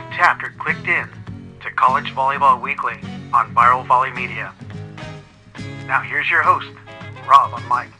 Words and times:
you've 0.00 0.10
tapped 0.12 0.42
or 0.42 0.52
clicked 0.58 0.86
in 0.86 1.08
to 1.60 1.70
College 1.72 2.14
Volleyball 2.14 2.60
Weekly 2.60 2.94
on 3.32 3.54
Viral 3.54 3.86
Volley 3.86 4.10
Media. 4.10 4.54
Now 5.86 6.00
here's 6.00 6.30
your 6.30 6.42
host, 6.42 6.68
Rob 7.28 7.52
on 7.54 7.66
Mike. 7.68 7.90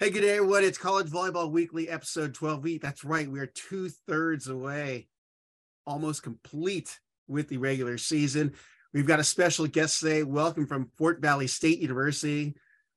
Hey, 0.00 0.10
good 0.10 0.20
day, 0.20 0.36
everyone. 0.36 0.62
It's 0.62 0.78
College 0.78 1.08
Volleyball 1.08 1.50
Weekly, 1.50 1.88
episode 1.88 2.32
12 2.34 2.80
That's 2.80 3.04
right. 3.04 3.28
We 3.28 3.40
are 3.40 3.46
two 3.46 3.88
thirds 3.88 4.46
away, 4.46 5.08
almost 5.86 6.22
complete 6.22 7.00
with 7.26 7.48
the 7.48 7.58
regular 7.58 7.98
season. 7.98 8.54
We've 8.94 9.06
got 9.06 9.20
a 9.20 9.24
special 9.24 9.66
guest 9.66 10.00
today. 10.00 10.22
Welcome 10.22 10.66
from 10.66 10.90
Fort 10.96 11.20
Valley 11.20 11.46
State 11.46 11.78
University. 11.78 12.54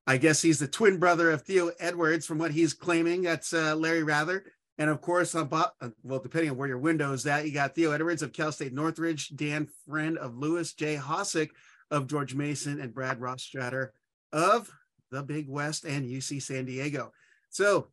I 0.08 0.16
guess 0.16 0.42
he's 0.42 0.58
the 0.58 0.68
twin 0.68 1.00
brother 1.00 1.32
of 1.32 1.42
Theo 1.42 1.72
Edwards, 1.82 2.26
from 2.26 2.38
what 2.38 2.52
he's 2.52 2.74
claiming. 2.74 3.24
That's 3.24 3.54
uh, 3.54 3.76
Larry 3.76 4.02
Wraither. 4.02 4.46
And 4.78 4.90
of 4.90 5.02
course, 5.02 5.36
on 5.36 5.50
uh, 5.52 5.90
well, 6.02 6.20
depending 6.20 6.50
on 6.50 6.56
where 6.56 6.70
your 6.70 6.78
window 6.78 7.12
is 7.12 7.26
at, 7.28 7.46
you 7.46 7.54
got 7.54 7.76
Theo 7.76 7.92
Edwards 7.92 8.22
of 8.22 8.32
Cal 8.32 8.54
State 8.54 8.72
Northridge, 8.72 9.36
Dan 9.36 9.68
Friend 9.86 10.18
of 10.18 10.38
Lewis, 10.38 10.74
Jay 10.74 10.96
Hosack 10.96 11.50
of 11.92 12.08
George 12.08 12.36
Mason, 12.36 12.80
and 12.80 12.94
Brad 12.94 13.20
Rostratter 13.20 13.90
of 14.32 14.72
the 15.12 15.24
Big 15.24 15.50
West 15.50 15.84
and 15.84 16.10
UC 16.10 16.42
San 16.42 16.64
Diego. 16.64 17.12
So, 17.50 17.90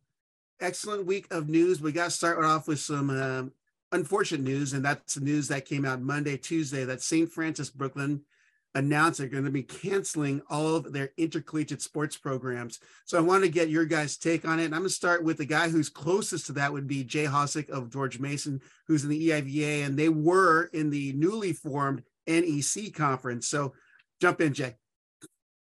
excellent 0.61 1.05
week 1.05 1.27
of 1.31 1.49
news. 1.49 1.81
We 1.81 1.91
got 1.91 2.05
to 2.05 2.11
start 2.11 2.45
off 2.45 2.65
with 2.65 2.79
some 2.79 3.09
um, 3.09 3.51
unfortunate 3.91 4.41
news, 4.41 4.73
and 4.73 4.83
that's 4.85 5.15
the 5.15 5.21
news 5.21 5.47
that 5.47 5.65
came 5.65 5.85
out 5.85 6.01
Monday, 6.01 6.37
Tuesday, 6.37 6.85
that 6.85 7.01
St. 7.01 7.31
Francis 7.31 7.69
Brooklyn 7.69 8.21
announced 8.75 9.17
they're 9.17 9.27
going 9.27 9.45
to 9.45 9.51
be 9.51 9.63
canceling 9.63 10.41
all 10.49 10.75
of 10.75 10.93
their 10.93 11.09
intercollegiate 11.17 11.81
sports 11.81 12.17
programs. 12.17 12.79
So 13.05 13.17
I 13.17 13.21
want 13.21 13.43
to 13.43 13.49
get 13.49 13.69
your 13.69 13.85
guys' 13.85 14.17
take 14.17 14.47
on 14.47 14.59
it. 14.59 14.65
And 14.65 14.75
I'm 14.75 14.81
going 14.81 14.89
to 14.89 14.95
start 14.95 15.23
with 15.23 15.37
the 15.37 15.45
guy 15.45 15.69
who's 15.69 15.89
closest 15.89 16.45
to 16.47 16.53
that 16.53 16.71
would 16.71 16.87
be 16.87 17.03
Jay 17.03 17.25
Hosack 17.25 17.69
of 17.69 17.91
George 17.91 18.19
Mason, 18.19 18.61
who's 18.87 19.03
in 19.03 19.09
the 19.09 19.29
EIVA, 19.29 19.85
and 19.85 19.97
they 19.97 20.09
were 20.09 20.65
in 20.73 20.89
the 20.91 21.13
newly 21.13 21.53
formed 21.53 22.03
NEC 22.27 22.93
conference. 22.93 23.47
So 23.47 23.73
jump 24.21 24.39
in, 24.39 24.53
Jay. 24.53 24.75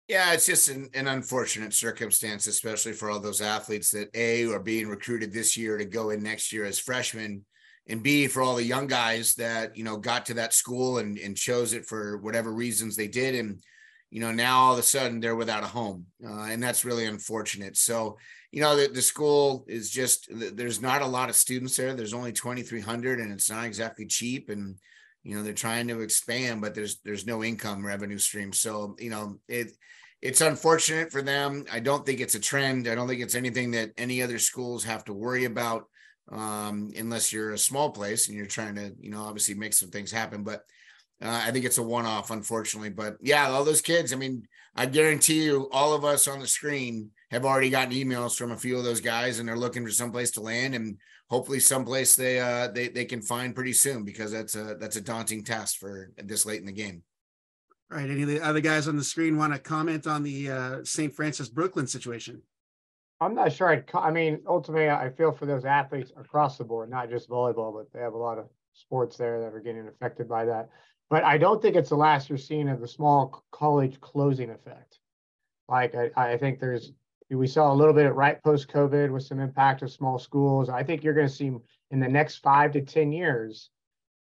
Yeah, 0.09 0.33
it's 0.33 0.47
just 0.47 0.69
an, 0.69 0.89
an, 0.95 1.09
unfortunate 1.09 1.75
circumstance, 1.75 2.47
especially 2.47 2.93
for 2.93 3.11
all 3.11 3.19
those 3.19 3.41
athletes 3.41 3.91
that 3.91 4.09
A 4.15 4.47
are 4.47 4.61
being 4.61 4.87
recruited 4.87 5.33
this 5.33 5.57
year 5.57 5.77
to 5.79 5.85
go 5.85 6.11
in 6.11 6.23
next 6.23 6.53
year 6.53 6.65
as 6.65 6.79
freshmen, 6.79 7.45
and 7.89 8.03
B 8.03 8.27
for 8.27 8.43
all 8.43 8.57
the 8.57 8.65
young 8.65 8.87
guys 8.87 9.35
that 9.35 9.77
you 9.77 9.85
know 9.85 9.97
got 9.97 10.27
to 10.27 10.35
that 10.35 10.55
school 10.55 10.99
and, 10.99 11.19
and 11.19 11.37
chose 11.37 11.73
it 11.73 11.87
for 11.87 12.19
whatever 12.19 12.53
reasons 12.53 12.97
they 12.97 13.09
did, 13.09 13.35
and 13.35 13.63
you 14.11 14.21
know 14.21 14.33
now 14.33 14.59
all 14.59 14.73
of 14.73 14.79
a 14.79 14.83
sudden 14.83 15.21
they're 15.21 15.37
without 15.37 15.65
a 15.65 15.69
home, 15.69 16.07
uh, 16.25 16.45
and 16.45 16.63
that's 16.63 16.85
really 16.85 17.07
unfortunate. 17.07 17.77
So 17.77 18.19
you 18.51 18.61
know 18.61 18.77
the, 18.77 18.89
the 18.89 19.03
school 19.03 19.65
is 19.69 19.91
just 19.91 20.29
there's 20.31 20.81
not 20.81 21.03
a 21.03 21.07
lot 21.07 21.29
of 21.29 21.37
students 21.37 21.77
there. 21.77 21.95
There's 21.95 22.15
only 22.15 22.33
2,300, 22.33 23.21
and 23.21 23.33
it's 23.33 23.51
not 23.51 23.65
exactly 23.65 24.07
cheap, 24.07 24.51
and 24.51 24.77
you 25.23 25.37
know 25.37 25.43
they're 25.43 25.53
trying 25.53 25.89
to 25.89 26.01
expand, 26.01 26.61
but 26.61 26.75
there's 26.75 27.01
there's 27.05 27.27
no 27.27 27.45
income 27.45 27.85
revenue 27.85 28.19
stream. 28.19 28.53
So 28.53 28.97
you 28.99 29.11
know 29.11 29.39
it 29.49 29.73
it's 30.23 30.41
unfortunate 30.41 31.13
for 31.13 31.23
them. 31.23 31.65
I 31.71 31.81
don't 31.81 32.05
think 32.05 32.21
it's 32.21 32.35
a 32.35 32.41
trend. 32.41 32.89
I 32.89 32.95
don't 32.95 33.07
think 33.07 33.21
it's 33.21 33.35
anything 33.35 33.71
that 33.73 33.91
any 33.99 34.23
other 34.23 34.39
schools 34.39 34.83
have 34.85 35.05
to 35.05 35.13
worry 35.13 35.45
about, 35.45 35.85
um, 36.31 36.93
unless 36.97 37.33
you're 37.33 37.53
a 37.53 37.59
small 37.59 37.91
place 37.91 38.29
and 38.29 38.37
you're 38.37 38.47
trying 38.47 38.75
to, 38.77 38.93
you 39.01 39.11
know, 39.11 39.23
obviously 39.23 39.55
make 39.55 39.73
some 39.73 39.91
things 39.91 40.11
happen. 40.11 40.43
But 40.43 40.63
uh, 41.23 41.43
I 41.47 41.51
think 41.51 41.65
it's 41.65 41.79
a 41.79 41.83
one-off, 41.83 42.31
unfortunately. 42.31 42.91
But 42.91 43.17
yeah, 43.21 43.49
all 43.49 43.65
those 43.65 43.81
kids. 43.81 44.13
I 44.13 44.17
mean, 44.17 44.47
I 44.75 44.87
guarantee 44.87 45.45
you, 45.45 45.69
all 45.73 45.95
of 45.95 46.05
us 46.05 46.29
on 46.29 46.41
the 46.41 46.47
screen 46.47 47.11
have 47.31 47.45
already 47.45 47.71
gotten 47.71 47.95
emails 47.95 48.37
from 48.37 48.53
a 48.53 48.57
few 48.57 48.77
of 48.77 48.85
those 48.85 49.01
guys, 49.01 49.39
and 49.39 49.49
they're 49.49 49.57
looking 49.57 49.85
for 49.85 49.91
someplace 49.91 50.31
to 50.33 50.41
land, 50.41 50.75
and 50.75 50.99
hopefully, 51.31 51.61
someplace 51.61 52.15
they 52.15 52.39
uh, 52.39 52.69
they 52.69 52.89
they 52.89 53.05
can 53.05 53.23
find 53.23 53.55
pretty 53.55 53.73
soon 53.73 54.05
because 54.05 54.31
that's 54.31 54.55
a 54.55 54.77
that's 54.79 54.97
a 54.97 55.01
daunting 55.01 55.43
task 55.43 55.79
for 55.79 56.11
this 56.19 56.45
late 56.45 56.61
in 56.61 56.67
the 56.67 56.73
game. 56.73 57.03
All 57.91 57.99
right. 57.99 58.11
Any 58.11 58.23
of 58.23 58.29
the 58.29 58.41
other 58.41 58.61
guys 58.61 58.89
on 58.89 58.97
the 58.97 59.05
screen 59.05 59.37
want 59.37 59.53
to 59.53 59.59
comment 59.61 60.07
on 60.07 60.25
the 60.25 60.51
uh, 60.51 60.79
St. 60.83 61.15
Francis 61.15 61.49
Brooklyn 61.49 61.87
situation? 61.87 62.43
I'm 63.21 63.35
not 63.35 63.53
sure. 63.53 63.69
I'd, 63.69 63.85
I 63.95 64.11
mean, 64.11 64.41
ultimately, 64.47 64.91
I 64.91 65.11
feel 65.11 65.33
for 65.33 65.47
those 65.47 65.65
athletes 65.65 66.13
across 66.17 66.59
the 66.59 66.65
board, 66.65 66.91
not 66.91 67.09
just 67.09 67.31
volleyball, 67.31 67.73
but 67.73 67.93
they 67.93 68.01
have 68.01 68.15
a 68.15 68.19
lot 68.19 68.39
of 68.39 68.49
sports 68.75 69.17
there 69.17 69.41
that 69.41 69.55
are 69.55 69.61
getting 69.61 69.89
affected 69.89 70.29
by 70.29 70.45
that. 70.45 70.69
But 71.09 71.25
I 71.25 71.39
don't 71.39 71.63
think 71.63 71.77
it's 71.77 71.89
the 71.89 71.97
last 71.97 72.29
you're 72.29 72.37
seeing 72.37 72.69
of 72.69 72.81
the 72.81 72.89
small 72.89 73.45
college 73.53 74.01
closing 74.01 74.51
effect. 74.51 74.99
Like, 75.69 75.95
I, 75.95 76.11
I 76.17 76.37
think 76.37 76.61
there's, 76.61 76.93
we 77.31 77.47
saw 77.47 77.73
a 77.73 77.75
little 77.75 77.95
bit 77.95 78.15
right 78.15 78.43
post 78.43 78.69
COVID 78.69 79.11
with 79.11 79.25
some 79.25 79.41
impact 79.41 79.83
of 79.83 79.91
small 79.91 80.19
schools. 80.19 80.69
I 80.69 80.83
think 80.83 81.03
you're 81.03 81.15
going 81.15 81.29
to 81.29 81.33
see 81.33 81.53
in 81.91 82.01
the 82.01 82.09
next 82.09 82.39
five 82.39 82.73
to 82.73 82.83
10 82.83 83.13
years, 83.13 83.71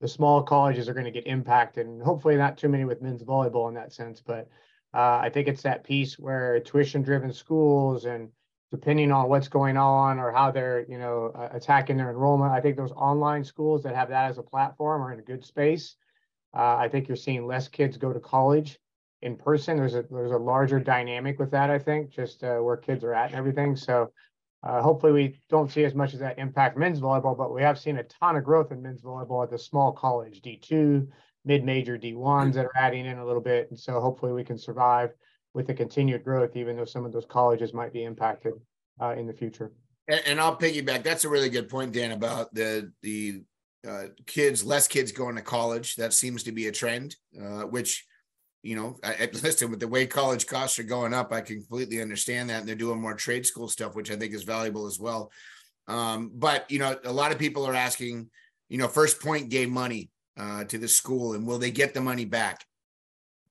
the 0.01 0.07
small 0.07 0.43
colleges 0.43 0.89
are 0.89 0.93
going 0.93 1.05
to 1.05 1.11
get 1.11 1.27
impacted, 1.27 1.87
and 1.87 2.03
hopefully 2.03 2.35
not 2.35 2.57
too 2.57 2.67
many 2.67 2.83
with 2.83 3.01
men's 3.01 3.23
volleyball 3.23 3.69
in 3.69 3.75
that 3.75 3.93
sense. 3.93 4.21
But 4.21 4.49
uh, 4.93 5.19
I 5.21 5.29
think 5.33 5.47
it's 5.47 5.61
that 5.61 5.85
piece 5.85 6.19
where 6.19 6.59
tuition-driven 6.59 7.31
schools 7.31 8.03
and 8.05 8.29
depending 8.73 9.11
on 9.11 9.29
what's 9.29 9.47
going 9.47 9.77
on 9.77 10.17
or 10.17 10.31
how 10.31 10.49
they're 10.49 10.83
you 10.89 10.97
know 10.97 11.31
attacking 11.51 11.95
their 11.95 12.09
enrollment, 12.09 12.51
I 12.51 12.59
think 12.59 12.75
those 12.75 12.91
online 12.93 13.43
schools 13.43 13.83
that 13.83 13.93
have 13.93 14.09
that 14.09 14.31
as 14.31 14.39
a 14.39 14.43
platform 14.43 15.03
are 15.03 15.13
in 15.13 15.19
a 15.19 15.23
good 15.23 15.45
space. 15.45 15.95
Uh, 16.57 16.77
I 16.77 16.89
think 16.89 17.07
you're 17.07 17.15
seeing 17.15 17.45
less 17.45 17.67
kids 17.67 17.97
go 17.97 18.11
to 18.11 18.19
college 18.19 18.79
in 19.21 19.37
person. 19.37 19.77
There's 19.77 19.93
a 19.93 20.03
there's 20.09 20.31
a 20.31 20.37
larger 20.37 20.79
dynamic 20.79 21.37
with 21.37 21.51
that. 21.51 21.69
I 21.69 21.77
think 21.77 22.09
just 22.09 22.43
uh, 22.43 22.57
where 22.57 22.75
kids 22.75 23.03
are 23.03 23.13
at 23.13 23.27
and 23.27 23.35
everything. 23.35 23.75
So 23.75 24.11
uh, 24.63 24.81
hopefully, 24.81 25.11
we 25.11 25.39
don't 25.51 25.71
see 25.71 25.85
as 25.85 25.93
much 25.93 26.15
as 26.15 26.19
that 26.21 26.39
impact 26.39 26.75
men's 26.75 26.99
volleyball, 26.99 27.37
but 27.37 27.53
we 27.53 27.61
have 27.61 27.77
seen 27.77 27.99
a 27.99 28.03
ton 28.03 28.37
of 28.37 28.43
growth 28.43 28.71
in 28.71 28.81
men's 28.81 29.03
volleyball 29.03 29.43
at 29.43 29.51
the 29.51 29.59
small 29.59 29.91
college 29.91 30.41
D2, 30.41 31.07
mid-major 31.45 31.99
D1s 31.99 32.53
that 32.53 32.65
are 32.65 32.75
adding 32.75 33.05
in 33.05 33.19
a 33.19 33.25
little 33.25 33.41
bit, 33.41 33.69
and 33.69 33.79
so 33.79 34.01
hopefully 34.01 34.31
we 34.31 34.43
can 34.43 34.57
survive 34.57 35.11
with 35.53 35.67
the 35.67 35.73
continued 35.73 36.23
growth, 36.23 36.55
even 36.55 36.75
though 36.75 36.85
some 36.85 37.05
of 37.05 37.11
those 37.11 37.25
colleges 37.25 37.73
might 37.73 37.93
be 37.93 38.03
impacted 38.03 38.53
uh, 39.01 39.15
in 39.17 39.27
the 39.27 39.33
future. 39.33 39.71
And, 40.07 40.21
and, 40.25 40.39
I'll 40.39 40.57
piggyback. 40.57 41.03
That's 41.03 41.23
a 41.23 41.29
really 41.29 41.49
good 41.49 41.69
point, 41.69 41.93
Dan, 41.93 42.11
about 42.11 42.53
the 42.53 42.91
the 43.01 43.43
uh, 43.87 44.05
kids, 44.25 44.65
less 44.65 44.87
kids 44.87 45.11
going 45.11 45.35
to 45.35 45.41
college. 45.41 45.95
That 45.95 46.13
seems 46.13 46.43
to 46.43 46.51
be 46.51 46.67
a 46.67 46.71
trend, 46.71 47.15
uh, 47.39 47.61
which 47.61 48.05
you 48.63 48.77
know, 48.77 48.97
I, 49.03 49.29
listen 49.33 49.69
with 49.69 49.81
the 49.81 49.87
way 49.87 50.07
college 50.07 50.47
costs 50.47 50.79
are 50.79 50.83
going 50.83 51.13
up, 51.13 51.31
I 51.31 51.41
completely 51.41 52.01
understand 52.01 52.49
that. 52.49 52.61
And 52.61 52.67
they're 52.67 52.75
doing 52.75 53.01
more 53.01 53.13
trade 53.13 53.45
school 53.45 53.67
stuff, 53.67 53.93
which 53.93 54.09
I 54.09 54.15
think 54.15 54.33
is 54.33 54.43
valuable 54.43 54.87
as 54.87 54.99
well. 54.99 55.31
Um, 55.87 56.31
but 56.33 56.71
you 56.71 56.79
know, 56.79 56.97
a 57.03 57.11
lot 57.11 57.33
of 57.33 57.37
people 57.37 57.65
are 57.67 57.75
asking, 57.75 58.29
you 58.69 58.77
know, 58.77 58.87
First 58.87 59.21
Point 59.21 59.49
gave 59.49 59.69
money 59.69 60.09
uh, 60.37 60.63
to 60.63 60.77
the 60.77 60.87
school, 60.87 61.33
and 61.33 61.45
will 61.45 61.59
they 61.59 61.71
get 61.71 61.93
the 61.93 62.01
money 62.01 62.25
back? 62.25 62.65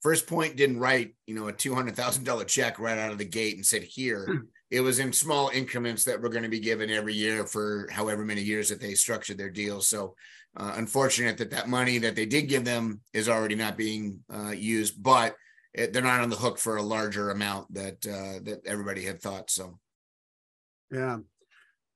First 0.02 0.26
Point 0.26 0.56
didn't 0.56 0.80
write, 0.80 1.14
you 1.26 1.34
know, 1.34 1.48
a 1.48 1.52
two 1.52 1.74
hundred 1.74 1.96
thousand 1.96 2.24
dollar 2.24 2.44
check 2.44 2.78
right 2.78 2.98
out 2.98 3.12
of 3.12 3.18
the 3.18 3.24
gate 3.24 3.56
and 3.56 3.64
said, 3.64 3.82
"Here." 3.82 4.26
Hmm. 4.26 4.46
It 4.70 4.80
was 4.80 5.00
in 5.00 5.12
small 5.12 5.50
increments 5.50 6.02
that 6.04 6.18
were 6.18 6.30
going 6.30 6.44
to 6.44 6.48
be 6.48 6.58
given 6.58 6.88
every 6.88 7.12
year 7.12 7.44
for 7.44 7.86
however 7.92 8.24
many 8.24 8.40
years 8.40 8.70
that 8.70 8.80
they 8.80 8.94
structured 8.94 9.36
their 9.36 9.50
deal. 9.50 9.82
So 9.82 10.14
uh, 10.56 10.72
unfortunate 10.76 11.36
that 11.38 11.50
that 11.50 11.68
money 11.68 11.98
that 11.98 12.16
they 12.16 12.24
did 12.24 12.48
give 12.48 12.64
them 12.64 13.02
is 13.12 13.28
already 13.28 13.54
not 13.54 13.76
being 13.76 14.20
uh, 14.32 14.52
used, 14.52 15.02
but 15.02 15.36
it, 15.74 15.92
they're 15.92 16.02
not 16.02 16.22
on 16.22 16.30
the 16.30 16.36
hook 16.36 16.58
for 16.58 16.76
a 16.78 16.82
larger 16.82 17.30
amount 17.30 17.72
that 17.74 18.06
uh, 18.06 18.40
that 18.44 18.62
everybody 18.66 19.04
had 19.04 19.20
thought. 19.20 19.50
So, 19.50 19.78
yeah. 20.90 21.18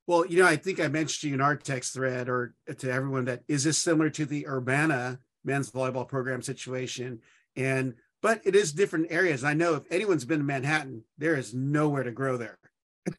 Well, 0.06 0.26
you 0.26 0.38
know, 0.38 0.46
I 0.46 0.56
think 0.56 0.78
I 0.78 0.88
mentioned 0.88 1.22
to 1.22 1.28
you 1.28 1.34
in 1.34 1.40
our 1.40 1.56
text 1.56 1.94
thread 1.94 2.28
or 2.28 2.54
to 2.78 2.92
everyone 2.92 3.24
that 3.24 3.42
is 3.48 3.64
this 3.64 3.78
similar 3.78 4.10
to 4.10 4.26
the 4.26 4.46
Urbana 4.46 5.18
men's 5.44 5.70
volleyball 5.70 6.06
program 6.06 6.42
situation, 6.42 7.20
and 7.56 7.94
but 8.22 8.40
it 8.44 8.56
is 8.56 8.72
different 8.72 9.06
areas. 9.10 9.44
I 9.44 9.54
know 9.54 9.74
if 9.74 9.84
anyone's 9.90 10.24
been 10.24 10.40
to 10.40 10.44
Manhattan, 10.44 11.04
there 11.18 11.36
is 11.36 11.54
nowhere 11.54 12.02
to 12.02 12.10
grow 12.10 12.36
there. 12.36 12.58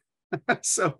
so 0.62 0.98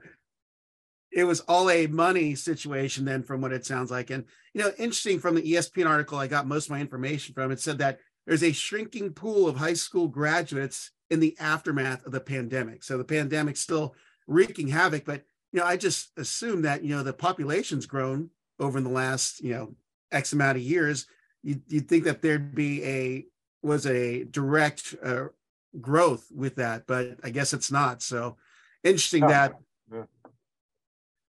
it 1.11 1.25
was 1.25 1.41
all 1.41 1.71
a 1.71 1.87
money 1.87 2.35
situation 2.35 3.05
then 3.05 3.23
from 3.23 3.41
what 3.41 3.53
it 3.53 3.65
sounds 3.65 3.91
like 3.91 4.11
and 4.11 4.25
you 4.55 4.63
know 4.63 4.71
interesting 4.79 5.19
from 5.19 5.35
the 5.35 5.53
espn 5.55 5.89
article 5.89 6.19
i 6.19 6.27
got 6.27 6.47
most 6.47 6.67
of 6.67 6.71
my 6.71 6.81
information 6.81 7.35
from 7.35 7.51
it 7.51 7.61
said 7.61 7.79
that 7.79 7.99
there's 8.27 8.43
a 8.43 8.53
shrinking 8.53 9.13
pool 9.13 9.49
of 9.49 9.57
high 9.57 9.75
school 9.75 10.09
graduates 10.09 10.91
in 11.11 11.21
the 11.21 11.37
aftermath 11.41 12.05
of 12.05 12.13
the 12.13 12.21
pandemic 12.21 12.83
so 12.83 12.99
the 12.99 13.05
pandemic's 13.05 13.61
still 13.61 13.95
wreaking 14.27 14.69
havoc 14.69 15.05
but 15.05 15.23
you 15.53 15.61
know 15.61 15.67
i 15.67 15.77
just 15.77 16.11
assume 16.19 16.63
that 16.63 16.85
you 16.85 16.95
know 16.95 17.03
the 17.03 17.13
population's 17.13 17.87
grown 17.87 18.31
over 18.59 18.79
in 18.79 18.85
the 18.85 18.91
last 18.91 19.43
you 19.43 19.53
know 19.53 19.75
x 20.13 20.33
amount 20.33 20.57
of 20.57 20.63
years 20.63 21.07
you, 21.49 21.61
you'd 21.67 21.89
think 21.89 22.05
that 22.05 22.23
there'd 22.23 22.55
be 22.55 22.85
a 22.85 23.27
was 23.63 23.87
a 23.87 24.25
direct 24.25 24.95
uh, 25.03 25.27
growth 25.81 26.27
with 26.35 26.57
that 26.57 26.87
but 26.87 27.19
i 27.25 27.31
guess 27.31 27.53
it's 27.53 27.73
not 27.73 28.03
so 28.03 28.37
interesting 28.85 29.25
oh. 29.25 29.29
that 29.29 29.55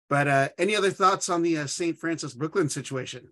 but 0.09 0.27
uh, 0.27 0.49
any 0.57 0.75
other 0.75 0.89
thoughts 0.89 1.29
on 1.29 1.43
the 1.43 1.59
uh, 1.59 1.67
St. 1.67 1.97
Francis 1.97 2.33
Brooklyn 2.33 2.67
situation? 2.67 3.29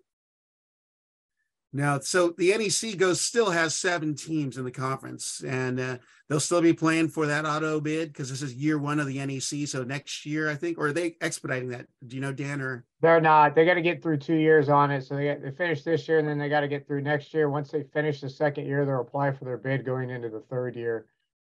Now, 1.72 1.98
so 1.98 2.34
the 2.38 2.56
NEC 2.56 2.96
goes 2.96 3.20
still 3.20 3.50
has 3.50 3.74
seven 3.74 4.14
teams 4.14 4.56
in 4.56 4.64
the 4.64 4.70
conference, 4.70 5.42
and 5.46 5.78
uh, 5.78 5.98
they'll 6.28 6.40
still 6.40 6.62
be 6.62 6.72
playing 6.72 7.08
for 7.08 7.26
that 7.26 7.44
auto 7.44 7.78
bid 7.78 8.08
because 8.08 8.30
this 8.30 8.40
is 8.40 8.54
year 8.54 8.78
one 8.78 8.98
of 8.98 9.06
the 9.06 9.24
NEC. 9.24 9.68
So 9.68 9.84
next 9.84 10.24
year, 10.24 10.48
I 10.48 10.54
think, 10.54 10.78
or 10.78 10.86
are 10.86 10.92
they 10.92 11.16
expediting 11.20 11.68
that? 11.68 11.86
Do 12.06 12.16
you 12.16 12.22
know, 12.22 12.32
Dan? 12.32 12.62
Or 12.62 12.86
They're 13.02 13.20
not. 13.20 13.54
They 13.54 13.66
got 13.66 13.74
to 13.74 13.82
get 13.82 14.02
through 14.02 14.16
two 14.18 14.36
years 14.36 14.70
on 14.70 14.90
it. 14.90 15.02
So 15.02 15.16
they 15.16 15.26
got, 15.26 15.42
they 15.42 15.50
finish 15.50 15.82
this 15.82 16.08
year 16.08 16.18
and 16.18 16.26
then 16.26 16.38
they 16.38 16.48
got 16.48 16.60
to 16.60 16.68
get 16.68 16.86
through 16.86 17.02
next 17.02 17.34
year. 17.34 17.50
Once 17.50 17.70
they 17.70 17.82
finish 17.92 18.22
the 18.22 18.30
second 18.30 18.66
year, 18.66 18.86
they'll 18.86 19.02
apply 19.02 19.32
for 19.32 19.44
their 19.44 19.58
bid 19.58 19.84
going 19.84 20.08
into 20.08 20.30
the 20.30 20.40
third 20.48 20.74
year. 20.74 21.06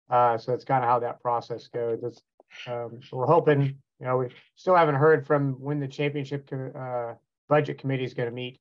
Uh, 0.10 0.38
so 0.38 0.52
that's 0.52 0.66
kind 0.66 0.84
of 0.84 0.90
how 0.90 1.00
that 1.00 1.22
process 1.22 1.68
goes. 1.68 2.22
Um, 2.68 3.00
we're 3.14 3.28
hoping, 3.28 3.62
you 3.62 4.06
know, 4.06 4.18
we 4.18 4.28
still 4.56 4.76
haven't 4.76 4.96
heard 4.96 5.26
from 5.26 5.54
when 5.54 5.80
the 5.80 5.88
championship 5.88 6.50
co- 6.50 6.72
uh, 6.78 7.16
budget 7.48 7.78
committee 7.78 8.04
is 8.04 8.14
going 8.14 8.28
to 8.28 8.36
meet 8.36 8.60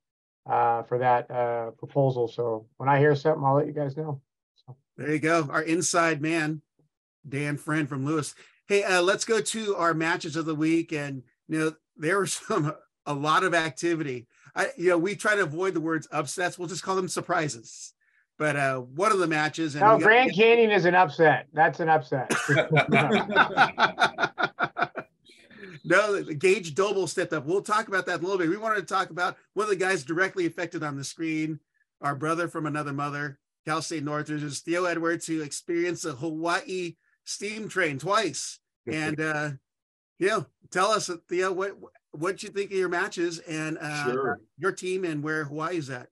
uh, 0.50 0.82
for 0.82 0.98
that 0.98 1.30
uh, 1.30 1.70
proposal. 1.78 2.26
So 2.28 2.66
when 2.76 2.88
I 2.88 2.98
hear 2.98 3.14
something, 3.14 3.44
I'll 3.44 3.54
let 3.54 3.66
you 3.66 3.72
guys 3.72 3.96
know. 3.96 4.20
there 4.96 5.12
you 5.12 5.20
go, 5.20 5.48
our 5.50 5.62
inside 5.62 6.20
man, 6.20 6.60
Dan 7.28 7.56
Friend 7.56 7.88
from 7.88 8.04
Lewis. 8.04 8.34
Hey, 8.66 8.82
uh, 8.82 9.00
let's 9.00 9.24
go 9.24 9.40
to 9.40 9.76
our 9.76 9.94
matches 9.94 10.36
of 10.36 10.46
the 10.46 10.54
week, 10.54 10.92
and 10.92 11.22
you 11.48 11.58
know 11.58 11.72
there 11.96 12.18
was 12.18 12.32
some 12.48 12.74
a 13.06 13.14
lot 13.14 13.44
of 13.44 13.54
activity. 13.54 14.26
I, 14.54 14.68
you 14.76 14.88
know, 14.90 14.98
we 14.98 15.14
try 15.14 15.36
to 15.36 15.42
avoid 15.42 15.74
the 15.74 15.80
words 15.80 16.08
upsets. 16.10 16.58
We'll 16.58 16.68
just 16.68 16.82
call 16.82 16.96
them 16.96 17.08
surprises. 17.08 17.92
But 18.36 18.56
uh, 18.56 18.78
one 18.78 19.12
of 19.12 19.18
the 19.18 19.26
matches, 19.26 19.74
and 19.74 19.82
No, 19.82 19.96
we 19.96 20.00
got- 20.00 20.06
Grand 20.06 20.34
Canyon 20.34 20.70
is 20.70 20.86
an 20.86 20.94
upset. 20.94 21.46
That's 21.52 21.78
an 21.78 21.88
upset. 21.90 22.32
no, 25.90 26.22
Gage 26.22 26.74
Doble 26.74 27.06
stepped 27.08 27.32
up. 27.32 27.44
We'll 27.44 27.62
talk 27.62 27.88
about 27.88 28.06
that 28.06 28.20
a 28.20 28.22
little 28.22 28.38
bit. 28.38 28.48
We 28.48 28.56
wanted 28.56 28.86
to 28.86 28.94
talk 28.94 29.10
about 29.10 29.36
one 29.54 29.64
of 29.64 29.70
the 29.70 29.76
guys 29.76 30.04
directly 30.04 30.46
affected 30.46 30.82
on 30.84 30.96
the 30.96 31.04
screen, 31.04 31.58
our 32.00 32.14
brother 32.14 32.46
from 32.48 32.66
another 32.66 32.92
mother, 32.92 33.38
Cal 33.66 33.82
State 33.82 34.04
Northridge, 34.04 34.44
is 34.44 34.60
Theo 34.60 34.84
Edwards, 34.84 35.26
who 35.26 35.42
experienced 35.42 36.04
a 36.06 36.12
Hawaii 36.12 36.94
steam 37.24 37.68
train 37.68 37.98
twice. 37.98 38.60
And 38.86 39.20
uh, 39.20 39.50
yeah, 40.18 40.42
tell 40.70 40.92
us, 40.92 41.10
Theo, 41.28 41.52
what 41.52 41.72
what 42.12 42.42
you 42.42 42.50
think 42.50 42.70
of 42.70 42.76
your 42.78 42.88
matches 42.88 43.40
and 43.40 43.76
uh, 43.78 44.04
Sure. 44.04 44.40
your 44.58 44.72
team 44.72 45.04
and 45.04 45.22
where 45.22 45.44
Hawaii 45.44 45.76
is 45.76 45.90
at. 45.90 46.08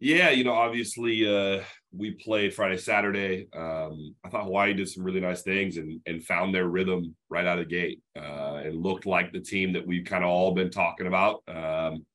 Yeah, 0.00 0.30
you 0.30 0.42
know, 0.42 0.52
obviously 0.52 1.14
uh 1.28 1.62
we 1.94 2.10
played 2.12 2.54
Friday, 2.54 2.76
Saturday. 2.76 3.46
Um, 3.54 4.16
I 4.24 4.30
thought 4.30 4.44
Hawaii 4.44 4.74
did 4.74 4.88
some 4.88 5.04
really 5.04 5.20
nice 5.20 5.42
things 5.42 5.76
and 5.76 6.00
and 6.06 6.24
found 6.24 6.52
their 6.52 6.66
rhythm 6.66 7.14
right 7.30 7.46
out 7.46 7.60
of 7.60 7.68
the 7.68 7.70
gate. 7.70 8.02
Uh 8.18 8.41
and 8.64 8.82
looked 8.82 9.06
like 9.06 9.32
the 9.32 9.40
team 9.40 9.72
that 9.74 9.86
we've 9.86 10.04
kind 10.04 10.24
of 10.24 10.30
all 10.30 10.52
been 10.52 10.70
talking 10.70 11.06
about. 11.06 11.42
Um 11.48 12.06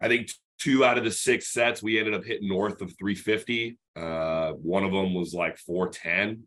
I 0.00 0.08
think 0.08 0.30
two 0.58 0.84
out 0.84 0.98
of 0.98 1.04
the 1.04 1.10
six 1.10 1.52
sets 1.52 1.82
we 1.82 1.98
ended 1.98 2.14
up 2.14 2.24
hitting 2.24 2.48
north 2.48 2.80
of 2.80 2.96
350. 2.98 3.78
Uh 3.96 4.52
one 4.52 4.84
of 4.84 4.92
them 4.92 5.14
was 5.14 5.34
like 5.34 5.58
410. 5.58 6.46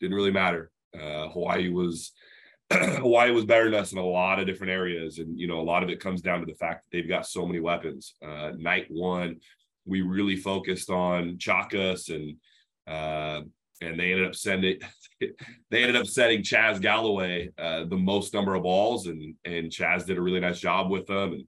Didn't 0.00 0.16
really 0.16 0.32
matter. 0.32 0.70
Uh 0.94 1.28
Hawaii 1.28 1.68
was 1.68 2.12
Hawaii 2.72 3.30
was 3.30 3.46
better 3.46 3.70
than 3.70 3.80
us 3.80 3.92
in 3.92 3.98
a 3.98 4.04
lot 4.04 4.38
of 4.38 4.46
different 4.46 4.72
areas. 4.72 5.18
And, 5.18 5.38
you 5.38 5.46
know, 5.46 5.60
a 5.60 5.62
lot 5.62 5.82
of 5.82 5.88
it 5.88 6.00
comes 6.00 6.20
down 6.20 6.40
to 6.40 6.46
the 6.46 6.54
fact 6.54 6.84
that 6.84 6.96
they've 6.96 7.08
got 7.08 7.26
so 7.26 7.46
many 7.46 7.60
weapons. 7.60 8.14
Uh, 8.22 8.52
night 8.58 8.86
one, 8.90 9.36
we 9.86 10.02
really 10.02 10.36
focused 10.36 10.90
on 10.90 11.38
Chakas 11.38 12.14
and, 12.14 12.36
uh, 12.86 13.42
and 13.80 13.98
they 13.98 14.12
ended 14.12 14.26
up 14.26 14.34
sending, 14.34 14.78
they 15.20 15.82
ended 15.82 15.96
up 15.96 16.06
setting 16.06 16.42
Chaz 16.42 16.80
Galloway 16.80 17.50
uh, 17.58 17.84
the 17.84 17.96
most 17.96 18.34
number 18.34 18.54
of 18.54 18.62
balls, 18.62 19.06
and 19.06 19.34
and 19.44 19.70
Chaz 19.70 20.06
did 20.06 20.18
a 20.18 20.22
really 20.22 20.40
nice 20.40 20.60
job 20.60 20.90
with 20.90 21.06
them. 21.06 21.32
And 21.32 21.44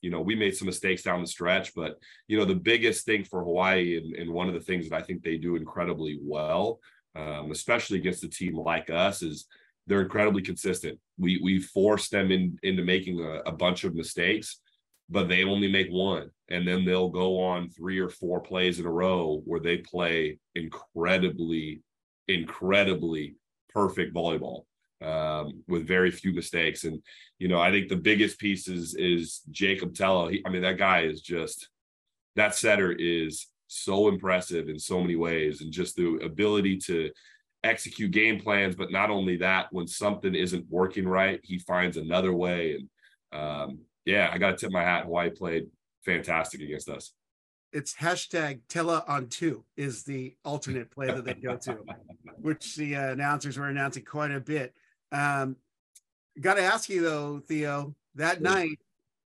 you 0.00 0.10
know, 0.10 0.20
we 0.20 0.34
made 0.34 0.54
some 0.54 0.66
mistakes 0.66 1.02
down 1.02 1.20
the 1.20 1.26
stretch, 1.26 1.74
but 1.74 1.98
you 2.28 2.36
know, 2.36 2.44
the 2.44 2.54
biggest 2.54 3.06
thing 3.06 3.24
for 3.24 3.42
Hawaii, 3.42 3.96
and, 3.96 4.14
and 4.16 4.30
one 4.30 4.48
of 4.48 4.54
the 4.54 4.60
things 4.60 4.88
that 4.88 4.96
I 4.96 5.02
think 5.02 5.22
they 5.22 5.38
do 5.38 5.56
incredibly 5.56 6.18
well, 6.22 6.78
um, 7.16 7.50
especially 7.50 7.98
against 7.98 8.24
a 8.24 8.28
team 8.28 8.56
like 8.56 8.90
us, 8.90 9.22
is 9.22 9.46
they're 9.86 10.02
incredibly 10.02 10.42
consistent. 10.42 10.98
We 11.18 11.40
we 11.42 11.60
force 11.60 12.08
them 12.08 12.30
in 12.30 12.58
into 12.62 12.84
making 12.84 13.20
a, 13.20 13.40
a 13.46 13.52
bunch 13.52 13.84
of 13.84 13.94
mistakes, 13.94 14.60
but 15.08 15.28
they 15.28 15.44
only 15.44 15.70
make 15.70 15.88
one, 15.88 16.30
and 16.48 16.66
then 16.66 16.84
they'll 16.84 17.08
go 17.08 17.42
on 17.42 17.70
three 17.70 17.98
or 17.98 18.10
four 18.10 18.40
plays 18.40 18.78
in 18.78 18.86
a 18.86 18.90
row 18.90 19.40
where 19.44 19.60
they 19.60 19.78
play 19.78 20.38
incredibly, 20.54 21.82
incredibly 22.28 23.36
perfect 23.70 24.14
volleyball 24.14 24.64
um, 25.02 25.62
with 25.68 25.86
very 25.86 26.10
few 26.10 26.32
mistakes. 26.32 26.84
And 26.84 27.02
you 27.38 27.48
know, 27.48 27.60
I 27.60 27.70
think 27.70 27.88
the 27.88 27.96
biggest 27.96 28.38
piece 28.38 28.68
is 28.68 28.94
is 28.94 29.40
Jakob 29.50 29.94
Thelle. 29.94 30.28
He, 30.28 30.42
I 30.46 30.50
mean, 30.50 30.62
that 30.62 30.78
guy 30.78 31.02
is 31.02 31.20
just 31.20 31.68
that 32.36 32.54
setter 32.54 32.92
is 32.92 33.46
so 33.66 34.08
impressive 34.08 34.68
in 34.68 34.78
so 34.78 35.00
many 35.00 35.16
ways, 35.16 35.60
and 35.60 35.72
just 35.72 35.96
the 35.96 36.18
ability 36.22 36.78
to 36.78 37.10
execute 37.62 38.10
game 38.10 38.38
plans. 38.38 38.76
But 38.76 38.92
not 38.92 39.10
only 39.10 39.36
that, 39.38 39.68
when 39.72 39.86
something 39.86 40.34
isn't 40.34 40.66
working 40.68 41.08
right, 41.08 41.40
he 41.42 41.58
finds 41.58 41.96
another 41.96 42.32
way. 42.32 42.78
And 43.32 43.40
um, 43.40 43.78
yeah, 44.04 44.30
I 44.32 44.38
got 44.38 44.52
to 44.52 44.56
tip 44.56 44.72
my 44.72 44.82
hat. 44.82 45.04
Hawaii 45.04 45.30
played 45.30 45.66
fantastic 46.04 46.60
against 46.60 46.88
us. 46.88 47.12
It's 47.72 47.94
hashtag 47.94 48.60
Thelle 48.68 49.04
on 49.08 49.28
two 49.28 49.64
is 49.76 50.04
the 50.04 50.36
alternate 50.44 50.90
play 50.90 51.06
that 51.08 51.24
they 51.24 51.34
go 51.34 51.56
to, 51.56 51.78
which 52.40 52.76
the 52.76 52.94
uh, 52.96 53.12
announcers 53.12 53.58
were 53.58 53.68
announcing 53.68 54.04
quite 54.04 54.30
a 54.30 54.40
bit. 54.40 54.74
Um, 55.12 55.56
Got 56.40 56.54
to 56.54 56.62
ask 56.62 56.88
you 56.88 57.00
though, 57.02 57.40
Theo, 57.46 57.94
that 58.16 58.40
Yeah. 58.40 58.50
night, 58.54 58.78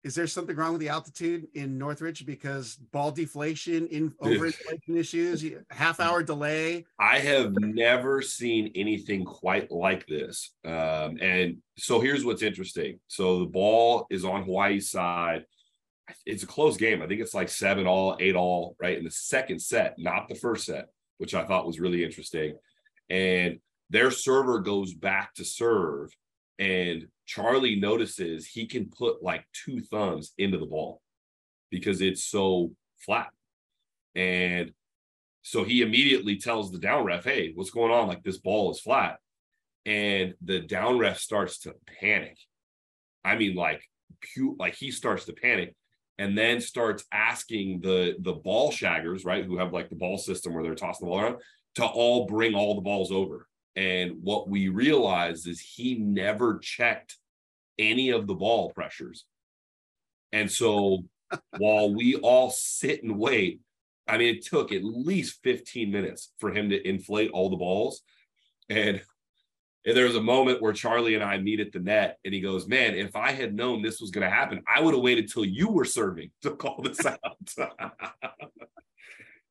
is 0.04 0.14
there 0.14 0.26
something 0.26 0.56
wrong 0.56 0.72
with 0.72 0.80
the 0.80 0.88
altitude 0.88 1.48
in 1.54 1.76
Northridge 1.78 2.24
because 2.24 2.76
ball 2.76 3.10
deflation, 3.10 3.86
in 3.88 4.10
overinflation 4.22 4.96
issues, 4.96 5.44
half 5.70 6.00
hour 6.00 6.22
delay? 6.22 6.84
I 6.98 7.18
have 7.18 7.52
never 7.52 8.20
seen 8.22 8.72
anything 8.74 9.24
quite 9.24 9.70
like 9.70 10.06
this. 10.06 10.52
Um, 10.64 11.18
and 11.20 11.58
so 11.78 12.00
here's 12.00 12.24
what's 12.24 12.42
interesting. 12.42 13.00
So 13.06 13.40
the 13.40 13.46
ball 13.46 14.06
is 14.10 14.24
on 14.24 14.44
Hawaii's 14.44 14.90
side. 14.90 15.44
It's 16.26 16.42
a 16.42 16.46
close 16.46 16.76
game. 16.76 17.02
I 17.02 17.06
think 17.06 17.20
it's 17.20 17.34
like 17.34 17.48
seven 17.48 17.86
all, 17.86 18.16
eight 18.20 18.36
all, 18.36 18.76
right? 18.80 18.98
In 18.98 19.04
the 19.04 19.10
second 19.10 19.60
set, 19.60 19.94
not 19.98 20.28
the 20.28 20.34
first 20.34 20.66
set, 20.66 20.88
which 21.18 21.34
I 21.34 21.44
thought 21.44 21.66
was 21.66 21.80
really 21.80 22.04
interesting. 22.04 22.56
And 23.08 23.58
their 23.90 24.10
server 24.10 24.60
goes 24.60 24.94
back 24.94 25.34
to 25.34 25.44
serve, 25.44 26.10
and 26.58 27.06
Charlie 27.26 27.76
notices 27.76 28.46
he 28.46 28.66
can 28.66 28.90
put 28.90 29.22
like 29.22 29.44
two 29.52 29.80
thumbs 29.80 30.32
into 30.38 30.58
the 30.58 30.66
ball 30.66 31.00
because 31.70 32.00
it's 32.00 32.24
so 32.24 32.72
flat. 32.98 33.30
And 34.14 34.72
so 35.42 35.64
he 35.64 35.82
immediately 35.82 36.36
tells 36.36 36.70
the 36.70 36.78
down 36.78 37.04
ref, 37.04 37.24
Hey, 37.24 37.52
what's 37.54 37.70
going 37.70 37.92
on? 37.92 38.08
Like 38.08 38.22
this 38.22 38.38
ball 38.38 38.70
is 38.70 38.80
flat. 38.80 39.18
And 39.86 40.34
the 40.40 40.60
down 40.60 40.98
ref 40.98 41.18
starts 41.18 41.58
to 41.60 41.74
panic. 42.00 42.38
I 43.24 43.36
mean, 43.36 43.54
like, 43.54 43.82
pu- 44.34 44.56
like 44.58 44.74
he 44.74 44.90
starts 44.90 45.26
to 45.26 45.32
panic 45.32 45.74
and 46.18 46.36
then 46.38 46.60
starts 46.60 47.04
asking 47.12 47.80
the 47.80 48.16
the 48.20 48.32
ball 48.32 48.70
shaggers, 48.70 49.24
right, 49.24 49.44
who 49.44 49.58
have 49.58 49.72
like 49.72 49.88
the 49.90 49.96
ball 49.96 50.18
system 50.18 50.54
where 50.54 50.62
they're 50.62 50.74
tossing 50.74 51.06
the 51.06 51.10
ball 51.10 51.20
around, 51.20 51.36
to 51.76 51.84
all 51.84 52.26
bring 52.26 52.54
all 52.54 52.74
the 52.74 52.80
balls 52.80 53.10
over. 53.10 53.48
And 53.76 54.18
what 54.22 54.48
we 54.48 54.68
realized 54.68 55.48
is 55.48 55.60
he 55.60 55.96
never 55.96 56.58
checked 56.58 57.16
any 57.78 58.10
of 58.10 58.26
the 58.26 58.34
ball 58.34 58.70
pressures. 58.70 59.24
And 60.32 60.50
so 60.50 61.04
while 61.58 61.92
we 61.92 62.14
all 62.16 62.50
sit 62.50 63.02
and 63.02 63.18
wait, 63.18 63.60
I 64.06 64.18
mean, 64.18 64.36
it 64.36 64.44
took 64.44 64.72
at 64.72 64.84
least 64.84 65.40
15 65.42 65.90
minutes 65.90 66.32
for 66.38 66.52
him 66.52 66.70
to 66.70 66.88
inflate 66.88 67.30
all 67.30 67.50
the 67.50 67.56
balls. 67.56 68.02
And, 68.68 69.00
and 69.86 69.96
there 69.96 70.06
was 70.06 70.16
a 70.16 70.22
moment 70.22 70.62
where 70.62 70.72
Charlie 70.72 71.14
and 71.14 71.22
I 71.22 71.38
meet 71.38 71.60
at 71.60 71.72
the 71.72 71.78
net, 71.80 72.18
and 72.24 72.32
he 72.32 72.40
goes, 72.40 72.66
Man, 72.66 72.94
if 72.94 73.16
I 73.16 73.32
had 73.32 73.54
known 73.54 73.82
this 73.82 74.00
was 74.00 74.10
going 74.10 74.24
to 74.28 74.34
happen, 74.34 74.62
I 74.72 74.80
would 74.80 74.94
have 74.94 75.02
waited 75.02 75.30
till 75.30 75.44
you 75.44 75.68
were 75.68 75.84
serving 75.84 76.30
to 76.42 76.52
call 76.52 76.80
this 76.82 77.04
out. 77.06 77.18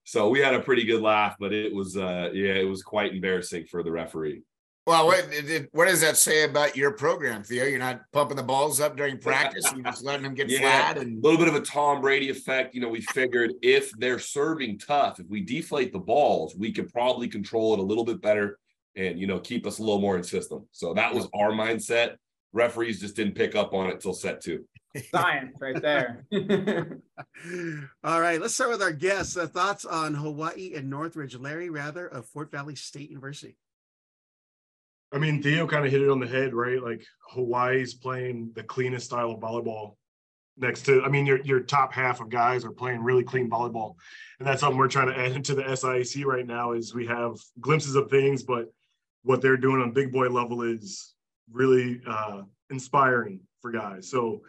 so 0.03 0.29
we 0.29 0.39
had 0.39 0.53
a 0.53 0.59
pretty 0.59 0.85
good 0.85 1.01
laugh, 1.01 1.35
but 1.39 1.53
it 1.53 1.73
was, 1.73 1.95
uh, 1.97 2.29
yeah, 2.33 2.53
it 2.53 2.67
was 2.67 2.83
quite 2.83 3.13
embarrassing 3.13 3.65
for 3.65 3.83
the 3.83 3.91
referee. 3.91 4.43
Well, 4.85 5.05
what 5.05 5.31
did, 5.31 5.69
what 5.71 5.87
does 5.87 6.01
that 6.01 6.17
say 6.17 6.43
about 6.43 6.75
your 6.75 6.91
program, 6.91 7.43
Theo? 7.43 7.63
You're 7.63 7.79
not 7.79 8.01
pumping 8.11 8.35
the 8.35 8.43
balls 8.43 8.81
up 8.81 8.97
during 8.97 9.17
practice. 9.21 9.71
You're 9.73 9.83
just 9.85 10.03
letting 10.03 10.23
them 10.23 10.33
get 10.33 10.49
Yeah. 10.49 10.59
flat 10.59 10.97
a 10.97 11.05
little 11.21 11.37
bit 11.37 11.47
of 11.47 11.55
a 11.55 11.61
Tom 11.61 12.01
Brady 12.01 12.29
effect. 12.29 12.75
You 12.75 12.81
know, 12.81 12.89
we 12.89 12.99
figured 12.99 13.53
if 13.61 13.91
they're 13.97 14.19
serving 14.19 14.79
tough, 14.79 15.21
if 15.21 15.27
we 15.29 15.39
deflate 15.39 15.93
the 15.93 15.99
balls, 15.99 16.53
we 16.57 16.73
could 16.73 16.91
probably 16.91 17.29
control 17.29 17.73
it 17.73 17.79
a 17.79 17.83
little 17.83 18.03
bit 18.03 18.21
better 18.21 18.59
and, 18.95 19.19
you 19.19 19.27
know, 19.27 19.39
keep 19.39 19.65
us 19.65 19.79
a 19.79 19.81
little 19.81 20.01
more 20.01 20.17
in 20.17 20.23
system. 20.23 20.67
So 20.71 20.93
that 20.93 21.13
was 21.13 21.27
our 21.33 21.51
mindset. 21.51 22.15
Referees 22.51 22.99
just 22.99 23.15
didn't 23.15 23.35
pick 23.35 23.55
up 23.55 23.73
on 23.73 23.89
it 23.89 23.99
till 23.99 24.13
set 24.13 24.41
two. 24.41 24.65
Science 25.11 25.57
right 25.59 25.81
there. 25.81 26.27
All 28.03 28.21
right, 28.21 28.39
let's 28.39 28.53
start 28.53 28.69
with 28.69 28.81
our 28.83 28.91
guests. 28.91 29.35
Uh, 29.35 29.47
thoughts 29.47 29.85
on 29.85 30.13
Hawaii 30.13 30.73
and 30.75 30.89
Northridge. 30.89 31.35
Larry 31.35 31.71
Wraither 31.71 32.07
of 32.07 32.27
Fort 32.27 32.51
Valley 32.51 32.75
State 32.75 33.09
University. 33.09 33.57
I 35.11 35.17
mean, 35.17 35.41
Theo 35.41 35.67
kind 35.67 35.85
of 35.85 35.91
hit 35.91 36.01
it 36.01 36.09
on 36.09 36.19
the 36.19 36.27
head, 36.27 36.53
right? 36.53 36.81
Like 36.81 37.05
Hawaii's 37.31 37.95
playing 37.95 38.51
the 38.53 38.63
cleanest 38.63 39.05
style 39.05 39.31
of 39.31 39.39
volleyball 39.39 39.95
next 40.57 40.85
to, 40.85 41.03
I 41.03 41.09
mean, 41.09 41.25
your 41.25 41.41
your 41.41 41.61
top 41.61 41.93
half 41.93 42.21
of 42.21 42.29
guys 42.29 42.65
are 42.65 42.71
playing 42.71 43.03
really 43.03 43.23
clean 43.23 43.49
volleyball, 43.49 43.95
and 44.39 44.47
that's 44.47 44.61
something 44.61 44.77
we're 44.77 44.87
trying 44.87 45.07
to 45.07 45.17
add 45.17 45.31
into 45.35 45.55
the 45.55 45.63
SIAC 45.63 46.25
right 46.25 46.45
now. 46.45 46.73
Is 46.73 46.93
we 46.93 47.07
have 47.07 47.35
glimpses 47.59 47.95
of 47.95 48.09
things, 48.09 48.43
but 48.43 48.71
what 49.23 49.41
they're 49.41 49.57
doing 49.57 49.81
on 49.81 49.91
big 49.91 50.11
boy 50.11 50.29
level 50.29 50.61
is 50.61 51.13
really 51.51 52.01
uh, 52.07 52.41
inspiring 52.69 53.39
for 53.61 53.71
guys. 53.71 54.09
So 54.09 54.41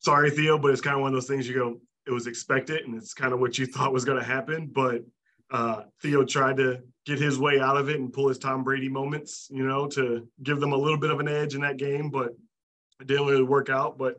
sorry, 0.00 0.30
Theo, 0.30 0.58
but 0.58 0.72
it's 0.72 0.80
kind 0.80 0.96
of 0.96 1.02
one 1.02 1.08
of 1.08 1.14
those 1.14 1.28
things 1.28 1.48
you 1.48 1.54
go, 1.54 1.80
it 2.06 2.10
was 2.10 2.26
expected 2.26 2.84
and 2.84 2.94
it's 2.94 3.14
kind 3.14 3.32
of 3.32 3.40
what 3.40 3.58
you 3.58 3.66
thought 3.72 3.92
was 3.92 4.04
going 4.04 4.18
to 4.18 4.24
happen. 4.24 4.70
But 4.72 5.02
uh, 5.50 5.82
Theo 6.00 6.24
tried 6.24 6.56
to 6.58 6.80
get 7.06 7.18
his 7.18 7.38
way 7.38 7.60
out 7.60 7.76
of 7.76 7.88
it 7.88 8.00
and 8.00 8.12
pull 8.12 8.28
his 8.28 8.38
Tom 8.38 8.64
Brady 8.64 8.88
moments, 8.88 9.48
you 9.50 9.66
know, 9.66 9.86
to 9.88 10.26
give 10.42 10.60
them 10.60 10.72
a 10.72 10.76
little 10.76 10.98
bit 10.98 11.10
of 11.10 11.20
an 11.20 11.28
edge 11.28 11.54
in 11.54 11.60
that 11.62 11.76
game, 11.76 12.10
but 12.10 12.34
it 13.00 13.06
didn't 13.06 13.26
really 13.26 13.42
work 13.42 13.68
out. 13.68 13.98
But 13.98 14.18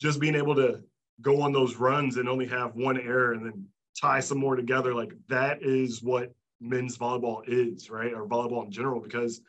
just 0.00 0.20
being 0.20 0.34
able 0.34 0.54
to 0.56 0.82
go 1.20 1.40
on 1.40 1.52
those 1.52 1.76
runs 1.76 2.16
and 2.16 2.28
only 2.28 2.46
have 2.46 2.74
one 2.74 3.00
error 3.00 3.32
and 3.32 3.46
then 3.46 3.66
tie 4.00 4.20
some 4.20 4.38
more 4.38 4.56
together, 4.56 4.94
like 4.94 5.12
that 5.28 5.62
is 5.62 6.02
what 6.02 6.32
men's 6.64 6.98
volleyball 6.98 7.42
is, 7.46 7.90
right? 7.90 8.12
Or 8.12 8.26
volleyball 8.26 8.64
in 8.64 8.70
general, 8.70 9.00
because 9.00 9.40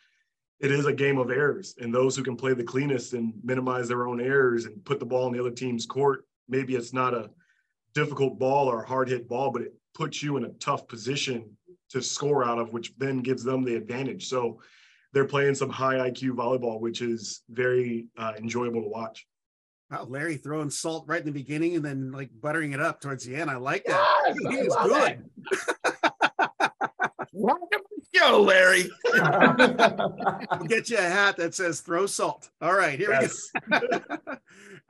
it 0.60 0.72
is 0.72 0.86
a 0.86 0.93
game 0.93 1.17
of 1.17 1.31
errors. 1.31 1.75
And 1.79 1.93
those 1.93 2.15
who 2.15 2.24
can 2.24 2.36
play 2.36 2.53
the 2.53 2.63
cleanest 2.63 3.13
and 3.13 3.34
minimize 3.43 3.88
their 3.88 4.07
own 4.07 4.22
errors 4.22 4.65
and 4.65 4.84
put 4.86 5.00
the 5.00 5.05
ball 5.05 5.27
in 5.27 5.34
the 5.34 5.39
other 5.39 5.51
team's 5.51 5.86
court, 5.86 6.25
maybe 6.48 6.75
it's 6.75 6.93
not 6.93 7.13
a 7.13 7.29
difficult 7.93 8.39
ball 8.39 8.67
or 8.67 8.84
a 8.84 8.88
hard 8.88 9.10
hit 9.10 9.27
ball, 9.27 9.51
but 9.51 9.62
it 9.62 9.74
puts 9.93 10.22
you 10.22 10.38
in 10.38 10.45
a 10.45 10.50
tough 10.53 10.88
position 10.88 11.50
to 11.89 12.01
score 12.01 12.43
out 12.43 12.60
of, 12.60 12.74
which 12.74 12.93
then 12.98 13.19
gives 13.19 13.43
them 13.43 13.63
the 13.63 13.75
advantage. 13.75 14.27
So 14.27 14.60
they're 15.13 15.25
playing 15.25 15.55
some 15.55 15.69
high 15.69 16.10
IQ 16.10 16.31
volleyball, 16.31 16.79
which 16.79 17.01
is 17.01 17.43
very 17.50 18.07
uh, 18.17 18.34
enjoyable 18.38 18.81
to 18.81 18.89
watch. 18.89 19.25
Wow, 19.91 20.05
Larry 20.10 20.38
throwing 20.38 20.69
salt 20.69 21.05
right 21.07 21.19
in 21.19 21.25
the 21.25 21.31
beginning 21.31 21.75
and 21.75 21.86
then 21.86 22.12
like 22.12 22.29
buttering 22.41 22.74
it 22.74 22.81
up 22.81 23.00
towards 23.00 23.24
the 23.24 23.36
end. 23.36 23.50
I 23.50 23.55
like 23.55 23.86
that. 23.86 24.24
Yes, 24.27 24.38
he 24.50 24.57
is 24.57 24.75
good. 24.75 25.29
Welcome 27.38 27.68
to 27.70 27.80
the 27.98 28.18
show, 28.18 28.42
Larry. 28.42 28.89
we'll 30.58 30.68
get 30.70 30.89
you 30.89 30.98
a 30.98 31.01
hat 31.01 31.36
that 31.36 31.54
says 31.54 31.82
throw 31.82 32.06
salt. 32.06 32.50
All 32.62 32.74
right, 32.74 32.98
here 32.98 33.12
yes. 33.12 33.50
we 33.54 33.77
go. 33.77 34.00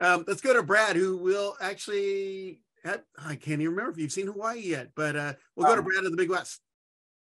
um, 0.00 0.24
let's 0.28 0.40
go 0.40 0.54
to 0.54 0.62
Brad, 0.62 0.94
who 0.94 1.16
will 1.16 1.56
actually 1.60 2.62
have, 2.84 3.02
I 3.18 3.34
can't 3.34 3.60
even 3.60 3.74
remember 3.74 3.90
if 3.90 3.98
you've 3.98 4.12
seen 4.12 4.28
Hawaii 4.28 4.60
yet, 4.60 4.90
but 4.94 5.16
uh, 5.16 5.32
we'll 5.56 5.66
go 5.66 5.72
um, 5.72 5.78
to 5.78 5.82
Brad 5.82 6.04
of 6.04 6.12
the 6.12 6.16
Big 6.16 6.30
West. 6.30 6.60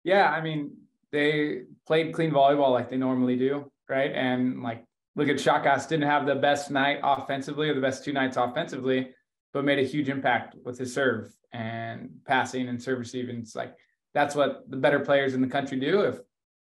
Yeah, 0.05 0.29
I 0.29 0.43
mean, 0.43 0.73
they 1.11 1.63
played 1.87 2.13
clean 2.13 2.31
volleyball 2.31 2.71
like 2.71 2.91
they 2.91 2.99
normally 2.99 3.37
do, 3.37 3.73
right? 3.89 4.13
And 4.13 4.63
like 4.63 4.85
look 5.17 5.31
at 5.31 5.37
Chakas 5.37 5.89
didn't 5.89 6.07
have 6.07 6.27
the 6.27 6.35
best 6.35 6.71
night 6.71 7.01
offensively 7.03 7.71
or 7.71 7.75
the 7.75 7.81
best 7.81 8.05
two 8.05 8.13
nights 8.13 8.37
offensively, 8.37 9.09
but 9.55 9.65
made 9.65 9.79
a 9.79 9.89
huge 9.89 10.11
impact 10.11 10.55
with 10.67 10.79
his 10.79 10.93
serve 10.93 11.33
and 11.55 12.11
passing 12.27 12.69
and 12.69 12.83
serve 12.83 12.99
receiving. 12.99 13.39
It's 13.39 13.57
like 13.57 13.75
that's 14.19 14.35
what 14.35 14.69
the 14.69 14.77
better 14.77 14.99
players 14.99 15.35
in 15.35 15.41
the 15.41 15.47
country 15.47 15.79
do. 15.79 16.01
If 16.01 16.19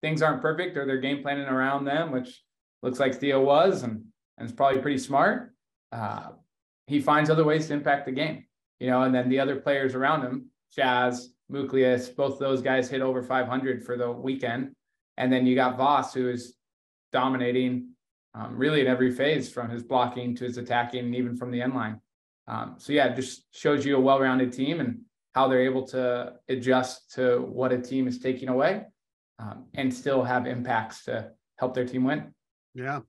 things 0.01 0.21
aren't 0.21 0.41
perfect 0.41 0.75
or 0.75 0.85
they're 0.85 0.99
game 0.99 1.21
planning 1.21 1.45
around 1.45 1.85
them, 1.85 2.11
which 2.11 2.43
looks 2.83 2.99
like 2.99 3.15
Theo 3.15 3.41
was 3.41 3.83
and, 3.83 4.03
and 4.37 4.49
it's 4.49 4.51
probably 4.51 4.81
pretty 4.81 4.97
smart, 4.97 5.53
uh, 5.93 6.31
he 6.87 6.99
finds 6.99 7.29
other 7.29 7.45
ways 7.45 7.67
to 7.67 7.73
impact 7.73 8.05
the 8.05 8.11
game, 8.11 8.43
you 8.81 8.89
know, 8.89 9.03
and 9.03 9.15
then 9.15 9.29
the 9.29 9.39
other 9.39 9.55
players 9.55 9.95
around 9.95 10.23
him, 10.23 10.47
Chaz, 10.77 11.27
Mouchlias, 11.49 12.13
both 12.13 12.37
those 12.37 12.61
guys 12.61 12.89
hit 12.89 12.99
over 12.99 13.23
500 13.23 13.81
for 13.81 13.95
the 13.95 14.11
weekend. 14.11 14.73
And 15.15 15.31
then 15.31 15.45
you 15.45 15.55
got 15.55 15.77
Voss, 15.77 16.13
who 16.13 16.27
is 16.27 16.53
dominating 17.13 17.91
um, 18.35 18.57
really 18.57 18.81
in 18.81 18.87
every 18.87 19.09
phase 19.09 19.49
from 19.49 19.69
his 19.69 19.83
blocking 19.83 20.35
to 20.35 20.43
his 20.43 20.57
attacking, 20.57 21.05
and 21.05 21.15
even 21.15 21.37
from 21.37 21.51
the 21.51 21.61
end 21.61 21.75
line. 21.75 22.01
Um, 22.49 22.75
so 22.77 22.91
yeah, 22.91 23.05
it 23.05 23.15
just 23.15 23.45
shows 23.51 23.85
you 23.85 23.95
a 23.95 24.01
well-rounded 24.01 24.51
team 24.51 24.81
and 24.81 24.99
how 25.37 25.47
they're 25.47 25.61
able 25.61 25.85
to 25.85 26.33
adjust 26.49 27.11
to 27.11 27.37
what 27.41 27.71
a 27.71 27.77
team 27.77 28.07
is 28.07 28.17
taking 28.17 28.49
away 28.49 28.83
um, 29.37 29.65
and 29.75 29.93
still 29.93 30.23
have 30.23 30.47
impacts 30.47 31.03
to 31.03 31.29
help 31.57 31.75
their 31.75 31.85
team 31.85 32.03
win. 32.03 32.33
Yeah. 32.73 33.01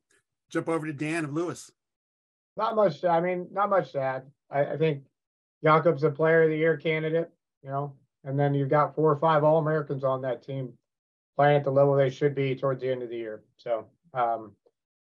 Jump 0.51 0.69
over 0.69 0.85
to 0.85 0.93
Dan 0.93 1.25
of 1.25 1.33
Lewis. 1.33 1.71
Not 2.55 2.77
much. 2.77 3.03
I 3.03 3.21
mean, 3.21 3.49
not 3.51 3.71
much 3.71 3.93
to 3.93 4.01
add. 4.01 4.25
I, 4.51 4.61
I 4.67 4.77
think 4.77 5.05
Jakob's 5.65 6.03
a 6.03 6.11
player 6.11 6.43
of 6.43 6.51
the 6.51 6.57
year 6.59 6.77
candidate, 6.77 7.31
you 7.63 7.71
know, 7.71 7.95
and 8.25 8.39
then 8.39 8.53
you've 8.53 8.69
got 8.69 8.95
four 8.95 9.11
or 9.11 9.19
five 9.19 9.43
All 9.43 9.57
Americans 9.57 10.05
on 10.05 10.21
that 10.21 10.43
team 10.43 10.75
playing 11.35 11.57
at 11.57 11.65
the 11.65 11.71
level 11.71 11.97
they 11.97 12.11
should 12.11 12.35
be 12.35 12.55
towards 12.55 12.83
the 12.83 12.93
end 12.93 13.03
of 13.03 13.09
the 13.09 13.17
year. 13.17 13.43
So, 13.57 13.87
um, 14.13 14.53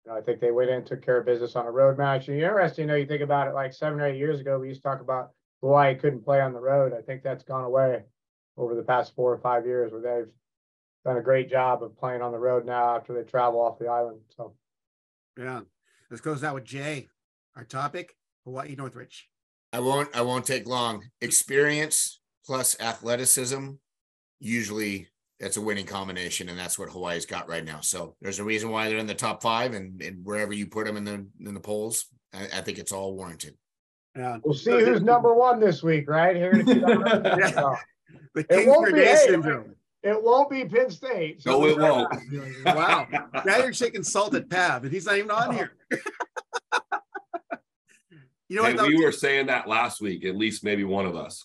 you 0.05 0.13
know, 0.13 0.19
I 0.19 0.21
think 0.21 0.41
they 0.41 0.51
went 0.51 0.69
in, 0.69 0.85
took 0.85 1.03
care 1.03 1.17
of 1.17 1.25
business 1.25 1.57
on 1.57 1.65
a 1.65 1.71
road 1.71 1.97
match. 1.97 2.29
And 2.29 2.37
interesting, 2.37 2.83
you 2.83 2.89
know, 2.89 2.95
you 2.95 3.07
think 3.07 3.23
about 3.23 3.49
it 3.49 3.55
like 3.55 3.73
seven 3.73 4.01
or 4.01 4.07
eight 4.07 4.19
years 4.19 4.39
ago, 4.39 4.59
we 4.59 4.69
used 4.69 4.83
to 4.83 4.89
talk 4.89 5.01
about 5.01 5.31
Hawaii 5.61 5.95
couldn't 5.95 6.25
play 6.25 6.41
on 6.41 6.53
the 6.53 6.61
road. 6.61 6.93
I 6.97 7.03
think 7.03 7.23
that's 7.23 7.45
gone 7.45 7.65
away 7.65 8.03
over 8.57 8.75
the 8.75 8.83
past 8.83 9.15
four 9.15 9.33
or 9.33 9.39
five 9.39 9.67
years 9.67 9.93
where 9.93 10.01
they've 10.01 10.33
done 11.05 11.19
a 11.19 11.23
great 11.23 11.51
job 11.51 11.83
of 11.83 11.99
playing 11.99 12.23
on 12.23 12.33
the 12.33 12.39
road 12.39 12.67
now 12.67 12.97
after 12.97 13.15
they 13.15 13.29
travel 13.29 13.61
off 13.61 13.79
the 13.79 13.87
island. 13.87 14.21
So, 14.37 14.55
yeah, 15.39 15.61
let's 16.11 16.21
close 16.21 16.45
out 16.45 16.55
with 16.55 16.65
Jay. 16.65 17.09
Our 17.57 17.65
topic: 17.65 18.17
Hawaii 18.45 18.75
Northridge. 18.77 19.29
I 19.73 19.81
won't. 19.81 20.15
I 20.15 20.23
won't 20.23 20.47
take 20.47 20.67
long. 20.67 21.03
Experience 21.21 22.21
plus 22.45 22.79
athleticism. 22.81 23.71
Usually, 24.39 25.09
that's 25.41 25.57
a 25.57 25.63
winning 25.63 25.87
combination, 25.87 26.49
and 26.49 26.59
that's 26.59 26.79
what 26.79 26.91
Hawaii's 26.91 27.27
got 27.27 27.49
right 27.49 27.65
now. 27.65 27.81
So 27.81 28.17
there's 28.21 28.39
a 28.39 28.45
reason 28.45 28.71
why 28.71 28.89
they're 28.89 28.99
in 28.99 29.07
the 29.07 29.15
top 29.15 29.43
five, 29.43 29.75
and, 29.75 30.01
and 30.03 30.25
wherever 30.25 30.53
you 30.53 30.67
put 30.67 30.87
them 30.87 30.97
in 30.97 31.05
the 31.05 31.27
in 31.41 31.55
the 31.55 31.61
polls, 31.61 32.07
I, 32.33 32.45
I 32.45 32.61
think 32.61 32.79
it's 32.79 32.93
all 32.93 33.15
warranted. 33.15 33.57
Yeah. 34.17 34.39
We'll 34.43 34.55
see 34.55 34.71
who's 34.71 35.03
number 35.03 35.35
one 35.35 35.61
this 35.61 35.83
week, 35.83 36.09
right? 36.09 36.35
Here 36.35 36.57
yeah. 36.67 37.77
The 38.35 38.45
King 38.45 39.17
syndrome. 39.17 39.77
It 40.03 40.23
won't 40.23 40.49
be 40.51 40.65
Penn 40.65 40.89
State. 40.89 41.43
So 41.43 41.51
no, 41.51 41.67
it 41.67 41.79
won't. 41.79 42.15
wow. 42.77 43.09
Now 43.45 43.57
you're 43.59 43.73
shaking 43.73 44.05
salt 44.05 44.35
at 44.37 44.49
Pav, 44.49 44.85
and 44.85 44.93
he's 44.93 45.05
not 45.05 45.17
even 45.17 45.33
on 45.33 45.53
here. 45.55 45.73
you 48.49 48.57
know 48.57 48.63
what? 48.63 48.87
we 48.87 49.03
were 49.03 49.11
saying 49.11 49.47
that 49.47 49.67
last 49.67 50.01
week, 50.01 50.25
at 50.25 50.37
least 50.37 50.63
maybe 50.63 50.85
one 50.85 51.07
of 51.07 51.17
us. 51.17 51.45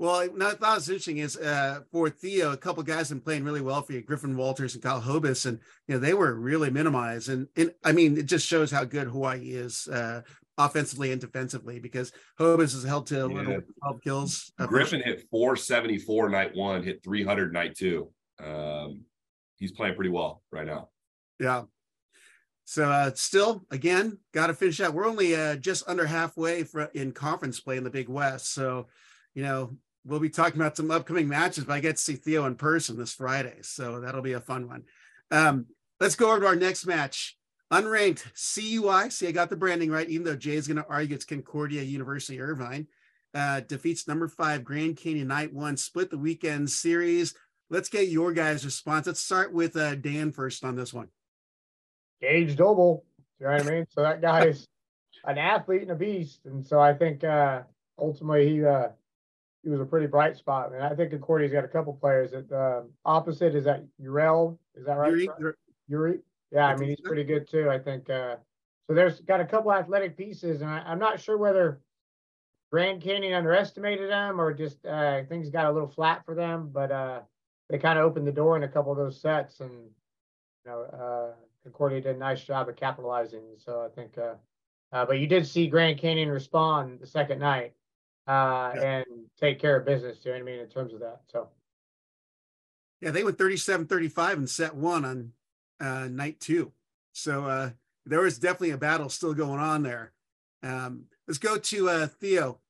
Well, 0.00 0.14
I 0.18 0.28
thought 0.28 0.76
was 0.76 0.88
interesting 0.88 1.18
is 1.18 1.36
uh, 1.36 1.80
for 1.92 2.08
Theo, 2.08 2.52
a 2.52 2.56
couple 2.56 2.82
guys 2.82 3.10
have 3.10 3.18
been 3.18 3.20
playing 3.22 3.44
really 3.44 3.60
well 3.60 3.82
for 3.82 3.92
you, 3.92 4.00
Griffin 4.00 4.34
Walters 4.34 4.72
and 4.72 4.82
Kyle 4.82 5.02
Hobus, 5.02 5.44
and 5.44 5.58
you 5.86 5.94
know 5.94 6.00
they 6.00 6.14
were 6.14 6.34
really 6.34 6.70
minimized. 6.70 7.28
And, 7.28 7.48
and 7.54 7.74
I 7.84 7.92
mean, 7.92 8.16
it 8.16 8.24
just 8.24 8.46
shows 8.46 8.70
how 8.70 8.84
good 8.84 9.08
Hawaii 9.08 9.50
is 9.50 9.86
uh, 9.88 10.22
offensively 10.56 11.12
and 11.12 11.20
defensively 11.20 11.80
because 11.80 12.12
Hobus 12.38 12.72
has 12.72 12.82
held 12.82 13.08
to 13.08 13.26
a 13.26 13.26
little 13.26 13.60
12 13.82 14.00
kills. 14.02 14.50
Griffin 14.68 15.02
hit 15.02 15.26
474 15.30 16.30
night 16.30 16.56
one, 16.56 16.82
hit 16.82 17.04
300 17.04 17.52
night 17.52 17.74
two. 17.74 18.08
Um, 18.42 19.02
he's 19.56 19.72
playing 19.72 19.96
pretty 19.96 20.10
well 20.10 20.42
right 20.50 20.66
now. 20.66 20.88
Yeah. 21.38 21.64
So 22.64 22.90
uh, 22.90 23.10
still, 23.12 23.66
again, 23.70 24.18
got 24.32 24.46
to 24.46 24.54
finish 24.54 24.80
out. 24.80 24.94
We're 24.94 25.06
only 25.06 25.36
uh, 25.36 25.56
just 25.56 25.86
under 25.86 26.06
halfway 26.06 26.62
for, 26.62 26.84
in 26.94 27.12
conference 27.12 27.60
play 27.60 27.76
in 27.76 27.84
the 27.84 27.90
Big 27.90 28.08
West. 28.08 28.54
So, 28.54 28.86
you 29.34 29.42
know, 29.42 29.76
we'll 30.04 30.20
be 30.20 30.30
talking 30.30 30.60
about 30.60 30.76
some 30.76 30.90
upcoming 30.90 31.28
matches, 31.28 31.64
but 31.64 31.74
I 31.74 31.80
get 31.80 31.96
to 31.96 32.02
see 32.02 32.14
Theo 32.14 32.46
in 32.46 32.54
person 32.54 32.96
this 32.96 33.14
Friday. 33.14 33.58
So 33.62 34.00
that'll 34.00 34.22
be 34.22 34.32
a 34.32 34.40
fun 34.40 34.68
one. 34.68 34.84
Um, 35.30 35.66
let's 36.00 36.14
go 36.14 36.30
over 36.30 36.40
to 36.40 36.46
our 36.46 36.56
next 36.56 36.86
match. 36.86 37.36
Unranked 37.72 38.24
CUI. 38.34 39.10
See, 39.10 39.28
I 39.28 39.32
got 39.32 39.48
the 39.48 39.56
branding 39.56 39.90
right, 39.90 40.08
even 40.08 40.24
though 40.24 40.36
Jay 40.36 40.54
is 40.54 40.66
going 40.66 40.78
to 40.78 40.88
argue 40.88 41.14
it's 41.14 41.24
Concordia 41.24 41.82
University 41.82 42.40
Irvine. 42.40 42.88
Uh, 43.32 43.60
defeats 43.60 44.08
number 44.08 44.26
five 44.26 44.64
Grand 44.64 44.96
Canyon 44.96 45.28
Night 45.28 45.52
One, 45.52 45.76
split 45.76 46.10
the 46.10 46.18
weekend 46.18 46.68
series. 46.68 47.34
Let's 47.68 47.88
get 47.88 48.08
your 48.08 48.32
guys' 48.32 48.64
response. 48.64 49.06
Let's 49.06 49.20
start 49.20 49.52
with 49.52 49.76
uh, 49.76 49.94
Dan 49.94 50.32
first 50.32 50.64
on 50.64 50.74
this 50.74 50.92
one. 50.92 51.08
Gage 52.20 52.56
Doble. 52.56 53.04
You 53.38 53.46
know 53.46 53.52
what 53.52 53.66
I 53.66 53.70
mean? 53.70 53.86
So 53.90 54.02
that 54.02 54.20
guy's 54.20 54.66
an 55.24 55.38
athlete 55.38 55.82
and 55.82 55.92
a 55.92 55.94
beast. 55.94 56.40
And 56.44 56.66
so 56.66 56.80
I 56.80 56.92
think 56.92 57.22
uh, 57.22 57.62
ultimately 57.96 58.48
he 58.48 58.64
uh, 58.64 58.88
he 59.62 59.68
was 59.68 59.80
a 59.80 59.84
pretty 59.84 60.06
bright 60.06 60.36
spot. 60.36 60.72
And 60.72 60.82
I 60.82 60.94
think 60.94 61.10
Concordia's 61.10 61.52
got 61.52 61.64
a 61.64 61.68
couple 61.68 61.92
players. 61.94 62.30
That 62.30 62.50
uh, 62.52 62.82
opposite 63.04 63.54
is 63.54 63.64
that 63.64 63.84
Urel. 64.02 64.58
Is 64.74 64.86
that 64.86 64.96
right? 64.96 65.12
Yuri. 65.12 65.54
Yuri. 65.88 66.18
Yeah, 66.50 66.66
I 66.66 66.76
mean 66.76 66.88
he's 66.88 67.00
pretty 67.00 67.24
good 67.24 67.48
too. 67.48 67.70
I 67.70 67.78
think. 67.78 68.08
Uh, 68.08 68.36
so 68.86 68.94
there's 68.94 69.20
got 69.20 69.40
a 69.40 69.44
couple 69.44 69.72
athletic 69.72 70.16
pieces, 70.16 70.62
and 70.62 70.70
I, 70.70 70.90
am 70.90 70.98
not 70.98 71.20
sure 71.20 71.38
whether 71.38 71.80
Grand 72.72 73.00
Canyon 73.00 73.34
underestimated 73.34 74.10
them 74.10 74.40
or 74.40 74.52
just 74.52 74.84
uh, 74.84 75.22
things 75.28 75.48
got 75.50 75.66
a 75.66 75.70
little 75.70 75.88
flat 75.88 76.24
for 76.24 76.34
them. 76.34 76.70
But 76.72 76.90
uh, 76.90 77.20
they 77.68 77.78
kind 77.78 77.98
of 77.98 78.04
opened 78.04 78.26
the 78.26 78.32
door 78.32 78.56
in 78.56 78.64
a 78.64 78.68
couple 78.68 78.90
of 78.90 78.98
those 78.98 79.20
sets, 79.20 79.60
and 79.60 79.70
you 79.70 80.70
know 80.70 80.82
uh, 80.82 81.34
Concordia 81.62 82.00
did 82.00 82.16
a 82.16 82.18
nice 82.18 82.42
job 82.42 82.68
of 82.68 82.76
capitalizing. 82.76 83.44
So 83.58 83.84
I 83.84 83.94
think. 83.94 84.16
Uh, 84.18 84.34
uh, 84.92 85.06
but 85.06 85.20
you 85.20 85.28
did 85.28 85.46
see 85.46 85.68
Grand 85.68 86.00
Canyon 86.00 86.28
respond 86.30 86.98
the 86.98 87.06
second 87.06 87.38
night 87.38 87.74
uh, 88.26 88.72
yeah. 88.74 88.82
and 88.82 89.06
take 89.38 89.58
care 89.58 89.76
of 89.76 89.86
business. 89.86 90.18
You 90.24 90.32
know 90.32 90.38
what 90.38 90.42
I 90.42 90.44
mean 90.44 90.60
in 90.60 90.68
terms 90.68 90.92
of 90.92 91.00
that. 91.00 91.20
So. 91.32 91.48
Yeah, 93.00 93.10
they 93.10 93.24
went 93.24 93.38
37 93.38 93.86
35 93.86 94.38
and 94.38 94.50
set 94.50 94.74
one 94.74 95.04
on 95.04 95.32
uh, 95.80 96.08
night 96.08 96.38
two. 96.40 96.72
So 97.12 97.46
uh, 97.46 97.70
there 98.06 98.20
was 98.20 98.38
definitely 98.38 98.70
a 98.70 98.78
battle 98.78 99.08
still 99.08 99.34
going 99.34 99.60
on 99.60 99.82
there. 99.82 100.12
Um, 100.62 101.04
let's 101.26 101.38
go 101.38 101.56
to 101.56 101.88
uh, 101.88 102.06
Theo. 102.06 102.60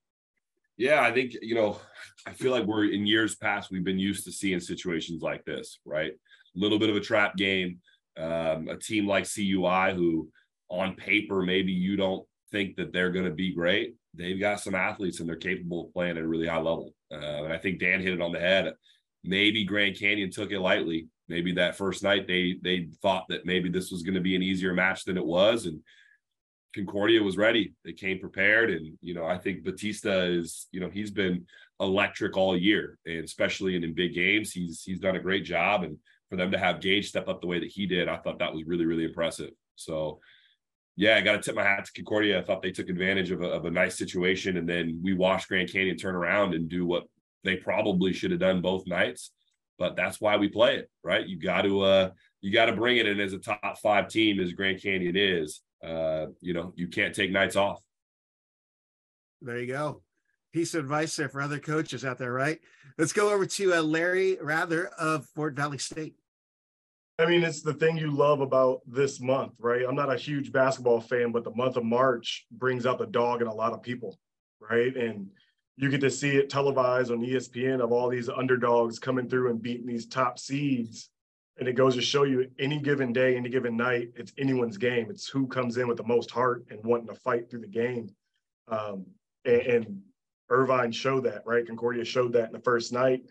Yeah, 0.76 1.02
I 1.02 1.12
think, 1.12 1.34
you 1.42 1.54
know, 1.54 1.78
I 2.26 2.32
feel 2.32 2.52
like 2.52 2.64
we're 2.64 2.90
in 2.90 3.06
years 3.06 3.34
past, 3.34 3.70
we've 3.70 3.84
been 3.84 3.98
used 3.98 4.24
to 4.24 4.32
seeing 4.32 4.60
situations 4.60 5.20
like 5.20 5.44
this, 5.44 5.78
right? 5.84 6.12
A 6.12 6.58
little 6.58 6.78
bit 6.78 6.88
of 6.88 6.96
a 6.96 7.00
trap 7.00 7.36
game. 7.36 7.80
Um, 8.16 8.68
a 8.68 8.76
team 8.76 9.06
like 9.06 9.30
CUI, 9.30 9.94
who 9.94 10.28
on 10.68 10.94
paper, 10.94 11.42
maybe 11.42 11.72
you 11.72 11.96
don't 11.96 12.26
think 12.50 12.76
that 12.76 12.92
they're 12.92 13.12
going 13.12 13.24
to 13.24 13.30
be 13.30 13.54
great. 13.54 13.94
They've 14.14 14.40
got 14.40 14.60
some 14.60 14.74
athletes 14.74 15.20
and 15.20 15.28
they're 15.28 15.36
capable 15.36 15.86
of 15.86 15.92
playing 15.92 16.16
at 16.16 16.22
a 16.22 16.28
really 16.28 16.46
high 16.46 16.56
level. 16.56 16.94
Uh, 17.12 17.44
and 17.44 17.52
I 17.52 17.58
think 17.58 17.78
Dan 17.78 18.00
hit 18.00 18.14
it 18.14 18.20
on 18.20 18.32
the 18.32 18.40
head. 18.40 18.72
Maybe 19.22 19.64
Grand 19.64 19.98
Canyon 19.98 20.30
took 20.30 20.50
it 20.50 20.60
lightly. 20.60 21.08
Maybe 21.28 21.52
that 21.52 21.76
first 21.76 22.02
night 22.02 22.26
they 22.26 22.56
they 22.62 22.88
thought 23.02 23.26
that 23.28 23.46
maybe 23.46 23.68
this 23.68 23.90
was 23.92 24.02
going 24.02 24.14
to 24.14 24.20
be 24.20 24.34
an 24.34 24.42
easier 24.42 24.74
match 24.74 25.04
than 25.04 25.16
it 25.16 25.24
was, 25.24 25.66
and 25.66 25.80
Concordia 26.74 27.22
was 27.22 27.36
ready. 27.36 27.72
They 27.84 27.92
came 27.92 28.18
prepared, 28.18 28.70
and 28.70 28.98
you 29.00 29.14
know 29.14 29.26
I 29.26 29.38
think 29.38 29.62
Batista 29.62 30.22
is 30.22 30.66
you 30.72 30.80
know 30.80 30.90
he's 30.90 31.12
been 31.12 31.46
electric 31.78 32.36
all 32.36 32.56
year, 32.56 32.98
and 33.06 33.24
especially 33.24 33.76
in, 33.76 33.84
in 33.84 33.94
big 33.94 34.14
games, 34.14 34.52
he's 34.52 34.82
he's 34.82 34.98
done 34.98 35.16
a 35.16 35.20
great 35.20 35.44
job. 35.44 35.84
And 35.84 35.98
for 36.28 36.36
them 36.36 36.50
to 36.50 36.58
have 36.58 36.80
Gage 36.80 37.08
step 37.08 37.28
up 37.28 37.40
the 37.40 37.46
way 37.46 37.60
that 37.60 37.70
he 37.70 37.86
did, 37.86 38.08
I 38.08 38.16
thought 38.16 38.40
that 38.40 38.52
was 38.52 38.64
really 38.66 38.86
really 38.86 39.04
impressive. 39.04 39.50
So 39.76 40.20
yeah, 41.00 41.16
I 41.16 41.22
got 41.22 41.32
to 41.32 41.38
tip 41.40 41.54
my 41.54 41.62
hat 41.62 41.86
to 41.86 41.92
Concordia. 41.94 42.38
I 42.38 42.42
thought 42.42 42.60
they 42.60 42.72
took 42.72 42.90
advantage 42.90 43.30
of 43.30 43.40
a, 43.40 43.46
of 43.46 43.64
a 43.64 43.70
nice 43.70 43.96
situation, 43.96 44.58
and 44.58 44.68
then 44.68 45.00
we 45.02 45.14
watched 45.14 45.48
Grand 45.48 45.72
Canyon 45.72 45.96
turn 45.96 46.14
around 46.14 46.52
and 46.52 46.68
do 46.68 46.84
what 46.84 47.04
they 47.42 47.56
probably 47.56 48.12
should 48.12 48.32
have 48.32 48.40
done 48.40 48.60
both 48.60 48.86
nights. 48.86 49.30
But 49.78 49.96
that's 49.96 50.20
why 50.20 50.36
we 50.36 50.48
play 50.48 50.76
it, 50.76 50.90
right? 51.02 51.26
You 51.26 51.38
got 51.38 51.62
to 51.62 51.80
uh, 51.80 52.10
you 52.42 52.52
got 52.52 52.66
to 52.66 52.74
bring 52.74 52.98
it. 52.98 53.06
And 53.06 53.18
as 53.18 53.32
a 53.32 53.38
top 53.38 53.78
five 53.82 54.08
team 54.08 54.40
as 54.40 54.52
Grand 54.52 54.82
Canyon 54.82 55.16
is, 55.16 55.62
uh, 55.82 56.26
you 56.42 56.52
know, 56.52 56.74
you 56.76 56.86
can't 56.86 57.14
take 57.14 57.32
nights 57.32 57.56
off. 57.56 57.80
There 59.40 59.58
you 59.58 59.68
go. 59.68 60.02
Piece 60.52 60.74
of 60.74 60.84
advice 60.84 61.16
there 61.16 61.30
for 61.30 61.40
other 61.40 61.58
coaches 61.58 62.04
out 62.04 62.18
there, 62.18 62.34
right? 62.34 62.58
Let's 62.98 63.14
go 63.14 63.32
over 63.32 63.46
to 63.46 63.72
uh, 63.72 63.80
Larry 63.80 64.36
Wraither 64.38 64.88
of 64.98 65.24
Fort 65.34 65.54
Valley 65.54 65.78
State. 65.78 66.19
I 67.20 67.26
mean, 67.26 67.42
it's 67.42 67.62
the 67.62 67.74
thing 67.74 67.96
you 67.96 68.10
love 68.10 68.40
about 68.40 68.80
this 68.86 69.20
month, 69.20 69.52
right? 69.58 69.84
I'm 69.86 69.94
not 69.94 70.12
a 70.12 70.16
huge 70.16 70.52
basketball 70.52 71.00
fan, 71.00 71.32
but 71.32 71.44
the 71.44 71.54
month 71.54 71.76
of 71.76 71.84
March 71.84 72.46
brings 72.50 72.86
out 72.86 72.98
the 72.98 73.06
dog 73.06 73.42
in 73.42 73.46
a 73.46 73.54
lot 73.54 73.72
of 73.72 73.82
people, 73.82 74.18
right? 74.60 74.96
And 74.96 75.28
you 75.76 75.90
get 75.90 76.00
to 76.00 76.10
see 76.10 76.36
it 76.36 76.50
televised 76.50 77.10
on 77.10 77.20
ESPN 77.20 77.80
of 77.80 77.92
all 77.92 78.08
these 78.08 78.28
underdogs 78.28 78.98
coming 78.98 79.28
through 79.28 79.50
and 79.50 79.62
beating 79.62 79.86
these 79.86 80.06
top 80.06 80.38
seeds 80.38 81.10
and 81.60 81.68
it 81.68 81.74
goes 81.74 81.94
to 81.94 82.00
show 82.00 82.22
you 82.22 82.50
any 82.58 82.78
given 82.78 83.12
day, 83.12 83.36
any 83.36 83.50
given 83.50 83.76
night, 83.76 84.08
it's 84.16 84.32
anyone's 84.38 84.78
game. 84.78 85.08
It's 85.10 85.28
who 85.28 85.46
comes 85.46 85.76
in 85.76 85.86
with 85.86 85.98
the 85.98 86.04
most 86.04 86.30
heart 86.30 86.64
and 86.70 86.82
wanting 86.82 87.08
to 87.08 87.14
fight 87.14 87.50
through 87.50 87.60
the 87.60 87.66
game. 87.66 88.08
Um, 88.68 89.04
and, 89.44 89.60
and 89.60 90.02
Irvine 90.48 90.90
showed 90.90 91.24
that, 91.24 91.42
right? 91.44 91.66
Concordia 91.66 92.02
showed 92.02 92.32
that 92.32 92.46
in 92.46 92.52
the 92.52 92.60
first 92.60 92.94
night. 92.94 93.24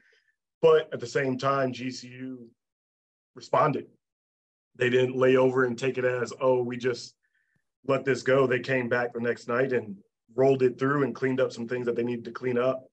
But 0.62 0.93
at 0.93 1.00
the 1.00 1.08
same 1.08 1.39
time, 1.39 1.74
GCU 1.74 2.38
responded. 3.39 3.86
They 4.75 4.89
didn't 4.89 5.15
lay 5.15 5.38
over 5.38 5.63
and 5.63 5.77
take 5.77 5.98
it 5.98 6.03
as, 6.03 6.34
oh, 6.41 6.62
we 6.62 6.75
just 6.75 7.15
let 7.88 8.03
this 8.03 8.22
go. 8.22 8.46
They 8.46 8.60
came 8.60 8.89
back 8.89 9.13
the 9.13 9.22
next 9.22 9.48
night 9.48 9.72
and 9.72 9.96
rolled 10.36 10.62
it 10.62 10.77
through 10.77 11.03
and 11.03 11.15
cleaned 11.15 11.39
up 11.39 11.53
some 11.53 11.67
things 11.67 11.86
that 11.86 11.96
they 11.96 12.03
needed 12.03 12.25
to 12.25 12.31
clean 12.31 12.58
up 12.58 12.86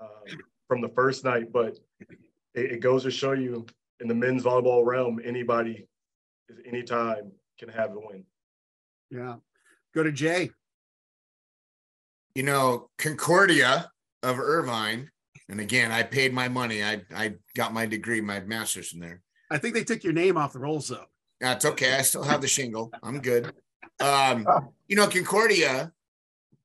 um, 0.00 0.38
from 0.68 0.82
the 0.82 0.90
first 0.90 1.24
night. 1.24 1.52
But 1.52 1.78
it, 2.54 2.72
it 2.72 2.80
goes 2.80 3.02
to 3.04 3.10
show 3.10 3.32
you 3.32 3.64
in 4.00 4.08
the 4.08 4.14
men's 4.14 4.42
volleyball 4.42 4.84
realm, 4.84 5.20
anybody 5.24 5.86
is 6.50 6.58
anytime 6.66 7.32
can 7.58 7.70
have 7.70 7.92
a 7.92 7.98
win. 7.98 8.24
Yeah. 9.10 9.36
Go 9.94 10.02
to 10.02 10.12
Jay. 10.12 10.50
You 12.34 12.42
know, 12.42 12.90
Concordia 12.98 13.90
of 14.22 14.38
Irvine, 14.38 15.10
and 15.48 15.60
again, 15.60 15.92
I 15.92 16.02
paid 16.02 16.32
my 16.32 16.48
money. 16.48 16.82
I 16.82 17.02
I 17.14 17.34
got 17.54 17.72
my 17.72 17.86
degree, 17.86 18.20
my 18.20 18.40
master's 18.40 18.90
from 18.90 19.00
there. 19.00 19.20
I 19.54 19.58
think 19.58 19.74
they 19.74 19.84
took 19.84 20.02
your 20.02 20.12
name 20.12 20.36
off 20.36 20.52
the 20.52 20.58
rolls 20.58 20.88
though. 20.88 21.04
That's 21.40 21.64
okay. 21.64 21.94
I 21.94 22.02
still 22.02 22.24
have 22.24 22.40
the 22.40 22.48
shingle. 22.48 22.90
I'm 23.04 23.20
good. 23.20 23.52
Um, 24.00 24.44
you 24.88 24.96
know, 24.96 25.06
Concordia 25.06 25.92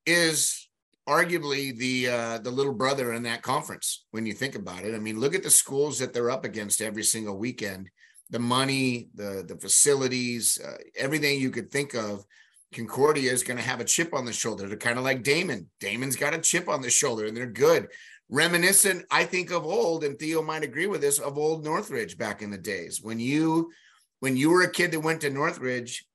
is 0.07 0.67
arguably 1.07 1.77
the 1.77 2.07
uh, 2.07 2.37
the 2.39 2.49
little 2.49 2.73
brother 2.73 3.13
in 3.13 3.21
that 3.23 3.43
conference 3.43 4.05
when 4.09 4.25
you 4.25 4.33
think 4.33 4.55
about 4.55 4.85
it. 4.85 4.95
I 4.95 4.97
mean, 4.97 5.19
look 5.19 5.35
at 5.35 5.43
the 5.43 5.51
schools 5.51 5.99
that 5.99 6.13
they're 6.13 6.31
up 6.31 6.45
against 6.45 6.81
every 6.81 7.03
single 7.03 7.37
weekend. 7.37 7.89
The 8.31 8.39
money, 8.39 9.09
the 9.13 9.45
the 9.47 9.57
facilities, 9.57 10.59
uh, 10.59 10.77
everything 10.97 11.39
you 11.39 11.51
could 11.51 11.69
think 11.69 11.93
of. 11.93 12.25
Concordia 12.73 13.31
is 13.31 13.43
going 13.43 13.57
to 13.57 13.63
have 13.63 13.81
a 13.81 13.85
chip 13.85 14.13
on 14.15 14.25
the 14.25 14.33
shoulder. 14.33 14.67
They're 14.67 14.77
kind 14.77 14.97
of 14.97 15.03
like 15.03 15.23
Damon. 15.23 15.69
Damon's 15.79 16.15
got 16.15 16.35
a 16.35 16.39
chip 16.39 16.67
on 16.67 16.81
the 16.81 16.89
shoulder, 16.89 17.25
and 17.25 17.37
they're 17.37 17.47
good. 17.47 17.87
Reminiscent, 18.29 19.05
I 19.09 19.25
think, 19.25 19.51
of 19.51 19.65
old, 19.65 20.03
and 20.03 20.17
Theo 20.17 20.41
might 20.41 20.63
agree 20.63 20.87
with 20.87 21.01
this, 21.01 21.19
of 21.19 21.37
old 21.37 21.63
Northridge 21.63 22.17
back 22.17 22.41
in 22.41 22.51
the 22.51 22.57
days 22.57 23.01
when 23.01 23.19
you 23.19 23.71
when 24.19 24.37
you 24.37 24.49
were 24.49 24.63
a 24.63 24.71
kid 24.71 24.91
that 24.91 24.99
went 24.99 25.21
to 25.21 25.29
Northridge. 25.29 26.05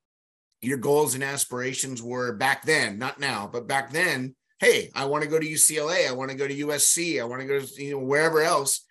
Your 0.60 0.78
goals 0.78 1.14
and 1.14 1.22
aspirations 1.22 2.02
were 2.02 2.32
back 2.32 2.64
then, 2.64 2.98
not 2.98 3.20
now, 3.20 3.50
but 3.52 3.66
back 3.66 3.90
then 3.90 4.34
hey, 4.64 4.90
I 4.94 5.04
want 5.04 5.22
to 5.22 5.28
go 5.28 5.38
to 5.38 5.46
UCLA, 5.46 6.08
I 6.08 6.12
want 6.12 6.30
to 6.30 6.36
go 6.36 6.48
to 6.48 6.54
USC, 6.54 7.20
I 7.20 7.24
want 7.24 7.42
to 7.42 7.46
go 7.46 7.60
to 7.60 7.82
you 7.82 7.92
know, 7.92 7.98
wherever 7.98 8.40
else. 8.40 8.84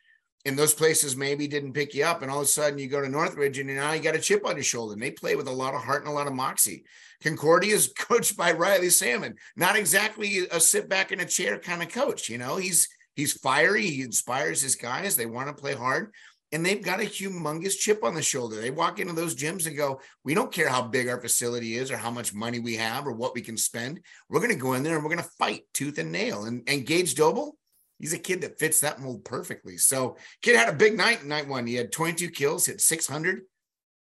And 0.46 0.60
those 0.60 0.74
places 0.74 1.16
maybe 1.16 1.48
didn't 1.48 1.72
pick 1.72 1.96
you 1.96 2.04
up. 2.04 2.22
And 2.22 2.30
all 2.30 2.40
of 2.40 2.44
a 2.44 2.48
sudden 2.48 2.78
you 2.78 2.88
go 2.88 3.02
to 3.02 3.08
Northridge 3.08 3.60
and 3.60 3.74
now 3.74 3.94
you 3.94 4.02
got 4.02 4.16
a 4.16 4.20
chip 4.20 4.46
on 4.46 4.56
your 4.56 4.64
shoulder. 4.64 4.94
And 4.94 5.02
they 5.02 5.12
play 5.12 5.38
with 5.38 5.48
a 5.48 5.52
lot 5.52 5.74
of 5.74 5.82
heart 5.82 6.02
and 6.02 6.12
a 6.12 6.14
lot 6.14 6.28
of 6.28 6.34
moxie. 6.34 6.84
Concordia 7.24 7.74
is 7.74 7.94
coached 7.98 8.36
by 8.36 8.52
Riley 8.52 8.90
Salmon, 8.90 9.36
not 9.56 9.78
exactly 9.78 10.40
a 10.52 10.60
sit 10.60 10.90
back 10.90 11.14
in 11.14 11.22
a 11.22 11.26
chair 11.26 11.60
kind 11.60 11.82
of 11.82 11.90
coach. 11.90 12.30
You 12.30 12.40
know, 12.40 12.58
he's 12.58 12.90
he's 13.16 13.34
fiery, 13.34 13.88
he 13.88 14.02
inspires 14.02 14.62
his 14.62 14.76
guys. 14.76 15.16
They 15.16 15.26
want 15.26 15.48
to 15.48 15.54
play 15.54 15.74
hard 15.74 16.12
and 16.54 16.64
they've 16.64 16.84
got 16.84 17.02
a 17.02 17.04
humongous 17.04 17.80
chip 17.80 18.04
on 18.04 18.14
the 18.14 18.22
shoulder. 18.22 18.62
They 18.62 18.70
walk 18.70 19.00
into 19.00 19.14
those 19.14 19.36
gyms 19.36 19.66
and 19.66 19.76
go, 19.76 20.00
We 20.24 20.36
don't 20.36 20.52
care 20.52 20.70
how 20.70 20.84
big 20.84 21.10
our 21.10 21.20
facility 21.20 21.76
is 21.76 21.90
or 21.90 21.98
how 21.98 22.12
much 22.12 22.34
money 22.34 22.60
we 22.60 22.76
have 22.76 23.08
or 23.08 23.12
what 23.12 23.34
we 23.34 23.42
can 23.42 23.58
spend. 23.58 24.00
We're 24.30 24.40
going 24.40 24.52
to 24.52 24.56
go 24.56 24.74
in 24.74 24.84
there 24.84 24.94
and 24.94 25.04
we're 25.04 25.10
going 25.10 25.24
to 25.24 25.32
fight 25.40 25.64
tooth 25.74 25.98
and 25.98 26.12
nail. 26.12 26.46
And, 26.46 26.62
and 26.68 26.86
Gage 26.86 27.16
Doble, 27.16 27.58
he's 27.98 28.14
a 28.14 28.20
kid 28.20 28.42
that 28.42 28.60
fits 28.60 28.82
that 28.82 29.02
mold 29.02 29.26
perfectly. 29.26 29.78
So, 29.78 30.16
kid 30.44 30.56
had 30.56 30.70
a 30.70 30.78
big 30.78 30.96
night 30.96 31.24
in 31.24 31.28
night 31.28 31.48
one. 31.48 31.66
He 31.66 31.74
had 31.74 31.92
22 31.92 32.30
kills, 32.30 32.68
hit 32.68 32.82
600. 32.82 33.42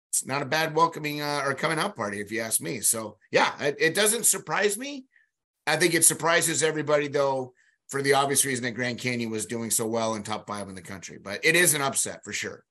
It's 0.09 0.25
not 0.25 0.41
a 0.41 0.45
bad 0.45 0.75
welcoming 0.75 1.21
uh, 1.21 1.43
or 1.45 1.53
coming 1.53 1.77
out 1.77 1.95
party, 1.95 2.19
if 2.21 2.31
you 2.31 2.41
ask 2.41 2.59
me. 2.59 2.79
So, 2.79 3.17
yeah, 3.31 3.51
it, 3.61 3.75
it 3.79 3.95
doesn't 3.95 4.25
surprise 4.25 4.79
me. 4.79 5.05
I 5.67 5.75
think 5.75 5.93
it 5.93 6.03
surprises 6.03 6.63
everybody, 6.63 7.07
though 7.07 7.53
for 7.91 8.01
the 8.01 8.13
obvious 8.13 8.45
reason 8.45 8.63
that 8.63 8.71
Grand 8.71 8.97
Canyon 8.97 9.29
was 9.29 9.45
doing 9.45 9.69
so 9.69 9.85
well 9.85 10.15
in 10.15 10.23
top 10.23 10.47
five 10.47 10.69
in 10.69 10.75
the 10.75 10.81
country. 10.81 11.19
But 11.21 11.43
it 11.43 11.55
is 11.55 11.73
an 11.73 11.81
upset 11.81 12.23
for 12.23 12.31
sure. 12.31 12.63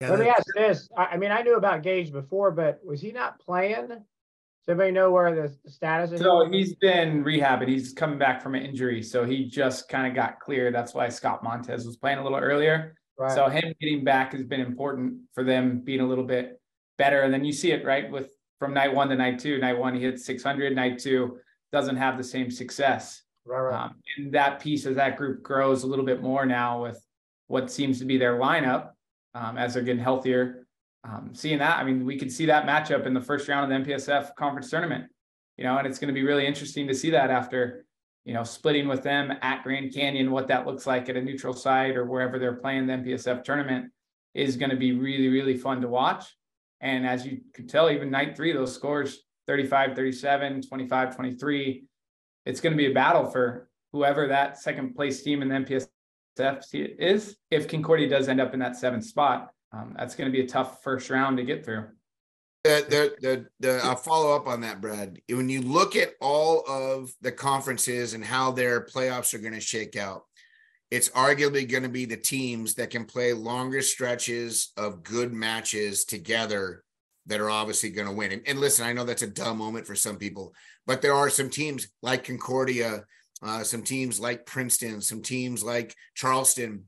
Yeah, 0.00 0.10
Let 0.10 0.20
me 0.20 0.28
ask 0.28 0.46
this. 0.54 0.88
I 0.96 1.16
mean, 1.16 1.32
I 1.32 1.42
knew 1.42 1.56
about 1.56 1.82
Gage 1.82 2.12
before, 2.12 2.50
but 2.50 2.80
was 2.84 3.00
he 3.00 3.12
not 3.12 3.40
playing? 3.40 3.88
Does 3.88 4.68
anybody 4.68 4.92
know 4.92 5.10
where 5.10 5.34
the 5.34 5.70
status 5.70 6.12
is? 6.12 6.20
So 6.20 6.48
he's 6.50 6.74
been 6.74 7.24
rehabbing. 7.24 7.68
He's 7.68 7.92
coming 7.92 8.18
back 8.18 8.42
from 8.42 8.54
an 8.54 8.62
injury. 8.62 9.02
So 9.02 9.24
he 9.24 9.46
just 9.46 9.88
kind 9.88 10.06
of 10.06 10.14
got 10.14 10.38
clear. 10.38 10.70
That's 10.70 10.92
why 10.92 11.08
Scott 11.08 11.42
Montez 11.42 11.86
was 11.86 11.96
playing 11.96 12.18
a 12.18 12.22
little 12.22 12.38
earlier. 12.38 12.94
Right. 13.18 13.32
So 13.32 13.48
him 13.48 13.72
getting 13.80 14.04
back 14.04 14.32
has 14.32 14.44
been 14.44 14.60
important 14.60 15.14
for 15.34 15.44
them 15.44 15.80
being 15.80 16.00
a 16.00 16.06
little 16.06 16.24
bit 16.24 16.60
better. 16.98 17.22
And 17.22 17.32
then 17.32 17.44
you 17.44 17.52
see 17.52 17.72
it 17.72 17.84
right 17.84 18.10
with 18.10 18.30
from 18.58 18.74
night 18.74 18.94
one 18.94 19.08
to 19.08 19.16
night 19.16 19.38
two. 19.38 19.58
Night 19.58 19.78
one, 19.78 19.94
he 19.94 20.02
hit 20.02 20.20
600. 20.20 20.76
Night 20.76 20.98
two 20.98 21.38
doesn't 21.72 21.96
have 21.96 22.18
the 22.18 22.24
same 22.24 22.50
success. 22.50 23.21
Right, 23.44 23.60
right. 23.60 23.84
Um, 23.84 23.94
and 24.16 24.32
that 24.32 24.60
piece 24.60 24.86
as 24.86 24.96
that 24.96 25.16
group 25.16 25.42
grows 25.42 25.82
a 25.82 25.86
little 25.86 26.04
bit 26.04 26.22
more 26.22 26.46
now 26.46 26.82
with 26.82 27.04
what 27.48 27.70
seems 27.70 27.98
to 27.98 28.04
be 28.04 28.16
their 28.16 28.38
lineup 28.38 28.90
um, 29.34 29.58
as 29.58 29.74
they're 29.74 29.82
getting 29.82 30.02
healthier. 30.02 30.66
Um, 31.04 31.30
seeing 31.34 31.58
that, 31.58 31.78
I 31.78 31.84
mean, 31.84 32.06
we 32.06 32.16
could 32.16 32.30
see 32.30 32.46
that 32.46 32.66
matchup 32.66 33.06
in 33.06 33.14
the 33.14 33.20
first 33.20 33.48
round 33.48 33.70
of 33.70 33.84
the 33.84 33.90
MPSF 33.92 34.36
conference 34.36 34.70
tournament, 34.70 35.10
you 35.56 35.64
know, 35.64 35.76
and 35.76 35.86
it's 35.86 35.98
going 35.98 36.08
to 36.08 36.14
be 36.14 36.22
really 36.22 36.46
interesting 36.46 36.86
to 36.86 36.94
see 36.94 37.10
that 37.10 37.30
after, 37.30 37.84
you 38.24 38.32
know, 38.32 38.44
splitting 38.44 38.86
with 38.86 39.02
them 39.02 39.32
at 39.42 39.64
Grand 39.64 39.92
Canyon, 39.92 40.30
what 40.30 40.46
that 40.46 40.64
looks 40.64 40.86
like 40.86 41.08
at 41.08 41.16
a 41.16 41.20
neutral 41.20 41.54
site 41.54 41.96
or 41.96 42.04
wherever 42.06 42.38
they're 42.38 42.54
playing 42.54 42.86
the 42.86 42.92
MPSF 42.92 43.42
tournament 43.42 43.90
is 44.34 44.56
going 44.56 44.70
to 44.70 44.76
be 44.76 44.92
really, 44.92 45.28
really 45.28 45.56
fun 45.56 45.80
to 45.80 45.88
watch. 45.88 46.24
And 46.80 47.04
as 47.04 47.26
you 47.26 47.40
could 47.52 47.68
tell, 47.68 47.90
even 47.90 48.10
night 48.10 48.36
three, 48.36 48.52
those 48.52 48.72
scores 48.74 49.24
35, 49.48 49.96
37, 49.96 50.62
25, 50.62 51.16
23, 51.16 51.84
it's 52.46 52.60
going 52.60 52.72
to 52.72 52.76
be 52.76 52.90
a 52.90 52.94
battle 52.94 53.26
for 53.26 53.68
whoever 53.92 54.28
that 54.28 54.58
second 54.58 54.94
place 54.94 55.22
team 55.22 55.42
in 55.42 55.48
the 55.48 55.54
MPSF 55.54 56.96
is. 56.98 57.36
If 57.50 57.68
Concordia 57.68 58.08
does 58.08 58.28
end 58.28 58.40
up 58.40 58.54
in 58.54 58.60
that 58.60 58.76
seventh 58.76 59.04
spot, 59.04 59.50
um, 59.72 59.94
that's 59.96 60.14
going 60.14 60.30
to 60.30 60.36
be 60.36 60.44
a 60.44 60.48
tough 60.48 60.82
first 60.82 61.10
round 61.10 61.36
to 61.38 61.44
get 61.44 61.64
through. 61.64 61.86
The, 62.64 62.86
the, 63.20 63.28
the, 63.28 63.46
the, 63.58 63.80
I'll 63.82 63.96
follow 63.96 64.36
up 64.36 64.46
on 64.46 64.60
that, 64.60 64.80
Brad. 64.80 65.20
When 65.28 65.48
you 65.48 65.62
look 65.62 65.96
at 65.96 66.14
all 66.20 66.62
of 66.68 67.12
the 67.20 67.32
conferences 67.32 68.14
and 68.14 68.24
how 68.24 68.52
their 68.52 68.84
playoffs 68.84 69.34
are 69.34 69.38
going 69.38 69.54
to 69.54 69.60
shake 69.60 69.96
out, 69.96 70.22
it's 70.90 71.08
arguably 71.08 71.68
going 71.68 71.82
to 71.82 71.88
be 71.88 72.04
the 72.04 72.16
teams 72.16 72.74
that 72.74 72.90
can 72.90 73.04
play 73.04 73.32
longer 73.32 73.82
stretches 73.82 74.72
of 74.76 75.02
good 75.02 75.32
matches 75.32 76.04
together 76.04 76.84
that 77.26 77.40
are 77.40 77.50
obviously 77.50 77.90
going 77.90 78.08
to 78.08 78.14
win. 78.14 78.32
And, 78.32 78.42
and, 78.46 78.58
listen, 78.58 78.86
I 78.86 78.92
know 78.92 79.04
that's 79.04 79.22
a 79.22 79.28
dumb 79.28 79.58
moment 79.58 79.86
for 79.86 79.94
some 79.94 80.16
people, 80.16 80.54
but 80.86 81.02
there 81.02 81.14
are 81.14 81.30
some 81.30 81.50
teams 81.50 81.88
like 82.02 82.24
Concordia, 82.24 83.04
uh, 83.42 83.62
some 83.62 83.82
teams 83.82 84.18
like 84.18 84.46
Princeton, 84.46 85.00
some 85.00 85.22
teams 85.22 85.62
like 85.62 85.94
Charleston 86.14 86.84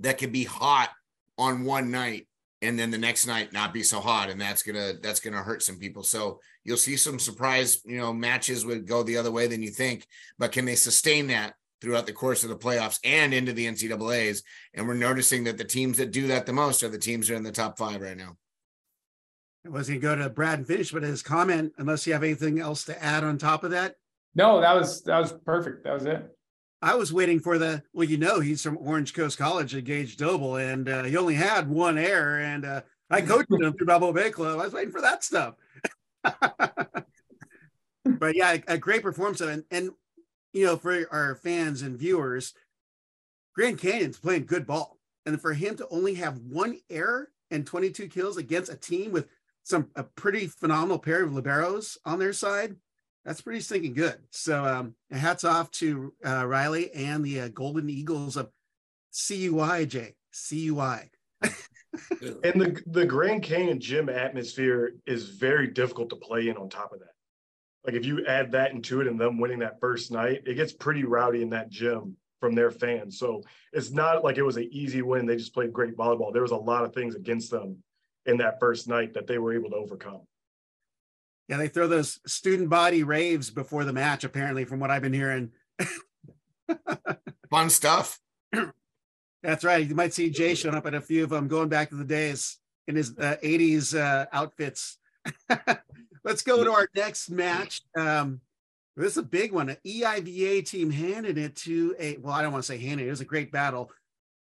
that 0.00 0.18
can 0.18 0.32
be 0.32 0.44
hot 0.44 0.90
on 1.38 1.64
one 1.64 1.90
night 1.90 2.26
and 2.62 2.78
then 2.78 2.90
the 2.90 2.98
next 2.98 3.26
night 3.26 3.52
not 3.52 3.72
be 3.72 3.82
so 3.82 4.00
hot 4.00 4.28
and 4.28 4.40
that's 4.40 4.62
gonna 4.62 4.92
that's 5.02 5.20
gonna 5.20 5.42
hurt 5.42 5.62
some 5.62 5.78
people. 5.78 6.02
So 6.02 6.40
you'll 6.64 6.76
see 6.76 6.96
some 6.96 7.18
surprise 7.18 7.80
you 7.84 7.98
know 7.98 8.12
matches 8.12 8.64
would 8.64 8.86
go 8.86 9.02
the 9.02 9.16
other 9.16 9.30
way 9.30 9.46
than 9.46 9.62
you 9.62 9.70
think 9.70 10.06
but 10.38 10.52
can 10.52 10.64
they 10.64 10.74
sustain 10.74 11.26
that 11.28 11.54
throughout 11.80 12.06
the 12.06 12.12
course 12.12 12.44
of 12.44 12.50
the 12.50 12.56
playoffs 12.56 12.98
and 13.04 13.32
into 13.32 13.52
the 13.52 13.66
ncaa's 13.66 14.42
and 14.74 14.86
we're 14.86 14.94
noticing 14.94 15.44
that 15.44 15.58
the 15.58 15.64
teams 15.64 15.98
that 15.98 16.12
do 16.12 16.26
that 16.26 16.46
the 16.46 16.52
most 16.52 16.82
are 16.82 16.88
the 16.88 16.98
teams 16.98 17.28
that 17.28 17.34
are 17.34 17.36
in 17.36 17.42
the 17.42 17.52
top 17.52 17.78
five 17.78 18.00
right 18.00 18.16
now 18.16 18.36
I 19.64 19.68
was 19.68 19.88
going 19.88 20.00
to 20.00 20.06
go 20.06 20.16
to 20.16 20.30
Brad 20.30 20.58
and 20.58 20.66
finish, 20.66 20.90
but 20.90 21.02
his 21.02 21.22
comment, 21.22 21.72
unless 21.76 22.06
you 22.06 22.12
have 22.14 22.22
anything 22.22 22.60
else 22.60 22.84
to 22.84 23.02
add 23.02 23.24
on 23.24 23.36
top 23.36 23.62
of 23.62 23.72
that. 23.72 23.96
No, 24.34 24.60
that 24.60 24.74
was 24.74 25.02
that 25.02 25.18
was 25.18 25.32
perfect. 25.44 25.84
That 25.84 25.94
was 25.94 26.06
it. 26.06 26.24
I 26.82 26.94
was 26.94 27.12
waiting 27.12 27.40
for 27.40 27.58
the 27.58 27.82
well, 27.92 28.08
you 28.08 28.16
know, 28.16 28.40
he's 28.40 28.62
from 28.62 28.78
Orange 28.78 29.12
Coast 29.12 29.36
College 29.36 29.74
at 29.74 29.84
Gage 29.84 30.16
Doble, 30.16 30.56
and 30.56 30.88
uh, 30.88 31.02
he 31.02 31.16
only 31.16 31.34
had 31.34 31.68
one 31.68 31.98
error, 31.98 32.40
and 32.40 32.64
uh, 32.64 32.80
I 33.10 33.20
coached 33.20 33.50
him 33.50 33.72
through 33.76 33.86
Balboa 33.86 34.12
Bay 34.12 34.30
Club. 34.30 34.58
I 34.60 34.64
was 34.64 34.72
waiting 34.72 34.92
for 34.92 35.02
that 35.02 35.22
stuff. 35.24 35.54
but 36.22 37.04
yeah, 38.34 38.52
a, 38.52 38.62
a 38.74 38.78
great 38.78 39.02
performance, 39.02 39.40
and 39.42 39.64
and 39.70 39.90
you 40.52 40.64
know, 40.64 40.76
for 40.76 41.06
our 41.10 41.34
fans 41.34 41.82
and 41.82 41.98
viewers, 41.98 42.54
Grand 43.54 43.78
Canyon's 43.78 44.18
playing 44.18 44.46
good 44.46 44.66
ball, 44.66 44.98
and 45.26 45.40
for 45.40 45.52
him 45.52 45.76
to 45.76 45.88
only 45.90 46.14
have 46.14 46.38
one 46.38 46.78
error 46.88 47.30
and 47.50 47.66
22 47.66 48.08
kills 48.08 48.36
against 48.36 48.72
a 48.72 48.76
team 48.76 49.12
with 49.12 49.28
some 49.70 49.88
a 49.96 50.02
pretty 50.02 50.46
phenomenal 50.46 50.98
pair 50.98 51.22
of 51.24 51.30
liberos 51.30 51.96
on 52.04 52.18
their 52.18 52.32
side. 52.32 52.76
That's 53.24 53.40
pretty 53.40 53.60
stinking 53.60 53.94
good. 53.94 54.18
So 54.30 54.64
um, 54.64 54.94
hats 55.10 55.44
off 55.44 55.70
to 55.72 56.12
uh, 56.24 56.46
Riley 56.46 56.92
and 56.92 57.24
the 57.24 57.40
uh, 57.40 57.48
Golden 57.48 57.88
Eagles 57.90 58.36
of 58.36 58.50
CUI, 59.26 59.86
Jay. 59.86 60.14
CUI. 60.48 61.10
and 61.42 62.60
the 62.60 62.82
the 62.86 63.04
Grand 63.04 63.42
Canyon 63.42 63.80
gym 63.80 64.08
atmosphere 64.08 64.94
is 65.06 65.30
very 65.30 65.66
difficult 65.66 66.10
to 66.10 66.16
play 66.16 66.48
in 66.48 66.56
on 66.56 66.68
top 66.68 66.92
of 66.92 67.00
that. 67.00 67.14
Like 67.84 67.94
if 67.94 68.04
you 68.04 68.26
add 68.26 68.52
that 68.52 68.72
into 68.72 69.00
it 69.00 69.06
and 69.06 69.18
them 69.18 69.40
winning 69.40 69.60
that 69.60 69.80
first 69.80 70.12
night, 70.12 70.42
it 70.46 70.54
gets 70.54 70.72
pretty 70.72 71.04
rowdy 71.04 71.42
in 71.42 71.50
that 71.50 71.70
gym 71.70 72.16
from 72.38 72.54
their 72.54 72.70
fans. 72.70 73.18
So 73.18 73.42
it's 73.72 73.90
not 73.90 74.22
like 74.22 74.38
it 74.38 74.42
was 74.42 74.56
an 74.56 74.68
easy 74.70 75.02
win. 75.02 75.26
They 75.26 75.36
just 75.36 75.54
played 75.54 75.72
great 75.72 75.96
volleyball. 75.96 76.32
There 76.32 76.42
was 76.42 76.50
a 76.52 76.56
lot 76.56 76.84
of 76.84 76.94
things 76.94 77.14
against 77.14 77.50
them 77.50 77.82
in 78.26 78.38
that 78.38 78.60
first 78.60 78.88
night 78.88 79.14
that 79.14 79.26
they 79.26 79.38
were 79.38 79.54
able 79.54 79.70
to 79.70 79.76
overcome. 79.76 80.20
Yeah, 81.48 81.56
they 81.56 81.68
throw 81.68 81.88
those 81.88 82.20
student 82.26 82.68
body 82.68 83.02
raves 83.02 83.50
before 83.50 83.84
the 83.84 83.92
match, 83.92 84.22
apparently, 84.22 84.64
from 84.64 84.78
what 84.78 84.90
I've 84.90 85.02
been 85.02 85.12
hearing. 85.12 85.50
Fun 87.50 87.70
stuff. 87.70 88.20
That's 89.42 89.64
right. 89.64 89.86
You 89.86 89.94
might 89.94 90.12
see 90.12 90.30
Jay 90.30 90.54
showing 90.54 90.76
up 90.76 90.86
at 90.86 90.94
a 90.94 91.00
few 91.00 91.24
of 91.24 91.30
them, 91.30 91.48
going 91.48 91.68
back 91.68 91.90
to 91.90 91.96
the 91.96 92.04
days 92.04 92.58
in 92.86 92.94
his 92.94 93.16
uh, 93.18 93.36
80s 93.42 93.98
uh, 93.98 94.26
outfits. 94.32 94.98
Let's 96.24 96.42
go 96.42 96.62
to 96.62 96.72
our 96.72 96.88
next 96.94 97.30
match. 97.30 97.82
Um, 97.96 98.40
this 98.96 99.12
is 99.12 99.18
a 99.18 99.22
big 99.22 99.52
one. 99.52 99.70
An 99.70 99.76
EIVA 99.84 100.66
team 100.66 100.90
handed 100.90 101.38
it 101.38 101.56
to 101.56 101.96
a, 101.98 102.16
well, 102.18 102.34
I 102.34 102.42
don't 102.42 102.52
want 102.52 102.62
to 102.64 102.66
say 102.66 102.78
handed, 102.78 103.04
it 103.04 103.08
it 103.08 103.10
was 103.10 103.22
a 103.22 103.26
great 103.26 103.50
battle 103.50 103.90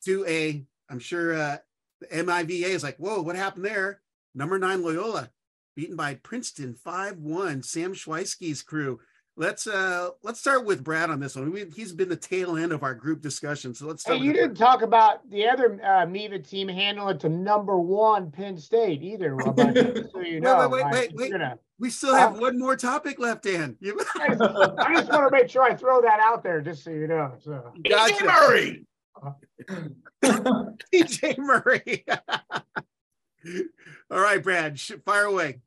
to 0.05 0.27
a, 0.27 0.65
I'm 0.91 0.99
sure 0.99 1.35
uh, 1.35 1.57
the 2.01 2.25
MIVA 2.25 2.69
is 2.69 2.83
like, 2.83 2.97
whoa, 2.97 3.23
what 3.23 3.37
happened 3.37 3.65
there? 3.65 4.01
Number 4.35 4.59
nine 4.59 4.83
Loyola 4.83 5.31
beaten 5.77 5.97
by 5.97 6.15
Princeton 6.15 6.75
5-1. 6.75 7.65
Sam 7.65 7.95
Shweisky's 7.95 8.63
crew. 8.63 9.01
Let's 9.37 9.67
uh 9.67 10.11
let's 10.23 10.39
start 10.39 10.67
with 10.67 10.85
Brad 10.85 11.09
on 11.09 11.19
this 11.19 11.35
one. 11.35 11.51
We, 11.51 11.65
he's 11.75 11.93
been 11.93 12.11
the 12.11 12.17
tail 12.17 12.57
end 12.59 12.73
of 12.73 12.83
our 12.83 12.95
group 12.95 13.23
discussion. 13.23 13.73
So 13.75 13.87
let's 13.87 14.03
start. 14.03 14.19
Hey, 14.19 14.25
you 14.25 14.35
didn't 14.35 14.57
talk 14.57 14.83
about 14.83 15.31
the 15.31 15.49
other 15.49 15.81
uh, 15.83 16.05
MIVA 16.05 16.41
team 16.41 16.69
handling 16.69 17.15
it 17.15 17.21
to 17.21 17.31
number 17.31 17.79
one 17.79 18.31
Penn 18.31 18.59
State 18.59 19.03
either. 19.03 19.39
so 19.41 20.21
you 20.21 20.41
know, 20.41 20.69
wait, 20.69 20.85
wait, 20.85 20.93
wait, 20.93 21.15
wait. 21.15 21.33
Gonna, 21.33 21.59
we 21.79 21.89
still 21.89 22.15
have 22.15 22.37
uh, 22.37 22.41
one 22.41 22.59
more 22.59 22.77
topic 22.77 23.19
left, 23.19 23.45
Dan. 23.45 23.79
I, 23.83 24.29
just, 24.29 24.43
I 24.43 24.95
just 24.95 25.11
want 25.11 25.31
to 25.31 25.31
make 25.31 25.49
sure 25.49 25.63
I 25.63 25.75
throw 25.75 26.03
that 26.03 26.21
out 26.21 26.43
there, 26.43 26.61
just 26.61 26.85
so 26.85 26.91
you 26.91 27.07
know. 27.07 27.33
So. 27.39 27.73
Gotcha. 27.89 28.25
Murray. 28.27 28.85
DJ 30.25 31.39
Murray. 31.39 32.05
All 34.11 34.21
right, 34.21 34.43
Brad, 34.43 34.81
fire 34.81 35.25
away. 35.25 35.61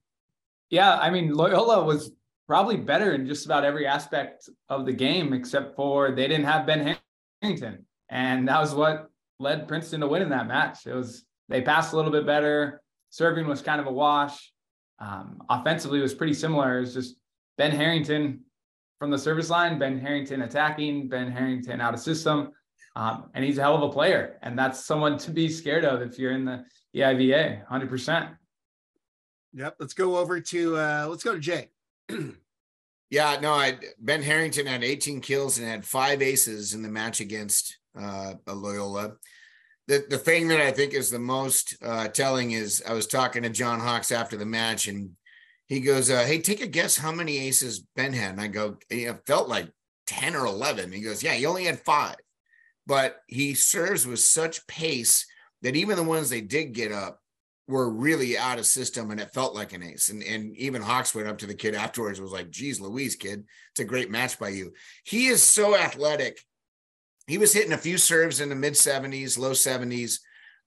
Yeah, 0.69 0.97
I 0.97 1.10
mean, 1.10 1.34
Loyola 1.34 1.84
was 1.84 2.12
probably 2.47 2.77
better 2.77 3.13
in 3.13 3.25
just 3.25 3.45
about 3.45 3.63
every 3.63 3.88
aspect 3.88 4.49
of 4.69 4.86
the 4.86 4.93
game, 4.93 5.34
except 5.34 5.75
for 5.75 6.12
they 6.12 6.27
didn't 6.27 6.45
have 6.45 6.65
Ben 6.65 6.97
Harrington. 7.41 7.86
And 8.10 8.47
that 8.47 8.60
was 8.60 8.75
what 8.75 9.10
led 9.39 9.67
Princeton 9.67 10.01
to 10.01 10.08
win 10.08 10.21
in 10.21 10.29
that 10.29 10.47
match. 10.47 10.86
It 10.86 10.93
was 10.93 11.25
they 11.49 11.62
passed 11.62 11.93
a 11.93 11.95
little 11.95 12.12
bit 12.12 12.25
better. 12.25 12.82
Serving 13.10 13.47
was 13.47 13.62
kind 13.62 13.79
of 13.79 13.88
a 13.88 13.91
wash. 13.91 14.51
Um, 14.99 15.41
offensively 15.49 15.99
was 15.99 16.13
pretty 16.13 16.34
similar. 16.34 16.77
It 16.77 16.82
was 16.82 16.93
just 16.93 17.15
Ben 17.58 17.71
Harrington 17.71 18.41
from 18.99 19.12
the 19.12 19.17
service 19.17 19.49
line, 19.49 19.77
Ben 19.77 19.99
Harrington 19.99 20.43
attacking, 20.43 21.10
Ben 21.10 21.32
Harrington 21.32 21.82
out 21.82 21.93
of 21.93 21.99
system. 21.99 22.51
Um, 22.95 23.29
and 23.34 23.43
he's 23.43 23.58
a 23.58 23.62
hell 23.62 23.75
of 23.75 23.84
a 23.84 23.89
player. 23.89 24.38
And 24.41 24.58
that's 24.58 24.86
someone 24.86 25.17
to 25.19 25.32
be 25.32 25.49
scared 25.49 25.86
of 25.86 26.01
if 26.01 26.19
you're 26.19 26.32
in 26.32 26.45
the 26.45 26.63
EIVA, 26.95 27.67
100%. 27.67 28.36
Yep. 29.53 29.75
Let's 29.79 29.93
go 29.93 30.17
over 30.17 30.39
to, 30.39 30.77
uh, 30.77 31.08
let's 31.10 31.23
go 31.23 31.34
to 31.34 31.39
Jay. 31.39 31.69
yeah, 33.10 33.38
no, 33.41 33.53
I, 33.53 33.77
Ben 33.99 34.21
Harrington 34.21 34.65
had 34.65 34.84
18 34.84 35.21
kills 35.21 35.58
and 35.58 35.67
had 35.67 35.86
five 35.86 36.21
aces 36.21 36.73
in 36.73 36.82
the 36.82 36.89
match 36.89 37.19
against 37.19 37.77
uh, 37.99 38.34
Loyola. 38.47 39.13
The, 39.88 40.06
the 40.10 40.17
thing 40.17 40.47
that 40.47 40.62
I 40.62 40.71
think 40.71 40.93
is 40.93 41.10
the 41.10 41.19
most 41.19 41.75
uh, 41.84 42.08
telling 42.08 42.51
is 42.51 42.82
I 42.88 42.93
was 42.93 43.08
talking 43.08 43.43
to 43.43 43.49
John 43.49 43.79
Hawks 43.79 44.12
after 44.12 44.38
the 44.38 44.45
match 44.45 44.88
and 44.88 45.12
he 45.67 45.79
goes, 45.79 46.10
uh, 46.10 46.23
Hey, 46.23 46.39
take 46.39 46.62
a 46.62 46.67
guess 46.67 46.95
how 46.95 47.12
many 47.12 47.38
aces 47.39 47.86
Ben 47.95 48.13
had. 48.13 48.32
And 48.32 48.41
I 48.41 48.47
go, 48.47 48.77
It 48.89 49.25
felt 49.25 49.49
like 49.49 49.69
10 50.08 50.36
or 50.36 50.45
11. 50.45 50.91
He 50.91 51.01
goes, 51.01 51.23
Yeah, 51.23 51.34
he 51.34 51.45
only 51.45 51.65
had 51.65 51.79
five 51.79 52.15
but 52.85 53.17
he 53.27 53.53
serves 53.53 54.05
with 54.05 54.19
such 54.19 54.65
pace 54.67 55.25
that 55.61 55.75
even 55.75 55.95
the 55.95 56.03
ones 56.03 56.29
they 56.29 56.41
did 56.41 56.73
get 56.73 56.91
up 56.91 57.19
were 57.67 57.89
really 57.89 58.37
out 58.37 58.59
of 58.59 58.65
system 58.65 59.09
and 59.11 59.21
it 59.21 59.33
felt 59.33 59.55
like 59.55 59.71
an 59.71 59.83
ace. 59.83 60.09
And, 60.09 60.21
and 60.21 60.55
even 60.57 60.81
Hawks 60.81 61.15
went 61.15 61.29
up 61.29 61.37
to 61.39 61.45
the 61.45 61.53
kid 61.53 61.75
afterwards 61.75 62.19
was 62.19 62.33
like, 62.33 62.49
geez, 62.49 62.81
Louise, 62.81 63.15
kid, 63.15 63.45
it's 63.71 63.79
a 63.79 63.85
great 63.85 64.11
match 64.11 64.37
by 64.37 64.49
you. 64.49 64.73
He 65.05 65.27
is 65.27 65.41
so 65.41 65.75
athletic. 65.75 66.39
He 67.27 67.37
was 67.37 67.53
hitting 67.53 67.71
a 67.71 67.77
few 67.77 67.97
serves 67.97 68.41
in 68.41 68.49
the 68.49 68.55
mid 68.55 68.73
70s, 68.73 69.37
low 69.37 69.51
70s. 69.51 70.19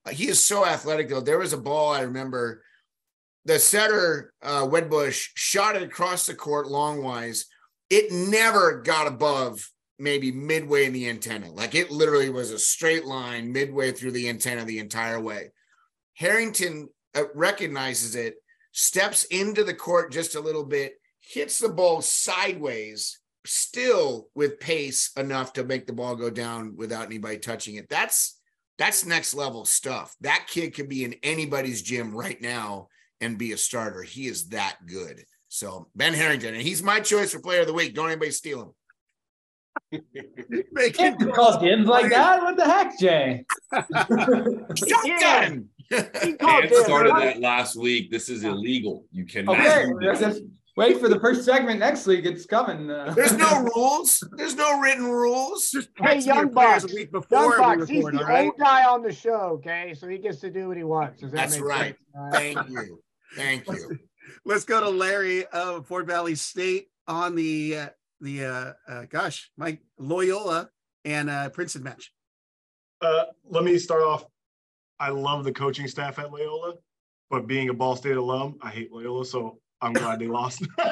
Uh, 0.06 0.10
he 0.10 0.28
is 0.28 0.42
so 0.42 0.64
athletic, 0.64 1.10
though. 1.10 1.20
There 1.20 1.38
was 1.38 1.52
a 1.52 1.58
ball 1.58 1.92
I 1.92 2.00
remember 2.00 2.62
the 3.44 3.58
setter, 3.58 4.32
uh, 4.42 4.66
Wedbush, 4.66 5.28
shot 5.34 5.76
it 5.76 5.82
across 5.82 6.26
the 6.26 6.34
court 6.34 6.66
longwise. 6.66 7.44
It 7.90 8.10
never 8.10 8.80
got 8.80 9.06
above 9.06 9.70
maybe 9.98 10.30
midway 10.32 10.84
in 10.84 10.92
the 10.92 11.08
antenna. 11.08 11.50
Like 11.50 11.74
it 11.74 11.90
literally 11.90 12.30
was 12.30 12.50
a 12.50 12.58
straight 12.58 13.04
line 13.04 13.52
midway 13.52 13.92
through 13.92 14.12
the 14.12 14.28
antenna 14.28 14.64
the 14.64 14.78
entire 14.78 15.20
way. 15.20 15.50
Harrington 16.14 16.88
uh, 17.14 17.24
recognizes 17.34 18.14
it, 18.14 18.36
steps 18.72 19.24
into 19.24 19.64
the 19.64 19.74
court 19.74 20.12
just 20.12 20.34
a 20.34 20.40
little 20.40 20.64
bit, 20.64 20.94
hits 21.20 21.58
the 21.58 21.68
ball 21.68 22.02
sideways, 22.02 23.20
still 23.44 24.28
with 24.34 24.60
pace 24.60 25.10
enough 25.16 25.52
to 25.54 25.64
make 25.64 25.86
the 25.86 25.92
ball 25.92 26.16
go 26.16 26.30
down 26.30 26.76
without 26.76 27.06
anybody 27.06 27.38
touching 27.38 27.76
it. 27.76 27.88
That's 27.88 28.38
that's 28.78 29.06
next 29.06 29.34
level 29.34 29.64
stuff. 29.64 30.14
That 30.20 30.46
kid 30.48 30.74
could 30.74 30.88
be 30.88 31.04
in 31.04 31.14
anybody's 31.22 31.80
gym 31.80 32.14
right 32.14 32.40
now 32.40 32.88
and 33.22 33.38
be 33.38 33.52
a 33.52 33.56
starter. 33.56 34.02
He 34.02 34.26
is 34.26 34.48
that 34.48 34.76
good. 34.86 35.24
So 35.48 35.88
Ben 35.94 36.12
Harrington, 36.12 36.54
and 36.54 36.62
he's 36.62 36.82
my 36.82 37.00
choice 37.00 37.32
for 37.32 37.40
player 37.40 37.62
of 37.62 37.66
the 37.66 37.72
week. 37.72 37.94
Don't 37.94 38.08
anybody 38.08 38.30
steal 38.30 38.62
him. 38.62 38.72
Making 40.72 41.16
call 41.32 41.60
games 41.60 41.86
like 41.86 42.10
that. 42.10 42.42
What 42.42 42.56
the 42.56 42.64
heck, 42.64 42.98
Jay? 42.98 43.44
Shotgun. 44.76 45.68
Dan 45.90 46.70
started 46.84 47.14
that 47.14 47.40
last 47.40 47.76
week. 47.76 48.10
This 48.10 48.28
is 48.28 48.44
illegal. 48.44 49.04
You 49.12 49.24
cannot. 49.24 49.60
Okay, 49.60 49.86
wait 50.76 50.98
for 50.98 51.08
the 51.08 51.20
first 51.20 51.44
segment 51.44 51.80
next 51.80 52.06
week. 52.06 52.24
It's 52.24 52.44
coming. 52.44 52.90
Uh, 52.90 53.12
There's 53.14 53.36
no 53.36 53.62
rules. 53.74 54.22
There's 54.32 54.56
no 54.56 54.80
written 54.80 55.04
rules. 55.04 55.70
Just 55.70 55.90
hey, 55.98 56.18
Young 56.18 56.50
Bucks. 56.50 56.84
A 56.84 56.94
week 56.94 57.12
before 57.12 57.56
Young 57.56 57.78
Bucks. 57.78 57.88
He's 57.88 58.04
the 58.04 58.24
right? 58.24 58.46
old 58.46 58.58
guy 58.58 58.84
on 58.84 59.02
the 59.02 59.12
show. 59.12 59.60
Okay, 59.60 59.94
so 59.94 60.08
he 60.08 60.18
gets 60.18 60.40
to 60.40 60.50
do 60.50 60.68
what 60.68 60.76
he 60.76 60.84
wants. 60.84 61.22
That 61.22 61.32
That's 61.32 61.60
right. 61.60 61.94
Thank 62.32 62.68
you. 62.68 63.00
Thank 63.36 63.66
you. 63.68 63.98
Let's 64.44 64.64
go 64.64 64.80
to 64.80 64.88
Larry 64.88 65.46
of 65.46 65.86
Fort 65.86 66.06
Valley 66.06 66.34
State 66.34 66.88
on 67.06 67.36
the 67.36 67.76
uh, 67.76 67.88
the 68.20 68.44
uh, 68.44 68.72
uh 68.88 69.04
gosh, 69.10 69.50
my 69.56 69.78
Loyola 69.98 70.70
and 71.04 71.30
uh, 71.30 71.48
Princeton 71.50 71.82
match? 71.82 72.12
Uh, 73.00 73.24
let 73.48 73.64
me 73.64 73.78
start 73.78 74.02
off. 74.02 74.24
I 74.98 75.10
love 75.10 75.44
the 75.44 75.52
coaching 75.52 75.88
staff 75.88 76.18
at 76.18 76.32
Loyola. 76.32 76.74
but 77.30 77.46
being 77.46 77.68
a 77.68 77.74
Ball 77.74 77.96
State 77.96 78.16
alum, 78.16 78.58
I 78.62 78.70
hate 78.70 78.92
Loyola, 78.92 79.24
so 79.24 79.58
I'm 79.80 79.92
glad 79.92 80.18
they 80.18 80.26
lost. 80.26 80.66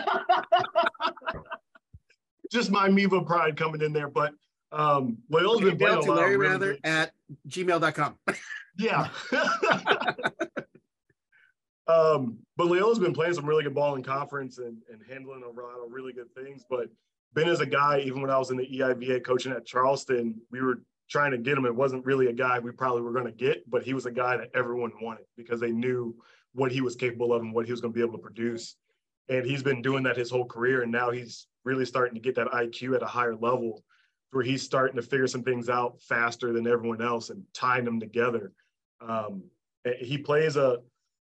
Just 2.52 2.70
my 2.70 2.88
Miva 2.88 3.22
pride 3.22 3.56
coming 3.56 3.80
in 3.80 3.92
there, 3.92 4.08
but 4.08 4.34
um, 4.70 5.18
Loyola's 5.30 5.62
been 5.62 5.78
playing 5.78 5.98
a 5.98 6.02
to 6.02 6.08
lot 6.08 6.16
Larry 6.18 6.34
of 6.34 6.40
really 6.40 6.52
Wraither 6.52 6.78
at 6.84 7.12
gmail.com. 7.48 8.18
Yeah. 8.76 9.08
um, 11.86 12.38
but 12.56 12.66
Loyola's 12.66 12.98
been 12.98 13.14
playing 13.14 13.34
some 13.34 13.46
really 13.46 13.62
good 13.62 13.74
ball 13.74 13.94
in 13.94 14.02
conference 14.02 14.58
and, 14.58 14.78
and 14.92 15.00
handling 15.08 15.42
a 15.42 15.48
lot 15.48 15.84
of 15.84 15.92
really 15.92 16.12
good 16.12 16.34
things. 16.34 16.64
But 16.68 16.88
Ben 17.34 17.48
is 17.48 17.60
a 17.60 17.66
guy, 17.66 18.00
even 18.00 18.22
when 18.22 18.30
I 18.30 18.38
was 18.38 18.50
in 18.50 18.56
the 18.56 18.66
EIVA 18.66 19.24
coaching 19.24 19.52
at 19.52 19.66
Charleston, 19.66 20.40
we 20.50 20.60
were 20.60 20.80
trying 21.10 21.32
to 21.32 21.38
get 21.38 21.58
him. 21.58 21.66
It 21.66 21.74
wasn't 21.74 22.06
really 22.06 22.28
a 22.28 22.32
guy 22.32 22.58
we 22.60 22.70
probably 22.70 23.02
were 23.02 23.12
going 23.12 23.26
to 23.26 23.32
get, 23.32 23.68
but 23.68 23.82
he 23.82 23.92
was 23.92 24.06
a 24.06 24.10
guy 24.10 24.36
that 24.36 24.50
everyone 24.54 24.92
wanted 25.00 25.26
because 25.36 25.60
they 25.60 25.72
knew 25.72 26.14
what 26.52 26.70
he 26.70 26.80
was 26.80 26.94
capable 26.94 27.32
of 27.32 27.42
and 27.42 27.52
what 27.52 27.66
he 27.66 27.72
was 27.72 27.80
going 27.80 27.92
to 27.92 27.96
be 27.96 28.02
able 28.02 28.16
to 28.16 28.22
produce. 28.22 28.76
And 29.28 29.44
he's 29.44 29.62
been 29.62 29.82
doing 29.82 30.04
that 30.04 30.16
his 30.16 30.30
whole 30.30 30.44
career. 30.44 30.82
And 30.82 30.92
now 30.92 31.10
he's 31.10 31.46
really 31.64 31.84
starting 31.84 32.14
to 32.14 32.20
get 32.20 32.36
that 32.36 32.48
IQ 32.48 32.94
at 32.94 33.02
a 33.02 33.06
higher 33.06 33.34
level 33.34 33.82
where 34.30 34.44
he's 34.44 34.62
starting 34.62 34.96
to 34.96 35.02
figure 35.02 35.26
some 35.26 35.42
things 35.42 35.68
out 35.68 36.00
faster 36.02 36.52
than 36.52 36.66
everyone 36.66 37.02
else 37.02 37.30
and 37.30 37.42
tying 37.52 37.84
them 37.84 38.00
together. 38.00 38.52
Um, 39.00 39.44
he 39.98 40.18
plays 40.18 40.56
a 40.56 40.78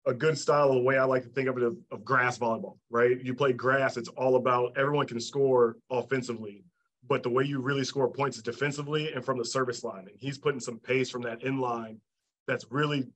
a 0.05 0.13
good 0.13 0.37
style 0.37 0.69
of 0.69 0.75
the 0.75 0.81
way 0.81 0.97
I 0.97 1.03
like 1.03 1.23
to 1.23 1.29
think 1.29 1.49
of 1.49 1.57
it 1.57 1.63
of, 1.63 1.77
of 1.91 2.05
grass 2.05 2.37
volleyball, 2.37 2.77
right? 2.89 3.19
You 3.21 3.33
play 3.33 3.53
grass, 3.53 3.97
it's 3.97 4.09
all 4.09 4.35
about 4.35 4.77
everyone 4.77 5.07
can 5.07 5.19
score 5.19 5.77
offensively, 5.89 6.63
but 7.07 7.23
the 7.23 7.29
way 7.29 7.43
you 7.43 7.59
really 7.59 7.83
score 7.83 8.11
points 8.11 8.37
is 8.37 8.43
defensively 8.43 9.11
and 9.13 9.25
from 9.25 9.37
the 9.37 9.45
service 9.45 9.83
line. 9.83 10.07
And 10.07 10.17
he's 10.17 10.37
putting 10.37 10.59
some 10.59 10.79
pace 10.79 11.09
from 11.09 11.23
that 11.23 11.43
in 11.43 11.59
line 11.59 11.99
that's 12.47 12.65
really 12.69 13.07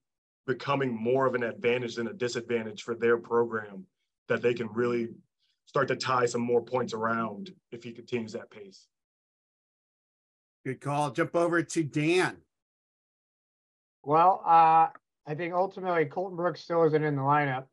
becoming 0.47 0.95
more 0.95 1.27
of 1.27 1.35
an 1.35 1.43
advantage 1.43 1.95
than 1.95 2.07
a 2.07 2.13
disadvantage 2.13 2.81
for 2.81 2.95
their 2.95 3.17
program 3.17 3.85
that 4.27 4.41
they 4.41 4.53
can 4.53 4.67
really 4.73 5.09
start 5.67 5.87
to 5.87 5.95
tie 5.95 6.25
some 6.25 6.41
more 6.41 6.61
points 6.61 6.93
around 6.93 7.53
if 7.71 7.83
he 7.83 7.91
continues 7.91 8.33
that 8.33 8.49
pace. 8.49 8.87
Good 10.65 10.81
call. 10.81 11.11
Jump 11.11 11.35
over 11.35 11.61
to 11.61 11.83
Dan. 11.83 12.37
Well, 14.03 14.41
uh, 14.45 14.87
I 15.29 15.35
think 15.35 15.53
ultimately 15.53 16.05
Colton 16.05 16.35
Brooks 16.35 16.59
still 16.59 16.83
isn't 16.85 17.03
in 17.03 17.15
the 17.15 17.21
lineup 17.21 17.65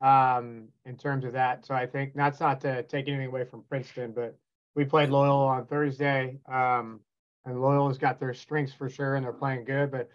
um, 0.00 0.68
in 0.86 0.96
terms 0.96 1.26
of 1.26 1.34
that. 1.34 1.66
So 1.66 1.74
I 1.74 1.84
think 1.84 2.14
that's 2.14 2.40
not 2.40 2.62
to 2.62 2.82
take 2.84 3.08
anything 3.08 3.26
away 3.26 3.44
from 3.44 3.62
Princeton, 3.68 4.12
but 4.12 4.38
we 4.74 4.86
played 4.86 5.10
Loyola 5.10 5.48
on 5.48 5.66
Thursday, 5.66 6.38
um, 6.50 7.00
and 7.44 7.60
Loyola's 7.60 7.98
got 7.98 8.18
their 8.18 8.32
strengths 8.32 8.72
for 8.72 8.88
sure, 8.88 9.16
and 9.16 9.24
they're 9.24 9.34
playing 9.34 9.66
good. 9.66 9.90
But 9.90 10.08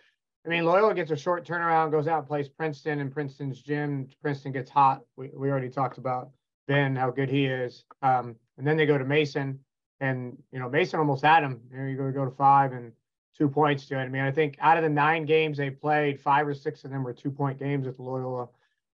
I 0.48 0.50
mean, 0.50 0.66
Loyola 0.66 0.96
gets 0.96 1.12
a 1.12 1.16
short 1.16 1.46
turnaround, 1.46 1.92
goes 1.92 2.08
out 2.08 2.20
and 2.20 2.28
plays 2.28 2.50
Princeton, 2.50 3.02
and 3.02 3.12
Princeton's 3.12 3.62
gym. 3.62 4.08
Princeton 4.24 4.52
gets 4.52 4.72
hot. 4.72 5.02
We 5.16 5.30
we 5.32 5.52
already 5.52 5.70
talked 5.70 6.00
about 6.00 6.32
Ben, 6.68 6.96
how 6.96 7.12
good 7.12 7.30
he 7.30 7.46
is. 7.46 7.86
Um, 8.02 8.36
and 8.58 8.66
then 8.66 8.78
they 8.78 8.88
go 8.88 8.98
to 8.98 9.06
Mason, 9.06 9.60
and 10.00 10.36
you 10.52 10.58
know 10.58 10.70
Mason 10.70 11.00
almost 11.00 11.24
had 11.24 11.44
him. 11.44 11.62
You 11.72 11.78
know, 11.78 11.86
you 11.86 11.98
go 11.98 12.12
go 12.12 12.26
to 12.26 12.36
five 12.36 12.72
and 12.72 12.94
two 13.38 13.50
points 13.50 13.86
to 13.88 14.00
it. 14.00 14.04
I 14.04 14.10
mean, 14.10 14.22
I 14.22 14.32
think 14.32 14.58
out 14.60 14.78
of 14.78 14.84
the 14.84 14.89
nine 14.89 15.26
games 15.26 15.58
they 15.58 15.69
played, 15.69 16.22
five 16.22 16.48
or 16.48 16.54
six 16.54 16.84
of 16.84 16.91
them 16.91 17.04
were 17.04 17.13
two 17.13 17.32
point 17.32 17.60
games 17.60 17.86
with 17.86 18.00
Loyola 18.00 18.50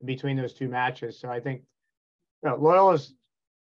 between 0.05 0.37
those 0.37 0.55
two 0.55 0.69
matches. 0.69 1.19
So 1.19 1.31
I 1.31 1.41
think 1.41 1.63
you 2.43 2.51
know, 2.51 2.97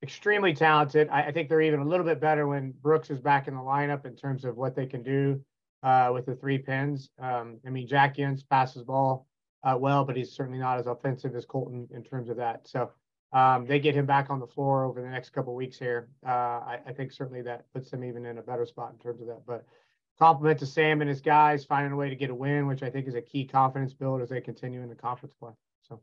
extremely 0.02 0.52
talented. 0.52 1.08
I, 1.08 1.22
I 1.22 1.32
think 1.32 1.48
they're 1.48 1.62
even 1.62 1.80
a 1.80 1.84
little 1.84 2.04
bit 2.04 2.20
better 2.20 2.46
when 2.46 2.72
Brooks 2.82 3.10
is 3.10 3.20
back 3.20 3.48
in 3.48 3.54
the 3.54 3.60
lineup 3.60 4.04
in 4.04 4.14
terms 4.14 4.44
of 4.44 4.56
what 4.56 4.76
they 4.76 4.86
can 4.86 5.02
do 5.02 5.40
uh, 5.82 6.10
with 6.12 6.26
the 6.26 6.34
three 6.34 6.58
pins. 6.58 7.10
Um, 7.18 7.58
I 7.66 7.70
mean, 7.70 7.86
Jack 7.88 8.16
Yens 8.16 8.46
passes 8.48 8.82
ball 8.82 9.26
uh, 9.62 9.76
well, 9.78 10.04
but 10.04 10.16
he's 10.16 10.32
certainly 10.32 10.58
not 10.58 10.78
as 10.78 10.86
offensive 10.86 11.34
as 11.34 11.46
Colton 11.46 11.88
in 11.94 12.02
terms 12.02 12.28
of 12.28 12.36
that. 12.36 12.68
So 12.68 12.90
um, 13.32 13.66
they 13.66 13.78
get 13.78 13.94
him 13.94 14.06
back 14.06 14.28
on 14.28 14.38
the 14.38 14.46
floor 14.46 14.84
over 14.84 15.00
the 15.00 15.08
next 15.08 15.30
couple 15.30 15.54
weeks 15.54 15.78
here. 15.78 16.08
Uh, 16.26 16.30
I, 16.30 16.78
I 16.86 16.92
think 16.92 17.10
certainly 17.10 17.42
that 17.42 17.64
puts 17.72 17.90
them 17.90 18.04
even 18.04 18.26
in 18.26 18.38
a 18.38 18.42
better 18.42 18.66
spot 18.66 18.92
in 18.92 18.98
terms 18.98 19.22
of 19.22 19.28
that. 19.28 19.46
But 19.46 19.64
compliment 20.18 20.58
to 20.60 20.66
Sam 20.66 21.00
and 21.00 21.08
his 21.08 21.20
guys 21.20 21.64
finding 21.64 21.92
a 21.92 21.96
way 21.96 22.08
to 22.08 22.16
get 22.16 22.30
a 22.30 22.34
win, 22.34 22.66
which 22.66 22.82
I 22.82 22.90
think 22.90 23.06
is 23.06 23.14
a 23.14 23.20
key 23.22 23.44
confidence 23.44 23.92
build 23.92 24.22
as 24.22 24.28
they 24.28 24.40
continue 24.40 24.82
in 24.82 24.88
the 24.88 24.94
conference 24.94 25.34
play. 25.38 25.52
So 25.88 26.00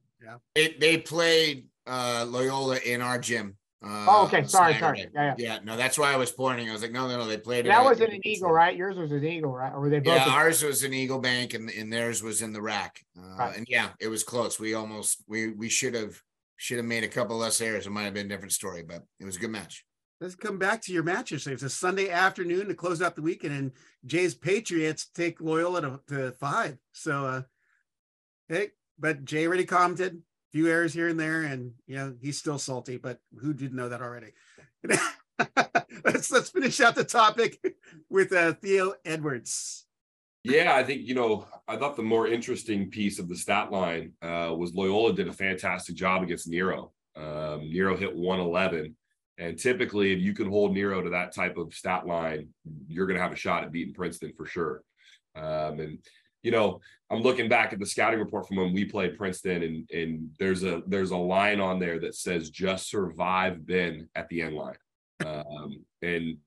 They, 0.55 0.75
they 0.79 0.97
played 0.97 1.67
uh, 1.87 2.25
Loyola 2.27 2.77
in 2.85 3.01
our 3.01 3.17
gym. 3.17 3.57
Uh, 3.83 4.05
Oh, 4.07 4.25
okay. 4.25 4.43
Sorry, 4.43 4.73
Saturday. 4.73 4.79
sorry. 5.03 5.09
Yeah, 5.15 5.35
Yeah, 5.39 5.53
yeah. 5.55 5.59
no, 5.63 5.75
that's 5.75 5.97
why 5.97 6.13
I 6.13 6.17
was 6.17 6.31
pointing. 6.31 6.69
I 6.69 6.71
was 6.73 6.83
like, 6.83 6.91
no, 6.91 7.07
no, 7.07 7.17
no, 7.17 7.25
they 7.25 7.37
played. 7.37 7.65
that 7.65 7.83
wasn't 7.83 8.13
an 8.13 8.19
eagle, 8.23 8.51
right? 8.51 8.75
Yours 8.77 8.95
was 8.95 9.11
an 9.11 9.23
eagle, 9.25 9.51
right? 9.53 9.73
Or 9.73 9.79
were 9.79 9.89
they 9.89 9.99
both? 9.99 10.17
Yeah, 10.17 10.27
a- 10.27 10.29
ours 10.37 10.61
was 10.61 10.83
an 10.83 10.93
Eagle 10.93 11.17
Bank 11.17 11.55
and, 11.55 11.67
and 11.71 11.91
theirs 11.91 12.21
was 12.21 12.43
in 12.43 12.53
the 12.53 12.61
rack. 12.61 13.03
Uh, 13.17 13.35
Right. 13.37 13.57
And 13.57 13.65
yeah, 13.67 13.89
it 13.99 14.07
was 14.07 14.23
close. 14.23 14.59
We 14.59 14.75
almost 14.75 15.23
we 15.27 15.47
we 15.53 15.67
should 15.67 15.95
have 15.95 16.21
should 16.57 16.77
have 16.77 16.85
made 16.85 17.03
a 17.03 17.07
couple 17.07 17.37
less 17.37 17.59
errors. 17.59 17.87
It 17.87 17.89
might 17.89 18.03
have 18.03 18.13
been 18.13 18.27
a 18.27 18.29
different 18.29 18.51
story, 18.51 18.83
but 18.83 19.01
it 19.19 19.25
was 19.25 19.37
a 19.37 19.39
good 19.39 19.49
match. 19.49 19.83
Let's 20.21 20.35
come 20.35 20.59
back 20.59 20.83
to 20.83 20.93
your 20.93 21.01
matches. 21.01 21.47
It's 21.47 21.63
a 21.63 21.69
Sunday 21.69 22.11
afternoon 22.11 22.67
to 22.67 22.75
close 22.75 23.01
out 23.01 23.15
the 23.15 23.23
weekend, 23.23 23.55
and 23.55 23.71
Jay's 24.05 24.35
Patriots 24.35 25.07
take 25.07 25.41
Loyola 25.41 25.81
to, 25.81 25.99
to 26.09 26.31
five. 26.33 26.77
So, 26.91 27.25
uh, 27.25 27.41
hey, 28.47 28.69
but 28.99 29.25
Jay 29.25 29.47
already 29.47 29.65
commented, 29.65 30.13
a 30.13 30.51
few 30.51 30.67
errors 30.67 30.93
here 30.93 31.07
and 31.07 31.19
there, 31.19 31.41
and 31.41 31.71
you 31.87 31.95
know 31.95 32.13
he's 32.21 32.37
still 32.37 32.59
salty. 32.59 32.97
But 32.97 33.17
who 33.39 33.51
didn't 33.51 33.75
know 33.75 33.89
that 33.89 34.03
already? 34.03 34.33
let's 36.05 36.31
let's 36.31 36.51
finish 36.51 36.79
out 36.81 36.93
the 36.93 37.03
topic 37.03 37.59
with 38.07 38.31
uh, 38.31 38.53
Theo 38.53 38.93
Edwards. 39.03 39.87
Yeah, 40.43 40.75
I 40.75 40.83
think 40.83 41.01
you 41.07 41.15
know. 41.15 41.47
I 41.67 41.77
thought 41.77 41.95
the 41.95 42.03
more 42.03 42.27
interesting 42.27 42.91
piece 42.91 43.17
of 43.17 43.27
the 43.27 43.35
stat 43.35 43.71
line 43.71 44.13
uh, 44.21 44.53
was 44.55 44.75
Loyola 44.75 45.13
did 45.13 45.29
a 45.29 45.33
fantastic 45.33 45.95
job 45.95 46.21
against 46.21 46.47
Nero. 46.47 46.91
Um, 47.15 47.71
Nero 47.71 47.97
hit 47.97 48.15
111, 48.15 48.95
and 49.41 49.57
typically, 49.57 50.13
if 50.13 50.19
you 50.19 50.33
can 50.33 50.47
hold 50.47 50.73
Nero 50.73 51.01
to 51.01 51.09
that 51.09 51.33
type 51.33 51.57
of 51.57 51.73
stat 51.73 52.05
line, 52.05 52.49
you're 52.87 53.07
going 53.07 53.17
to 53.17 53.23
have 53.23 53.33
a 53.33 53.35
shot 53.35 53.63
at 53.63 53.71
beating 53.71 53.93
Princeton 53.93 54.33
for 54.37 54.45
sure. 54.45 54.83
Um, 55.35 55.79
and 55.79 55.97
you 56.43 56.51
know, 56.51 56.79
I'm 57.09 57.21
looking 57.21 57.49
back 57.49 57.73
at 57.73 57.79
the 57.79 57.85
scouting 57.85 58.19
report 58.19 58.47
from 58.47 58.57
when 58.57 58.71
we 58.71 58.85
played 58.85 59.17
Princeton, 59.17 59.63
and 59.63 59.89
and 59.91 60.29
there's 60.37 60.63
a 60.63 60.83
there's 60.85 61.11
a 61.11 61.17
line 61.17 61.59
on 61.59 61.79
there 61.79 61.99
that 61.99 62.15
says 62.15 62.51
just 62.51 62.87
survive 62.87 63.65
Ben 63.65 64.07
at 64.13 64.29
the 64.29 64.43
end 64.43 64.55
line, 64.55 64.77
um, 65.25 65.83
and 66.03 66.37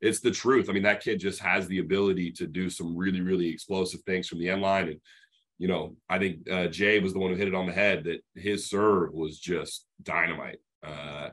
it's 0.00 0.20
the 0.20 0.30
truth. 0.30 0.68
I 0.68 0.72
mean, 0.72 0.82
that 0.84 1.02
kid 1.02 1.18
just 1.18 1.40
has 1.40 1.66
the 1.66 1.78
ability 1.78 2.30
to 2.32 2.46
do 2.46 2.70
some 2.70 2.96
really, 2.96 3.20
really 3.20 3.48
explosive 3.48 4.02
things 4.02 4.28
from 4.28 4.38
the 4.38 4.50
end 4.50 4.62
line. 4.62 4.88
And, 4.88 5.00
you 5.58 5.68
know, 5.68 5.96
I 6.08 6.18
think 6.18 6.48
uh, 6.50 6.66
Jay 6.66 7.00
was 7.00 7.12
the 7.12 7.18
one 7.18 7.30
who 7.30 7.36
hit 7.36 7.48
it 7.48 7.54
on 7.54 7.66
the 7.66 7.72
head 7.72 8.04
that 8.04 8.20
his 8.34 8.68
serve 8.68 9.12
was 9.14 9.38
just 9.38 9.86
dynamite. 10.02 10.58
Uh, 10.82 11.30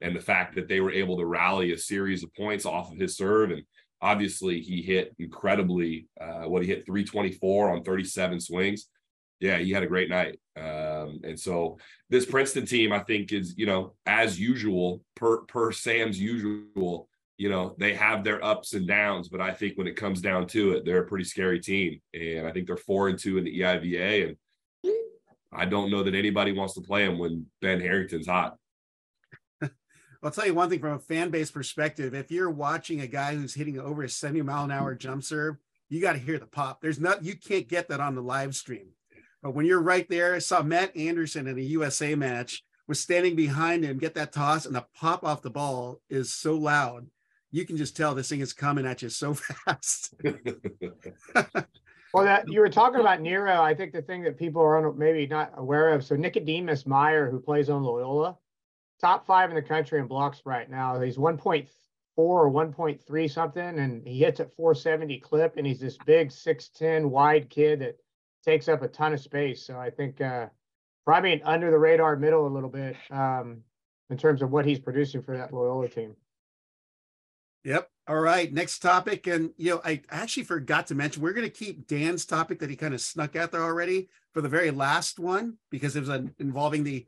and 0.00 0.14
the 0.14 0.20
fact 0.20 0.54
that 0.54 0.68
they 0.68 0.80
were 0.80 0.92
able 0.92 1.16
to 1.16 1.26
rally 1.26 1.72
a 1.72 1.78
series 1.78 2.22
of 2.22 2.34
points 2.34 2.66
off 2.66 2.92
of 2.92 2.98
his 2.98 3.16
serve. 3.16 3.50
And 3.50 3.62
obviously, 4.00 4.60
he 4.60 4.82
hit 4.82 5.14
incredibly 5.18 6.08
uh, 6.20 6.44
what 6.44 6.62
he 6.62 6.68
hit 6.68 6.86
324 6.86 7.70
on 7.70 7.82
37 7.82 8.40
swings. 8.40 8.88
Yeah, 9.40 9.58
he 9.58 9.72
had 9.72 9.82
a 9.82 9.88
great 9.88 10.10
night. 10.10 10.38
Um, 10.56 11.20
and 11.24 11.38
so 11.38 11.78
this 12.10 12.24
Princeton 12.24 12.66
team, 12.66 12.92
I 12.92 13.00
think, 13.00 13.32
is, 13.32 13.54
you 13.56 13.66
know, 13.66 13.94
as 14.06 14.38
usual, 14.38 15.02
per 15.16 15.38
per 15.42 15.72
Sam's 15.72 16.20
usual 16.20 17.08
you 17.36 17.48
know 17.48 17.74
they 17.78 17.94
have 17.94 18.22
their 18.22 18.44
ups 18.44 18.74
and 18.74 18.86
downs 18.86 19.28
but 19.28 19.40
i 19.40 19.52
think 19.52 19.76
when 19.76 19.86
it 19.86 19.96
comes 19.96 20.20
down 20.20 20.46
to 20.46 20.72
it 20.72 20.84
they're 20.84 21.02
a 21.02 21.06
pretty 21.06 21.24
scary 21.24 21.60
team 21.60 22.00
and 22.12 22.46
i 22.46 22.52
think 22.52 22.66
they're 22.66 22.76
four 22.76 23.08
and 23.08 23.18
two 23.18 23.38
in 23.38 23.44
the 23.44 23.60
eiva 23.60 24.28
and 24.28 24.36
i 25.52 25.64
don't 25.64 25.90
know 25.90 26.02
that 26.02 26.14
anybody 26.14 26.52
wants 26.52 26.74
to 26.74 26.80
play 26.80 27.04
them 27.04 27.18
when 27.18 27.46
ben 27.60 27.80
harrington's 27.80 28.26
hot 28.26 28.56
I'll 30.24 30.30
tell 30.30 30.46
you 30.46 30.54
one 30.54 30.70
thing 30.70 30.80
from 30.80 30.94
a 30.94 30.98
fan 30.98 31.28
base 31.28 31.50
perspective. 31.50 32.14
If 32.14 32.30
you're 32.30 32.50
watching 32.50 33.00
a 33.00 33.06
guy 33.06 33.34
who's 33.34 33.52
hitting 33.52 33.78
over 33.78 34.02
a 34.02 34.08
70 34.08 34.40
mile 34.40 34.64
an 34.64 34.70
hour 34.70 34.92
mm-hmm. 34.92 35.00
jump 35.00 35.22
serve, 35.22 35.56
you 35.90 36.00
got 36.00 36.14
to 36.14 36.18
hear 36.18 36.38
the 36.38 36.46
pop. 36.46 36.80
There's 36.80 36.98
not, 36.98 37.22
you 37.22 37.36
can't 37.36 37.68
get 37.68 37.88
that 37.88 38.00
on 38.00 38.14
the 38.14 38.22
live 38.22 38.56
stream. 38.56 38.88
But 39.42 39.54
when 39.54 39.66
you're 39.66 39.82
right 39.82 40.08
there, 40.08 40.34
I 40.34 40.38
saw 40.38 40.62
Matt 40.62 40.96
Anderson 40.96 41.46
in 41.46 41.58
a 41.58 41.62
USA 41.62 42.14
match, 42.14 42.64
was 42.88 42.98
standing 42.98 43.36
behind 43.36 43.84
him, 43.84 43.98
get 43.98 44.14
that 44.14 44.32
toss, 44.32 44.64
and 44.64 44.74
the 44.74 44.86
pop 44.98 45.24
off 45.24 45.42
the 45.42 45.50
ball 45.50 46.00
is 46.08 46.32
so 46.32 46.54
loud. 46.54 47.06
You 47.50 47.66
can 47.66 47.76
just 47.76 47.94
tell 47.94 48.14
this 48.14 48.30
thing 48.30 48.40
is 48.40 48.54
coming 48.54 48.86
at 48.86 49.02
you 49.02 49.10
so 49.10 49.34
fast. 49.66 50.14
Well, 52.14 52.24
that 52.24 52.48
you 52.48 52.60
were 52.60 52.70
talking 52.70 53.00
about 53.00 53.20
Nero. 53.20 53.60
I 53.60 53.74
think 53.74 53.92
the 53.92 54.00
thing 54.00 54.22
that 54.22 54.38
people 54.38 54.62
are 54.62 54.92
maybe 54.94 55.26
not 55.26 55.52
aware 55.56 55.90
of. 55.90 56.04
So 56.04 56.16
Nicodemus 56.16 56.86
Meyer, 56.86 57.30
who 57.30 57.40
plays 57.40 57.68
on 57.68 57.82
Loyola, 57.82 58.38
top 59.00 59.26
five 59.26 59.50
in 59.50 59.56
the 59.56 59.62
country 59.62 59.98
in 59.98 60.06
blocks 60.06 60.42
right 60.44 60.70
now. 60.70 61.00
He's 61.00 61.16
1.4 61.16 61.66
or 62.16 62.50
1.3 62.50 63.30
something, 63.30 63.78
and 63.78 64.06
he 64.06 64.20
hits 64.20 64.40
at 64.40 64.54
470 64.56 65.20
clip. 65.20 65.56
And 65.56 65.66
he's 65.66 65.80
this 65.80 65.98
big 66.06 66.28
6'10 66.30 67.08
wide 67.08 67.50
kid 67.50 67.80
that 67.80 67.96
takes 68.44 68.68
up 68.68 68.82
a 68.82 68.88
ton 68.88 69.14
of 69.14 69.20
space. 69.20 69.66
So 69.66 69.78
I 69.78 69.90
think 69.90 70.20
uh, 70.20 70.46
probably 71.04 71.32
an 71.32 71.42
under 71.44 71.70
the 71.70 71.78
radar 71.78 72.16
middle 72.16 72.46
a 72.46 72.48
little 72.48 72.68
bit 72.68 72.96
um, 73.10 73.62
in 74.10 74.16
terms 74.16 74.42
of 74.42 74.50
what 74.50 74.66
he's 74.66 74.78
producing 74.78 75.22
for 75.22 75.36
that 75.36 75.52
Loyola 75.52 75.88
team. 75.88 76.14
Yep. 77.64 77.88
All 78.06 78.20
right, 78.20 78.52
next 78.52 78.80
topic. 78.80 79.26
And, 79.26 79.50
you 79.56 79.70
know, 79.70 79.80
I 79.82 80.02
actually 80.10 80.42
forgot 80.42 80.86
to 80.88 80.94
mention, 80.94 81.22
we're 81.22 81.32
going 81.32 81.50
to 81.50 81.64
keep 81.64 81.86
Dan's 81.86 82.26
topic 82.26 82.58
that 82.58 82.68
he 82.68 82.76
kind 82.76 82.92
of 82.92 83.00
snuck 83.00 83.34
out 83.34 83.50
there 83.50 83.62
already 83.62 84.10
for 84.34 84.42
the 84.42 84.48
very 84.48 84.70
last 84.70 85.18
one 85.18 85.56
because 85.70 85.96
it 85.96 86.06
was 86.06 86.10
involving 86.38 86.84
the 86.84 87.06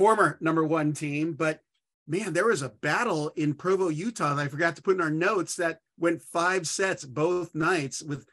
former 0.00 0.38
number 0.40 0.64
one 0.64 0.94
team. 0.94 1.34
But 1.34 1.60
man, 2.08 2.32
there 2.32 2.46
was 2.46 2.62
a 2.62 2.70
battle 2.70 3.32
in 3.36 3.52
Provo, 3.52 3.90
Utah 3.90 4.34
I 4.34 4.48
forgot 4.48 4.74
to 4.76 4.82
put 4.82 4.94
in 4.94 5.02
our 5.02 5.10
notes 5.10 5.56
that 5.56 5.80
went 5.98 6.22
five 6.22 6.66
sets 6.66 7.04
both 7.04 7.54
nights 7.54 8.02
with 8.02 8.24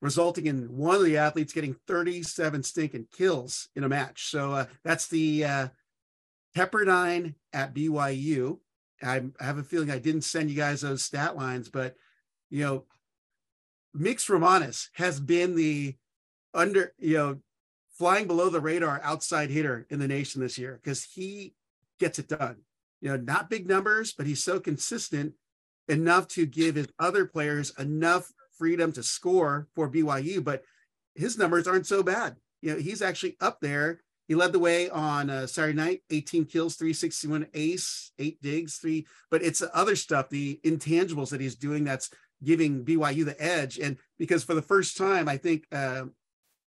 resulting 0.00 0.46
in 0.46 0.64
one 0.76 0.96
of 0.96 1.04
the 1.04 1.18
athletes 1.18 1.52
getting 1.52 1.76
37 1.86 2.64
stinking 2.64 3.06
kills 3.16 3.68
in 3.76 3.84
a 3.84 3.88
match. 3.88 4.30
So 4.30 4.50
uh, 4.50 4.66
that's 4.82 5.06
the 5.06 5.44
uh, 5.44 5.68
Pepperdine 6.56 7.36
at 7.52 7.72
BYU. 7.72 8.58
I 9.00 9.22
have 9.38 9.58
a 9.58 9.62
feeling 9.62 9.92
I 9.92 10.00
didn't 10.00 10.22
send 10.22 10.50
you 10.50 10.56
guys 10.56 10.80
those 10.80 11.04
stat 11.04 11.36
lines, 11.36 11.68
but 11.68 11.94
you 12.50 12.64
know, 12.64 12.84
Miks 13.96 14.28
Romanes 14.28 14.88
has 14.94 15.20
been 15.20 15.54
the 15.54 15.94
under, 16.52 16.92
you 16.98 17.16
know, 17.16 17.38
flying 18.02 18.26
below 18.26 18.48
the 18.48 18.60
radar 18.60 19.00
outside 19.04 19.48
hitter 19.48 19.86
in 19.88 20.00
the 20.00 20.08
nation 20.08 20.40
this 20.40 20.58
year 20.58 20.80
because 20.82 21.04
he 21.04 21.54
gets 22.00 22.18
it 22.18 22.26
done. 22.26 22.56
You 23.00 23.10
know, 23.10 23.16
not 23.16 23.48
big 23.48 23.68
numbers, 23.68 24.12
but 24.12 24.26
he's 24.26 24.42
so 24.42 24.58
consistent 24.58 25.34
enough 25.86 26.26
to 26.28 26.44
give 26.44 26.74
his 26.74 26.88
other 26.98 27.26
players 27.26 27.72
enough 27.78 28.28
freedom 28.58 28.90
to 28.94 29.04
score 29.04 29.68
for 29.76 29.88
BYU. 29.88 30.42
But 30.42 30.64
his 31.14 31.38
numbers 31.38 31.68
aren't 31.68 31.86
so 31.86 32.02
bad. 32.02 32.38
You 32.60 32.72
know, 32.72 32.80
he's 32.80 33.02
actually 33.02 33.36
up 33.40 33.60
there 33.60 34.00
he 34.26 34.34
led 34.34 34.50
the 34.50 34.58
way 34.58 34.90
on 34.90 35.30
uh, 35.30 35.46
Saturday 35.46 35.76
night, 35.76 36.02
18 36.10 36.46
kills, 36.46 36.74
361 36.74 37.46
ace, 37.54 38.10
eight 38.18 38.42
digs, 38.42 38.78
three. 38.78 39.06
But 39.30 39.44
it's 39.44 39.60
the 39.60 39.72
other 39.76 39.94
stuff, 39.94 40.28
the 40.28 40.58
intangibles 40.64 41.30
that 41.30 41.40
he's 41.40 41.54
doing 41.54 41.84
that's 41.84 42.10
giving 42.42 42.84
BYU 42.84 43.24
the 43.24 43.40
edge. 43.40 43.78
And 43.78 43.96
because 44.18 44.42
for 44.42 44.54
the 44.54 44.62
first 44.62 44.96
time, 44.96 45.28
I 45.28 45.36
think 45.36 45.66
uh, 45.70 46.04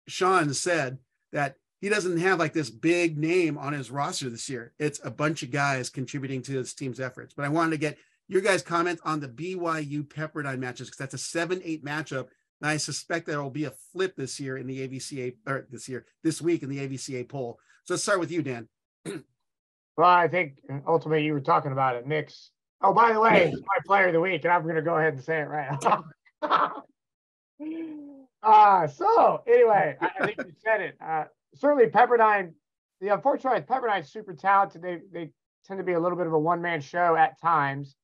Sean 0.06 0.54
said 0.54 0.98
that 1.32 1.56
he 1.80 1.88
doesn't 1.88 2.18
have 2.18 2.38
like 2.38 2.52
this 2.52 2.70
big 2.70 3.18
name 3.18 3.58
on 3.58 3.72
his 3.72 3.90
roster 3.90 4.30
this 4.30 4.48
year. 4.48 4.72
It's 4.78 5.00
a 5.04 5.10
bunch 5.10 5.42
of 5.42 5.50
guys 5.50 5.90
contributing 5.90 6.42
to 6.42 6.52
his 6.52 6.74
team's 6.74 7.00
efforts. 7.00 7.34
But 7.34 7.44
I 7.44 7.48
wanted 7.48 7.72
to 7.72 7.76
get 7.78 7.98
your 8.28 8.40
guys' 8.40 8.62
comments 8.62 9.02
on 9.04 9.20
the 9.20 9.28
BYU 9.28 10.06
Pepperdine 10.06 10.58
matches 10.58 10.88
because 10.88 10.98
that's 10.98 11.14
a 11.14 11.18
7 11.18 11.60
8 11.62 11.84
matchup 11.84 12.28
and 12.60 12.70
I 12.70 12.76
suspect 12.78 13.26
there 13.26 13.42
will 13.42 13.50
be 13.50 13.64
a 13.64 13.72
flip 13.92 14.14
this 14.16 14.40
year 14.40 14.56
in 14.56 14.66
the 14.66 14.86
AVCA, 14.86 15.36
or 15.46 15.66
this 15.70 15.88
year, 15.88 16.06
this 16.22 16.40
week 16.40 16.62
in 16.62 16.70
the 16.70 16.78
AVCA 16.78 17.28
poll. 17.28 17.58
So 17.84 17.94
let's 17.94 18.02
start 18.02 18.20
with 18.20 18.30
you, 18.30 18.42
Dan. 18.42 18.68
well, 19.04 20.08
I 20.08 20.28
think 20.28 20.58
uh, 20.70 20.78
ultimately 20.86 21.24
you 21.24 21.32
were 21.32 21.40
talking 21.40 21.72
about 21.72 21.96
it, 21.96 22.06
Miks. 22.06 22.48
Oh, 22.82 22.92
by 22.92 23.12
the 23.12 23.20
way, 23.20 23.48
it's 23.52 23.60
my 23.60 23.78
player 23.86 24.08
of 24.08 24.12
the 24.12 24.20
week, 24.20 24.44
and 24.44 24.52
I'm 24.52 24.62
going 24.62 24.76
to 24.76 24.82
go 24.82 24.96
ahead 24.96 25.14
and 25.14 25.22
say 25.22 25.40
it 25.40 25.48
right. 25.48 25.78
uh, 28.46 28.86
so 28.86 29.42
anyway, 29.46 29.96
I, 30.00 30.10
I 30.20 30.26
think 30.26 30.38
you 30.38 30.52
said 30.64 30.80
it. 30.80 30.96
Uh, 31.00 31.24
certainly, 31.54 31.86
Pepperdine. 31.86 32.52
The 33.00 33.08
unfortunate 33.08 33.66
Pepperdine's 33.66 34.10
super 34.10 34.32
talented. 34.32 34.80
They 34.80 35.00
they 35.12 35.30
tend 35.66 35.78
to 35.78 35.84
be 35.84 35.92
a 35.92 36.00
little 36.00 36.16
bit 36.16 36.26
of 36.26 36.32
a 36.32 36.38
one 36.38 36.62
man 36.62 36.80
show 36.80 37.14
at 37.14 37.38
times, 37.40 37.94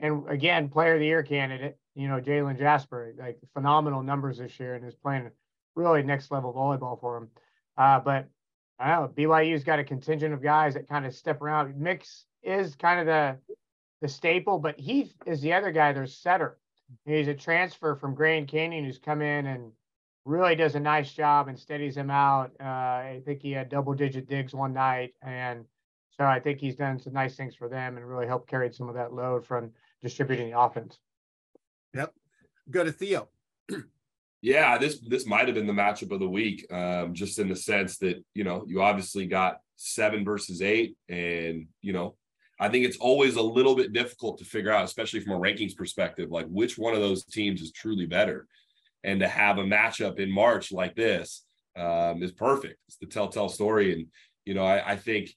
and 0.00 0.28
again, 0.28 0.68
player 0.68 0.94
of 0.94 1.00
the 1.00 1.06
year 1.06 1.22
candidate 1.22 1.76
you 1.94 2.08
know, 2.08 2.20
Jalen 2.20 2.58
Jasper, 2.58 3.14
like 3.18 3.38
phenomenal 3.52 4.02
numbers 4.02 4.38
this 4.38 4.58
year 4.60 4.74
and 4.74 4.86
is 4.86 4.94
playing 4.94 5.30
really 5.74 6.02
next 6.02 6.30
level 6.30 6.52
volleyball 6.52 7.00
for 7.00 7.18
him. 7.18 7.28
Uh, 7.76 8.00
but 8.00 8.28
I 8.78 8.92
don't 8.92 9.16
know, 9.16 9.28
BYU's 9.28 9.64
got 9.64 9.78
a 9.78 9.84
contingent 9.84 10.32
of 10.32 10.42
guys 10.42 10.74
that 10.74 10.88
kind 10.88 11.04
of 11.04 11.14
step 11.14 11.42
around. 11.42 11.74
Miks 11.74 12.24
is 12.42 12.74
kind 12.74 13.00
of 13.00 13.06
the 13.06 13.38
the 14.00 14.08
staple, 14.08 14.58
but 14.58 14.80
Heath 14.80 15.12
is 15.26 15.42
the 15.42 15.52
other 15.52 15.72
guy, 15.72 15.92
their 15.92 16.06
setter. 16.06 16.58
He's 17.04 17.28
a 17.28 17.34
transfer 17.34 17.94
from 17.96 18.14
Grand 18.14 18.48
Canyon 18.48 18.84
who's 18.84 18.98
come 18.98 19.20
in 19.20 19.46
and 19.46 19.72
really 20.30 20.54
does 20.54 20.76
a 20.76 20.80
nice 20.80 21.12
job 21.12 21.48
and 21.48 21.58
steadies 21.58 21.96
him 21.96 22.10
out. 22.10 22.52
Uh, 22.60 22.64
I 22.64 23.22
think 23.26 23.42
he 23.42 23.50
had 23.50 23.68
double 23.68 23.94
digit 23.94 24.28
digs 24.28 24.54
one 24.54 24.72
night. 24.72 25.14
And 25.22 25.64
so 26.16 26.24
I 26.24 26.40
think 26.40 26.60
he's 26.60 26.76
done 26.76 26.98
some 27.00 27.12
nice 27.12 27.36
things 27.36 27.54
for 27.54 27.68
them 27.68 27.96
and 27.96 28.08
really 28.08 28.26
helped 28.26 28.48
carry 28.48 28.72
some 28.72 28.88
of 28.88 28.94
that 28.94 29.12
load 29.12 29.44
from 29.44 29.72
distributing 30.02 30.50
the 30.50 30.58
offense. 30.58 30.98
Yep. 31.94 32.14
Go 32.70 32.84
to 32.84 32.92
Theo. 32.92 33.28
yeah, 34.42 34.78
this 34.78 35.00
this 35.00 35.26
might 35.26 35.46
have 35.46 35.56
been 35.56 35.66
the 35.66 35.72
matchup 35.72 36.12
of 36.12 36.20
the 36.20 36.28
week, 36.28 36.72
um, 36.72 37.14
just 37.14 37.38
in 37.38 37.48
the 37.48 37.56
sense 37.56 37.98
that 37.98 38.22
you 38.34 38.44
know 38.44 38.64
you 38.68 38.80
obviously 38.80 39.26
got 39.26 39.60
seven 39.74 40.24
versus 40.24 40.62
eight, 40.62 40.96
and 41.08 41.66
you 41.82 41.92
know 41.92 42.14
I 42.60 42.68
think 42.68 42.84
it's 42.84 42.98
always 42.98 43.36
a 43.36 43.42
little 43.42 43.74
bit 43.74 43.92
difficult 43.94 44.38
to 44.38 44.44
figure 44.44 44.70
out, 44.70 44.84
especially 44.84 45.20
from 45.20 45.32
a 45.32 45.40
rankings 45.40 45.74
perspective, 45.74 46.30
like 46.30 46.46
which 46.46 46.76
one 46.76 46.94
of 46.94 47.00
those 47.00 47.24
teams 47.24 47.62
is 47.62 47.72
truly 47.72 48.06
better. 48.06 48.46
And 49.02 49.20
to 49.20 49.28
have 49.28 49.58
a 49.58 49.64
matchup 49.64 50.18
in 50.18 50.30
March 50.30 50.72
like 50.72 50.94
this 50.94 51.44
um, 51.76 52.22
is 52.22 52.32
perfect. 52.32 52.78
It's 52.88 52.98
the 52.98 53.06
telltale 53.06 53.48
story, 53.48 53.92
and 53.92 54.06
you 54.44 54.54
know 54.54 54.64
I, 54.64 54.92
I 54.92 54.96
think 54.96 55.30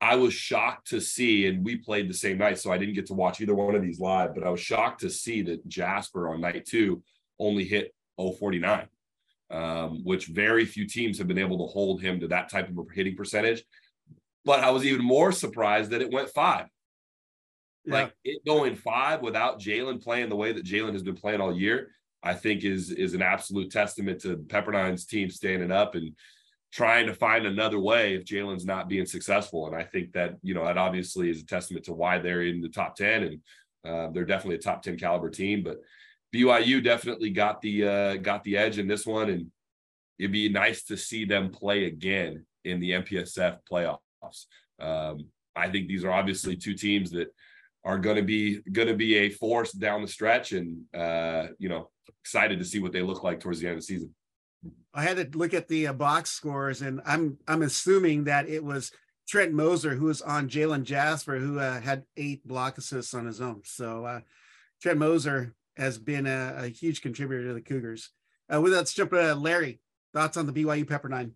I 0.00 0.16
was 0.16 0.32
shocked 0.32 0.88
to 0.88 1.00
see, 1.00 1.46
and 1.46 1.64
we 1.64 1.76
played 1.76 2.08
the 2.08 2.14
same 2.14 2.38
night, 2.38 2.58
so 2.58 2.72
I 2.72 2.78
didn't 2.78 2.94
get 2.94 3.06
to 3.06 3.14
watch 3.14 3.40
either 3.40 3.54
one 3.54 3.74
of 3.74 3.82
these 3.82 4.00
live, 4.00 4.34
but 4.34 4.44
I 4.44 4.50
was 4.50 4.60
shocked 4.60 5.02
to 5.02 5.10
see 5.10 5.42
that 5.42 5.66
Jasper 5.68 6.30
on 6.30 6.40
night 6.40 6.64
two 6.64 7.02
only 7.38 7.64
hit 7.64 7.94
049, 8.18 8.88
um, 9.50 10.02
which 10.04 10.26
very 10.26 10.64
few 10.64 10.86
teams 10.86 11.18
have 11.18 11.28
been 11.28 11.38
able 11.38 11.58
to 11.58 11.72
hold 11.72 12.00
him 12.00 12.20
to 12.20 12.28
that 12.28 12.48
type 12.48 12.70
of 12.70 12.78
a 12.78 12.82
hitting 12.94 13.14
percentage. 13.14 13.62
But 14.44 14.60
I 14.60 14.70
was 14.70 14.86
even 14.86 15.04
more 15.04 15.32
surprised 15.32 15.90
that 15.90 16.00
it 16.00 16.10
went 16.10 16.30
five. 16.30 16.66
Yeah. 17.84 17.94
Like 17.94 18.14
it 18.24 18.44
going 18.46 18.76
five 18.76 19.20
without 19.20 19.60
Jalen 19.60 20.02
playing 20.02 20.30
the 20.30 20.36
way 20.36 20.52
that 20.52 20.64
Jalen 20.64 20.94
has 20.94 21.02
been 21.02 21.16
playing 21.16 21.42
all 21.42 21.54
year, 21.54 21.90
I 22.22 22.34
think 22.34 22.64
is 22.64 22.90
is 22.90 23.14
an 23.14 23.22
absolute 23.22 23.70
testament 23.70 24.20
to 24.22 24.36
Pepperdine's 24.36 25.06
team 25.06 25.30
standing 25.30 25.72
up 25.72 25.94
and 25.94 26.14
trying 26.72 27.06
to 27.06 27.14
find 27.14 27.46
another 27.46 27.80
way 27.80 28.14
if 28.14 28.24
Jalen's 28.24 28.64
not 28.64 28.88
being 28.88 29.06
successful. 29.06 29.66
And 29.66 29.74
I 29.74 29.82
think 29.82 30.12
that, 30.12 30.36
you 30.42 30.54
know, 30.54 30.64
that 30.64 30.78
obviously 30.78 31.30
is 31.30 31.42
a 31.42 31.46
testament 31.46 31.84
to 31.86 31.92
why 31.92 32.18
they're 32.18 32.42
in 32.42 32.60
the 32.60 32.68
top 32.68 32.94
10 32.94 33.22
and 33.24 33.40
uh, 33.84 34.10
they're 34.12 34.24
definitely 34.24 34.56
a 34.56 34.60
top 34.60 34.82
10 34.82 34.96
caliber 34.98 35.30
team, 35.30 35.62
but 35.64 35.78
BYU 36.32 36.82
definitely 36.82 37.30
got 37.30 37.60
the, 37.60 37.88
uh, 37.88 38.16
got 38.16 38.44
the 38.44 38.56
edge 38.56 38.78
in 38.78 38.86
this 38.86 39.04
one. 39.04 39.30
And 39.30 39.50
it'd 40.18 40.30
be 40.30 40.48
nice 40.48 40.84
to 40.84 40.96
see 40.96 41.24
them 41.24 41.50
play 41.50 41.86
again 41.86 42.46
in 42.64 42.78
the 42.78 42.92
MPSF 42.92 43.58
playoffs. 43.70 44.46
Um, 44.78 45.26
I 45.56 45.68
think 45.70 45.88
these 45.88 46.04
are 46.04 46.12
obviously 46.12 46.56
two 46.56 46.74
teams 46.74 47.10
that 47.10 47.34
are 47.84 47.98
going 47.98 48.16
to 48.16 48.22
be, 48.22 48.60
going 48.72 48.88
to 48.88 48.94
be 48.94 49.16
a 49.16 49.30
force 49.30 49.72
down 49.72 50.02
the 50.02 50.08
stretch 50.08 50.52
and, 50.52 50.82
uh, 50.94 51.48
you 51.58 51.68
know, 51.68 51.90
excited 52.22 52.58
to 52.58 52.64
see 52.64 52.78
what 52.78 52.92
they 52.92 53.02
look 53.02 53.22
like 53.22 53.40
towards 53.40 53.60
the 53.60 53.66
end 53.66 53.74
of 53.74 53.80
the 53.80 53.86
season. 53.86 54.14
I 54.92 55.02
had 55.02 55.16
to 55.16 55.38
look 55.38 55.54
at 55.54 55.68
the 55.68 55.86
uh, 55.86 55.92
box 55.92 56.30
scores, 56.30 56.82
and 56.82 57.00
I'm 57.06 57.38
I'm 57.46 57.62
assuming 57.62 58.24
that 58.24 58.48
it 58.48 58.62
was 58.62 58.90
Trent 59.28 59.52
Moser 59.52 59.94
who 59.94 60.06
was 60.06 60.20
on 60.20 60.48
Jalen 60.48 60.82
Jasper, 60.82 61.38
who 61.38 61.58
uh, 61.58 61.80
had 61.80 62.04
eight 62.16 62.46
block 62.46 62.76
assists 62.78 63.14
on 63.14 63.26
his 63.26 63.40
own. 63.40 63.62
So 63.64 64.04
uh, 64.04 64.20
Trent 64.82 64.98
Moser 64.98 65.54
has 65.76 65.98
been 65.98 66.26
a, 66.26 66.54
a, 66.58 66.68
huge 66.68 67.00
contributor 67.00 67.46
to 67.46 67.54
the 67.54 67.60
Cougars. 67.60 68.10
Uh, 68.52 68.60
with 68.60 68.72
let's 68.72 68.92
jump 68.92 69.12
to 69.12 69.34
Larry. 69.34 69.80
Thoughts 70.12 70.36
on 70.36 70.46
the 70.46 70.52
BYU 70.52 70.84
Pepperdine? 70.84 71.30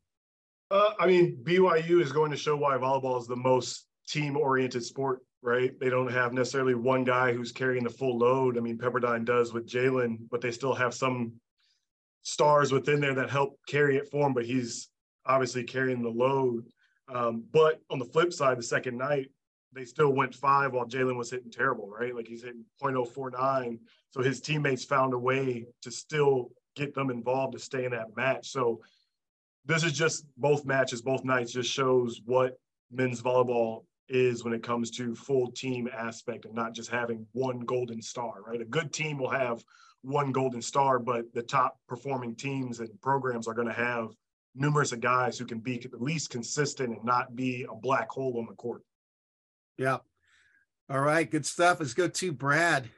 Uh, 0.70 0.94
I 0.98 1.06
mean, 1.06 1.38
BYU 1.44 2.02
is 2.02 2.10
going 2.10 2.32
to 2.32 2.36
show 2.36 2.56
why 2.56 2.76
volleyball 2.76 3.20
is 3.20 3.28
the 3.28 3.36
most 3.36 3.86
team-oriented 4.08 4.84
sport, 4.84 5.20
right? 5.44 5.78
They 5.78 5.90
don't 5.90 6.10
have 6.10 6.32
necessarily 6.32 6.74
one 6.74 7.04
guy 7.04 7.34
who's 7.34 7.52
carrying 7.52 7.84
the 7.84 7.90
full 7.90 8.16
load. 8.16 8.56
I 8.56 8.60
mean, 8.60 8.78
Pepperdine 8.78 9.26
does 9.26 9.52
with 9.52 9.68
Jalen, 9.68 10.16
but 10.30 10.40
they 10.40 10.50
still 10.50 10.74
have 10.74 10.94
some 10.94 11.34
stars 12.22 12.72
within 12.72 12.98
there 12.98 13.14
that 13.14 13.28
help 13.28 13.58
carry 13.68 13.98
it 13.98 14.08
for 14.10 14.26
him, 14.26 14.32
but 14.32 14.46
he's 14.46 14.88
obviously 15.26 15.62
carrying 15.62 16.02
the 16.02 16.08
load. 16.08 16.64
Um, 17.14 17.44
but 17.52 17.78
on 17.90 17.98
the 17.98 18.06
flip 18.06 18.32
side, 18.32 18.56
the 18.56 18.62
second 18.62 18.96
night, 18.96 19.30
they 19.74 19.84
still 19.84 20.14
went 20.14 20.34
five 20.34 20.72
while 20.72 20.86
Jalen 20.86 21.16
was 21.16 21.30
hitting 21.30 21.50
terrible, 21.50 21.90
right? 21.90 22.14
Like 22.14 22.26
he's 22.26 22.42
hitting 22.42 22.64
0.049. 22.82 23.78
So 24.12 24.22
his 24.22 24.40
teammates 24.40 24.84
found 24.84 25.12
a 25.12 25.18
way 25.18 25.66
to 25.82 25.90
still 25.90 26.52
get 26.74 26.94
them 26.94 27.10
involved 27.10 27.52
to 27.52 27.58
stay 27.58 27.84
in 27.84 27.90
that 27.90 28.16
match. 28.16 28.48
So 28.48 28.80
this 29.66 29.84
is 29.84 29.92
just 29.92 30.24
both 30.38 30.64
matches, 30.64 31.02
both 31.02 31.22
nights 31.22 31.52
just 31.52 31.70
shows 31.70 32.22
what 32.24 32.58
men's 32.90 33.20
volleyball 33.20 33.82
is 34.08 34.44
when 34.44 34.52
it 34.52 34.62
comes 34.62 34.90
to 34.92 35.14
full 35.14 35.50
team 35.50 35.88
aspect 35.96 36.44
and 36.44 36.54
not 36.54 36.74
just 36.74 36.90
having 36.90 37.26
one 37.32 37.60
golden 37.60 38.02
star, 38.02 38.42
right? 38.46 38.60
A 38.60 38.66
good 38.66 38.92
team 38.92 39.18
will 39.18 39.30
have 39.30 39.64
one 40.02 40.32
golden 40.32 40.60
star, 40.60 40.98
but 40.98 41.32
the 41.32 41.42
top 41.42 41.78
performing 41.88 42.34
teams 42.34 42.80
and 42.80 43.00
programs 43.00 43.48
are 43.48 43.54
going 43.54 43.68
to 43.68 43.74
have 43.74 44.10
numerous 44.54 44.92
of 44.92 45.00
guys 45.00 45.38
who 45.38 45.46
can 45.46 45.58
be 45.58 45.82
at 45.82 46.02
least 46.02 46.30
consistent 46.30 46.90
and 46.90 47.04
not 47.04 47.34
be 47.34 47.66
a 47.70 47.74
black 47.74 48.10
hole 48.10 48.36
on 48.38 48.46
the 48.46 48.54
court. 48.54 48.82
Yeah. 49.78 49.98
All 50.90 51.00
right. 51.00 51.28
Good 51.28 51.46
stuff. 51.46 51.80
Let's 51.80 51.94
go 51.94 52.08
to 52.08 52.32
Brad. 52.32 52.88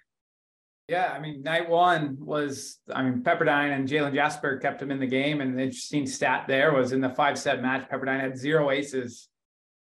Yeah, 0.89 1.13
I 1.13 1.19
mean, 1.19 1.43
night 1.43 1.69
one 1.69 2.17
was, 2.21 2.79
I 2.93 3.03
mean, 3.03 3.23
Pepperdine 3.23 3.75
and 3.75 3.89
Jalen 3.89 4.15
Jasper 4.15 4.59
kept 4.59 4.81
him 4.81 4.93
in 4.93 5.01
the 5.01 5.07
game. 5.07 5.41
And 5.41 5.59
the 5.59 5.63
interesting 5.63 6.07
stat 6.07 6.45
there 6.47 6.73
was 6.73 6.93
in 6.93 7.01
the 7.01 7.11
five 7.11 7.39
set 7.39 7.61
match, 7.61 7.89
Pepperdine 7.89 8.21
had 8.21 8.37
zero 8.37 8.71
aces 8.71 9.29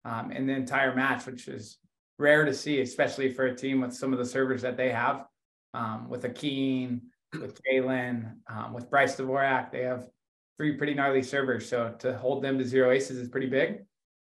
um, 0.06 0.32
in 0.32 0.46
the 0.46 0.54
entire 0.54 0.94
match, 0.94 1.26
which 1.26 1.48
is 1.48 1.78
rare 2.18 2.44
to 2.46 2.54
see, 2.54 2.80
especially 2.80 3.28
for 3.34 3.46
a 3.46 3.56
team 3.56 3.80
with 3.82 3.92
some 3.92 4.12
of 4.14 4.18
the 4.18 4.24
servers 4.36 4.62
that 4.62 4.76
they 4.78 4.90
have. 4.90 5.26
um, 5.74 6.08
with 6.08 6.22
Akeen, 6.24 7.00
with 7.40 7.60
Jalen, 7.62 8.32
um, 8.48 8.72
with 8.72 8.90
Bryce 8.90 9.16
Dvorak. 9.16 9.70
They 9.70 9.82
have 9.82 10.06
three 10.56 10.76
pretty 10.76 10.94
gnarly 10.94 11.22
servers. 11.22 11.68
So 11.68 11.94
to 12.00 12.16
hold 12.16 12.42
them 12.42 12.58
to 12.58 12.64
zero 12.64 12.90
aces 12.90 13.18
is 13.18 13.28
pretty 13.28 13.48
big. 13.48 13.84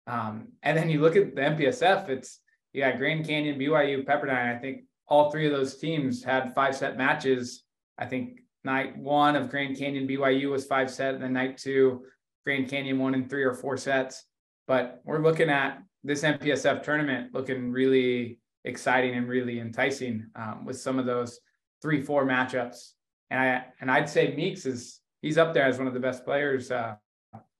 Um, 0.07 0.49
and 0.62 0.77
then 0.77 0.91
you 0.91 1.01
look 1.01 1.16
at 1.16 1.35
the 1.35 1.41
MPSF, 1.43 2.09
it's 2.09 2.41
you 2.73 2.83
got 2.83 2.99
Grand 2.99 3.27
Canyon, 3.27 3.59
BYU, 3.59 4.05
Pepperdine. 4.05 4.57
I 4.57 4.59
think 4.59 4.83
all 5.07 5.31
three 5.31 5.47
of 5.47 5.53
those 5.53 5.77
teams 5.79 6.25
had 6.25 6.55
five 6.55 6.75
set 6.77 6.97
matches. 6.97 7.64
I 7.99 8.07
think 8.07 8.41
night 8.64 8.97
one 8.99 9.37
of 9.37 9.51
Grand 9.51 9.79
Canyon, 9.79 10.09
BYU 10.09 10.51
was 10.51 10.66
five 10.66 10.91
set, 10.91 11.14
and 11.14 11.23
then 11.23 11.33
night 11.35 11.59
two, 11.59 12.05
Grand 12.45 12.69
Canyon 12.69 12.99
one 12.99 13.14
in 13.14 13.29
three 13.29 13.45
or 13.45 13.55
four 13.55 13.77
sets. 13.77 14.25
But 14.69 15.01
we're 15.05 15.23
looking 15.23 15.49
at 15.49 15.83
this 16.05 16.23
MPSF 16.23 16.83
tournament 16.83 17.35
looking 17.35 17.73
really 17.73 18.39
exciting 18.64 19.16
and 19.16 19.27
really 19.27 19.59
enticing 19.59 20.27
um, 20.37 20.64
with 20.64 20.79
some 20.79 20.99
of 20.99 21.07
those 21.07 21.41
three 21.83 22.03
four 22.03 22.25
matchups. 22.27 22.93
And 23.31 23.41
I 23.41 23.64
and 23.81 23.91
I'd 23.91 24.09
say 24.09 24.29
Miks 24.29 24.66
is 24.66 25.01
he's 25.23 25.39
up 25.39 25.55
there 25.55 25.64
as 25.64 25.79
one 25.79 25.87
of 25.87 25.95
the 25.95 26.01
best 26.01 26.25
players 26.25 26.71
uh, 26.71 26.95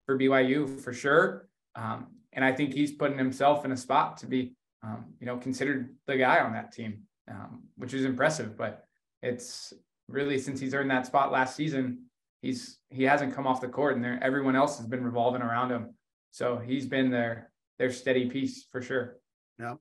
for 0.07 0.19
BYU 0.19 0.81
for 0.81 0.93
sure. 0.93 1.49
Um, 1.75 2.09
and 2.35 2.45
I 2.45 2.53
think 2.53 2.75
he's 2.75 2.93
putting 2.93 3.19
himself 3.19 3.65
in 3.65 3.73
a 3.73 3.77
spot 3.77 4.19
to 4.19 4.27
be 4.27 4.53
um, 4.83 5.07
you 5.19 5.27
know 5.27 5.39
considered 5.39 5.95
the 6.07 6.17
guy 6.17 6.41
on 6.41 6.53
that 6.53 6.73
team, 6.73 7.03
um, 7.29 7.63
which 7.77 7.95
is 7.95 8.05
impressive. 8.05 8.57
But 8.57 8.85
it's 9.23 9.73
really 10.09 10.39
since 10.39 10.61
he's 10.61 10.75
earned 10.75 10.91
that 10.91 11.07
spot 11.07 11.33
last 11.33 11.57
season, 11.57 12.05
he's 12.43 12.79
he 12.91 13.05
hasn't 13.05 13.35
come 13.35 13.47
off 13.47 13.63
the 13.63 13.69
court, 13.69 13.97
and 13.97 14.23
everyone 14.23 14.57
else 14.57 14.77
has 14.77 14.87
been 14.87 15.03
revolving 15.03 15.43
around 15.43 15.71
him. 15.71 15.95
So 16.31 16.59
he's 16.59 16.87
been 16.87 17.11
their 17.11 17.51
their 17.79 17.91
steady 17.91 18.29
piece 18.29 18.67
for 18.71 18.83
sure. 18.83 19.17
Yeah. 19.59 19.75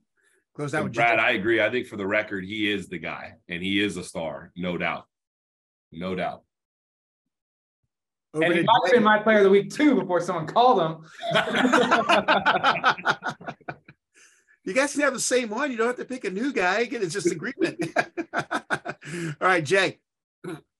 Close 0.56 0.74
out 0.74 0.86
with 0.86 0.94
Brad. 0.94 1.20
I 1.20 1.32
agree. 1.32 1.62
I 1.62 1.70
think 1.70 1.86
for 1.88 1.98
the 1.98 2.08
record, 2.08 2.44
he 2.44 2.72
is 2.72 2.90
the 2.90 2.98
guy, 2.98 3.34
and 3.48 3.62
he 3.62 3.80
is 3.80 3.96
a 3.96 4.04
star, 4.04 4.52
no 4.56 4.76
doubt, 4.76 5.06
no 5.92 6.16
doubt. 6.16 6.42
Over 8.34 8.46
and 8.46 8.56
he 8.56 8.64
might 8.64 8.82
have 8.86 8.94
been 8.94 9.04
my 9.04 9.20
player 9.20 9.38
of 9.38 9.44
the 9.44 9.50
week 9.50 9.72
too 9.74 9.96
before 9.96 10.20
someone 10.20 10.48
called 10.48 10.82
him. 10.82 10.98
you 14.64 14.74
guys 14.74 14.94
can 14.94 15.02
have 15.02 15.14
the 15.14 15.20
same 15.20 15.50
one. 15.50 15.72
You 15.72 15.78
don't 15.78 15.88
have 15.88 15.98
to 15.98 16.06
pick 16.06 16.26
a 16.26 16.30
new 16.30 16.52
guy. 16.52 16.80
Again, 16.82 17.04
it's 17.04 17.14
just 17.14 17.32
agreement. 17.32 17.84
All 18.34 19.36
right, 19.40 19.64
Jay. 19.64 20.00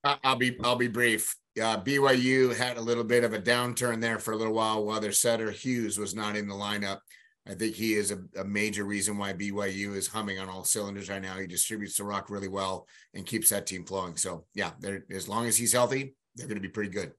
I'll 0.04 0.36
be 0.36 0.56
I'll 0.62 0.76
be 0.76 0.88
brief. 0.88 1.36
Uh, 1.60 1.80
BYU 1.82 2.56
had 2.56 2.76
a 2.76 2.80
little 2.80 3.04
bit 3.04 3.24
of 3.24 3.32
a 3.32 3.38
downturn 3.38 4.00
there 4.00 4.18
for 4.18 4.32
a 4.32 4.36
little 4.36 4.54
while 4.54 4.84
while 4.84 5.00
their 5.00 5.12
setter 5.12 5.50
Hughes 5.50 5.98
was 5.98 6.14
not 6.14 6.36
in 6.36 6.48
the 6.48 6.54
lineup. 6.54 7.00
I 7.46 7.54
think 7.54 7.74
he 7.74 7.94
is 7.94 8.10
a, 8.10 8.18
a, 8.38 8.44
major 8.44 8.84
reason 8.84 9.16
why 9.16 9.32
BYU 9.32 9.96
is 9.96 10.06
humming 10.06 10.38
on 10.38 10.50
all 10.50 10.64
cylinders 10.64 11.08
right 11.08 11.22
now. 11.22 11.38
He 11.38 11.46
distributes 11.46 11.96
the 11.96 12.04
rock 12.04 12.28
really 12.28 12.48
well 12.48 12.86
and 13.14 13.24
keeps 13.24 13.48
that 13.48 13.66
team 13.66 13.86
flowing. 13.86 14.16
So 14.16 14.44
yeah, 14.54 14.72
as 15.10 15.28
long 15.28 15.46
as 15.46 15.56
he's 15.56 15.72
healthy, 15.72 16.14
they're 16.36 16.46
going 16.46 16.58
to 16.58 16.62
be 16.62 16.68
pretty 16.68 16.90
good. 16.90 17.12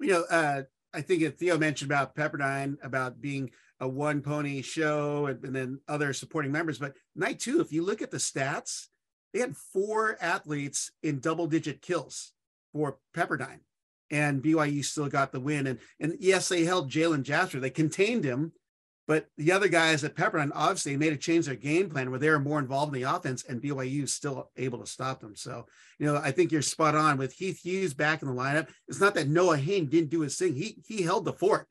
You 0.00 0.08
know, 0.08 0.24
uh, 0.30 0.62
I 0.94 1.02
think 1.02 1.36
Theo 1.36 1.58
mentioned 1.58 1.90
about 1.90 2.14
Pepperdine 2.14 2.76
about 2.82 3.20
being 3.20 3.50
a 3.78 3.86
one 3.86 4.22
pony 4.22 4.62
show 4.62 5.26
and, 5.26 5.44
and 5.44 5.54
then 5.54 5.80
other 5.86 6.14
supporting 6.14 6.50
members, 6.50 6.78
but 6.78 6.94
night 7.14 7.40
two, 7.40 7.60
if 7.60 7.72
you 7.72 7.84
look 7.84 8.00
at 8.00 8.10
the 8.10 8.16
stats, 8.16 8.86
they 9.34 9.40
had 9.40 9.56
four 9.56 10.16
athletes 10.20 10.92
in 11.02 11.20
double 11.20 11.46
digit 11.46 11.82
kills 11.82 12.32
for 12.72 12.98
Pepperdine, 13.14 13.60
and 14.10 14.42
BYU 14.42 14.84
still 14.84 15.08
got 15.08 15.32
the 15.32 15.40
win. 15.40 15.66
And 15.66 15.78
and 16.00 16.16
yes, 16.20 16.48
they 16.48 16.64
held 16.64 16.90
Jalen 16.90 17.22
Jasper. 17.22 17.60
They 17.60 17.70
contained 17.70 18.24
him 18.24 18.52
but 19.08 19.26
the 19.36 19.52
other 19.52 19.68
guys 19.68 20.04
at 20.04 20.14
Pepperdine 20.14 20.52
obviously 20.54 20.96
made 20.96 21.12
a 21.12 21.16
change 21.16 21.46
their 21.46 21.56
game 21.56 21.90
plan 21.90 22.10
where 22.10 22.20
they 22.20 22.30
were 22.30 22.38
more 22.38 22.60
involved 22.60 22.94
in 22.94 23.02
the 23.02 23.14
offense, 23.14 23.44
and 23.44 23.60
BYU 23.60 24.04
is 24.04 24.14
still 24.14 24.50
able 24.56 24.78
to 24.78 24.86
stop 24.86 25.20
them. 25.20 25.34
So, 25.34 25.66
you 25.98 26.06
know, 26.06 26.16
I 26.16 26.30
think 26.30 26.52
you're 26.52 26.62
spot 26.62 26.94
on 26.94 27.18
with 27.18 27.32
Heath 27.32 27.60
Hughes 27.60 27.94
back 27.94 28.22
in 28.22 28.28
the 28.28 28.34
lineup. 28.34 28.68
It's 28.86 29.00
not 29.00 29.14
that 29.16 29.28
Noah 29.28 29.56
Hayne 29.56 29.86
didn't 29.86 30.10
do 30.10 30.20
his 30.20 30.38
thing; 30.38 30.54
he 30.54 30.78
he 30.86 31.02
held 31.02 31.24
the 31.24 31.32
fort, 31.32 31.66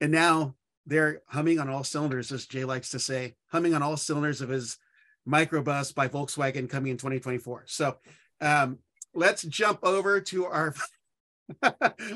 and 0.00 0.12
now 0.12 0.54
they're 0.86 1.22
humming 1.26 1.58
on 1.58 1.68
all 1.68 1.82
cylinders, 1.82 2.30
as 2.30 2.46
Jay 2.46 2.64
likes 2.64 2.90
to 2.90 3.00
say, 3.00 3.34
humming 3.48 3.74
on 3.74 3.82
all 3.82 3.96
cylinders 3.96 4.40
of 4.40 4.48
his 4.48 4.78
microbus 5.28 5.92
by 5.92 6.06
Volkswagen 6.06 6.70
coming 6.70 6.92
in 6.92 6.96
2024. 6.96 7.64
So, 7.66 7.96
um, 8.40 8.78
let's 9.16 9.42
jump 9.42 9.80
over 9.82 10.20
to 10.20 10.46
our 10.46 10.74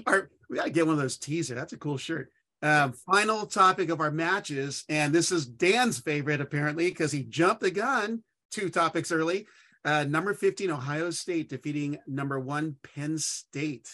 our. 0.07 0.31
We 0.49 0.57
gotta 0.57 0.71
get 0.71 0.87
one 0.87 0.95
of 0.95 1.01
those 1.01 1.19
teaser. 1.19 1.55
That's 1.55 1.73
a 1.73 1.79
cool 1.79 1.97
shirt. 1.97 2.31
Uh, 2.63 2.91
final 3.11 3.47
topic 3.47 3.89
of 3.89 4.01
our 4.01 4.11
matches, 4.11 4.85
and 4.89 5.15
this 5.15 5.33
is 5.33 5.47
Dan's 5.47 5.99
favorite 5.99 6.41
apparently 6.41 6.89
because 6.89 7.11
he 7.11 7.23
jumped 7.23 7.63
the 7.63 7.71
gun 7.71 8.23
two 8.51 8.69
topics 8.69 9.13
early. 9.13 9.47
Uh, 9.85 10.05
number 10.05 10.35
15, 10.35 10.71
Ohio 10.71 11.11
State 11.11 11.49
defeating 11.49 11.99
number 12.07 12.39
one, 12.39 12.77
Penn 12.83 13.17
State. 13.17 13.89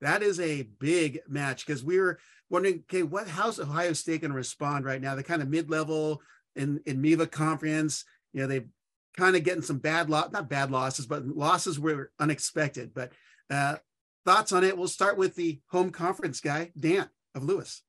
That 0.00 0.22
is 0.22 0.38
a 0.38 0.62
big 0.78 1.20
match 1.28 1.66
because 1.66 1.82
we 1.82 1.98
were 1.98 2.18
wondering, 2.50 2.84
okay, 2.88 3.02
what 3.02 3.26
how's 3.26 3.58
Ohio 3.58 3.94
State 3.94 4.20
going 4.20 4.30
to 4.30 4.36
respond 4.36 4.84
right 4.84 5.00
now? 5.00 5.14
They're 5.14 5.24
kind 5.24 5.42
of 5.42 5.48
mid-level 5.48 6.20
in 6.54 6.80
in 6.86 7.00
MIVA 7.00 7.26
conference. 7.26 8.04
You 8.32 8.42
know, 8.42 8.46
they've 8.46 8.68
kind 9.16 9.36
of 9.36 9.44
getting 9.44 9.62
some 9.62 9.78
bad 9.78 10.10
lot, 10.10 10.32
not 10.32 10.48
bad 10.48 10.70
losses, 10.70 11.06
but 11.06 11.26
losses 11.26 11.78
were 11.78 12.10
unexpected. 12.18 12.92
But 12.94 13.12
uh, 13.50 13.76
thoughts 14.24 14.52
on 14.52 14.64
it? 14.64 14.76
We'll 14.76 14.88
start 14.88 15.16
with 15.16 15.34
the 15.34 15.60
home 15.68 15.90
conference 15.90 16.40
guy, 16.40 16.72
Dan 16.78 17.08
of 17.34 17.44
Lewis. 17.44 17.82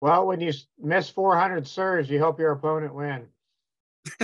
Well, 0.00 0.26
when 0.26 0.40
you 0.40 0.52
miss 0.78 1.10
400 1.10 1.66
serves, 1.66 2.08
you 2.08 2.18
hope 2.20 2.38
your 2.38 2.52
opponent 2.52 2.94
win. 2.94 3.26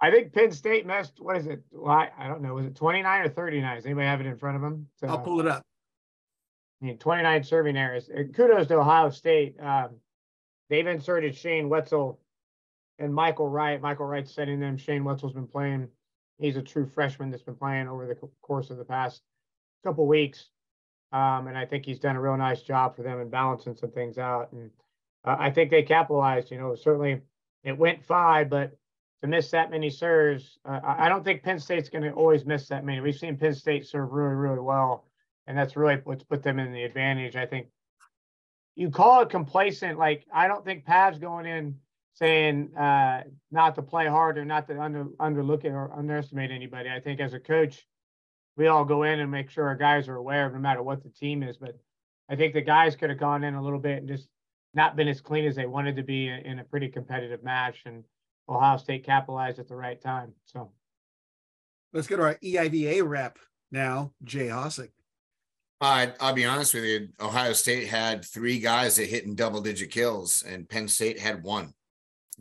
I 0.00 0.10
think 0.10 0.32
Penn 0.32 0.52
State 0.52 0.86
missed, 0.86 1.14
what 1.18 1.36
is 1.36 1.46
it? 1.46 1.62
Well, 1.72 1.92
I, 1.92 2.10
I, 2.16 2.28
don't 2.28 2.40
know. 2.40 2.54
Was 2.54 2.66
it 2.66 2.76
29 2.76 3.20
or 3.22 3.28
39? 3.28 3.76
Does 3.76 3.84
anybody 3.84 4.06
have 4.06 4.20
it 4.20 4.26
in 4.26 4.38
front 4.38 4.56
of 4.56 4.62
them? 4.62 4.86
So, 4.96 5.08
I'll 5.08 5.18
pull 5.18 5.40
it 5.40 5.46
up. 5.46 5.62
I 6.80 6.86
mean, 6.86 6.98
29 6.98 7.42
serving 7.44 7.76
errors. 7.76 8.08
Kudos 8.34 8.68
to 8.68 8.76
Ohio 8.76 9.10
State. 9.10 9.56
Um, 9.60 9.96
they've 10.70 10.86
inserted 10.86 11.36
Shane 11.36 11.68
Wetzel 11.68 12.20
and 12.98 13.14
Michael 13.14 13.48
Wright. 13.48 13.80
Michael 13.80 14.06
Wright's 14.06 14.34
setting 14.34 14.60
them. 14.60 14.76
Shane 14.76 15.04
Wetzel's 15.04 15.32
been 15.32 15.46
playing. 15.46 15.88
He's 16.38 16.56
a 16.56 16.62
true 16.62 16.86
freshman 16.86 17.30
that's 17.30 17.42
been 17.42 17.56
playing 17.56 17.88
over 17.88 18.06
the 18.06 18.16
course 18.42 18.70
of 18.70 18.76
the 18.76 18.84
past 18.84 19.22
couple 19.84 20.06
weeks. 20.06 20.48
Um, 21.12 21.46
and 21.46 21.56
I 21.56 21.64
think 21.64 21.84
he's 21.84 21.98
done 21.98 22.16
a 22.16 22.20
real 22.20 22.36
nice 22.36 22.62
job 22.62 22.94
for 22.94 23.02
them 23.02 23.20
in 23.20 23.30
balancing 23.30 23.74
some 23.74 23.90
things 23.90 24.18
out. 24.18 24.52
And 24.52 24.70
uh, 25.24 25.36
I 25.38 25.50
think 25.50 25.70
they 25.70 25.82
capitalized. 25.82 26.50
You 26.50 26.58
know, 26.58 26.74
certainly 26.74 27.22
it 27.64 27.76
went 27.76 28.04
five, 28.04 28.50
but 28.50 28.76
to 29.22 29.28
miss 29.28 29.50
that 29.50 29.70
many 29.70 29.90
serves, 29.90 30.58
uh, 30.64 30.80
I 30.82 31.08
don't 31.08 31.24
think 31.24 31.42
Penn 31.42 31.58
State's 31.58 31.88
going 31.88 32.04
to 32.04 32.12
always 32.12 32.44
miss 32.44 32.68
that 32.68 32.84
many. 32.84 33.00
We've 33.00 33.16
seen 33.16 33.36
Penn 33.36 33.54
State 33.54 33.86
serve 33.86 34.12
really, 34.12 34.34
really 34.34 34.60
well, 34.60 35.06
and 35.46 35.56
that's 35.56 35.76
really 35.76 35.96
what's 36.04 36.22
put 36.22 36.42
them 36.42 36.58
in 36.58 36.72
the 36.72 36.84
advantage. 36.84 37.34
I 37.34 37.46
think 37.46 37.68
you 38.76 38.90
call 38.90 39.22
it 39.22 39.30
complacent. 39.30 39.98
Like 39.98 40.24
I 40.32 40.46
don't 40.46 40.64
think 40.64 40.84
Pav's 40.84 41.18
going 41.18 41.46
in 41.46 41.74
saying 42.18 42.74
uh, 42.76 43.22
not 43.52 43.76
to 43.76 43.82
play 43.82 44.06
hard 44.06 44.38
or 44.38 44.44
not 44.44 44.66
to 44.66 44.80
under 44.80 45.04
underlook 45.20 45.64
it 45.64 45.70
or 45.70 45.92
underestimate 45.96 46.50
anybody. 46.50 46.90
I 46.90 46.98
think 46.98 47.20
as 47.20 47.32
a 47.32 47.38
coach, 47.38 47.86
we 48.56 48.66
all 48.66 48.84
go 48.84 49.04
in 49.04 49.20
and 49.20 49.30
make 49.30 49.50
sure 49.50 49.68
our 49.68 49.76
guys 49.76 50.08
are 50.08 50.16
aware 50.16 50.46
of 50.46 50.52
no 50.52 50.58
matter 50.58 50.82
what 50.82 51.04
the 51.04 51.10
team 51.10 51.44
is. 51.44 51.56
But 51.56 51.78
I 52.28 52.34
think 52.34 52.54
the 52.54 52.60
guys 52.60 52.96
could 52.96 53.10
have 53.10 53.20
gone 53.20 53.44
in 53.44 53.54
a 53.54 53.62
little 53.62 53.78
bit 53.78 53.98
and 53.98 54.08
just 54.08 54.28
not 54.74 54.96
been 54.96 55.06
as 55.06 55.20
clean 55.20 55.44
as 55.44 55.54
they 55.54 55.66
wanted 55.66 55.94
to 55.96 56.02
be 56.02 56.28
in 56.28 56.58
a 56.58 56.64
pretty 56.64 56.88
competitive 56.88 57.44
match. 57.44 57.82
And 57.86 58.02
Ohio 58.48 58.78
State 58.78 59.06
capitalized 59.06 59.60
at 59.60 59.68
the 59.68 59.76
right 59.76 60.00
time. 60.00 60.32
So 60.44 60.72
let's 61.92 62.08
go 62.08 62.16
to 62.16 62.22
our 62.24 62.34
EIVA 62.42 63.08
rep 63.08 63.38
now, 63.70 64.12
Jay 64.24 64.48
Hosack. 64.48 64.90
Uh, 65.80 66.08
I'll 66.18 66.34
be 66.34 66.44
honest 66.44 66.74
with 66.74 66.82
you. 66.82 67.08
Ohio 67.20 67.52
State 67.52 67.86
had 67.86 68.24
three 68.24 68.58
guys 68.58 68.96
that 68.96 69.08
hit 69.08 69.24
in 69.24 69.36
double 69.36 69.60
digit 69.60 69.92
kills, 69.92 70.42
and 70.42 70.68
Penn 70.68 70.88
State 70.88 71.20
had 71.20 71.44
one. 71.44 71.72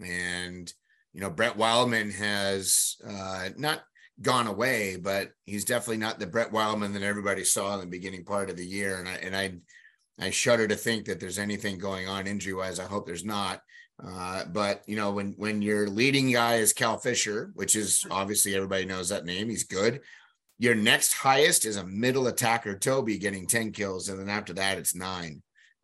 And, 0.03 0.71
you 1.13 1.21
know, 1.21 1.29
Brett 1.29 1.57
Wildman 1.57 2.11
has 2.11 2.97
uh, 3.07 3.49
not 3.57 3.81
gone 4.21 4.47
away, 4.47 4.97
but 4.97 5.31
he's 5.45 5.65
definitely 5.65 5.97
not 5.97 6.19
the 6.19 6.27
Brett 6.27 6.51
Wildman 6.51 6.93
that 6.93 7.03
everybody 7.03 7.43
saw 7.43 7.73
in 7.75 7.79
the 7.81 7.87
beginning 7.87 8.23
part 8.23 8.49
of 8.49 8.57
the 8.57 8.65
year. 8.65 8.99
And 8.99 9.07
I 9.07 9.13
and 9.15 9.35
I 9.35 9.53
I 10.19 10.31
shudder 10.31 10.67
to 10.67 10.75
think 10.75 11.05
that 11.05 11.19
there's 11.19 11.39
anything 11.39 11.77
going 11.77 12.07
on 12.07 12.27
injury 12.27 12.53
wise. 12.53 12.79
I 12.79 12.85
hope 12.85 13.05
there's 13.05 13.25
not. 13.25 13.61
Uh, 14.03 14.45
but 14.45 14.83
you 14.87 14.95
know, 14.95 15.11
when 15.11 15.33
when 15.37 15.61
your 15.61 15.87
leading 15.87 16.31
guy 16.31 16.55
is 16.55 16.73
Cal 16.73 16.97
Fisher, 16.97 17.51
which 17.55 17.75
is 17.75 18.05
obviously 18.11 18.55
everybody 18.55 18.85
knows 18.85 19.09
that 19.09 19.25
name, 19.25 19.49
he's 19.49 19.63
good. 19.63 20.01
Your 20.59 20.75
next 20.75 21.13
highest 21.13 21.65
is 21.65 21.77
a 21.77 21.85
middle 21.85 22.27
attacker, 22.27 22.77
Toby, 22.77 23.19
getting 23.19 23.45
10 23.45 23.71
kills, 23.71 24.09
and 24.09 24.19
then 24.19 24.29
after 24.29 24.53
that, 24.53 24.79
it's 24.79 24.95
nine. 24.95 25.43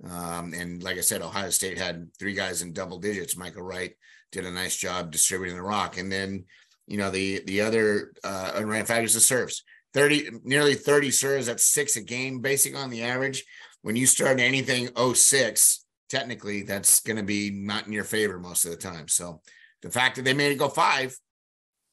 Um, 0.10 0.54
and 0.54 0.84
like 0.84 0.98
I 0.98 1.02
said, 1.02 1.22
Ohio 1.22 1.50
State 1.50 1.78
had 1.78 2.08
three 2.20 2.34
guys 2.34 2.62
in 2.62 2.74
double 2.74 3.00
digits. 3.00 3.38
Michael 3.38 3.64
Wright 3.64 3.94
did 4.32 4.46
a 4.46 4.52
nice 4.52 4.76
job 4.76 5.12
distributing 5.12 5.56
the 5.56 5.64
rock, 5.64 5.98
and 5.98 6.12
then 6.12 6.46
you 6.88 6.98
know, 6.98 7.10
the 7.10 7.42
the 7.46 7.62
other 7.62 8.12
uh 8.24 8.52
unranked 8.56 8.88
factors 8.88 9.14
the 9.14 9.20
serves. 9.20 9.64
30 9.94 10.30
nearly 10.44 10.74
30 10.74 11.12
serves 11.12 11.48
at 11.48 11.60
six 11.60 11.96
a 11.96 12.02
game 12.02 12.40
basic 12.40 12.76
on 12.76 12.90
the 12.90 13.04
average 13.04 13.46
when 13.84 13.96
you 13.96 14.08
start 14.08 14.40
anything 14.40 14.90
06 14.98 15.86
technically 16.10 16.64
that's 16.64 17.00
going 17.02 17.16
to 17.16 17.22
be 17.22 17.52
not 17.52 17.86
in 17.86 17.94
your 17.94 18.04
favor 18.04 18.40
most 18.40 18.66
of 18.66 18.72
the 18.72 18.78
time 18.78 19.08
so 19.08 19.40
the 19.84 19.92
fact 19.92 20.16
that 20.16 20.24
they 20.24 20.34
made 20.34 20.52
it 20.52 20.58
go 20.58 20.68
five 20.68 21.16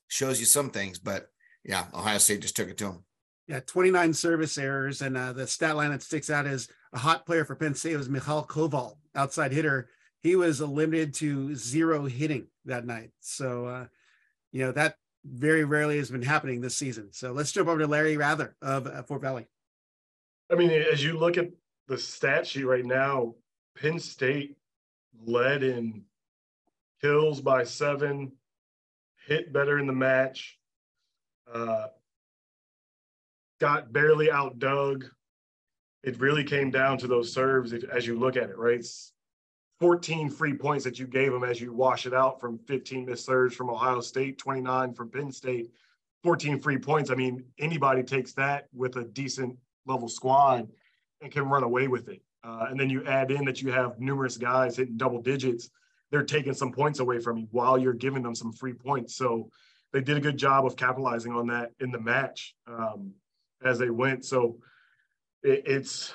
shows 0.09 0.40
you 0.40 0.46
some 0.46 0.70
things 0.70 0.98
but 0.98 1.28
yeah, 1.64 1.86
Ohio 1.94 2.18
State 2.18 2.42
just 2.42 2.57
took 2.57 2.68
it 2.68 2.78
to 2.78 2.84
them. 2.84 3.05
Yeah, 3.46 3.61
29 3.66 4.14
service 4.14 4.57
errors. 4.59 5.03
And 5.03 5.16
uh, 5.16 5.32
the 5.32 5.46
stat 5.46 5.76
line 5.76 5.90
that 5.90 6.03
sticks 6.03 6.30
out 6.30 6.46
is 6.46 6.68
a 6.93 6.99
hot 6.99 7.26
player 7.26 7.45
for 7.45 7.55
Penn 7.55 7.74
State 7.74 7.97
was 7.97 8.09
Michal 8.09 8.45
Koval, 8.45 8.97
outside 9.14 9.53
hitter. 9.53 9.88
He 10.22 10.36
was 10.36 10.61
limited 10.61 11.14
to 11.14 11.55
zero 11.55 12.07
hitting 12.07 12.49
that 12.64 12.84
night. 12.84 13.11
So, 13.20 13.66
uh, 13.66 13.86
you 14.53 14.64
know, 14.64 14.72
that 14.72 14.97
very 15.24 15.64
rarely 15.64 15.99
has 15.99 16.11
been 16.11 16.22
happening 16.22 16.61
this 16.61 16.76
season. 16.76 17.09
So 17.12 17.32
let's 17.32 17.53
jump 17.53 17.68
over 17.68 17.78
to 17.78 17.86
Larry 17.86 18.16
Wraither 18.16 18.57
of 18.62 18.86
uh, 18.86 19.03
Fort 19.03 19.22
Valley. 19.22 19.47
I 20.51 20.57
mean, 20.57 20.70
as 20.70 21.03
you 21.03 21.18
look 21.18 21.38
at 21.38 21.51
the 21.86 21.97
stat 21.97 22.47
sheet 22.47 22.64
right 22.64 22.84
now, 22.84 23.34
Penn 23.80 23.99
State 23.99 24.57
led 25.24 25.62
in 25.62 26.03
kills 27.01 27.41
by 27.41 27.64
seven, 27.64 28.32
hit 29.26 29.53
better 29.53 29.78
in 29.78 29.86
the 29.86 29.93
match, 29.93 30.59
uh, 31.53 31.86
got 33.61 33.93
barely 33.93 34.30
outdug. 34.30 35.05
It 36.03 36.18
really 36.20 36.44
came 36.44 36.70
down 36.70 36.98
to 36.98 37.07
those 37.07 37.32
serves 37.32 37.72
if, 37.72 37.84
as 37.84 38.07
you 38.07 38.18
look 38.18 38.36
at 38.36 38.51
it, 38.51 38.57
right? 38.57 38.78
It's 38.78 39.12
14 39.80 40.30
free 40.30 40.55
points 40.55 40.84
that 40.84 40.98
you 40.98 41.07
gave 41.07 41.32
them 41.32 41.44
as 41.44 41.61
you 41.61 41.72
wash 41.72 42.07
it 42.07 42.14
out 42.14 42.40
from 42.40 42.59
15 42.59 43.07
missed 43.07 43.24
serves 43.24 43.55
from 43.55 43.70
Ohio 43.70 44.01
State, 44.01 44.38
29 44.38 44.94
from 44.94 45.11
Penn 45.11 45.32
State, 45.32 45.70
14 46.22 46.61
free 46.61 46.78
points. 46.78 47.11
I 47.11 47.14
mean, 47.14 47.44
anybody 47.59 48.03
takes 48.03 48.32
that 48.34 48.68
with 48.74 48.96
a 48.96 49.05
decent 49.05 49.57
level 49.86 50.09
squad 50.09 50.68
and 51.22 51.32
can 51.32 51.48
run 51.48 51.62
away 51.62 51.88
with 51.88 52.09
it. 52.09 52.22
Uh, 52.44 52.66
and 52.70 52.78
then 52.78 52.90
you 52.90 53.05
add 53.05 53.30
in 53.30 53.44
that 53.44 53.61
you 53.61 53.70
have 53.70 53.98
numerous 53.98 54.36
guys 54.36 54.76
hitting 54.76 54.96
double 54.96 55.20
digits. 55.20 55.70
They're 56.11 56.24
taking 56.24 56.55
some 56.55 56.72
points 56.72 56.98
away 57.01 57.18
from 57.20 57.38
you 57.38 57.48
while 57.51 57.78
you're 57.78 57.92
giving 57.92 58.22
them 58.22 58.34
some 58.34 58.53
free 58.53 58.72
points. 58.72 59.16
So 59.16 59.51
they 59.92 60.01
did 60.01 60.16
a 60.16 60.20
good 60.20 60.36
job 60.36 60.66
of 60.66 60.76
capitalizing 60.76 61.32
on 61.32 61.46
that 61.48 61.72
in 61.80 61.90
the 61.90 62.01
match 62.01 62.55
um, 62.66 63.12
as 63.64 63.78
they 63.78 63.90
went. 63.90 64.24
So 64.24 64.59
it's 65.43 66.14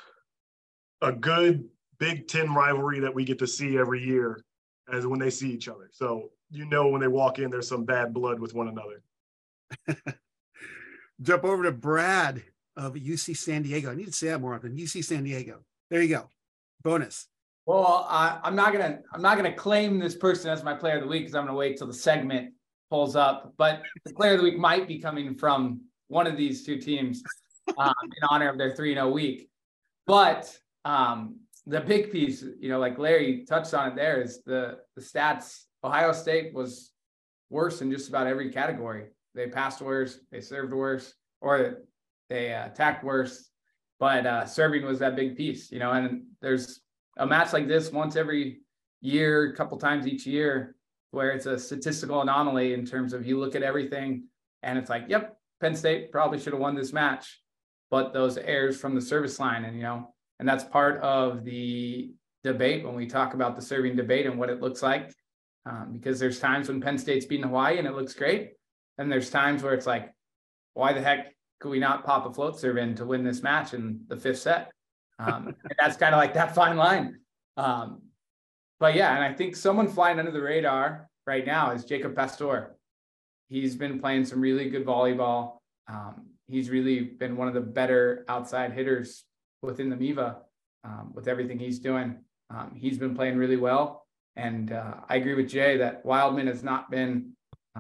a 1.02 1.12
good 1.12 1.68
Big 2.00 2.28
Ten 2.28 2.54
rivalry 2.54 3.00
that 3.00 3.14
we 3.14 3.24
get 3.24 3.40
to 3.40 3.48
see 3.48 3.78
every 3.78 4.04
year 4.04 4.44
as 4.92 5.08
when 5.08 5.20
they 5.20 5.30
see 5.30 5.50
each 5.50 5.68
other. 5.68 5.90
So 5.92 6.30
you 6.52 6.66
know 6.66 6.88
when 6.88 7.02
they 7.02 7.08
walk 7.08 7.40
in, 7.40 7.50
there's 7.50 7.68
some 7.68 7.86
bad 7.86 8.14
blood 8.14 8.40
with 8.40 8.54
one 8.54 8.68
another. 8.68 9.02
Jump 11.22 11.44
over 11.44 11.64
to 11.64 11.72
Brad 11.72 12.44
of 12.76 12.94
UC 12.94 13.38
San 13.38 13.62
Diego. 13.62 13.92
I 13.92 13.96
need 13.96 14.08
to 14.08 14.12
say 14.12 14.28
that 14.28 14.42
more 14.42 14.54
often. 14.54 14.76
UC 14.76 15.04
San 15.04 15.24
Diego. 15.24 15.62
There 15.90 16.02
you 16.02 16.10
go. 16.10 16.30
Bonus. 16.84 17.28
Well, 17.66 18.06
I, 18.10 18.40
I'm 18.44 18.56
not 18.56 18.74
gonna 18.74 19.00
I'm 19.14 19.22
not 19.22 19.38
gonna 19.38 19.54
claim 19.54 19.98
this 19.98 20.16
person 20.16 20.52
as 20.52 20.64
my 20.64 20.74
player 20.74 20.96
of 20.96 21.02
the 21.02 21.08
week 21.08 21.24
because 21.24 21.36
I'm 21.36 21.46
gonna 21.46 21.58
wait 21.58 21.78
till 21.78 21.88
the 21.88 21.94
segment 21.94 22.54
pulls 22.90 23.16
up. 23.16 23.54
But 23.58 23.82
the 24.06 24.14
player 24.14 24.34
of 24.34 24.40
the 24.40 24.44
week 24.44 24.58
might 24.58 24.88
be 24.88 25.00
coming 25.00 25.36
from 25.36 25.82
one 26.08 26.28
of 26.28 26.38
these 26.38 26.64
two 26.64 26.78
teams 26.78 27.24
um, 27.78 27.94
in 28.04 28.28
honor 28.30 28.50
of 28.50 28.58
their 28.58 28.76
3 28.76 28.94
0 28.94 29.10
week. 29.10 29.50
But 30.06 30.58
um, 30.84 31.40
the 31.66 31.82
big 31.82 32.12
piece, 32.12 32.44
you 32.60 32.70
know, 32.70 32.80
like 32.80 32.98
Larry 32.98 33.46
touched 33.48 33.74
on 33.74 33.90
it 33.92 33.96
there, 33.96 34.22
is 34.22 34.44
the 34.44 34.80
the 34.96 35.02
stats. 35.02 35.64
Ohio 35.84 36.12
State 36.14 36.54
was 36.54 36.92
worse 37.50 37.82
in 37.82 37.92
just 37.92 38.10
about 38.10 38.28
every 38.28 38.52
category. 38.52 39.08
They 39.34 39.48
passed 39.48 39.82
worse, 39.82 40.20
they 40.32 40.42
served 40.42 40.74
worse, 40.74 41.14
or 41.42 41.82
they 42.30 42.54
uh, 42.54 42.68
attacked 42.68 43.04
worse. 43.04 43.50
But 44.00 44.26
uh, 44.26 44.46
serving 44.46 44.84
was 44.86 45.00
that 45.00 45.16
big 45.16 45.38
piece, 45.38 45.72
you 45.72 45.80
know. 45.80 45.92
And 45.92 46.24
there's 46.42 46.82
a 47.18 47.26
match 47.26 47.54
like 47.54 47.68
this 47.68 47.92
once 47.92 48.16
every 48.16 48.62
year, 49.02 49.52
a 49.52 49.56
couple 49.56 49.78
times 49.78 50.08
each 50.08 50.26
year, 50.26 50.76
where 51.12 51.32
it's 51.32 51.46
a 51.46 51.58
statistical 51.58 52.22
anomaly 52.22 52.74
in 52.74 52.86
terms 52.86 53.14
of 53.14 53.26
you 53.26 53.40
look 53.40 53.56
at 53.56 53.64
everything 53.64 54.26
and 54.64 54.78
it's 54.78 54.90
like, 54.90 55.06
yep, 55.08 55.38
Penn 55.62 55.76
State 55.76 56.12
probably 56.12 56.40
should 56.40 56.54
have 56.54 56.62
won 56.62 56.76
this 56.76 56.92
match, 56.92 57.40
but 57.92 58.14
those 58.14 58.38
errors 58.38 58.80
from 58.80 58.96
the 58.96 59.02
service 59.02 59.40
line, 59.40 59.66
and 59.66 59.76
you 59.76 59.84
know, 59.84 60.14
and 60.40 60.48
that's 60.48 60.64
part 60.64 61.02
of 61.02 61.44
the 61.44 62.12
debate 62.44 62.86
when 62.86 62.96
we 62.96 63.08
talk 63.08 63.34
about 63.34 63.56
the 63.56 63.62
serving 63.62 63.96
debate 63.96 64.26
and 64.26 64.38
what 64.38 64.50
it 64.50 64.62
looks 64.62 64.84
like. 64.84 65.12
Um, 65.66 65.94
because 65.94 66.20
there's 66.20 66.40
times 66.40 66.68
when 66.68 66.80
Penn 66.80 66.98
State's 66.98 67.26
beating 67.26 67.48
Hawaii 67.48 67.80
and 67.80 67.88
it 67.88 67.96
looks 67.96 68.14
great. 68.14 68.52
And 68.98 69.12
there's 69.12 69.32
times 69.32 69.64
where 69.64 69.74
it's 69.74 69.88
like, 69.88 70.14
why 70.76 70.94
the 70.94 71.02
heck 71.02 71.34
could 71.60 71.70
we 71.70 71.80
not 71.80 72.06
pop 72.06 72.26
a 72.28 72.34
float 72.34 72.60
serve 72.60 72.78
in 72.78 72.94
to 72.96 73.06
win 73.06 73.24
this 73.24 73.42
match 73.42 73.74
in 73.74 74.02
the 74.08 74.16
fifth 74.16 74.40
set? 74.40 74.72
Um, 75.18 75.48
and 75.64 75.76
that's 75.80 75.98
kind 75.98 76.14
of 76.14 76.20
like 76.20 76.36
that 76.36 76.54
fine 76.54 76.78
line. 76.78 77.20
Um, 77.58 78.04
but 78.80 78.94
yeah, 78.94 79.16
and 79.16 79.24
I 79.24 79.34
think 79.34 79.56
someone 79.56 79.88
flying 79.88 80.20
under 80.20 80.32
the 80.32 80.42
radar 80.42 81.10
right 81.26 81.46
now 81.46 81.72
is 81.72 81.84
Jacob 81.84 82.16
Pastor. 82.16 82.76
He's 83.50 83.76
been 83.76 84.00
playing 84.00 84.26
some 84.26 84.42
really 84.42 84.70
good 84.70 84.86
volleyball. 84.86 85.58
Um, 85.88 86.28
he's 86.48 86.70
really 86.70 87.02
been 87.02 87.36
one 87.36 87.48
of 87.48 87.54
the 87.54 87.62
better 87.62 88.26
outside 88.28 88.74
hitters 88.74 89.24
within 89.62 89.90
the 89.90 89.96
MIVA 89.96 90.38
um, 90.84 91.12
with 91.14 91.28
everything 91.28 91.60
he's 91.60 91.80
doing. 91.80 92.20
Um, 92.50 92.74
he's 92.76 92.98
been 92.98 93.16
playing 93.16 93.38
really 93.38 93.58
well. 93.58 94.06
And 94.36 94.72
uh, 94.72 94.96
I 95.10 95.16
agree 95.16 95.34
with 95.34 95.50
Jay 95.50 95.78
that 95.78 96.06
Wildman 96.06 96.48
has 96.48 96.64
not 96.64 96.92
been 96.92 97.32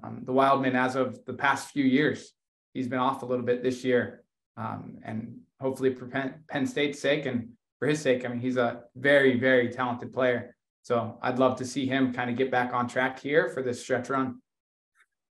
um, 0.01 0.21
the 0.23 0.31
Wildman 0.31 0.75
as 0.75 0.95
of 0.95 1.23
the 1.25 1.33
past 1.33 1.71
few 1.71 1.83
years. 1.83 2.33
He's 2.73 2.87
been 2.87 2.99
off 2.99 3.21
a 3.21 3.25
little 3.25 3.45
bit 3.45 3.61
this 3.61 3.83
year. 3.83 4.23
Um, 4.57 4.97
and 5.03 5.37
hopefully 5.59 5.93
for 5.93 6.07
Penn, 6.07 6.35
Penn 6.49 6.65
State's 6.65 6.99
sake 6.99 7.25
and 7.25 7.49
for 7.79 7.87
his 7.87 8.01
sake, 8.01 8.25
I 8.25 8.29
mean, 8.29 8.39
he's 8.39 8.57
a 8.57 8.83
very, 8.95 9.37
very 9.37 9.69
talented 9.69 10.13
player. 10.13 10.55
So 10.81 11.17
I'd 11.21 11.39
love 11.39 11.57
to 11.57 11.65
see 11.65 11.87
him 11.87 12.13
kind 12.13 12.29
of 12.29 12.37
get 12.37 12.51
back 12.51 12.73
on 12.73 12.87
track 12.87 13.19
here 13.19 13.49
for 13.49 13.61
this 13.61 13.81
stretch 13.81 14.09
run. 14.09 14.39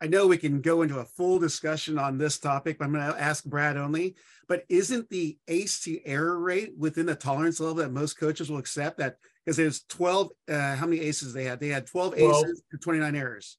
I 0.06 0.08
know 0.08 0.28
we 0.28 0.38
can 0.38 0.62
go 0.62 0.84
into 0.84 0.99
a 0.99 1.03
full 1.03 1.39
discussion 1.39 1.97
on 1.97 2.20
this 2.20 2.38
topic, 2.38 2.78
but 2.78 2.86
I'm 2.86 2.93
going 2.93 3.12
to 3.12 3.20
ask 3.20 3.43
Brad 3.43 3.76
only. 3.76 4.14
But 4.47 4.64
isn't 4.70 5.10
the 5.10 5.36
ace 5.47 5.80
to 5.86 5.99
error 6.06 6.39
rate 6.39 6.74
within 6.78 7.08
the 7.08 7.16
tolerance 7.16 7.60
level 7.60 7.78
that 7.78 7.91
most 7.91 8.20
coaches 8.20 8.47
will 8.47 8.60
accept? 8.60 8.99
That 8.99 9.18
because 9.43 9.58
there's 9.58 9.82
12, 9.89 10.30
uh, 10.47 10.76
how 10.76 10.86
many 10.86 11.01
aces 11.01 11.34
they 11.34 11.45
had? 11.45 11.60
They 11.60 11.70
had 11.70 11.88
12 11.88 12.20
aces 12.20 12.62
to 12.70 12.78
29 12.78 13.16
errors. 13.16 13.58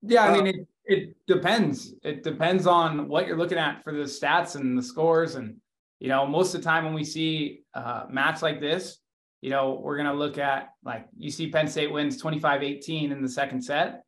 Yeah, 0.00 0.24
I 0.24 0.32
mean, 0.32 0.46
it, 0.46 0.66
it 0.86 1.16
depends. 1.26 1.92
It 2.02 2.22
depends 2.22 2.66
on 2.66 3.06
what 3.06 3.26
you're 3.26 3.36
looking 3.36 3.58
at 3.58 3.84
for 3.84 3.92
the 3.92 4.04
stats 4.04 4.56
and 4.56 4.78
the 4.78 4.82
scores. 4.82 5.34
And, 5.34 5.56
you 6.00 6.08
know, 6.08 6.26
most 6.26 6.54
of 6.54 6.62
the 6.62 6.64
time 6.64 6.86
when 6.86 6.94
we 6.94 7.04
see 7.04 7.64
match 8.08 8.40
like 8.40 8.62
this, 8.62 8.96
you 9.44 9.50
know, 9.50 9.78
we're 9.78 9.96
going 9.98 10.08
to 10.08 10.14
look 10.14 10.38
at 10.38 10.70
like 10.86 11.06
you 11.18 11.30
see 11.30 11.50
Penn 11.50 11.68
State 11.68 11.92
wins 11.92 12.16
25 12.16 12.62
18 12.62 13.12
in 13.12 13.20
the 13.20 13.28
second 13.28 13.60
set, 13.60 14.02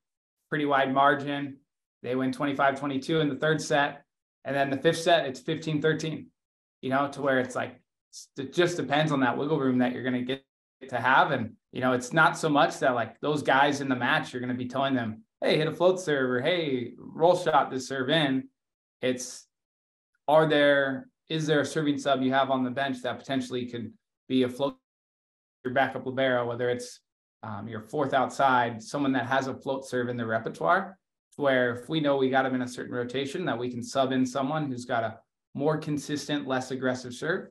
pretty 0.48 0.64
wide 0.64 0.94
margin. 0.94 1.58
They 2.02 2.14
win 2.14 2.32
25 2.32 2.80
22 2.80 3.20
in 3.20 3.28
the 3.28 3.34
third 3.34 3.60
set. 3.60 4.02
And 4.46 4.56
then 4.56 4.70
the 4.70 4.78
fifth 4.78 4.96
set, 4.96 5.26
it's 5.26 5.40
15 5.40 5.82
13, 5.82 6.28
you 6.80 6.88
know, 6.88 7.08
to 7.08 7.20
where 7.20 7.38
it's 7.38 7.54
like, 7.54 7.78
it 8.38 8.54
just 8.54 8.78
depends 8.78 9.12
on 9.12 9.20
that 9.20 9.36
wiggle 9.36 9.60
room 9.60 9.76
that 9.76 9.92
you're 9.92 10.10
going 10.10 10.14
to 10.14 10.22
get 10.22 10.42
to 10.88 10.98
have. 10.98 11.32
And, 11.32 11.52
you 11.70 11.82
know, 11.82 11.92
it's 11.92 12.14
not 12.14 12.38
so 12.38 12.48
much 12.48 12.78
that 12.78 12.94
like 12.94 13.20
those 13.20 13.42
guys 13.42 13.82
in 13.82 13.90
the 13.90 13.94
match, 13.94 14.32
you're 14.32 14.40
going 14.40 14.56
to 14.56 14.56
be 14.56 14.70
telling 14.70 14.94
them, 14.94 15.22
hey, 15.42 15.58
hit 15.58 15.68
a 15.68 15.72
float 15.72 16.00
serve 16.00 16.30
or 16.30 16.40
hey, 16.40 16.94
roll 16.96 17.36
shot 17.36 17.70
this 17.70 17.88
serve 17.88 18.08
in. 18.08 18.48
It's, 19.02 19.46
are 20.28 20.48
there, 20.48 21.10
is 21.28 21.46
there 21.46 21.60
a 21.60 21.66
serving 21.66 21.98
sub 21.98 22.22
you 22.22 22.32
have 22.32 22.50
on 22.50 22.64
the 22.64 22.70
bench 22.70 23.02
that 23.02 23.18
potentially 23.18 23.66
could 23.66 23.92
be 24.30 24.44
a 24.44 24.48
float 24.48 24.78
your 25.66 25.74
backup 25.74 26.06
libero, 26.06 26.46
whether 26.46 26.70
it's 26.70 27.00
um, 27.42 27.68
your 27.68 27.82
fourth 27.82 28.14
outside, 28.14 28.82
someone 28.82 29.12
that 29.12 29.26
has 29.26 29.48
a 29.48 29.54
float 29.54 29.86
serve 29.86 30.08
in 30.08 30.16
the 30.16 30.24
repertoire, 30.24 30.98
where 31.36 31.74
if 31.74 31.88
we 31.88 32.00
know 32.00 32.16
we 32.16 32.30
got 32.30 32.44
them 32.44 32.54
in 32.54 32.62
a 32.62 32.68
certain 32.68 32.94
rotation, 32.94 33.44
that 33.44 33.58
we 33.58 33.68
can 33.68 33.82
sub 33.82 34.12
in 34.12 34.24
someone 34.24 34.70
who's 34.70 34.84
got 34.84 35.04
a 35.04 35.18
more 35.54 35.76
consistent, 35.76 36.46
less 36.46 36.70
aggressive 36.70 37.12
serve. 37.12 37.48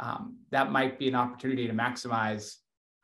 Um, 0.00 0.38
that 0.50 0.72
might 0.72 0.98
be 0.98 1.08
an 1.08 1.14
opportunity 1.14 1.66
to 1.66 1.72
maximize 1.72 2.56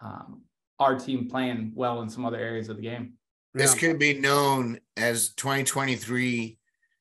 um, 0.03 0.43
our 0.79 0.99
team 0.99 1.29
playing 1.29 1.73
well 1.75 2.03
in 2.03 2.09
some 2.09 2.25
other 2.25 2.39
areas 2.39 2.69
of 2.69 2.77
the 2.77 2.83
game. 2.83 3.15
This 3.53 3.75
could 3.75 4.01
be 4.01 4.19
known 4.19 4.81
as 4.97 5.33
2023, 5.35 6.59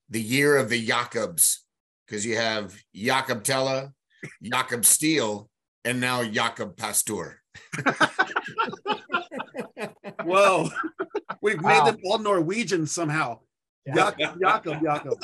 the 0.09 0.21
year 0.21 0.57
of 0.57 0.69
the 0.69 0.85
Jakobs, 0.85 1.65
because 2.05 2.25
you 2.25 2.35
have 2.35 2.75
Jakob 2.93 3.43
Thelle, 3.43 3.93
Jakob 4.43 4.85
Steele, 4.85 5.49
and 5.83 5.99
now 5.99 6.23
Jakob 6.23 6.77
Pastor. 6.77 7.42
Whoa. 10.23 10.69
We've 11.41 11.61
made 11.61 11.85
them 11.85 11.97
all 12.05 12.19
Norwegian 12.19 12.87
somehow. 12.87 13.39
Yeah. 13.85 14.11
Jakob, 14.39 14.81
Jakob. 14.81 15.21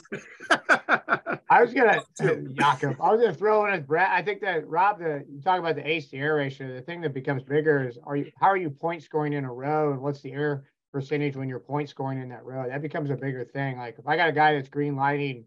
I 1.49 1.63
was 1.63 1.73
gonna 1.73 2.03
Jakob. 2.53 2.97
I 3.01 3.11
was 3.11 3.21
gonna 3.21 3.33
throw 3.33 3.65
in 3.65 3.73
as 3.73 3.83
Brad. 3.83 4.09
I 4.11 4.21
think 4.21 4.41
that 4.41 4.67
Rob, 4.67 4.99
the 4.99 5.25
you 5.29 5.41
talk 5.41 5.59
about 5.59 5.75
the 5.75 5.87
ace 5.87 6.09
to 6.09 6.17
error 6.17 6.37
ratio. 6.37 6.73
The 6.73 6.81
thing 6.81 7.01
that 7.01 7.13
becomes 7.13 7.43
bigger 7.43 7.87
is 7.87 7.97
are 8.03 8.17
you 8.17 8.31
how 8.39 8.47
are 8.47 8.57
you 8.57 8.69
point 8.69 9.01
scoring 9.01 9.33
in 9.33 9.45
a 9.45 9.53
row, 9.53 9.93
and 9.93 10.01
what's 10.01 10.21
the 10.21 10.33
error 10.33 10.65
percentage 10.91 11.35
when 11.35 11.47
you're 11.47 11.59
point 11.59 11.89
scoring 11.89 12.21
in 12.21 12.29
that 12.29 12.43
row? 12.43 12.67
That 12.67 12.81
becomes 12.81 13.11
a 13.11 13.15
bigger 13.15 13.45
thing. 13.45 13.77
Like 13.77 13.97
if 13.97 14.07
I 14.07 14.17
got 14.17 14.29
a 14.29 14.33
guy 14.33 14.53
that's 14.53 14.69
green 14.69 14.95
lighting 14.95 15.45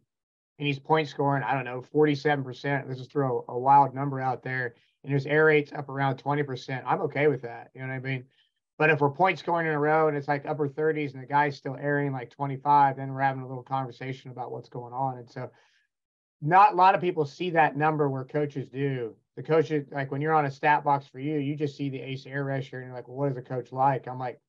and 0.58 0.66
he's 0.66 0.78
point 0.78 1.08
scoring, 1.08 1.42
I 1.42 1.54
don't 1.54 1.64
know, 1.64 1.82
47%. 1.94 2.86
Let's 2.86 2.98
just 2.98 3.10
throw 3.10 3.44
a 3.48 3.58
wild 3.58 3.94
number 3.94 4.20
out 4.20 4.42
there 4.42 4.74
and 5.04 5.12
his 5.12 5.26
air 5.26 5.46
rate's 5.46 5.72
up 5.72 5.88
around 5.88 6.22
20%, 6.22 6.82
I'm 6.86 7.00
okay 7.02 7.28
with 7.28 7.42
that. 7.42 7.70
You 7.74 7.82
know 7.82 7.88
what 7.88 7.94
I 7.94 8.00
mean? 8.00 8.24
But 8.78 8.90
if 8.90 9.00
we're 9.00 9.10
point 9.10 9.38
scoring 9.38 9.66
in 9.66 9.74
a 9.74 9.78
row 9.78 10.08
and 10.08 10.16
it's 10.16 10.28
like 10.28 10.46
upper 10.46 10.68
30s 10.68 11.14
and 11.14 11.22
the 11.22 11.26
guy's 11.26 11.56
still 11.56 11.76
airing 11.80 12.12
like 12.12 12.30
25, 12.30 12.96
then 12.96 13.12
we're 13.12 13.20
having 13.20 13.42
a 13.42 13.46
little 13.46 13.62
conversation 13.62 14.30
about 14.30 14.50
what's 14.50 14.68
going 14.68 14.92
on. 14.92 15.18
And 15.18 15.30
so, 15.30 15.50
not 16.40 16.72
a 16.72 16.76
lot 16.76 16.94
of 16.94 17.00
people 17.00 17.24
see 17.24 17.50
that 17.50 17.76
number 17.76 18.08
where 18.08 18.24
coaches 18.24 18.66
do. 18.66 19.14
The 19.36 19.42
coaches, 19.42 19.86
like 19.92 20.10
when 20.10 20.20
you're 20.20 20.34
on 20.34 20.46
a 20.46 20.50
stat 20.50 20.82
box 20.82 21.06
for 21.06 21.20
you, 21.20 21.38
you 21.38 21.54
just 21.54 21.76
see 21.76 21.88
the 21.88 22.00
ace 22.00 22.26
air 22.26 22.44
ratio 22.44 22.80
and 22.80 22.88
you're 22.88 22.96
like, 22.96 23.06
well, 23.06 23.16
what 23.16 23.30
is 23.30 23.36
a 23.36 23.42
coach 23.42 23.70
like? 23.70 24.08
I'm 24.08 24.18
like, 24.18 24.40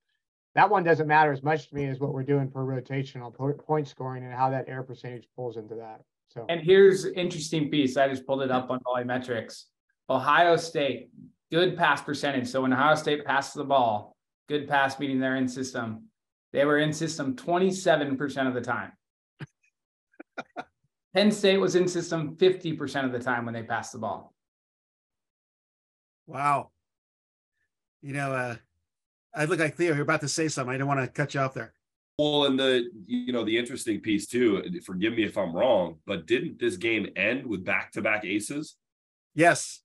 that 0.55 0.69
one 0.69 0.83
doesn't 0.83 1.07
matter 1.07 1.31
as 1.31 1.43
much 1.43 1.69
to 1.69 1.75
me 1.75 1.85
as 1.85 1.99
what 1.99 2.13
we're 2.13 2.23
doing 2.23 2.49
per 2.49 2.63
rotation 2.63 3.21
on 3.21 3.31
point 3.31 3.87
scoring 3.87 4.23
and 4.23 4.33
how 4.33 4.49
that 4.49 4.67
air 4.67 4.83
percentage 4.83 5.27
pulls 5.35 5.57
into 5.57 5.75
that. 5.75 6.01
So, 6.29 6.45
and 6.49 6.61
here's 6.61 7.05
interesting 7.05 7.69
piece. 7.69 7.97
I 7.97 8.07
just 8.07 8.25
pulled 8.25 8.41
it 8.41 8.51
up 8.51 8.69
on 8.69 8.79
Metrics. 9.05 9.67
Ohio 10.09 10.57
State, 10.57 11.09
good 11.51 11.77
pass 11.77 12.01
percentage. 12.01 12.47
So 12.47 12.61
when 12.61 12.73
Ohio 12.73 12.95
State 12.95 13.25
passes 13.25 13.53
the 13.53 13.63
ball, 13.63 14.15
good 14.49 14.67
pass 14.67 14.99
meaning 14.99 15.19
they're 15.19 15.35
in 15.35 15.47
system. 15.47 16.05
They 16.51 16.65
were 16.65 16.79
in 16.79 16.93
system 16.93 17.35
27% 17.35 18.47
of 18.47 18.53
the 18.53 18.61
time. 18.61 18.91
Penn 21.15 21.31
State 21.31 21.57
was 21.57 21.75
in 21.75 21.87
system 21.87 22.35
50% 22.35 23.05
of 23.05 23.11
the 23.11 23.19
time 23.19 23.45
when 23.45 23.53
they 23.53 23.63
passed 23.63 23.93
the 23.93 23.99
ball. 23.99 24.33
Wow. 26.27 26.71
You 28.01 28.13
know, 28.13 28.33
uh, 28.33 28.55
I 29.33 29.45
look 29.45 29.59
like 29.59 29.75
Theo. 29.75 29.93
You're 29.93 30.03
about 30.03 30.21
to 30.21 30.27
say 30.27 30.47
something. 30.47 30.73
I 30.73 30.77
don't 30.77 30.87
want 30.87 30.99
to 30.99 31.07
cut 31.07 31.33
you 31.33 31.39
off 31.39 31.53
there. 31.53 31.73
Well, 32.19 32.45
and 32.45 32.59
the 32.59 32.89
you 33.07 33.33
know 33.33 33.43
the 33.43 33.57
interesting 33.57 33.99
piece 33.99 34.27
too. 34.27 34.63
Forgive 34.85 35.13
me 35.13 35.23
if 35.23 35.35
I'm 35.37 35.55
wrong, 35.55 35.97
but 36.05 36.27
didn't 36.27 36.59
this 36.59 36.77
game 36.77 37.07
end 37.15 37.45
with 37.45 37.65
back-to-back 37.65 38.23
aces? 38.23 38.75
Yes. 39.33 39.82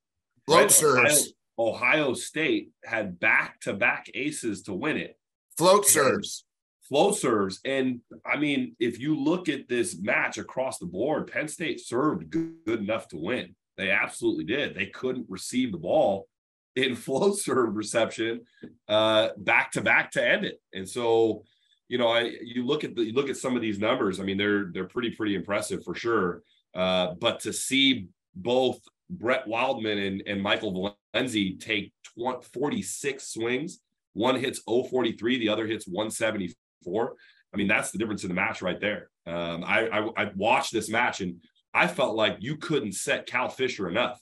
Float 0.49 0.71
serves. 0.71 1.35
Ohio, 1.59 1.75
Ohio 1.75 2.15
State 2.15 2.71
had 2.85 3.21
back-to-back 3.21 4.11
aces 4.15 4.63
to 4.63 4.73
win 4.73 4.97
it. 4.97 5.19
Float 5.59 5.87
serves. 5.87 6.45
Float 6.89 7.17
serves, 7.17 7.61
and 7.67 8.01
I 8.25 8.39
mean, 8.39 8.75
if 8.81 8.99
you 8.99 9.15
look 9.15 9.51
at 9.51 9.69
this 9.69 9.99
match 10.01 10.39
across 10.39 10.79
the 10.79 10.87
board, 10.87 11.31
Penn 11.31 11.47
State 11.47 11.81
served 11.81 12.31
good, 12.31 12.55
good 12.65 12.81
enough 12.81 13.09
to 13.09 13.19
win. 13.19 13.55
They 13.77 13.91
absolutely 13.91 14.45
did. 14.45 14.75
They 14.75 14.87
couldn't 14.87 15.27
receive 15.29 15.71
the 15.71 15.79
ball 15.79 16.29
in 16.77 16.97
flow 17.05 17.33
serve 17.33 17.77
reception 17.77 18.41
uh, 18.89 19.31
back 19.37 19.73
to 19.73 19.83
back 19.83 20.13
to 20.13 20.27
end 20.27 20.47
it. 20.47 20.61
And 20.73 20.89
so, 20.89 21.45
you 21.89 21.99
know, 21.99 22.09
I 22.09 22.33
you 22.43 22.65
look 22.65 22.85
at 22.85 22.97
the 22.97 23.05
you 23.05 23.13
look 23.13 23.29
at 23.29 23.37
some 23.37 23.55
of 23.55 23.61
these 23.61 23.79
numbers. 23.79 24.19
I 24.19 24.25
mean, 24.25 24.39
they're 24.39 24.71
they're 24.73 24.89
pretty 24.89 25.11
pretty 25.11 25.35
impressive 25.35 25.85
for 25.85 25.95
sure. 25.95 26.43
Uh, 26.75 27.15
but 27.21 27.41
to 27.41 27.53
see 27.53 28.09
both 28.35 28.81
Brett 29.11 29.47
Wildman 29.47 29.99
and, 29.99 30.23
and 30.27 30.43
Michael 30.43 30.95
Valenzi 31.15 31.59
take 31.61 31.93
20, 32.19 32.45
46 32.53 33.27
swings, 33.27 33.81
one 34.13 34.37
hits 34.37 34.61
043, 34.67 35.39
the 35.39 35.49
other 35.49 35.67
hits 35.67 35.87
174. 35.87 37.15
I 37.53 37.57
mean, 37.57 37.69
that's 37.69 37.91
the 37.91 37.99
difference 37.99 38.25
in 38.25 38.29
the 38.29 38.35
match 38.35 38.61
right 38.61 38.81
there. 38.81 39.11
Um, 39.27 39.65
I, 39.65 39.89
I 39.89 40.25
I 40.25 40.31
watched 40.37 40.73
this 40.73 40.91
match 40.91 41.21
and 41.21 41.37
I 41.73 41.87
felt 41.87 42.17
like 42.17 42.37
you 42.41 42.57
couldn't 42.57 42.93
set 42.93 43.27
Cal 43.27 43.49
Fisher 43.49 43.89
enough. 43.89 44.21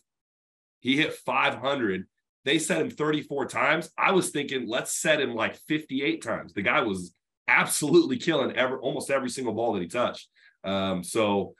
He 0.80 0.97
hit 0.97 1.14
500 1.14 2.07
they 2.47 2.61
set 2.61 2.80
him 2.80 2.91
34 2.91 3.47
times. 3.47 3.91
I 3.99 4.12
was 4.12 4.30
thinking, 4.30 4.68
let's 4.68 4.95
set 4.95 5.20
him 5.20 5.34
like 5.34 5.57
58 5.66 6.22
times. 6.22 6.53
The 6.53 6.62
guy 6.62 6.80
was 6.80 7.12
absolutely 7.49 8.18
killing 8.18 8.57
every 8.57 8.78
almost 8.78 9.11
every 9.11 9.30
single 9.30 9.53
ball 9.53 9.72
that 9.72 9.82
he 9.82 9.89
touched. 9.89 10.28
Um, 10.62 11.03
so 11.03 11.55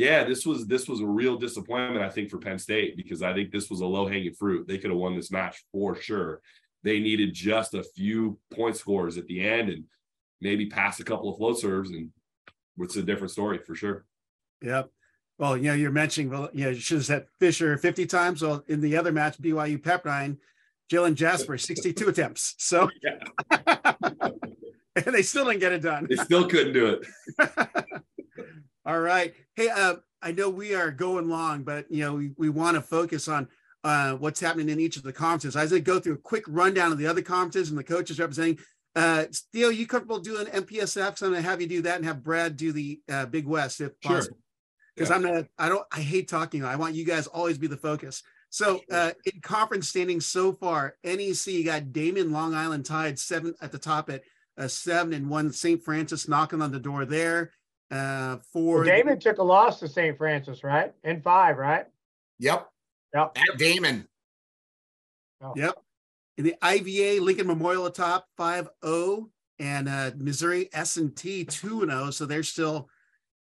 yeah, 0.00 0.24
this 0.24 0.46
was 0.46 0.66
this 0.66 0.88
was 0.88 1.00
a 1.00 1.06
real 1.06 1.36
disappointment, 1.36 2.02
I 2.02 2.08
think, 2.08 2.30
for 2.30 2.38
Penn 2.38 2.58
State 2.58 2.96
because 2.96 3.20
I 3.22 3.34
think 3.34 3.50
this 3.50 3.68
was 3.68 3.82
a 3.82 3.86
low-hanging 3.86 4.32
fruit. 4.32 4.66
They 4.66 4.78
could 4.78 4.88
have 4.88 4.98
won 4.98 5.14
this 5.14 5.30
match 5.30 5.62
for 5.72 5.94
sure. 5.94 6.40
They 6.82 7.00
needed 7.00 7.34
just 7.34 7.74
a 7.74 7.82
few 7.82 8.38
point 8.50 8.76
scores 8.76 9.18
at 9.18 9.26
the 9.26 9.46
end 9.46 9.68
and 9.68 9.84
maybe 10.40 10.70
pass 10.70 11.00
a 11.00 11.04
couple 11.04 11.28
of 11.28 11.36
float 11.36 11.60
serves, 11.60 11.90
and 11.90 12.08
it's 12.78 12.96
a 12.96 13.02
different 13.02 13.30
story 13.30 13.58
for 13.58 13.74
sure. 13.74 14.06
Yep. 14.62 14.88
Well, 15.36 15.58
you 15.58 15.64
know, 15.64 15.74
you're 15.74 15.90
mentioning, 15.90 16.30
well, 16.30 16.48
you 16.54 16.64
know, 16.64 16.70
you 16.70 16.80
should 16.80 16.96
have 16.96 17.04
said 17.04 17.26
Fisher 17.38 17.76
50 17.76 18.06
times. 18.06 18.40
Well, 18.40 18.64
in 18.68 18.80
the 18.80 18.96
other 18.96 19.12
match, 19.12 19.36
BYU 19.38 19.76
Pepperdine, 19.76 20.38
Jalen 20.90 21.14
Jasper, 21.14 21.58
62 21.58 22.08
attempts. 22.08 22.54
So, 22.56 22.88
and 24.96 25.14
they 25.14 25.22
still 25.22 25.44
didn't 25.44 25.60
get 25.60 25.72
it 25.72 25.82
done. 25.82 26.06
They 26.08 26.16
still 26.16 26.48
couldn't 26.48 26.72
do 26.72 26.86
it. 26.86 27.06
All 28.90 28.98
right. 28.98 29.32
Hey, 29.54 29.68
uh, 29.68 29.94
I 30.20 30.32
know 30.32 30.50
we 30.50 30.74
are 30.74 30.90
going 30.90 31.28
long, 31.28 31.62
but, 31.62 31.88
you 31.92 32.02
know, 32.02 32.14
we, 32.14 32.32
we 32.36 32.48
want 32.48 32.74
to 32.74 32.80
focus 32.80 33.28
on 33.28 33.46
uh, 33.84 34.14
what's 34.14 34.40
happening 34.40 34.68
in 34.68 34.80
each 34.80 34.96
of 34.96 35.04
the 35.04 35.12
conferences. 35.12 35.54
I 35.54 35.62
was 35.62 35.70
going 35.70 35.84
to 35.84 35.90
go 35.92 36.00
through 36.00 36.14
a 36.14 36.18
quick 36.18 36.42
rundown 36.48 36.90
of 36.90 36.98
the 36.98 37.06
other 37.06 37.22
conferences 37.22 37.70
and 37.70 37.78
the 37.78 37.84
coaches 37.84 38.18
representing. 38.18 38.58
Uh, 38.96 39.26
Theo, 39.52 39.68
you 39.68 39.86
comfortable 39.86 40.18
doing 40.18 40.46
MPSF? 40.46 41.16
So 41.16 41.26
I'm 41.26 41.32
going 41.32 41.44
to 41.44 41.48
have 41.48 41.60
you 41.60 41.68
do 41.68 41.82
that 41.82 41.98
and 41.98 42.04
have 42.04 42.24
Brad 42.24 42.56
do 42.56 42.72
the 42.72 43.00
uh, 43.08 43.26
Big 43.26 43.46
West 43.46 43.80
if 43.80 43.92
sure. 44.02 44.16
possible 44.16 44.38
because 44.96 45.10
yeah. 45.10 45.14
I'm 45.14 45.22
gonna 45.22 45.46
I 45.56 45.68
don't 45.68 45.86
I 45.92 46.00
hate 46.00 46.26
talking. 46.26 46.64
I 46.64 46.74
want 46.74 46.96
you 46.96 47.04
guys 47.04 47.28
always 47.28 47.58
be 47.58 47.68
the 47.68 47.76
focus. 47.76 48.24
So 48.48 48.80
uh, 48.90 49.12
in 49.32 49.40
conference 49.40 49.88
standings 49.88 50.26
so 50.26 50.52
far, 50.52 50.96
NEC 51.04 51.46
you 51.46 51.64
got 51.64 51.92
Daemen 51.92 52.32
Long 52.32 52.54
Island 52.54 52.86
tied 52.86 53.20
seven 53.20 53.54
at 53.62 53.70
the 53.70 53.78
top 53.78 54.10
at 54.10 54.22
uh, 54.58 54.66
seven 54.66 55.12
and 55.12 55.30
one. 55.30 55.52
St. 55.52 55.80
Francis 55.80 56.26
knocking 56.26 56.60
on 56.60 56.72
the 56.72 56.80
door 56.80 57.04
there. 57.04 57.52
Uh, 57.90 58.38
for 58.52 58.76
well, 58.76 58.84
Daemen 58.84 59.16
the, 59.16 59.20
took 59.20 59.38
a 59.38 59.42
loss 59.42 59.80
to 59.80 59.88
St. 59.88 60.16
Francis, 60.16 60.62
right? 60.62 60.92
In 61.02 61.20
five, 61.20 61.58
right? 61.58 61.86
Yep. 62.38 62.68
Yep. 63.14 63.36
At 63.36 63.58
Daemen. 63.58 64.06
Oh. 65.42 65.52
Yep. 65.56 65.74
In 66.38 66.44
the 66.44 66.54
IVA, 66.62 67.22
Lincoln 67.22 67.46
Memorial 67.46 67.86
atop 67.86 68.26
5-0 68.38 69.28
and 69.58 69.88
uh, 69.88 70.12
Missouri 70.16 70.68
S&T 70.72 71.44
2-0. 71.44 72.12
So 72.12 72.26
they're 72.26 72.42
still 72.42 72.88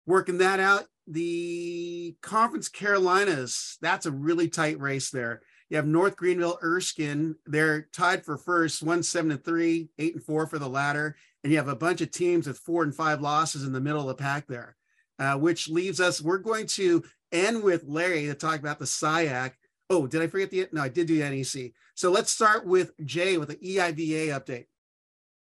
working 0.05 0.37
that 0.39 0.59
out 0.59 0.85
the 1.07 2.15
Conference 2.21 2.67
Carolinas, 2.67 3.77
that's 3.81 4.05
a 4.05 4.11
really 4.11 4.49
tight 4.49 4.79
race 4.79 5.09
there. 5.09 5.41
You 5.69 5.77
have 5.77 5.87
North 5.87 6.15
Greenville, 6.15 6.59
Erskine. 6.61 7.35
They're 7.45 7.87
tied 7.93 8.23
for 8.23 8.37
first, 8.37 8.83
one 8.83 9.03
seven 9.03 9.31
and 9.31 9.43
three, 9.43 9.89
eight 9.97 10.15
and 10.15 10.23
four 10.23 10.47
for 10.47 10.59
the 10.59 10.69
latter. 10.69 11.15
And 11.47 11.53
you 11.53 11.59
have 11.59 11.69
a 11.69 11.77
bunch 11.77 12.01
of 12.01 12.11
teams 12.11 12.45
with 12.45 12.59
four 12.59 12.83
and 12.83 12.93
five 12.93 13.21
losses 13.21 13.63
in 13.63 13.71
the 13.71 13.79
middle 13.79 14.01
of 14.01 14.07
the 14.07 14.21
pack 14.21 14.47
there, 14.47 14.75
uh, 15.17 15.37
which 15.37 15.69
leaves 15.69 16.01
us. 16.01 16.21
We're 16.21 16.39
going 16.39 16.67
to 16.67 17.05
end 17.31 17.63
with 17.63 17.85
Larry 17.87 18.25
to 18.25 18.33
talk 18.33 18.59
about 18.59 18.79
the 18.79 18.85
SIAC. 18.85 19.53
Oh, 19.89 20.07
did 20.07 20.21
I 20.21 20.27
forget 20.27 20.51
the? 20.51 20.67
No, 20.73 20.81
I 20.81 20.89
did 20.89 21.07
do 21.07 21.17
the 21.17 21.29
NEC. 21.29 21.71
So 21.95 22.11
let's 22.11 22.33
start 22.33 22.65
with 22.65 22.91
Jay 23.05 23.37
with 23.37 23.47
the 23.47 23.55
EIVA 23.55 24.37
update. 24.37 24.65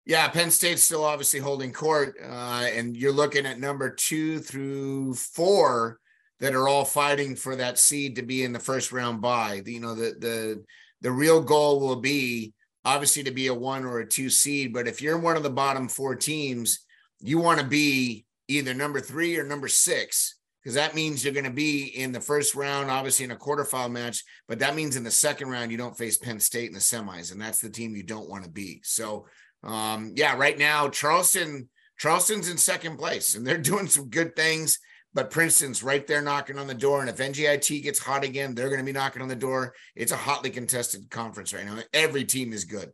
Yeah, 0.05 0.29
Penn 0.29 0.51
State's 0.51 0.83
still 0.83 1.03
obviously 1.03 1.41
holding 1.41 1.73
court, 1.73 2.17
uh, 2.23 2.67
and 2.71 2.95
you're 2.95 3.11
looking 3.11 3.47
at 3.47 3.59
number 3.59 3.89
two 3.89 4.41
through 4.41 5.15
four 5.15 5.99
that 6.41 6.55
are 6.55 6.69
all 6.69 6.85
fighting 6.85 7.37
for 7.37 7.57
that 7.57 7.79
seed 7.79 8.17
to 8.17 8.23
be 8.23 8.45
in 8.45 8.53
the 8.53 8.59
first 8.59 8.93
round 8.93 9.23
bye. 9.23 9.63
You 9.65 9.81
know, 9.81 9.95
the 9.95 10.15
the 10.19 10.65
the 11.01 11.11
real 11.11 11.41
goal 11.41 11.81
will 11.81 11.97
be 11.97 12.53
obviously 12.87 13.25
to 13.25 13.33
be 13.33 13.49
a 13.49 13.55
one 13.55 13.85
or 13.85 13.99
a 13.99 14.07
two 14.07 14.31
seed, 14.31 14.73
but 14.73 14.87
if 14.87 15.03
you're 15.03 15.19
one 15.19 15.37
of 15.37 15.43
the 15.43 15.51
bottom 15.51 15.89
four 15.89 16.15
teams, 16.15 16.87
you 17.21 17.39
want 17.39 17.59
to 17.59 17.67
be 17.67 18.25
either 18.49 18.73
number 18.73 19.01
three 19.01 19.37
or 19.37 19.45
number 19.45 19.67
six 19.67 20.37
because 20.63 20.75
that 20.75 20.95
means 20.95 21.23
you're 21.23 21.35
going 21.35 21.45
to 21.45 21.51
be 21.51 21.85
in 21.85 22.13
the 22.13 22.21
first 22.21 22.55
round, 22.55 22.91
obviously 22.91 23.25
in 23.25 23.33
a 23.33 23.37
quarterfinal 23.37 23.91
match, 23.91 24.25
but 24.49 24.61
that 24.61 24.75
means 24.75 24.97
in 24.97 25.05
the 25.05 25.11
second 25.11 25.51
round 25.51 25.71
you 25.71 25.77
don't 25.77 25.99
face 25.99 26.17
Penn 26.17 26.41
State 26.41 26.69
in 26.69 26.75
the 26.75 26.81
semis, 26.81 27.33
and 27.33 27.41
that's 27.41 27.61
the 27.61 27.71
team 27.71 27.95
you 27.95 28.03
don't 28.03 28.29
want 28.29 28.45
to 28.45 28.51
be. 28.51 28.81
So 28.85 29.27
um, 29.65 30.13
yeah, 30.15 30.37
right 30.37 30.59
now 30.59 30.89
Charleston, 30.89 31.69
Charleston's 31.99 32.49
in 32.49 32.57
second 32.57 32.99
place 32.99 33.35
and 33.35 33.45
they're 33.45 33.59
doing 33.73 33.89
some 33.89 34.09
good 34.09 34.37
things, 34.37 34.79
but 35.17 35.31
Princeton's 35.31 35.83
right 35.83 36.07
there 36.07 36.21
knocking 36.21 36.59
on 36.59 36.67
the 36.67 36.75
door. 36.75 37.01
And 37.01 37.09
if 37.09 37.17
NJIT 37.17 37.83
gets 37.83 37.99
hot 37.99 38.23
again, 38.23 38.55
they're 38.55 38.69
going 38.69 38.81
to 38.81 38.85
be 38.85 38.93
knocking 38.93 39.23
on 39.23 39.29
the 39.29 39.35
door. 39.35 39.73
It's 39.95 40.13
a 40.13 40.17
hotly 40.17 40.51
contested 40.51 41.11
conference 41.11 41.55
right 41.55 41.65
now. 41.65 41.79
Every 41.95 42.23
team 42.23 42.53
is 42.53 42.65
good. 42.65 42.93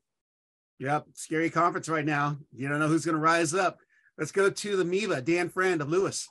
Yep, 0.78 1.06
scary 1.14 1.50
conference 1.50 1.88
right 1.88 2.04
now. 2.04 2.38
You 2.54 2.68
don't 2.68 2.78
know 2.78 2.86
who's 2.86 3.04
going 3.04 3.16
to 3.16 3.20
rise 3.20 3.54
up. 3.54 3.78
Let's 4.16 4.30
go 4.30 4.48
to 4.48 4.76
the 4.76 4.84
MIVA, 4.84 5.22
Dan 5.22 5.48
Friend 5.48 5.82
of 5.82 5.88
Lewis. 5.88 6.28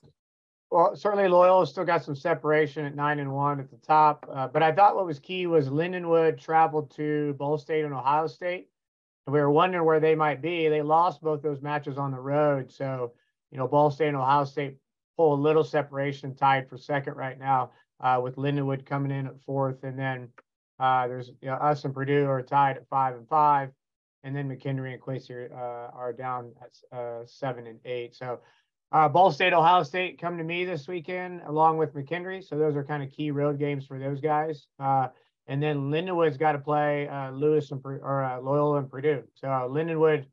Well, 0.72 0.96
certainly 0.96 1.28
Loyola 1.28 1.68
still 1.68 1.84
got 1.84 2.06
some 2.06 2.16
separation 2.16 2.86
at 2.86 2.96
nine 2.96 3.20
and 3.20 3.34
one 3.34 3.60
at 3.60 3.70
the 3.70 3.78
top. 3.86 4.26
Uh, 4.34 4.48
but 4.48 4.64
I 4.64 4.72
thought 4.72 4.96
what 4.96 5.06
was 5.06 5.20
key 5.20 5.46
was 5.46 5.68
Lindenwood 5.68 6.40
traveled 6.40 6.96
to 6.96 7.34
Ball 7.34 7.58
State 7.58 7.84
and 7.84 7.94
Ohio 7.94 8.28
State 8.28 8.70
And 9.28 9.34
we 9.34 9.42
were 9.42 9.52
wondering 9.52 9.84
where 9.84 10.00
they 10.00 10.16
might 10.16 10.42
be. 10.42 10.70
They 10.70 10.82
lost 10.82 11.22
both 11.22 11.42
those 11.42 11.62
matches 11.62 11.98
on 11.98 12.12
the 12.12 12.20
road. 12.20 12.72
So, 12.72 13.12
you 13.52 13.58
know, 13.58 13.68
Ball 13.68 13.92
State 13.92 14.08
and 14.08 14.18
Ohio 14.18 14.46
State 14.46 14.78
pull 15.18 15.34
a 15.34 15.36
little 15.36 15.64
separation 15.64 16.36
tied 16.36 16.70
for 16.70 16.78
second 16.78 17.16
right 17.16 17.38
now, 17.40 17.72
uh, 18.00 18.20
with 18.24 18.36
Lindenwood 18.36 18.86
coming 18.86 19.12
in 19.12 19.28
at 19.28 19.42
fourth. 19.42 19.84
And 19.84 19.98
then 19.98 20.30
uh, 20.80 21.08
there's 21.08 21.30
you 21.42 21.50
know, 21.50 21.56
us 21.56 21.86
and 21.86 21.94
Purdue 21.94 22.26
are 22.26 22.42
tied 22.42 22.78
at 22.78 22.88
five 22.90 23.16
and 23.16 23.28
five. 23.28 23.70
And 24.24 24.36
then 24.36 24.50
McKendree 24.50 24.94
and 24.94 25.02
Quincy 25.02 25.34
uh, 25.52 25.56
are 25.56 26.14
down 26.14 26.52
at 26.62 26.98
uh, 26.98 27.26
seven 27.26 27.68
and 27.68 27.80
eight. 27.86 28.16
So, 28.16 28.40
uh, 28.92 29.08
Ball 29.10 29.32
State, 29.32 29.54
Ohio 29.54 29.84
State 29.84 30.20
come 30.20 30.38
to 30.38 30.44
me 30.44 30.66
this 30.66 30.88
weekend 30.88 31.42
along 31.46 31.78
with 31.78 31.96
McKendree. 31.96 32.48
So 32.48 32.58
those 32.58 32.76
are 32.76 32.84
kind 32.84 33.02
of 33.02 33.10
key 33.10 33.32
road 33.32 33.58
games 33.58 33.86
for 33.86 33.98
those 33.98 34.20
guys. 34.20 34.68
And 35.48 35.62
then 35.62 35.92
Lindenwood's 35.92 36.38
got 36.38 36.52
to 36.52 36.60
play 36.60 37.10
Lewis 37.32 37.72
and 37.72 37.82
or 37.86 38.40
Loyola 38.44 38.80
and 38.80 38.90
Purdue. 38.90 39.24
So 39.36 39.48
Lindenwood 39.48 40.26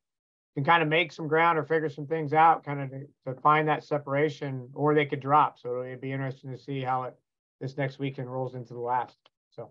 can 0.54 0.64
kind 0.64 0.82
of 0.82 0.88
make 0.88 1.12
some 1.12 1.28
ground 1.28 1.58
or 1.58 1.64
figure 1.64 1.88
some 1.88 2.06
things 2.06 2.32
out, 2.32 2.64
kind 2.64 2.80
of 2.80 2.90
to, 2.90 3.06
to, 3.26 3.40
find 3.40 3.68
that 3.68 3.84
separation, 3.84 4.68
or 4.74 4.94
they 4.94 5.06
could 5.06 5.20
drop. 5.20 5.58
So 5.58 5.82
it'd 5.82 6.00
be 6.00 6.12
interesting 6.12 6.50
to 6.50 6.58
see 6.58 6.80
how 6.80 7.04
it 7.04 7.14
this 7.60 7.76
next 7.76 7.98
weekend 7.98 8.32
rolls 8.32 8.54
into 8.54 8.74
the 8.74 8.80
last. 8.80 9.16
So 9.50 9.70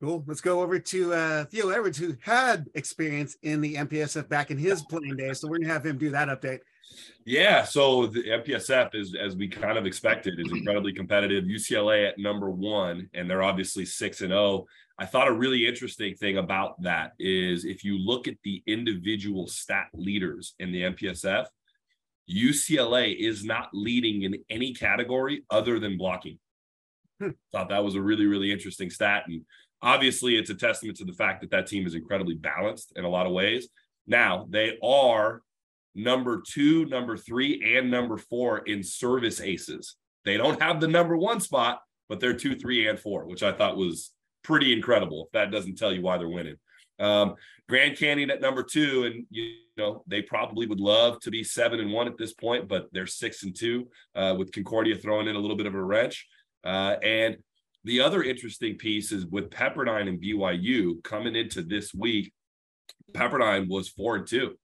cool. 0.00 0.24
Let's 0.26 0.40
go 0.40 0.62
over 0.62 0.78
to 0.78 1.14
uh, 1.14 1.44
Theo 1.44 1.68
Edwards, 1.68 1.98
who 1.98 2.16
had 2.20 2.66
experience 2.74 3.36
in 3.42 3.60
the 3.60 3.74
MPSF 3.76 4.28
back 4.28 4.50
in 4.50 4.58
his 4.58 4.82
playing 4.82 5.16
days. 5.16 5.40
So 5.40 5.48
we're 5.48 5.58
gonna 5.58 5.72
have 5.72 5.84
him 5.84 5.98
do 5.98 6.10
that 6.10 6.28
update. 6.28 6.60
Yeah, 7.24 7.64
so 7.64 8.06
the 8.06 8.22
MPSF 8.22 8.94
is, 8.94 9.16
as 9.20 9.36
we 9.36 9.48
kind 9.48 9.76
of 9.76 9.86
expected, 9.86 10.38
is 10.38 10.52
incredibly 10.52 10.92
competitive. 10.92 11.44
UCLA 11.44 12.08
at 12.08 12.18
number 12.18 12.50
one, 12.50 13.10
and 13.12 13.28
they're 13.28 13.42
obviously 13.42 13.84
six 13.84 14.20
and 14.20 14.30
zero. 14.30 14.66
I 14.98 15.04
thought 15.04 15.28
a 15.28 15.32
really 15.32 15.66
interesting 15.66 16.14
thing 16.14 16.38
about 16.38 16.80
that 16.82 17.12
is 17.18 17.64
if 17.64 17.84
you 17.84 17.98
look 17.98 18.26
at 18.26 18.36
the 18.44 18.62
individual 18.66 19.46
stat 19.46 19.88
leaders 19.92 20.54
in 20.58 20.72
the 20.72 20.82
MPSF, 20.82 21.46
UCLA 22.30 23.14
is 23.16 23.44
not 23.44 23.68
leading 23.72 24.22
in 24.22 24.36
any 24.48 24.72
category 24.72 25.44
other 25.50 25.78
than 25.78 25.98
blocking. 25.98 26.38
Hmm. 27.20 27.30
Thought 27.52 27.68
that 27.68 27.84
was 27.84 27.94
a 27.94 28.00
really, 28.00 28.26
really 28.26 28.50
interesting 28.50 28.90
stat. 28.90 29.24
And 29.26 29.42
obviously, 29.82 30.36
it's 30.36 30.50
a 30.50 30.54
testament 30.54 30.96
to 30.98 31.04
the 31.04 31.12
fact 31.12 31.42
that 31.42 31.50
that 31.50 31.66
team 31.66 31.86
is 31.86 31.94
incredibly 31.94 32.34
balanced 32.34 32.92
in 32.96 33.04
a 33.04 33.08
lot 33.08 33.26
of 33.26 33.32
ways. 33.32 33.68
Now, 34.06 34.46
they 34.48 34.78
are 34.82 35.42
number 35.94 36.42
two, 36.46 36.86
number 36.86 37.16
three, 37.16 37.76
and 37.76 37.90
number 37.90 38.16
four 38.16 38.58
in 38.58 38.82
service 38.82 39.40
aces. 39.40 39.96
They 40.24 40.36
don't 40.36 40.60
have 40.60 40.80
the 40.80 40.88
number 40.88 41.16
one 41.16 41.40
spot, 41.40 41.80
but 42.08 42.18
they're 42.18 42.34
two, 42.34 42.56
three, 42.56 42.88
and 42.88 42.98
four, 42.98 43.26
which 43.26 43.42
I 43.42 43.52
thought 43.52 43.76
was 43.76 44.12
pretty 44.46 44.72
incredible. 44.72 45.24
If 45.26 45.32
that 45.32 45.50
doesn't 45.50 45.76
tell 45.76 45.92
you 45.92 46.02
why 46.02 46.18
they're 46.18 46.28
winning. 46.28 46.56
Um, 46.98 47.34
Grand 47.68 47.98
Canyon 47.98 48.30
at 48.30 48.40
number 48.40 48.62
two, 48.62 49.04
and 49.04 49.26
you 49.28 49.54
know 49.76 50.04
they 50.06 50.22
probably 50.22 50.66
would 50.66 50.80
love 50.80 51.18
to 51.20 51.30
be 51.30 51.42
seven 51.42 51.80
and 51.80 51.92
one 51.92 52.06
at 52.06 52.16
this 52.16 52.32
point, 52.32 52.68
but 52.68 52.86
they're 52.92 53.08
six 53.08 53.42
and 53.42 53.54
two 53.54 53.88
uh, 54.14 54.34
with 54.38 54.52
Concordia 54.52 54.96
throwing 54.96 55.26
in 55.26 55.34
a 55.34 55.38
little 55.38 55.56
bit 55.56 55.66
of 55.66 55.74
a 55.74 55.82
wrench. 55.82 56.26
Uh, 56.64 56.96
and 57.02 57.36
the 57.84 58.00
other 58.00 58.22
interesting 58.22 58.76
piece 58.76 59.12
is 59.12 59.26
with 59.26 59.50
Pepperdine 59.50 60.08
and 60.08 60.22
BYU 60.22 61.02
coming 61.02 61.34
into 61.34 61.62
this 61.62 61.92
week. 61.92 62.32
Pepperdine 63.12 63.68
was 63.68 63.88
four 63.88 64.16
and 64.16 64.26
two. 64.26 64.56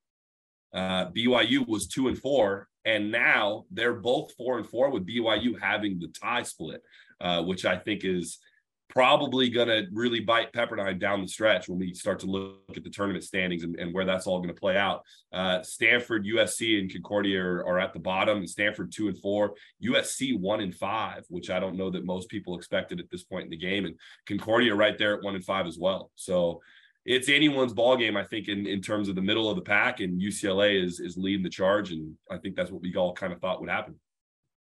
Uh, 0.72 1.10
BYU 1.10 1.66
was 1.66 1.88
two 1.88 2.08
and 2.08 2.18
four, 2.18 2.68
and 2.84 3.10
now 3.10 3.64
they're 3.70 3.94
both 3.94 4.32
four 4.36 4.58
and 4.58 4.66
four 4.66 4.90
with 4.90 5.06
BYU 5.06 5.60
having 5.60 5.98
the 5.98 6.08
tie 6.08 6.42
split, 6.44 6.82
uh, 7.20 7.42
which 7.42 7.64
I 7.64 7.76
think 7.76 8.04
is 8.04 8.38
probably 8.92 9.48
going 9.48 9.68
to 9.68 9.86
really 9.90 10.20
bite 10.20 10.52
Pepperdine 10.52 10.98
down 10.98 11.22
the 11.22 11.26
stretch 11.26 11.66
when 11.66 11.78
we 11.78 11.94
start 11.94 12.18
to 12.20 12.26
look 12.26 12.76
at 12.76 12.84
the 12.84 12.90
tournament 12.90 13.24
standings 13.24 13.62
and, 13.62 13.74
and 13.76 13.94
where 13.94 14.04
that's 14.04 14.26
all 14.26 14.38
going 14.38 14.54
to 14.54 14.60
play 14.60 14.76
out. 14.76 15.02
Uh, 15.32 15.62
Stanford, 15.62 16.26
USC, 16.26 16.78
and 16.78 16.92
Concordia 16.92 17.42
are, 17.42 17.66
are, 17.66 17.78
at 17.78 17.94
the 17.94 17.98
bottom. 17.98 18.46
Stanford 18.46 18.92
two 18.92 19.08
and 19.08 19.18
four, 19.18 19.54
USC 19.82 20.38
one 20.38 20.60
and 20.60 20.74
five, 20.74 21.24
which 21.28 21.48
I 21.48 21.58
don't 21.58 21.76
know 21.76 21.90
that 21.90 22.04
most 22.04 22.28
people 22.28 22.54
expected 22.54 23.00
at 23.00 23.10
this 23.10 23.24
point 23.24 23.44
in 23.44 23.50
the 23.50 23.56
game, 23.56 23.86
and 23.86 23.98
Concordia 24.26 24.74
right 24.74 24.98
there 24.98 25.16
at 25.16 25.22
one 25.22 25.36
and 25.36 25.44
five 25.44 25.66
as 25.66 25.78
well. 25.78 26.10
So 26.14 26.60
it's 27.06 27.30
anyone's 27.30 27.72
ball 27.72 27.96
game, 27.96 28.16
I 28.16 28.24
think, 28.24 28.48
in, 28.48 28.66
in 28.66 28.82
terms 28.82 29.08
of 29.08 29.14
the 29.14 29.22
middle 29.22 29.48
of 29.48 29.56
the 29.56 29.62
pack, 29.62 30.00
and 30.00 30.20
UCLA 30.20 30.84
is 30.84 31.00
is 31.00 31.16
leading 31.16 31.42
the 31.42 31.48
charge, 31.48 31.92
and 31.92 32.14
I 32.30 32.36
think 32.36 32.56
that's 32.56 32.70
what 32.70 32.82
we 32.82 32.94
all 32.94 33.14
kind 33.14 33.32
of 33.32 33.40
thought 33.40 33.60
would 33.62 33.70
happen. 33.70 33.94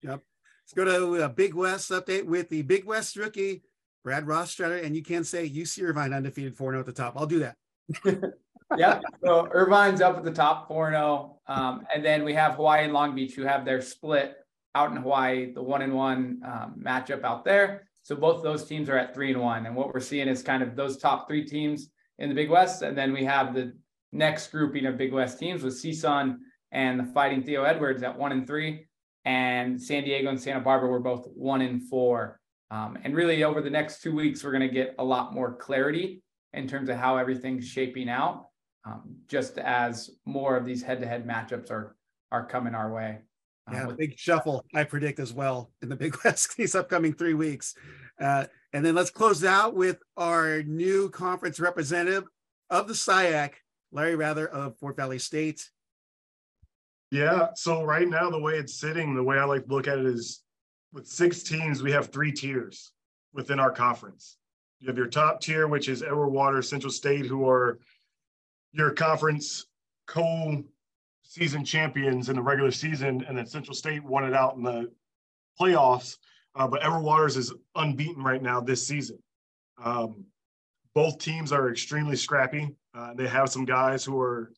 Yep. 0.03 0.21
Let's 0.63 0.73
go 0.73 0.86
to 0.86 1.25
a 1.25 1.29
Big 1.29 1.53
West 1.53 1.91
update 1.91 2.25
with 2.25 2.47
the 2.47 2.61
Big 2.61 2.86
West 2.86 3.17
rookie 3.17 3.63
Brad 4.04 4.26
Rostratter, 4.26 4.84
and 4.84 4.95
you 4.95 5.04
can 5.04 5.24
say 5.24 5.49
UC 5.49 5.84
Irvine 5.84 6.14
undefeated 6.14 6.56
4 6.56 6.74
0 6.74 6.80
at 6.80 6.86
the 6.86 6.91
top. 6.91 7.14
I'll 7.16 7.28
do 7.28 7.39
that. 7.39 7.56
yeah. 8.78 8.99
So 9.24 9.47
Irvine's 9.54 10.02
up 10.02 10.18
at 10.18 10.24
the 10.24 10.32
top 10.32 10.68
4 10.68 10.91
0. 10.91 11.39
Um, 11.47 11.86
and 11.93 12.04
then 12.04 12.24
we 12.24 12.34
have 12.34 12.56
Hawaii 12.56 12.84
and 12.84 12.93
Long 12.93 13.16
Beach 13.16 13.36
who 13.36 13.43
have 13.43 13.66
their 13.66 13.82
split 13.82 14.36
out 14.74 14.91
in 14.91 14.97
Hawaii, 14.97 15.54
the 15.54 15.62
one 15.62 15.82
and 15.82 15.93
one 15.93 16.41
um, 16.45 16.82
matchup 16.84 17.24
out 17.24 17.43
there. 17.43 17.88
So 18.04 18.16
both 18.16 18.43
those 18.43 18.66
teams 18.66 18.89
are 18.89 18.97
at 18.97 19.14
three 19.14 19.32
and 19.32 19.41
one. 19.41 19.66
And 19.66 19.76
what 19.76 19.93
we're 19.93 19.99
seeing 19.99 20.28
is 20.28 20.41
kind 20.41 20.64
of 20.64 20.76
those 20.76 20.97
top 20.97 21.28
three 21.28 21.45
teams 21.45 21.89
in 22.18 22.30
the 22.30 22.36
Big 22.36 22.49
West. 22.49 22.82
And 22.82 22.97
then 22.97 23.14
we 23.14 23.24
have 23.26 23.54
the 23.54 23.74
next 24.12 24.52
grouping 24.52 24.86
of 24.86 24.97
Big 24.97 25.14
West 25.14 25.39
teams 25.39 25.64
with 25.64 25.82
CSUN 25.82 26.38
and 26.72 26.99
the 26.99 27.06
Fighting 27.14 27.43
Theo 27.43 27.64
Edwards 27.64 28.02
at 28.04 28.18
one 28.18 28.32
and 28.32 28.47
three. 28.47 28.88
And 29.26 29.80
San 29.80 30.04
Diego 30.04 30.30
and 30.30 30.41
Santa 30.41 30.62
Barbara 30.62 30.89
were 30.89 30.99
both 30.99 31.28
one 31.36 31.62
and 31.62 31.88
four. 31.89 32.39
Um, 32.72 32.97
and 33.03 33.13
really, 33.13 33.43
over 33.43 33.61
the 33.61 33.69
next 33.69 34.01
two 34.01 34.15
weeks, 34.15 34.43
we're 34.43 34.51
going 34.51 34.67
to 34.67 34.74
get 34.74 34.95
a 34.97 35.03
lot 35.03 35.34
more 35.34 35.53
clarity 35.53 36.24
in 36.53 36.67
terms 36.67 36.89
of 36.89 36.95
how 36.95 37.17
everything's 37.17 37.67
shaping 37.67 38.09
out, 38.09 38.47
um, 38.86 39.17
just 39.28 39.57
as 39.57 40.09
more 40.26 40.55
of 40.55 40.65
these 40.65 40.82
head-to-head 40.82 41.28
matchups 41.28 41.69
are 41.69 41.95
are 42.32 42.45
coming 42.45 42.74
our 42.74 42.91
way. 42.93 43.19
Uh, 43.69 43.74
yeah, 43.74 43.88
with- 43.88 43.97
big 43.97 44.17
shuffle, 44.17 44.65
I 44.74 44.86
predict 44.86 45.19
as 45.19 45.34
well 45.34 45.69
in 45.82 45.89
the 45.89 45.97
Big 45.97 46.15
West 46.26 46.55
these 46.55 46.74
upcoming 46.74 47.13
three 47.13 47.34
weeks. 47.34 47.76
Uh, 48.19 48.45
and 48.74 48.86
then 48.86 48.95
let's 48.95 49.09
close 49.09 49.43
out 49.43 49.76
with 49.76 49.99
our 50.15 50.63
new 50.63 51.09
conference 51.09 51.59
representative 51.59 52.24
of 52.69 52.88
the 52.88 52.93
SIAC, 52.93 53.51
Larry 53.91 54.15
Wraither 54.15 54.47
of 54.47 54.78
Fort 54.78 54.95
Valley 54.95 55.19
State. 55.19 55.69
Yeah, 57.11 57.47
so 57.55 57.84
right 57.84 58.07
now, 58.07 58.30
the 58.30 58.39
way 58.39 58.53
it's 58.53 58.80
sitting, 58.80 59.13
the 59.13 59.24
way 59.24 59.38
I 59.38 59.43
like 59.43 59.65
to 59.65 59.74
look 59.74 59.89
at 59.89 59.97
it 59.97 60.05
is 60.05 60.41
with 60.94 61.08
six 61.08 61.44
teams, 61.44 61.82
we 61.82 61.92
have 61.92 62.12
three 62.12 62.32
tiers 62.32 62.92
within 63.34 63.60
our 63.60 63.72
conference. 63.72 64.38
You 64.80 64.88
have 64.88 64.98
your 64.98 65.08
top 65.08 65.42
tier, 65.42 65.68
which 65.68 65.88
is 65.88 66.04
Edward 66.04 66.30
Water, 66.30 66.62
Central 66.62 66.92
State, 66.92 67.26
who 67.26 67.48
are 67.48 67.80
your 68.72 68.92
conference 68.92 69.66
co 70.08 70.64
season 71.24 71.64
champions 71.64 72.30
in 72.30 72.36
the 72.36 72.42
regular 72.42 72.72
season, 72.72 73.24
and 73.28 73.38
then 73.38 73.46
Central 73.46 73.76
State 73.76 74.04
won 74.04 74.26
it 74.26 74.34
out 74.34 74.56
in 74.56 74.64
the 74.64 74.92
playoffs. 75.60 76.18
Uh, 76.56 76.68
but 76.68 76.84
Edward 76.84 77.04
Waters 77.04 77.38
is 77.38 77.54
unbeaten 77.76 78.24
right 78.24 78.42
now 78.42 78.60
this 78.60 78.86
season. 78.86 79.18
Um, 79.82 80.26
both 80.94 81.20
teams 81.20 81.54
are 81.54 81.70
extremely 81.70 82.18
scrappy. 82.18 82.76
Uh, 82.94 83.14
they 83.14 83.28
have 83.28 83.50
some 83.50 83.64
guys 83.64 84.04
who 84.04 84.20
are 84.20 84.52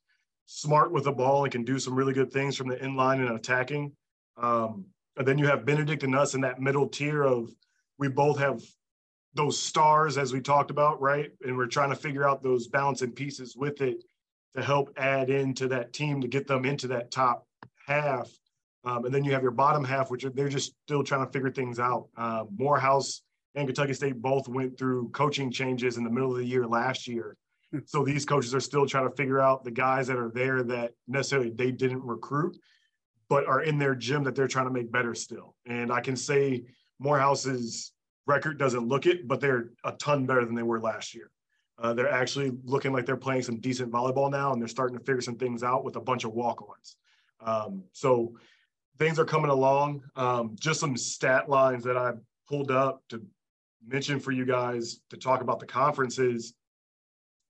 smart 0.48 0.92
with 0.92 1.04
the 1.04 1.12
ball 1.12 1.44
and 1.44 1.52
can 1.52 1.64
do 1.64 1.78
some 1.78 1.94
really 1.94 2.14
good 2.14 2.32
things 2.32 2.56
from 2.56 2.68
the 2.68 2.76
inline 2.78 3.20
and 3.20 3.36
attacking. 3.38 3.92
Um, 4.38 4.86
and 5.18 5.28
then 5.28 5.38
you 5.38 5.48
have 5.48 5.66
Benedict 5.66 6.04
and 6.04 6.16
us 6.16 6.34
in 6.34 6.42
that 6.42 6.60
middle 6.60 6.88
tier 6.88 7.24
of 7.24 7.50
we 8.00 8.08
both 8.08 8.40
have 8.40 8.62
those 9.36 9.60
stars 9.60 10.18
as 10.18 10.34
we 10.34 10.42
talked 10.42 10.72
about, 10.72 11.02
right? 11.02 11.32
And 11.46 11.58
we're 11.58 11.68
trying 11.68 11.90
to 11.90 11.96
figure 11.96 12.28
out 12.28 12.44
those 12.44 12.68
balancing 12.68 13.12
pieces 13.12 13.56
with 13.56 13.82
it 13.82 14.04
to 14.56 14.62
help 14.62 14.94
add 14.98 15.30
into 15.30 15.68
that 15.70 15.94
team 15.94 16.22
to 16.22 16.28
get 16.28 16.48
them 16.48 16.66
into 16.66 16.88
that 16.88 17.12
top 17.12 17.48
half. 17.88 18.30
Um, 18.86 19.06
and 19.06 19.14
then 19.14 19.24
you 19.24 19.32
have 19.32 19.42
your 19.42 19.52
bottom 19.52 19.84
half, 19.84 20.12
which 20.12 20.26
are, 20.26 20.30
they're 20.30 20.50
just 20.50 20.74
still 20.86 21.04
trying 21.04 21.26
to 21.26 21.32
figure 21.32 21.52
things 21.52 21.80
out. 21.80 22.10
Uh, 22.18 22.44
Morehouse 22.56 23.22
and 23.56 23.68
Kentucky 23.68 23.94
State 23.94 24.22
both 24.22 24.48
went 24.48 24.78
through 24.78 25.10
coaching 25.10 25.52
changes 25.52 25.98
in 25.98 26.04
the 26.04 26.10
middle 26.10 26.32
of 26.32 26.38
the 26.38 26.46
year 26.46 26.68
last 26.68 27.08
year. 27.08 27.38
Hmm. 27.72 27.80
So 27.86 28.04
these 28.04 28.26
coaches 28.26 28.54
are 28.54 28.60
still 28.60 28.86
trying 28.86 29.10
to 29.10 29.16
figure 29.16 29.40
out 29.40 29.64
the 29.64 29.72
guys 29.72 30.08
that 30.08 30.18
are 30.18 30.32
there 30.34 30.64
that 30.64 30.92
necessarily 31.08 31.50
they 31.50 31.72
didn't 31.72 32.04
recruit 32.04 32.58
but 33.34 33.48
are 33.48 33.64
in 33.64 33.80
their 33.80 33.96
gym 33.96 34.24
that 34.24 34.36
they're 34.36 34.48
trying 34.48 34.68
to 34.68 34.72
make 34.72 34.92
better 34.92 35.16
still. 35.16 35.56
And 35.66 35.92
I 35.92 36.02
can 36.02 36.16
say 36.16 36.66
Morehouse's 37.02 37.92
record 38.28 38.60
doesn't 38.60 38.88
look 38.88 39.08
it, 39.08 39.28
but 39.28 39.40
they're 39.42 39.72
a 39.84 39.94
ton 39.94 40.28
better 40.28 40.46
than 40.46 40.54
they 40.54 40.62
were 40.62 40.80
last 40.80 41.16
year. 41.16 41.32
Uh, 41.80 41.96
they're 41.96 42.12
actually 42.12 42.52
looking 42.64 42.94
like 42.94 43.08
they're 43.08 43.18
playing 43.18 43.42
some 43.42 43.60
decent 43.60 43.92
volleyball 43.92 44.30
now, 44.30 44.54
and 44.54 44.62
they're 44.62 44.68
starting 44.68 44.96
to 44.96 45.04
figure 45.04 45.20
some 45.20 45.36
things 45.36 45.64
out 45.64 45.84
with 45.84 45.96
a 45.96 46.00
bunch 46.00 46.26
of 46.26 46.34
walk-ons. 46.34 46.96
Um, 47.44 47.84
so 47.92 48.36
things 49.00 49.18
are 49.18 49.26
coming 49.26 49.50
along. 49.50 50.04
Um, 50.16 50.56
just 50.60 50.80
some 50.80 50.96
stat 50.96 51.50
lines 51.50 51.84
that 51.86 51.98
I 51.98 52.12
pulled 52.48 52.70
up 52.70 53.02
to 53.10 53.20
mention 53.88 54.20
for 54.20 54.32
you 54.32 54.46
guys 54.46 55.00
to 55.10 55.18
talk 55.18 55.42
about 55.42 55.60
the 55.60 55.66
conferences. 55.66 56.54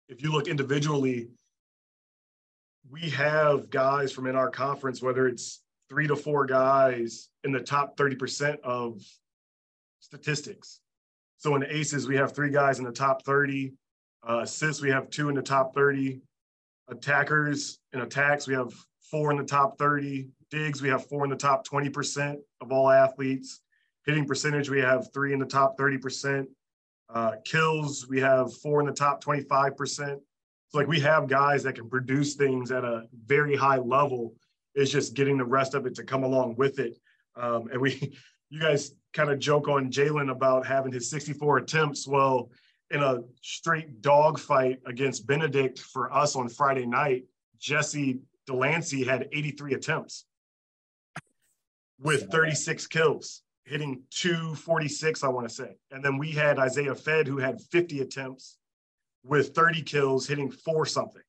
If 0.08 0.24
you 0.24 0.32
look 0.32 0.48
individually, 0.48 1.28
we 2.90 3.10
have 3.10 3.70
guys 3.70 4.14
from 4.14 4.28
in 4.28 4.38
our 4.38 4.50
conference, 4.50 5.02
whether 5.02 5.28
it's 5.28 5.60
three 5.90 6.08
to 6.08 6.16
four 6.16 6.46
guys 6.46 7.30
in 7.44 7.52
the 7.52 7.60
top 7.60 7.98
30% 7.98 8.60
of 8.62 9.02
statistics. 10.00 10.80
So 11.38 11.56
in 11.56 11.62
the 11.62 11.76
aces, 11.76 12.08
we 12.08 12.16
have 12.16 12.34
three 12.34 12.52
guys 12.52 12.80
in 12.80 12.86
the 12.86 12.92
top 12.92 13.26
30. 13.26 13.74
Uh, 14.28 14.40
assists, 14.44 14.82
we 14.82 14.90
have 14.90 15.10
two 15.10 15.30
in 15.30 15.36
the 15.36 15.42
top 15.42 15.74
30. 15.76 16.22
Attackers 16.90 17.80
and 17.92 18.02
attacks, 18.02 18.48
we 18.48 18.54
have 18.54 18.74
four 19.02 19.32
in 19.32 19.38
the 19.38 19.44
top 19.44 19.78
30. 19.78 20.30
Digs, 20.50 20.82
we 20.82 20.90
have 20.90 21.06
four 21.08 21.24
in 21.24 21.30
the 21.30 21.36
top 21.36 21.68
20% 21.68 22.38
of 22.62 22.72
all 22.72 22.90
athletes. 22.90 23.62
Hitting 24.06 24.26
percentage, 24.26 24.70
we 24.70 24.80
have 24.80 25.12
three 25.14 25.34
in 25.34 25.40
the 25.40 25.46
top 25.46 25.78
30%. 25.78 26.46
Uh, 27.10 27.34
kills, 27.46 28.08
we 28.08 28.20
have 28.20 28.54
four 28.54 28.80
in 28.80 28.86
the 28.86 28.94
top 28.94 29.24
25%. 29.24 30.20
So 30.70 30.78
like 30.78 30.88
we 30.88 31.00
have 31.02 31.28
guys 31.28 31.64
that 31.64 31.76
can 31.76 31.90
produce 31.90 32.36
things 32.36 32.72
at 32.72 32.84
a 32.84 33.04
very 33.26 33.56
high 33.56 33.78
level 33.78 34.34
it's 34.76 34.92
just 34.92 35.14
getting 35.14 35.38
the 35.38 35.46
rest 35.46 35.74
of 35.74 35.86
it 35.86 35.96
to 35.96 36.04
come 36.04 36.24
along 36.24 36.56
with 36.56 36.80
it. 36.80 36.98
Um, 37.36 37.70
and 37.72 37.82
we, 37.82 38.16
you 38.50 38.60
guys 38.60 38.92
kind 39.14 39.30
of 39.30 39.40
joke 39.40 39.68
on 39.68 39.92
Jalen 39.92 40.32
about 40.32 40.66
having 40.66 40.92
his 40.92 41.10
64 41.10 41.58
attempts. 41.58 42.08
Well, 42.08 42.50
in 42.92 43.02
a 43.02 43.22
straight 43.42 44.02
dog 44.02 44.40
fight 44.40 44.80
against 44.86 45.26
Benedict 45.26 45.80
for 45.80 46.14
us 46.14 46.36
on 46.36 46.50
Friday 46.50 46.86
night, 46.86 47.26
Jesse 47.60 48.20
Delancey 48.46 49.04
had 49.04 49.30
83 49.32 49.74
attempts 49.74 50.26
with 52.00 52.30
36 52.30 52.88
kills, 52.88 53.42
hitting 53.64 54.04
246, 54.12 55.24
I 55.24 55.28
want 55.30 55.48
to 55.48 55.54
say. 55.54 55.78
And 55.92 56.04
then 56.04 56.18
we 56.18 56.32
had 56.32 56.60
Isaiah 56.60 56.96
Fed, 56.96 57.28
who 57.28 57.38
had 57.38 57.62
50 57.72 58.02
attempts 58.02 58.58
with 59.24 59.56
30 59.56 59.82
kills, 59.84 60.28
hitting 60.28 60.52
four 60.52 60.86
something. 60.86 61.22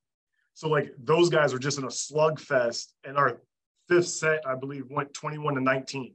So, 0.55 0.69
like, 0.69 0.93
those 0.99 1.29
guys 1.29 1.53
were 1.53 1.59
just 1.59 1.79
in 1.79 1.85
a 1.85 1.89
slugfest. 1.89 2.93
And 3.05 3.17
our 3.17 3.41
fifth 3.89 4.09
set, 4.09 4.41
I 4.47 4.55
believe, 4.55 4.85
went 4.89 5.13
21 5.13 5.55
to 5.55 5.61
19 5.61 6.15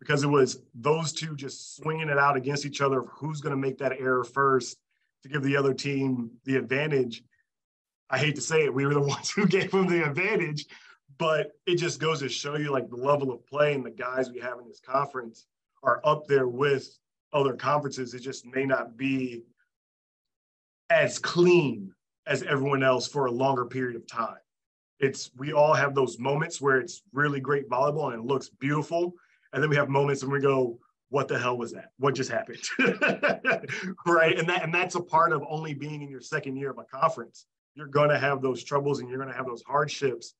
because 0.00 0.22
it 0.22 0.28
was 0.28 0.62
those 0.74 1.12
two 1.12 1.34
just 1.36 1.76
swinging 1.76 2.08
it 2.08 2.18
out 2.18 2.36
against 2.36 2.66
each 2.66 2.80
other 2.80 3.00
of 3.00 3.08
who's 3.08 3.40
going 3.40 3.54
to 3.54 3.56
make 3.56 3.78
that 3.78 3.92
error 3.98 4.24
first 4.24 4.78
to 5.22 5.28
give 5.28 5.42
the 5.42 5.56
other 5.56 5.74
team 5.74 6.30
the 6.44 6.56
advantage. 6.56 7.22
I 8.10 8.18
hate 8.18 8.34
to 8.36 8.40
say 8.40 8.64
it, 8.64 8.74
we 8.74 8.86
were 8.86 8.94
the 8.94 9.00
ones 9.14 9.30
who 9.30 9.46
gave 9.46 9.70
them 9.70 9.86
the 9.86 10.04
advantage, 10.04 10.66
but 11.16 11.52
it 11.66 11.76
just 11.76 12.00
goes 12.00 12.20
to 12.20 12.28
show 12.28 12.56
you 12.56 12.70
like 12.70 12.88
the 12.88 12.96
level 12.96 13.32
of 13.32 13.46
play 13.46 13.74
and 13.74 13.84
the 13.84 13.90
guys 13.90 14.30
we 14.30 14.40
have 14.40 14.58
in 14.58 14.66
this 14.66 14.80
conference 14.80 15.46
are 15.82 16.00
up 16.04 16.26
there 16.26 16.48
with 16.48 16.88
other 17.32 17.54
conferences. 17.54 18.14
It 18.14 18.20
just 18.20 18.46
may 18.46 18.64
not 18.64 18.96
be 18.96 19.44
as 20.90 21.18
clean 21.18 21.92
as 22.28 22.42
everyone 22.42 22.82
else 22.82 23.08
for 23.08 23.26
a 23.26 23.30
longer 23.30 23.64
period 23.64 23.96
of 23.96 24.06
time. 24.06 24.36
It's 25.00 25.30
we 25.36 25.52
all 25.52 25.74
have 25.74 25.94
those 25.94 26.18
moments 26.18 26.60
where 26.60 26.76
it's 26.76 27.02
really 27.12 27.40
great 27.40 27.68
volleyball 27.68 28.12
and 28.12 28.22
it 28.22 28.26
looks 28.26 28.48
beautiful. 28.48 29.14
And 29.52 29.62
then 29.62 29.70
we 29.70 29.76
have 29.76 29.88
moments 29.88 30.22
and 30.22 30.30
we 30.30 30.40
go, 30.40 30.78
what 31.08 31.26
the 31.26 31.38
hell 31.38 31.56
was 31.56 31.72
that? 31.72 31.92
What 31.98 32.14
just 32.14 32.30
happened? 32.30 32.60
right. 34.06 34.38
And 34.38 34.48
that 34.48 34.62
and 34.62 34.74
that's 34.74 34.94
a 34.94 35.00
part 35.00 35.32
of 35.32 35.42
only 35.48 35.72
being 35.72 36.02
in 36.02 36.10
your 36.10 36.20
second 36.20 36.56
year 36.56 36.70
of 36.70 36.78
a 36.78 36.84
conference. 36.84 37.46
You're 37.74 37.86
gonna 37.86 38.18
have 38.18 38.42
those 38.42 38.62
troubles 38.62 39.00
and 39.00 39.08
you're 39.08 39.18
gonna 39.18 39.36
have 39.36 39.46
those 39.46 39.62
hardships. 39.62 40.34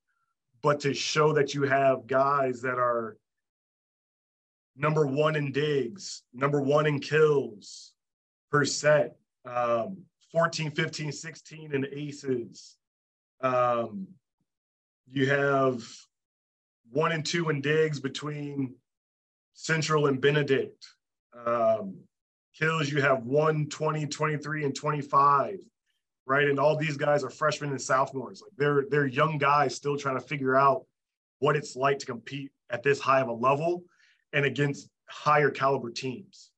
But 0.61 0.81
to 0.81 0.93
show 0.93 1.33
that 1.33 1.55
you 1.55 1.63
have 1.63 2.05
guys 2.05 2.61
that 2.61 2.77
are 2.77 3.17
number 4.75 5.07
one 5.07 5.35
in 5.35 5.51
digs, 5.51 6.23
number 6.33 6.61
one 6.61 6.85
in 6.85 6.99
kills 6.99 7.93
per 8.51 8.65
set, 8.65 9.15
um, 9.45 10.03
14, 10.31 10.71
15, 10.71 11.11
16 11.11 11.73
in 11.73 11.87
aces. 11.91 12.77
Um, 13.41 14.07
you 15.11 15.27
have 15.29 15.83
one 16.91 17.11
and 17.11 17.25
two 17.25 17.49
in 17.49 17.61
digs 17.61 17.99
between 17.99 18.75
Central 19.53 20.07
and 20.07 20.21
Benedict. 20.21 20.85
Um, 21.45 21.95
kills, 22.57 22.91
you 22.91 23.01
have 23.01 23.23
one, 23.23 23.67
20, 23.67 24.05
23, 24.05 24.65
and 24.65 24.75
25, 24.75 25.59
right? 26.25 26.47
And 26.47 26.59
all 26.59 26.75
these 26.75 26.97
guys 26.97 27.23
are 27.23 27.29
freshmen 27.29 27.71
and 27.71 27.81
sophomores. 27.81 28.41
Like 28.41 28.51
they're 28.57 28.85
they're 28.89 29.07
young 29.07 29.37
guys 29.37 29.75
still 29.75 29.97
trying 29.97 30.19
to 30.19 30.25
figure 30.25 30.55
out 30.55 30.85
what 31.39 31.55
it's 31.55 31.75
like 31.75 31.99
to 31.99 32.05
compete 32.05 32.51
at 32.69 32.83
this 32.83 32.99
high 32.99 33.21
of 33.21 33.29
a 33.29 33.33
level 33.33 33.83
and 34.33 34.45
against 34.45 34.89
higher 35.07 35.49
caliber 35.49 35.89
teams 35.89 36.48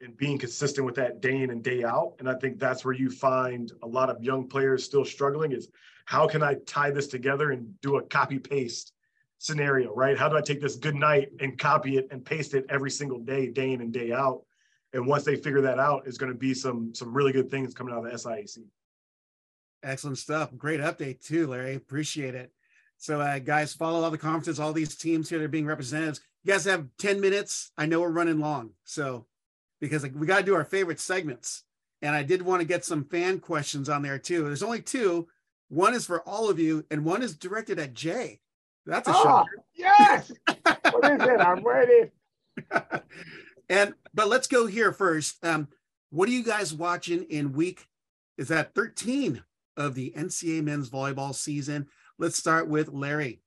and 0.00 0.16
being 0.16 0.38
consistent 0.38 0.86
with 0.86 0.94
that 0.94 1.20
day 1.20 1.42
in 1.42 1.50
and 1.50 1.62
day 1.62 1.84
out. 1.84 2.14
And 2.18 2.28
I 2.28 2.34
think 2.34 2.58
that's 2.58 2.84
where 2.84 2.94
you 2.94 3.10
find 3.10 3.70
a 3.82 3.86
lot 3.86 4.08
of 4.08 4.22
young 4.22 4.48
players 4.48 4.84
still 4.84 5.04
struggling 5.04 5.52
is 5.52 5.68
how 6.06 6.26
can 6.26 6.42
I 6.42 6.54
tie 6.66 6.90
this 6.90 7.06
together 7.06 7.50
and 7.50 7.78
do 7.80 7.96
a 7.96 8.02
copy 8.02 8.38
paste 8.38 8.92
scenario, 9.38 9.94
right? 9.94 10.18
How 10.18 10.28
do 10.28 10.36
I 10.36 10.40
take 10.40 10.60
this 10.60 10.76
good 10.76 10.94
night 10.94 11.30
and 11.40 11.58
copy 11.58 11.98
it 11.98 12.08
and 12.10 12.24
paste 12.24 12.54
it 12.54 12.66
every 12.68 12.90
single 12.90 13.18
day, 13.18 13.48
day 13.48 13.72
in 13.72 13.80
and 13.80 13.92
day 13.92 14.12
out? 14.12 14.42
And 14.92 15.06
once 15.06 15.24
they 15.24 15.36
figure 15.36 15.60
that 15.60 15.78
out, 15.78 16.06
is 16.06 16.18
going 16.18 16.32
to 16.32 16.38
be 16.38 16.52
some 16.52 16.92
some 16.94 17.14
really 17.14 17.32
good 17.32 17.50
things 17.50 17.74
coming 17.74 17.94
out 17.94 18.04
of 18.04 18.10
the 18.10 18.18
SIAC. 18.18 18.64
Excellent 19.82 20.18
stuff. 20.18 20.50
Great 20.56 20.80
update 20.80 21.24
too, 21.24 21.46
Larry. 21.46 21.74
Appreciate 21.74 22.34
it. 22.34 22.52
So, 22.96 23.20
uh, 23.20 23.38
guys, 23.38 23.72
follow 23.72 24.02
all 24.02 24.10
the 24.10 24.18
conferences, 24.18 24.60
all 24.60 24.72
these 24.72 24.96
teams 24.96 25.30
here. 25.30 25.38
They're 25.38 25.48
being 25.48 25.64
represented. 25.64 26.18
You 26.42 26.52
guys 26.52 26.64
have 26.64 26.86
10 26.98 27.20
minutes. 27.20 27.70
I 27.78 27.86
know 27.86 28.00
we're 28.00 28.10
running 28.10 28.40
long. 28.40 28.70
So 28.84 29.26
because 29.80 30.02
like, 30.02 30.14
we 30.14 30.26
got 30.26 30.38
to 30.38 30.44
do 30.44 30.54
our 30.54 30.64
favorite 30.64 31.00
segments. 31.00 31.64
And 32.02 32.14
I 32.14 32.22
did 32.22 32.42
want 32.42 32.60
to 32.60 32.66
get 32.66 32.84
some 32.84 33.04
fan 33.04 33.40
questions 33.40 33.88
on 33.88 34.02
there 34.02 34.18
too. 34.18 34.44
There's 34.44 34.62
only 34.62 34.82
two. 34.82 35.28
One 35.68 35.94
is 35.94 36.06
for 36.06 36.20
all 36.22 36.50
of 36.50 36.58
you, 36.58 36.84
and 36.90 37.04
one 37.04 37.22
is 37.22 37.36
directed 37.36 37.78
at 37.78 37.94
Jay. 37.94 38.40
That's 38.86 39.06
a 39.06 39.12
oh, 39.14 39.22
shocker. 39.22 39.64
Yes. 39.74 40.32
what 40.62 41.12
is 41.12 41.28
it? 41.28 41.40
I'm 41.40 41.62
ready. 41.62 42.10
and 43.68 43.94
but 44.14 44.28
let's 44.28 44.46
go 44.46 44.66
here 44.66 44.92
first. 44.92 45.44
Um, 45.44 45.68
what 46.10 46.28
are 46.28 46.32
you 46.32 46.42
guys 46.42 46.74
watching 46.74 47.22
in 47.24 47.52
week? 47.52 47.86
Is 48.36 48.48
that 48.48 48.74
13 48.74 49.44
of 49.76 49.94
the 49.94 50.12
NCAA 50.16 50.64
men's 50.64 50.90
volleyball 50.90 51.34
season? 51.34 51.86
Let's 52.18 52.36
start 52.36 52.68
with 52.68 52.88
Larry. 52.88 53.42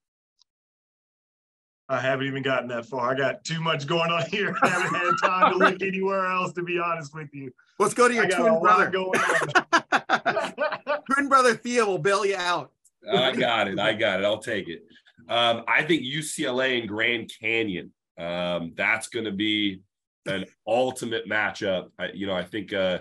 I 1.93 1.99
haven't 1.99 2.25
even 2.25 2.41
gotten 2.41 2.67
that 2.69 2.87
far. 2.87 3.11
I 3.11 3.15
got 3.15 3.43
too 3.43 3.61
much 3.61 3.85
going 3.85 4.11
on 4.11 4.25
here. 4.29 4.55
I 4.63 4.67
haven't 4.67 4.95
had 4.95 5.11
time 5.23 5.53
to 5.53 5.57
look 5.57 5.81
anywhere 5.81 6.25
else, 6.25 6.53
to 6.53 6.63
be 6.63 6.79
honest 6.79 7.13
with 7.13 7.29
you. 7.33 7.53
Let's 7.79 7.93
go 7.93 8.07
to 8.07 8.13
your 8.13 8.27
twin 8.27 8.59
brother. 8.59 8.91
twin 11.11 11.29
brother 11.29 11.55
Theo 11.55 11.85
will 11.85 11.99
bail 11.99 12.25
you 12.25 12.35
out. 12.35 12.71
I 13.11 13.35
got 13.35 13.67
it. 13.67 13.79
I 13.79 13.93
got 13.93 14.19
it. 14.19 14.25
I'll 14.25 14.39
take 14.39 14.69
it. 14.69 14.83
Um, 15.29 15.63
I 15.67 15.83
think 15.83 16.03
UCLA 16.03 16.79
and 16.79 16.87
Grand 16.87 17.31
Canyon. 17.39 17.91
Um, 18.17 18.73
that's 18.75 19.07
going 19.07 19.25
to 19.25 19.31
be 19.31 19.81
an 20.25 20.45
ultimate 20.65 21.27
matchup. 21.27 21.89
I, 21.99 22.09
you 22.13 22.27
know, 22.27 22.33
I 22.33 22.43
think 22.43 22.73
uh, 22.73 22.99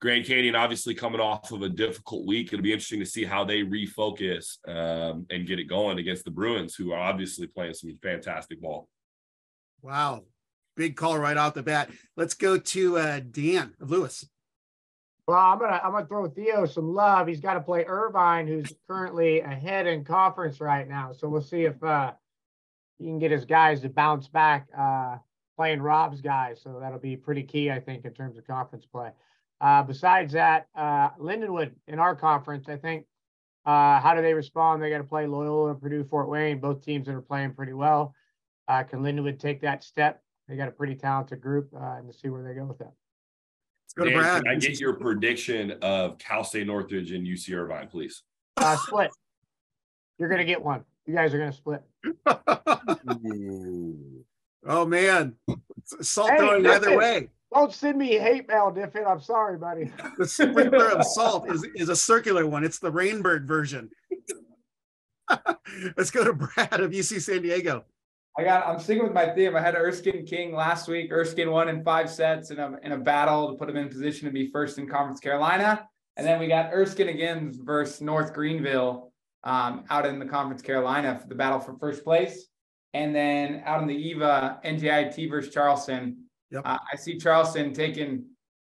Grand 0.00 0.24
Canyon 0.24 0.54
obviously 0.54 0.94
coming 0.94 1.20
off 1.20 1.50
of 1.50 1.62
a 1.62 1.68
difficult 1.68 2.24
week. 2.24 2.52
It'll 2.52 2.62
be 2.62 2.72
interesting 2.72 3.00
to 3.00 3.06
see 3.06 3.24
how 3.24 3.44
they 3.44 3.62
refocus 3.62 4.58
um, 4.68 5.26
and 5.30 5.46
get 5.46 5.58
it 5.58 5.64
going 5.64 5.98
against 5.98 6.24
the 6.24 6.30
Bruins, 6.30 6.76
who 6.76 6.92
are 6.92 7.00
obviously 7.00 7.48
playing 7.48 7.74
some 7.74 7.96
fantastic 8.00 8.60
ball. 8.60 8.88
Wow. 9.82 10.22
Big 10.76 10.94
call 10.94 11.18
right 11.18 11.36
off 11.36 11.54
the 11.54 11.64
bat. 11.64 11.90
Let's 12.16 12.34
go 12.34 12.58
to 12.58 12.98
uh, 12.98 13.20
Dan 13.28 13.74
Lewis. 13.80 14.24
Well, 15.26 15.36
I'm 15.36 15.58
gonna 15.58 15.80
I'm 15.84 15.92
gonna 15.92 16.06
throw 16.06 16.28
Theo 16.28 16.64
some 16.64 16.94
love. 16.94 17.26
He's 17.26 17.40
got 17.40 17.54
to 17.54 17.60
play 17.60 17.84
Irvine, 17.86 18.46
who's 18.46 18.72
currently 18.88 19.40
ahead 19.40 19.86
in 19.86 20.04
conference 20.04 20.60
right 20.60 20.88
now. 20.88 21.12
So 21.12 21.28
we'll 21.28 21.42
see 21.42 21.64
if 21.64 21.82
uh, 21.82 22.12
he 22.98 23.06
can 23.06 23.18
get 23.18 23.30
his 23.30 23.44
guys 23.44 23.80
to 23.80 23.88
bounce 23.88 24.28
back 24.28 24.68
uh, 24.76 25.16
playing 25.56 25.82
Rob's 25.82 26.20
guys. 26.20 26.62
So 26.62 26.78
that'll 26.80 27.00
be 27.00 27.16
pretty 27.16 27.42
key, 27.42 27.70
I 27.70 27.80
think, 27.80 28.04
in 28.04 28.14
terms 28.14 28.38
of 28.38 28.46
conference 28.46 28.86
play. 28.86 29.10
Uh, 29.60 29.82
besides 29.82 30.32
that, 30.34 30.66
uh, 30.76 31.10
Lindenwood 31.20 31.72
in 31.88 31.98
our 31.98 32.14
conference, 32.14 32.68
I 32.68 32.76
think, 32.76 33.06
uh, 33.66 34.00
how 34.00 34.14
do 34.14 34.22
they 34.22 34.34
respond? 34.34 34.82
They 34.82 34.90
got 34.90 34.98
to 34.98 35.04
play 35.04 35.26
Loyola 35.26 35.70
and 35.70 35.80
Purdue 35.80 36.04
Fort 36.04 36.28
Wayne, 36.28 36.60
both 36.60 36.84
teams 36.84 37.06
that 37.06 37.14
are 37.14 37.20
playing 37.20 37.54
pretty 37.54 37.72
well. 37.72 38.14
Uh, 38.68 38.84
can 38.84 39.00
Lindenwood 39.00 39.38
take 39.38 39.60
that 39.62 39.82
step? 39.82 40.22
They 40.48 40.56
got 40.56 40.68
a 40.68 40.72
pretty 40.72 40.94
talented 40.94 41.40
group, 41.40 41.70
uh, 41.74 41.96
and 41.98 42.10
to 42.10 42.16
see 42.16 42.28
where 42.28 42.42
they 42.42 42.54
go 42.54 42.64
with 42.64 42.78
that. 42.78 42.92
Let's 43.84 43.94
go 43.94 44.04
Dan, 44.04 44.14
to 44.14 44.20
Brad. 44.20 44.44
Can 44.44 44.52
I 44.52 44.56
get 44.56 44.80
your 44.80 44.94
prediction 44.94 45.72
of 45.82 46.18
Cal 46.18 46.44
State 46.44 46.66
Northridge 46.66 47.12
and 47.12 47.26
UC 47.26 47.54
Irvine, 47.54 47.88
please? 47.88 48.22
Uh, 48.56 48.76
split. 48.76 49.10
You're 50.18 50.28
going 50.28 50.40
to 50.40 50.44
get 50.44 50.62
one. 50.62 50.84
You 51.06 51.14
guys 51.14 51.34
are 51.34 51.38
going 51.38 51.50
to 51.50 51.56
split. 51.56 51.82
oh 54.66 54.86
man, 54.86 55.34
salt 56.00 56.30
hey, 56.30 56.38
throwing 56.38 56.66
either 56.66 56.96
way. 56.96 57.28
Don't 57.52 57.72
send 57.72 57.98
me 57.98 58.18
hate 58.18 58.46
mail, 58.46 58.70
Kniffin. 58.70 59.04
I'm 59.06 59.20
sorry, 59.20 59.56
buddy. 59.56 59.90
The 60.18 60.28
sprinkler 60.28 60.90
of 60.90 61.04
salt 61.14 61.50
is, 61.50 61.66
is 61.74 61.88
a 61.88 61.96
circular 61.96 62.46
one. 62.46 62.62
It's 62.62 62.78
the 62.78 62.92
Rainbird 62.92 63.46
version. 63.46 63.90
Let's 65.96 66.10
go 66.10 66.24
to 66.24 66.32
Brad 66.34 66.80
of 66.80 66.90
UC 66.90 67.22
San 67.22 67.42
Diego. 67.42 67.84
I 68.38 68.44
got. 68.44 68.66
I'm 68.66 68.78
sticking 68.78 69.02
with 69.02 69.14
my 69.14 69.30
theme. 69.30 69.56
I 69.56 69.60
had 69.60 69.74
Erskine 69.74 70.24
King 70.26 70.54
last 70.54 70.88
week. 70.88 71.10
Erskine 71.10 71.50
won 71.50 71.68
in 71.68 71.82
five 71.82 72.10
sets 72.10 72.50
in 72.50 72.58
a 72.58 72.76
in 72.82 72.92
a 72.92 72.98
battle 72.98 73.50
to 73.50 73.58
put 73.58 73.68
him 73.68 73.76
in 73.76 73.88
position 73.88 74.26
to 74.26 74.32
be 74.32 74.50
first 74.50 74.78
in 74.78 74.86
Conference 74.86 75.18
Carolina. 75.18 75.88
And 76.16 76.26
then 76.26 76.38
we 76.38 76.48
got 76.48 76.72
Erskine 76.72 77.08
again 77.08 77.52
versus 77.64 78.00
North 78.00 78.34
Greenville 78.34 79.12
um, 79.44 79.84
out 79.90 80.06
in 80.06 80.18
the 80.18 80.26
Conference 80.26 80.62
Carolina 80.62 81.18
for 81.18 81.28
the 81.28 81.34
battle 81.34 81.58
for 81.58 81.76
first 81.78 82.04
place. 82.04 82.46
And 82.94 83.14
then 83.14 83.62
out 83.64 83.82
in 83.82 83.88
the 83.88 83.94
EVA, 83.94 84.60
NJIT 84.64 85.30
versus 85.30 85.52
Charleston 85.52 86.27
Yep. 86.50 86.62
Uh, 86.64 86.78
I 86.92 86.96
see 86.96 87.18
Charleston 87.18 87.72
taking 87.72 88.24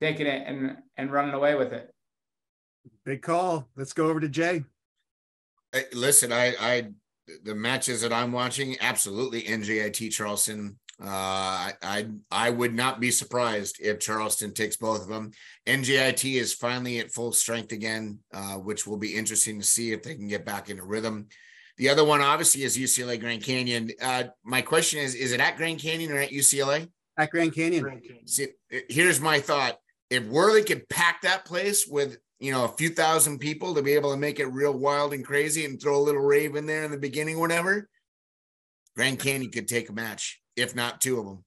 taking 0.01 0.28
it 0.28 0.43
and 0.45 0.78
and 0.97 1.11
running 1.11 1.34
away 1.34 1.55
with 1.55 1.74
it. 1.74 1.93
Big 3.05 3.22
call. 3.22 3.69
Let's 3.76 3.93
go 3.93 4.07
over 4.07 4.19
to 4.19 4.30
Jay. 4.30 4.63
Hey, 5.72 5.86
listen, 5.93 6.34
I 6.34 6.55
I 6.59 6.89
the 7.43 7.55
matches 7.55 8.01
that 8.01 8.11
I'm 8.11 8.32
watching, 8.32 8.76
absolutely 8.82 9.43
NJIT 9.43 10.11
Charleston. 10.11 10.78
Uh, 11.01 11.72
I 11.82 12.07
I 12.30 12.49
would 12.49 12.76
not 12.76 12.99
be 12.99 13.09
surprised 13.09 13.78
if 13.80 13.99
Charleston 13.99 14.53
takes 14.53 14.76
both 14.76 15.01
of 15.01 15.07
them. 15.07 15.32
NJIT 15.65 16.36
is 16.36 16.53
finally 16.53 16.99
at 16.99 17.11
full 17.11 17.32
strength 17.32 17.72
again, 17.72 18.19
uh, 18.34 18.55
which 18.55 18.86
will 18.86 18.97
be 18.97 19.15
interesting 19.15 19.59
to 19.59 19.65
see 19.65 19.93
if 19.93 20.03
they 20.03 20.15
can 20.15 20.28
get 20.28 20.45
back 20.45 20.69
into 20.69 20.84
rhythm. 20.84 21.28
The 21.78 21.89
other 21.89 22.03
one, 22.03 22.22
obviously, 22.22 22.63
is 22.63 22.78
UCLA 22.78 23.19
Grand 23.19 23.43
Canyon. 23.43 23.89
Uh, 23.99 24.26
my 24.43 24.61
question 24.61 24.99
is: 24.99 25.15
Is 25.15 25.32
it 25.32 25.39
at 25.39 25.57
Grand 25.57 25.80
Canyon 25.80 26.11
or 26.11 26.17
at 26.17 26.30
UCLA? 26.30 26.88
At 27.22 27.30
Grand 27.32 27.53
Canyon. 27.53 28.01
See, 28.26 28.47
here's 28.89 29.19
my 29.22 29.39
thought. 29.39 29.78
if 30.09 30.24
Worley 30.26 30.63
could 30.63 30.88
pack 30.89 31.22
that 31.22 31.45
place 31.45 31.88
with 31.88 32.17
you 32.39 32.51
know 32.51 32.65
a 32.65 32.69
few 32.69 32.89
thousand 32.89 33.39
people 33.39 33.76
to 33.76 33.82
be 33.82 33.93
able 33.93 34.11
to 34.11 34.17
make 34.17 34.39
it 34.39 34.47
real 34.47 34.74
wild 34.74 35.13
and 35.13 35.24
crazy 35.26 35.63
and 35.65 35.80
throw 35.82 35.97
a 35.97 36.01
little 36.01 36.22
rave 36.22 36.55
in 36.55 36.65
there 36.65 36.84
in 36.84 36.91
the 36.91 36.97
beginning, 36.97 37.39
whatever, 37.39 37.88
Grand 38.95 39.19
Canyon 39.19 39.51
could 39.51 39.67
take 39.67 39.89
a 39.89 39.93
match, 39.93 40.41
if 40.55 40.76
not 40.76 40.99
two 41.01 41.19
of 41.19 41.26
them. 41.26 41.45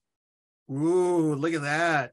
Ooh, 0.71 1.35
look 1.35 1.53
at 1.53 1.61
that. 1.61 2.11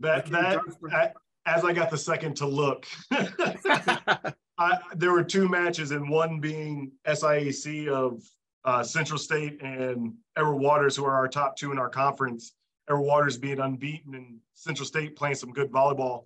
That 0.00 0.26
that 0.26 0.54
Darksburg. 0.56 0.92
a- 0.92 1.12
as 1.46 1.64
I 1.64 1.72
got 1.72 1.90
the 1.90 1.96
second 1.96 2.36
to 2.38 2.46
look, 2.46 2.86
I, 3.10 4.78
there 4.96 5.12
were 5.12 5.24
two 5.24 5.48
matches, 5.48 5.92
and 5.92 6.10
one 6.10 6.40
being 6.40 6.92
SIAC 7.06 7.88
of 7.88 8.22
uh, 8.64 8.82
Central 8.82 9.18
State 9.18 9.62
and 9.62 10.12
Edward 10.36 10.56
Waters, 10.56 10.94
who 10.96 11.04
are 11.06 11.14
our 11.14 11.28
top 11.28 11.56
two 11.56 11.72
in 11.72 11.78
our 11.78 11.88
conference. 11.88 12.52
Edward 12.88 13.02
Waters 13.02 13.38
being 13.38 13.60
unbeaten, 13.60 14.14
and 14.14 14.38
Central 14.54 14.86
State 14.86 15.16
playing 15.16 15.36
some 15.36 15.52
good 15.52 15.70
volleyball. 15.70 16.24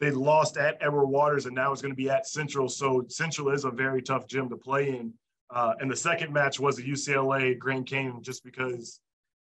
They 0.00 0.10
lost 0.10 0.56
at 0.56 0.78
Edward 0.80 1.06
Waters, 1.06 1.46
and 1.46 1.54
now 1.54 1.72
it's 1.72 1.82
going 1.82 1.92
to 1.92 1.96
be 1.96 2.10
at 2.10 2.26
Central. 2.26 2.68
So 2.68 3.04
Central 3.08 3.50
is 3.50 3.64
a 3.64 3.70
very 3.70 4.02
tough 4.02 4.26
gym 4.26 4.48
to 4.48 4.56
play 4.56 4.88
in. 4.88 5.12
Uh, 5.50 5.74
and 5.80 5.90
the 5.90 5.96
second 5.96 6.32
match 6.32 6.58
was 6.58 6.78
a 6.78 6.82
UCLA 6.82 7.58
Grand 7.58 7.86
Canyon, 7.86 8.22
just 8.22 8.44
because 8.44 9.00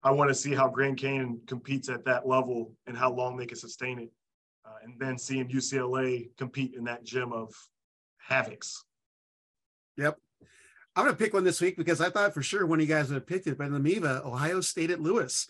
I 0.03 0.11
want 0.11 0.29
to 0.29 0.35
see 0.35 0.53
how 0.53 0.67
Grand 0.67 0.97
Canyon 0.97 1.41
competes 1.47 1.87
at 1.87 2.05
that 2.05 2.27
level 2.27 2.73
and 2.87 2.97
how 2.97 3.11
long 3.13 3.37
they 3.37 3.45
can 3.45 3.57
sustain 3.57 3.99
it. 3.99 4.11
Uh, 4.65 4.75
and 4.83 4.99
then 4.99 5.17
seeing 5.17 5.47
UCLA 5.47 6.29
compete 6.37 6.73
in 6.75 6.83
that 6.85 7.03
gym 7.03 7.31
of 7.31 7.53
havocs. 8.29 8.77
Yep. 9.97 10.17
I'm 10.95 11.05
going 11.05 11.15
to 11.15 11.23
pick 11.23 11.33
one 11.33 11.43
this 11.43 11.61
week 11.61 11.77
because 11.77 12.01
I 12.01 12.09
thought 12.09 12.33
for 12.33 12.43
sure 12.43 12.65
one 12.65 12.79
of 12.79 12.87
you 12.87 12.93
guys 12.93 13.09
would 13.09 13.15
have 13.15 13.27
picked 13.27 13.47
it, 13.47 13.57
but 13.57 13.67
in 13.67 13.73
the 13.73 13.79
MIVA, 13.79 14.23
Ohio 14.25 14.61
State 14.61 14.91
at 14.91 15.01
Lewis, 15.01 15.47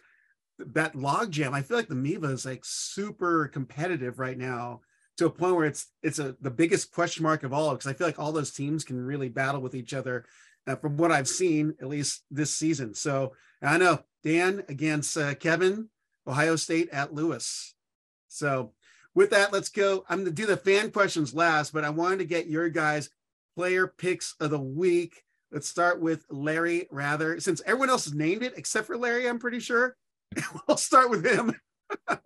that 0.60 0.96
log 0.96 1.32
jam. 1.32 1.54
I 1.54 1.62
feel 1.62 1.78
like 1.78 1.88
the 1.88 1.96
MIVA 1.96 2.30
is 2.30 2.46
like 2.46 2.64
super 2.64 3.48
competitive 3.48 4.20
right 4.20 4.38
now 4.38 4.82
to 5.18 5.26
a 5.26 5.30
point 5.30 5.56
where 5.56 5.66
it's 5.66 5.88
it's 6.02 6.20
a 6.20 6.36
the 6.42 6.52
biggest 6.52 6.92
question 6.92 7.24
mark 7.24 7.44
of 7.44 7.54
all 7.54 7.72
because 7.72 7.88
I 7.88 7.94
feel 7.94 8.08
like 8.08 8.20
all 8.20 8.32
those 8.32 8.52
teams 8.52 8.84
can 8.84 9.00
really 9.00 9.30
battle 9.30 9.62
with 9.62 9.76
each 9.76 9.94
other 9.94 10.26
uh, 10.68 10.76
from 10.76 10.98
what 10.98 11.12
I've 11.12 11.28
seen 11.28 11.76
at 11.82 11.88
least 11.88 12.24
this 12.32 12.56
season. 12.56 12.94
So 12.94 13.34
I 13.62 13.78
know 13.78 14.00
Dan 14.24 14.64
against 14.70 15.18
uh, 15.18 15.36
Kevin, 15.36 15.90
Ohio 16.28 16.56
State 16.56 16.90
at 16.90 17.14
Lewis. 17.14 17.74
So 18.28 18.74
with 19.16 19.30
that, 19.30 19.54
let's 19.54 19.70
go. 19.70 20.06
I'm 20.10 20.20
going 20.20 20.26
to 20.26 20.42
do 20.42 20.48
the 20.48 20.58
fan 20.58 20.92
questions 20.92 21.34
last, 21.34 21.74
but 21.74 21.84
I 21.84 21.90
wanted 21.90 22.20
to 22.20 22.26
get 22.26 22.48
your 22.48 22.70
guys' 22.70 23.10
player 23.56 23.88
picks 23.88 24.36
of 24.40 24.50
the 24.50 24.60
week. 24.60 25.24
Let's 25.52 25.70
start 25.70 26.02
with 26.02 26.26
Larry 26.32 26.88
Wraither. 26.90 27.40
Since 27.40 27.62
everyone 27.66 27.90
else 27.90 28.06
has 28.06 28.14
named 28.16 28.42
it 28.42 28.54
except 28.58 28.88
for 28.88 28.98
Larry, 28.98 29.30
I'm 29.30 29.38
pretty 29.38 29.60
sure. 29.60 29.96
I'll 30.68 30.78
start 30.78 31.10
with 31.10 31.26
him. 31.26 31.56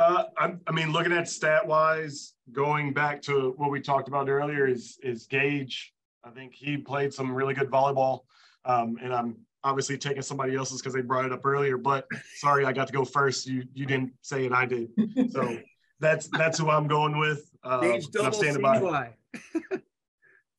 Uh, 0.00 0.24
I, 0.36 0.54
I 0.66 0.70
mean, 0.70 0.92
looking 0.92 1.12
at 1.12 1.28
stat 1.28 1.66
wise, 1.66 2.34
going 2.52 2.92
back 2.92 3.20
to 3.22 3.54
what 3.56 3.70
we 3.70 3.80
talked 3.80 4.06
about 4.06 4.28
earlier 4.28 4.66
is 4.66 4.98
is 5.02 5.26
Gage. 5.26 5.92
I 6.22 6.30
think 6.30 6.54
he 6.54 6.76
played 6.76 7.12
some 7.12 7.32
really 7.34 7.54
good 7.54 7.68
volleyball, 7.68 8.20
um, 8.64 8.98
and 9.02 9.12
I'm 9.12 9.36
obviously 9.64 9.98
taking 9.98 10.22
somebody 10.22 10.54
else's 10.54 10.80
because 10.80 10.94
they 10.94 11.00
brought 11.00 11.24
it 11.24 11.32
up 11.32 11.44
earlier. 11.44 11.76
But 11.76 12.06
sorry, 12.36 12.64
I 12.64 12.72
got 12.72 12.86
to 12.86 12.92
go 12.92 13.04
first. 13.04 13.46
You 13.46 13.64
you 13.74 13.86
didn't 13.86 14.12
say 14.22 14.44
it, 14.46 14.52
I 14.52 14.66
did. 14.66 14.90
So 15.32 15.58
that's 16.00 16.28
that's 16.28 16.58
who 16.58 16.70
I'm 16.70 16.86
going 16.86 17.18
with. 17.18 17.50
Uh, 17.64 17.80
Gage 17.80 18.04
I'm 18.04 18.10
double 18.12 18.32
standing 18.32 18.62
by. 18.62 19.14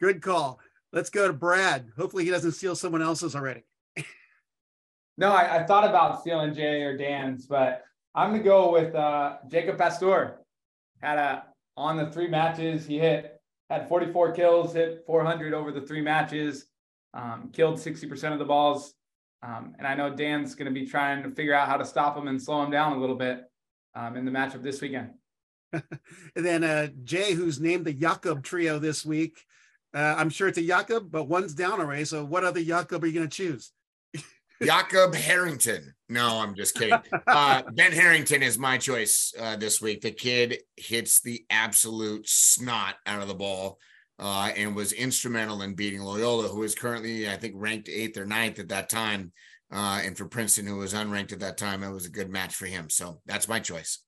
Good 0.02 0.22
call. 0.22 0.60
Let's 0.92 1.10
go 1.10 1.28
to 1.28 1.34
Brad. 1.34 1.92
Hopefully 1.98 2.26
he 2.26 2.32
doesn't 2.32 2.54
steal 2.54 2.76
someone 2.76 3.02
else's 3.02 3.36
already. 3.36 3.64
No, 5.20 5.34
I, 5.34 5.58
I 5.58 5.64
thought 5.66 5.84
about 5.84 6.22
stealing 6.22 6.54
Jay 6.54 6.82
or 6.82 6.96
Dan's, 6.96 7.46
but 7.46 7.84
I'm 8.16 8.32
gonna 8.32 8.42
go 8.42 8.72
with 8.72 8.96
uh, 8.96 9.36
Jacob 9.50 9.78
Pastor. 9.78 10.40
Had 11.02 11.18
a 11.18 11.44
on 11.76 11.98
the 11.98 12.10
three 12.10 12.30
matches 12.30 12.86
he 12.86 12.98
hit 13.00 13.36
had 13.70 13.88
44 13.90 14.32
kills, 14.32 14.74
hit 14.74 15.04
400 15.06 15.54
over 15.54 15.72
the 15.72 15.82
three 15.82 16.02
matches, 16.02 16.66
um, 17.14 17.50
killed 17.54 17.76
60% 17.76 18.34
of 18.34 18.40
the 18.40 18.46
balls. 18.46 18.94
Um, 19.44 19.76
and 19.78 19.86
I 19.86 19.94
know 19.94 20.10
Dan's 20.10 20.56
gonna 20.56 20.72
be 20.72 20.86
trying 20.86 21.22
to 21.24 21.32
figure 21.32 21.54
out 21.54 21.68
how 21.68 21.76
to 21.76 21.86
stop 21.86 22.18
him 22.18 22.30
and 22.30 22.42
slow 22.42 22.64
him 22.64 22.72
down 22.72 22.94
a 22.94 23.00
little 23.00 23.18
bit 23.18 23.44
um, 23.96 24.16
in 24.16 24.24
the 24.24 24.32
matchup 24.32 24.64
this 24.64 24.80
weekend. 24.80 25.12
And 26.36 26.46
then 26.46 26.64
uh, 26.64 26.88
Jay, 27.04 27.34
who's 27.34 27.60
named 27.60 27.84
the 27.84 27.94
Jakob 27.94 28.42
trio 28.42 28.80
this 28.80 29.06
week. 29.06 29.38
Uh, 29.94 30.16
I'm 30.18 30.30
sure 30.30 30.48
it's 30.48 30.58
a 30.58 30.66
Jakob, 30.66 31.12
but 31.12 31.28
one's 31.28 31.54
down 31.54 31.82
already. 31.82 32.06
So 32.06 32.24
what 32.24 32.46
other 32.46 32.64
Jakob 32.64 33.04
are 33.04 33.08
you 33.08 33.14
going 33.14 33.28
to 33.28 33.36
choose? 33.36 33.74
Jakob 34.62 35.16
Harrington. 35.16 35.94
No, 36.10 36.40
I'm 36.40 36.56
just 36.56 36.76
kidding. 36.76 37.00
Uh, 37.28 37.64
ben 37.74 37.92
Harrington 37.92 38.44
is 38.44 38.58
my 38.58 38.78
choice 38.78 39.34
uh, 39.40 39.56
this 39.56 39.82
week. 39.82 40.02
The 40.02 40.12
kid 40.12 40.60
hits 40.76 41.22
the 41.22 41.46
absolute 41.50 42.28
snot 42.28 42.96
out 43.06 43.22
of 43.22 43.28
the 43.28 43.36
ball 43.36 43.78
uh, 44.18 44.52
and 44.56 44.76
was 44.76 44.92
instrumental 44.92 45.62
in 45.62 45.76
beating 45.76 46.02
Loyola, 46.02 46.48
who 46.48 46.64
is 46.64 46.76
currently, 46.76 47.30
I 47.30 47.38
think, 47.38 47.54
ranked 47.58 47.90
eighth 47.90 48.18
or 48.18 48.26
ninth 48.26 48.60
at 48.60 48.70
that 48.70 48.90
time. 48.90 49.32
Uh, 49.72 50.02
and 50.04 50.18
for 50.18 50.26
Princeton, 50.26 50.66
who 50.66 50.78
was 50.78 50.94
unranked 50.94 51.32
at 51.32 51.40
that 51.42 51.58
time, 51.58 51.84
it 51.84 51.92
was 51.92 52.06
a 52.06 52.12
good 52.12 52.30
match 52.30 52.56
for 52.56 52.66
him. 52.66 52.90
So 52.90 53.22
that's 53.26 53.48
my 53.48 53.60
choice. 53.60 54.00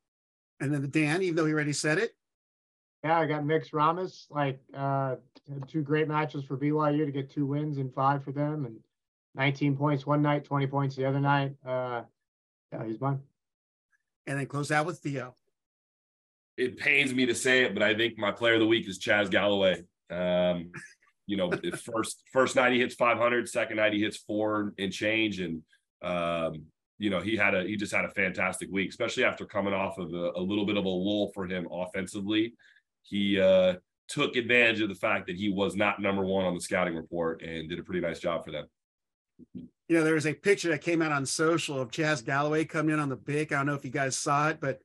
And 0.60 0.74
then 0.74 0.82
the 0.82 0.88
Dan, 0.88 1.22
even 1.22 1.36
though 1.36 1.46
he 1.46 1.54
already 1.54 1.74
said 1.74 1.98
it. 1.98 2.12
Yeah, 3.04 3.20
I 3.20 3.26
got 3.26 3.44
Miks 3.44 3.72
Romanes, 3.74 4.26
like 4.30 4.60
uh 4.76 5.16
had 5.52 5.68
two 5.68 5.82
great 5.82 6.08
matches 6.08 6.46
for 6.46 6.58
BYU 6.58 7.06
to 7.06 7.12
get 7.12 7.32
two 7.32 7.46
wins 7.46 7.78
and 7.78 7.94
five 7.94 8.24
for 8.24 8.32
them 8.32 8.66
and 8.66 8.76
19 9.36 9.78
points 9.78 10.06
one 10.06 10.22
night, 10.22 10.46
20 10.46 10.68
points 10.68 10.96
the 10.96 11.06
other 11.06 11.20
night. 11.20 11.54
Uh 11.66 12.04
yeah, 12.72 12.86
he's 12.86 13.02
mine. 13.02 13.20
And 14.28 14.40
then 14.40 14.46
close 14.46 14.72
out 14.72 14.86
with 14.86 15.00
Theo. 15.00 15.36
it 16.58 16.78
pains 16.78 17.14
me 17.14 17.26
to 17.26 17.36
say 17.36 17.64
it, 17.64 17.74
but 17.74 17.84
I 17.84 17.96
think 17.96 18.18
my 18.18 18.32
player 18.32 18.54
of 18.54 18.60
the 18.60 18.68
week 18.68 18.88
is 18.88 19.00
Chaz 19.00 19.30
Galloway. 19.30 19.84
Um, 20.10 20.72
you 21.28 21.38
know, 21.38 21.52
first 21.94 22.24
first 22.32 22.56
night 22.56 22.74
he 22.74 22.80
hits 22.80 22.96
500, 22.96 23.50
second 23.50 23.78
night 23.78 23.94
he 23.94 24.02
hits 24.02 24.18
four 24.18 24.74
and 24.78 24.92
change, 24.92 25.40
and 25.40 25.64
um, 26.02 26.66
you 26.98 27.10
know 27.10 27.20
he 27.20 27.36
had 27.36 27.56
a 27.56 27.64
he 27.64 27.76
just 27.76 27.94
had 27.94 28.06
a 28.06 28.10
fantastic 28.10 28.70
week, 28.72 28.90
especially 28.90 29.24
after 29.24 29.46
coming 29.46 29.74
off 29.74 29.98
of 29.98 30.14
a, 30.14 30.32
a 30.36 30.42
little 30.42 30.66
bit 30.66 30.78
of 30.78 30.86
a 30.86 30.90
lull 30.90 31.32
for 31.34 31.46
him 31.46 31.68
offensively. 31.72 32.54
He 33.04 33.40
uh, 33.40 33.76
took 34.08 34.36
advantage 34.36 34.82
of 34.82 34.90
the 34.90 34.96
fact 34.96 35.28
that 35.28 35.36
he 35.36 35.50
was 35.50 35.76
not 35.76 36.02
number 36.02 36.24
one 36.24 36.46
on 36.46 36.54
the 36.54 36.62
scouting 36.62 36.96
report 36.96 37.42
and 37.42 37.68
did 37.70 37.80
a 37.80 37.84
pretty 37.84 38.02
nice 38.02 38.20
job 38.20 38.46
for 38.46 38.52
them. 38.52 38.68
You 39.54 39.98
know, 39.98 40.04
there 40.04 40.16
was 40.16 40.28
a 40.28 40.34
picture 40.34 40.70
that 40.70 40.82
came 40.82 41.02
out 41.02 41.12
on 41.12 41.26
social 41.26 41.80
of 41.80 41.92
Chaz 41.92 42.24
Galloway 42.24 42.66
coming 42.66 42.94
in 42.94 43.00
on 43.00 43.10
the 43.10 43.18
pick. 43.18 43.52
I 43.52 43.58
don't 43.58 43.66
know 43.66 43.74
if 43.74 43.84
you 43.84 43.92
guys 43.92 44.16
saw 44.16 44.50
it, 44.50 44.60
but 44.62 44.80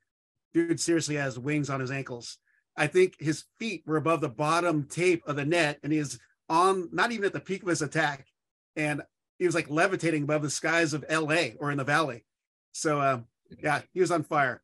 dude 0.53 0.81
seriously 0.81 1.17
has 1.17 1.39
wings 1.39 1.71
on 1.71 1.81
his 1.81 1.91
ankles. 1.91 2.39
I 2.77 2.87
think 2.89 3.17
his 3.19 3.45
feet 3.59 3.85
were 3.87 3.97
above 3.97 4.21
the 4.21 4.29
bottom 4.29 4.85
tape 4.85 5.23
of 5.27 5.37
the 5.37 5.45
net, 5.45 5.79
and 5.83 5.93
he 5.93 5.99
is 5.99 6.19
on 6.49 6.89
not 6.93 7.13
even 7.13 7.25
at 7.25 7.33
the 7.33 7.41
peak 7.41 7.63
of 7.63 7.69
his 7.69 7.83
attack. 7.83 8.27
And 8.75 9.03
he 9.39 9.47
was 9.47 9.55
like 9.55 9.71
levitating 9.71 10.25
above 10.25 10.43
the 10.43 10.51
skies 10.51 10.93
of 10.93 11.05
LA 11.11 11.51
or 11.59 11.71
in 11.71 11.79
the 11.79 11.85
valley. 11.85 12.25
So 12.73 13.01
uh, 13.01 13.21
yeah, 13.63 13.83
he 13.93 14.01
was 14.01 14.11
on 14.11 14.25
fire. 14.25 14.63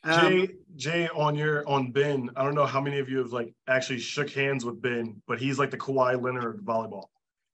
Um, 0.05 0.31
Jay, 0.31 0.49
Jay, 0.77 1.09
on 1.15 1.35
your 1.35 1.69
on 1.69 1.91
Ben, 1.91 2.31
I 2.37 2.45
don't 2.45 2.55
know 2.55 2.65
how 2.65 2.81
many 2.81 2.99
of 2.99 3.09
you 3.09 3.19
have 3.19 3.33
like 3.33 3.53
actually 3.67 3.99
shook 3.99 4.31
hands 4.31 4.65
with 4.65 4.81
Ben, 4.81 5.21
but 5.27 5.41
he's 5.41 5.59
like 5.59 5.71
the 5.71 5.77
Kawhi 5.77 6.21
Leonard 6.23 6.45
of 6.45 6.61
volleyball. 6.61 7.07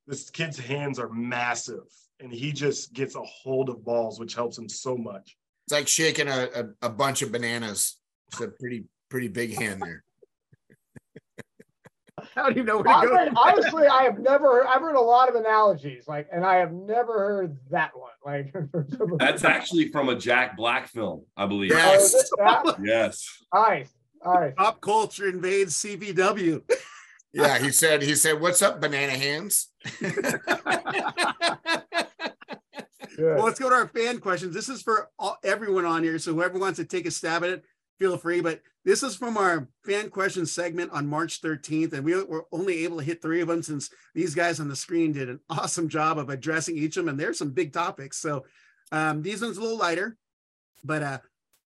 This 0.06 0.28
kid's 0.30 0.58
hands 0.58 0.98
are 0.98 1.08
massive, 1.08 1.84
and 2.20 2.32
he 2.32 2.52
just 2.52 2.92
gets 2.92 3.14
a 3.14 3.22
hold 3.22 3.68
of 3.68 3.84
balls, 3.84 4.20
which 4.20 4.34
helps 4.34 4.58
him 4.58 4.68
so 4.68 4.96
much. 4.96 5.36
It's 5.66 5.72
like 5.72 5.88
shaking 5.88 6.28
a, 6.28 6.48
a, 6.54 6.86
a 6.86 6.88
bunch 6.90 7.22
of 7.22 7.32
bananas. 7.32 7.96
It's 8.28 8.40
a 8.40 8.48
pretty 8.48 8.84
pretty 9.08 9.28
big 9.28 9.54
hand 9.58 9.80
there. 9.80 10.04
how 12.34 12.50
do 12.50 12.56
you 12.56 12.64
know 12.64 12.78
where 12.78 12.84
to 12.84 13.06
go? 13.06 13.24
mean, 13.24 13.34
honestly, 13.36 13.86
I 13.86 14.02
have 14.02 14.18
never 14.18 14.66
I've 14.66 14.82
heard 14.82 14.96
a 14.96 15.00
lot 15.00 15.30
of 15.30 15.36
analogies, 15.36 16.06
like, 16.06 16.28
and 16.32 16.44
I 16.44 16.56
have 16.56 16.72
never 16.72 17.18
heard 17.18 17.56
that 17.70 17.92
one. 17.96 18.10
Like 18.24 18.54
That's 19.18 19.44
actually 19.44 19.88
from 19.90 20.10
a 20.10 20.16
Jack 20.16 20.56
Black 20.56 20.88
film, 20.88 21.24
I 21.36 21.46
believe. 21.46 21.70
Yeah. 21.70 21.92
Oh, 21.92 21.94
is 21.94 22.14
it 22.14 22.26
that? 22.38 22.76
Yes. 22.82 23.26
Nice, 23.54 23.90
nice. 24.24 24.52
Pop 24.56 24.80
culture 24.82 25.28
invades 25.28 25.74
CVW. 25.82 26.62
Yeah, 27.34 27.58
he 27.58 27.70
said 27.70 28.02
he 28.02 28.14
said, 28.14 28.40
"What's 28.40 28.62
up, 28.62 28.80
banana 28.80 29.12
hands?" 29.12 29.70
Well, 33.18 33.44
let's 33.44 33.60
go 33.60 33.68
to 33.68 33.74
our 33.74 33.88
fan 33.88 34.18
questions. 34.18 34.54
This 34.54 34.68
is 34.68 34.82
for 34.82 35.10
all, 35.18 35.38
everyone 35.44 35.84
on 35.84 36.02
here. 36.02 36.18
So 36.18 36.34
whoever 36.34 36.58
wants 36.58 36.78
to 36.78 36.84
take 36.84 37.06
a 37.06 37.10
stab 37.10 37.44
at 37.44 37.50
it, 37.50 37.64
feel 37.98 38.16
free. 38.16 38.40
But 38.40 38.60
this 38.84 39.04
is 39.04 39.16
from 39.16 39.36
our 39.36 39.68
fan 39.84 40.10
questions 40.10 40.50
segment 40.52 40.90
on 40.92 41.06
March 41.06 41.40
13th. 41.40 41.92
And 41.92 42.04
we 42.04 42.20
were 42.24 42.46
only 42.50 42.84
able 42.84 42.98
to 42.98 43.04
hit 43.04 43.22
three 43.22 43.40
of 43.40 43.46
them 43.46 43.62
since 43.62 43.88
these 44.16 44.34
guys 44.34 44.58
on 44.58 44.66
the 44.66 44.74
screen 44.74 45.12
did 45.12 45.28
an 45.28 45.38
awesome 45.48 45.88
job 45.88 46.18
of 46.18 46.28
addressing 46.28 46.76
each 46.76 46.96
of 46.96 47.04
them. 47.04 47.10
And 47.10 47.20
there's 47.20 47.38
some 47.38 47.52
big 47.52 47.72
topics. 47.72 48.18
So 48.18 48.44
um, 48.90 49.22
these 49.22 49.42
ones 49.42 49.58
a 49.58 49.60
little 49.60 49.78
lighter. 49.78 50.16
But 50.82 51.02
uh, 51.02 51.18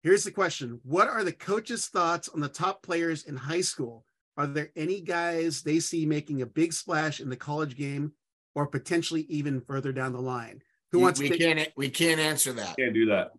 here's 0.02 0.24
the 0.24 0.30
question 0.30 0.80
What 0.84 1.08
are 1.08 1.22
the 1.22 1.32
coaches' 1.32 1.88
thoughts 1.88 2.28
on 2.28 2.40
the 2.40 2.48
top 2.48 2.82
players 2.82 3.24
in 3.24 3.36
high 3.36 3.60
school? 3.60 4.05
Are 4.36 4.46
there 4.46 4.70
any 4.76 5.00
guys 5.00 5.62
they 5.62 5.80
see 5.80 6.04
making 6.06 6.42
a 6.42 6.46
big 6.46 6.72
splash 6.72 7.20
in 7.20 7.30
the 7.30 7.36
college 7.36 7.76
game 7.76 8.12
or 8.54 8.66
potentially 8.66 9.22
even 9.28 9.60
further 9.60 9.92
down 9.92 10.12
the 10.12 10.20
line? 10.20 10.62
Who 10.92 11.00
wants 11.00 11.20
we 11.20 11.28
to 11.30 11.38
can't 11.38 11.68
we 11.76 11.88
can't 11.90 12.20
answer 12.20 12.52
that. 12.54 12.76
Can't 12.76 12.94
do 12.94 13.06
that. 13.06 13.32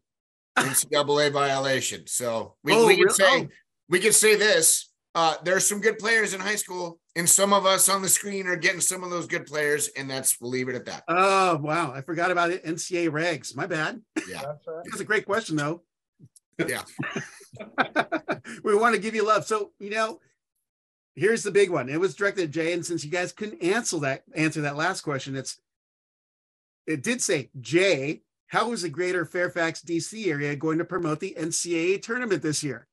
NCAA 0.58 1.32
violation. 1.32 2.08
So 2.08 2.56
we, 2.64 2.74
Oh, 2.74 2.88
we 2.88 2.95
can 2.95 3.04
really? 3.04 3.14
say 3.16 3.41
Oh. 3.43 3.48
we 3.89 4.00
can 4.00 4.12
say 4.12 4.36
this. 4.36 4.91
Uh, 5.16 5.36
there's 5.43 5.66
some 5.66 5.82
good 5.82 5.98
players 5.98 6.36
in 6.36 6.39
high 6.39 6.56
school, 6.56 7.00
and 7.16 7.28
some 7.28 7.52
of 7.52 7.66
us 7.66 7.89
on 7.89 8.04
the 8.04 8.10
screen 8.10 8.45
are 8.45 8.56
getting 8.56 8.82
some 8.82 9.04
of 9.04 9.10
those 9.10 9.26
good 9.26 9.48
players, 9.48 9.88
and 9.98 10.08
that's 10.08 10.39
we'll 10.39 10.52
leave 10.52 10.70
it 10.70 10.76
at 10.76 10.86
that. 10.86 11.04
Oh 11.08 11.58
wow, 11.58 11.91
I 11.93 12.02
forgot 12.02 12.30
about 12.30 12.52
it. 12.52 12.64
NCAA 12.66 13.10
regs. 13.10 13.56
My 13.56 13.66
bad. 13.66 14.02
Yeah. 14.28 14.41
That's 14.43 14.68
right. 14.68 14.84
That's 14.86 15.02
a 15.02 15.06
great 15.06 15.26
question 15.26 15.56
though. 15.56 15.82
Yeah. 16.60 16.84
we 18.64 18.76
want 18.76 18.93
to 18.95 19.02
give 19.02 19.16
you 19.16 19.26
love. 19.26 19.45
So 19.45 19.72
you 19.80 19.89
know, 19.89 20.20
here's 21.18 21.43
the 21.43 21.51
big 21.51 21.70
one. 21.70 21.89
It 21.89 21.99
was 21.99 22.15
directed 22.15 22.45
at 22.45 22.51
Jay, 22.51 22.72
and 22.72 22.86
since 22.86 23.03
you 23.03 23.11
guys 23.11 23.34
couldn't 23.34 23.61
answer 23.61 23.99
that 23.99 24.24
answer 24.36 24.61
that 24.61 24.78
last 24.78 25.01
question, 25.01 25.36
it's 25.36 25.59
it 26.86 27.03
did 27.03 27.22
say 27.22 27.49
Jay. 27.59 28.22
How 28.49 28.72
is 28.72 28.84
the 28.84 28.89
Greater 28.89 29.26
Fairfax 29.26 29.82
DC 29.82 30.28
area 30.28 30.55
going 30.55 30.78
to 30.78 30.86
promote 30.86 31.20
the 31.20 31.36
NCAA 31.38 32.01
tournament 32.01 32.41
this 32.41 32.63
year? 32.63 32.88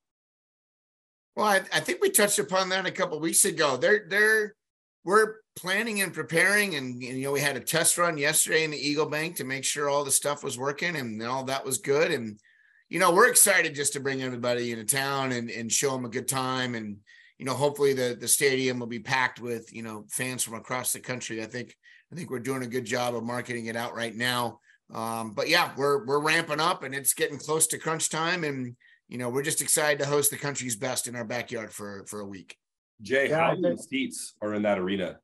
Well, 1.37 1.47
I, 1.47 1.61
I 1.73 1.79
think 1.79 2.03
we 2.03 2.11
touched 2.11 2.41
upon 2.41 2.71
that 2.71 2.87
a 2.87 2.91
couple 2.91 3.21
weeks 3.21 3.45
ago. 3.45 3.77
They're 3.77 4.07
they're 4.09 4.57
we're 5.05 5.35
planning 5.55 6.01
and 6.01 6.13
preparing, 6.13 6.75
and, 6.75 6.95
and, 6.95 7.03
you 7.03 7.25
know 7.25 7.33
we 7.33 7.41
had 7.41 7.57
a 7.57 7.61
test 7.61 7.99
run 7.99 8.19
yesterday 8.19 8.65
in 8.65 8.71
the 8.71 8.89
Eagle 8.89 9.07
Bank 9.07 9.37
to 9.37 9.45
make 9.45 9.65
sure 9.65 9.89
all 9.89 10.05
the 10.05 10.11
stuff 10.11 10.43
was 10.43 10.59
working 10.59 10.97
and 10.97 11.23
all 11.23 11.45
that 11.45 11.65
was 11.65 11.79
good. 11.79 12.11
And 12.11 12.41
you 12.89 12.99
know 12.99 13.13
we're 13.13 13.29
excited 13.29 13.75
just 13.75 13.93
to 13.93 14.01
bring 14.01 14.23
everybody 14.23 14.73
into 14.73 14.85
town 14.85 15.31
and 15.33 15.51
and 15.51 15.71
show 15.71 15.91
them 15.91 16.07
a 16.07 16.09
good 16.09 16.27
time. 16.27 16.75
And 16.75 16.97
you 17.39 17.45
know 17.45 17.55
hopefully 17.55 17.93
the 17.93 18.17
the 18.19 18.29
stadium 18.29 18.79
will 18.79 18.87
be 18.87 19.01
packed 19.01 19.41
with 19.41 19.73
you 19.73 19.83
know 19.83 20.05
fans 20.11 20.43
from 20.43 20.55
across 20.55 20.93
the 20.93 21.01
country. 21.01 21.43
I 21.43 21.47
think 21.47 21.75
I 22.13 22.17
think 22.17 22.31
we're 22.31 22.39
doing 22.39 22.63
a 22.63 22.69
good 22.69 22.85
job 22.85 23.15
of 23.15 23.25
marketing 23.25 23.67
it 23.67 23.77
out 23.77 23.95
right 23.95 24.15
now. 24.15 24.61
Um, 24.93 25.33
but 25.33 25.49
yeah, 25.49 25.73
we're 25.77 26.05
we're 26.05 26.21
ramping 26.21 26.61
up, 26.61 26.83
and 26.83 26.95
it's 26.95 27.15
getting 27.15 27.39
close 27.39 27.67
to 27.69 27.79
crunch 27.79 28.11
time, 28.11 28.45
and 28.45 28.77
you 29.09 29.19
know, 29.19 29.29
we're 29.29 29.43
just 29.43 29.63
excited 29.63 29.99
to 29.99 30.07
host 30.07 30.31
the 30.31 30.37
country's 30.37 30.77
best 30.77 31.09
in 31.09 31.17
our 31.17 31.25
backyard 31.25 31.73
for 31.73 32.05
for 32.07 32.21
a 32.21 32.27
week. 32.27 32.57
Jay, 33.03 33.29
Yeah, 33.29 33.51
how 33.51 33.57
many 33.57 33.77
seats 33.77 34.35
are 34.41 34.55
in 34.55 34.63
that 34.63 34.79
arena? 34.79 35.19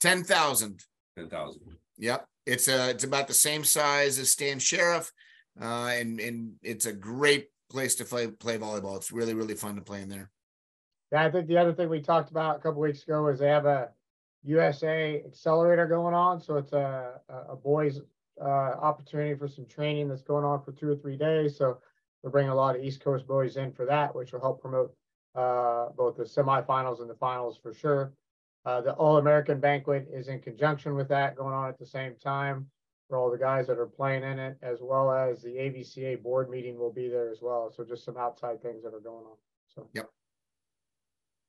Ten 0.00 0.24
thousand. 0.24 0.80
Ten 1.16 1.28
thousand. 1.28 1.62
Yep. 1.98 2.26
It's 2.46 2.68
uh 2.68 2.88
it's 2.90 3.04
about 3.04 3.28
the 3.28 3.34
same 3.34 3.64
size 3.64 4.18
as 4.18 4.30
Stan 4.30 4.58
Sheriff. 4.58 5.12
Uh 5.60 5.92
and 5.94 6.20
and 6.20 6.52
it's 6.62 6.86
a 6.86 6.92
great 6.92 7.48
place 7.70 7.94
to 7.96 8.04
play 8.04 8.28
play 8.28 8.58
volleyball. 8.58 8.96
It's 8.96 9.12
really, 9.12 9.34
really 9.34 9.54
fun 9.54 9.76
to 9.76 9.82
play 9.82 10.02
in 10.02 10.08
there. 10.08 10.30
Yeah, 11.14 11.26
I 11.26 11.30
think 11.30 11.46
the 11.46 11.58
other 11.58 11.72
thing 11.72 11.88
we 11.88 12.00
talked 12.00 12.32
about 12.32 12.56
a 12.56 12.58
couple 12.58 12.80
weeks 12.80 13.04
ago 13.04 13.28
is 13.28 13.38
they 13.38 13.46
have 13.46 13.66
a 13.66 13.90
USA 14.42 15.22
accelerator 15.24 15.86
going 15.86 16.12
on. 16.12 16.40
So 16.40 16.56
it's 16.56 16.72
a, 16.72 17.20
a, 17.28 17.54
boys 17.54 18.00
uh, 18.40 18.44
opportunity 18.44 19.38
for 19.38 19.46
some 19.46 19.64
training 19.66 20.08
that's 20.08 20.24
going 20.24 20.44
on 20.44 20.60
for 20.64 20.72
two 20.72 20.90
or 20.90 20.96
three 20.96 21.16
days. 21.16 21.56
So 21.56 21.78
we're 22.24 22.30
bringing 22.30 22.50
a 22.50 22.54
lot 22.56 22.74
of 22.74 22.82
East 22.82 23.00
Coast 23.00 23.28
boys 23.28 23.56
in 23.56 23.70
for 23.70 23.86
that, 23.86 24.12
which 24.12 24.32
will 24.32 24.40
help 24.40 24.60
promote 24.60 24.92
uh, 25.36 25.90
both 25.96 26.16
the 26.16 26.24
semifinals 26.24 27.00
and 27.00 27.08
the 27.08 27.14
finals 27.14 27.60
for 27.62 27.72
sure. 27.72 28.12
Uh, 28.64 28.80
the 28.80 28.94
All 28.94 29.18
American 29.18 29.60
banquet 29.60 30.08
is 30.12 30.26
in 30.26 30.40
conjunction 30.40 30.96
with 30.96 31.06
that 31.10 31.36
going 31.36 31.54
on 31.54 31.68
at 31.68 31.78
the 31.78 31.86
same 31.86 32.16
time 32.16 32.66
for 33.08 33.18
all 33.18 33.30
the 33.30 33.38
guys 33.38 33.68
that 33.68 33.78
are 33.78 33.86
playing 33.86 34.24
in 34.24 34.40
it, 34.40 34.56
as 34.62 34.80
well 34.82 35.12
as 35.12 35.42
the 35.42 35.50
AVCA 35.50 36.20
board 36.24 36.50
meeting 36.50 36.76
will 36.76 36.92
be 36.92 37.08
there 37.08 37.30
as 37.30 37.38
well. 37.40 37.72
So 37.72 37.84
just 37.84 38.04
some 38.04 38.16
outside 38.16 38.60
things 38.60 38.82
that 38.82 38.92
are 38.92 38.98
going 38.98 39.26
on. 39.26 39.36
So 39.72 39.86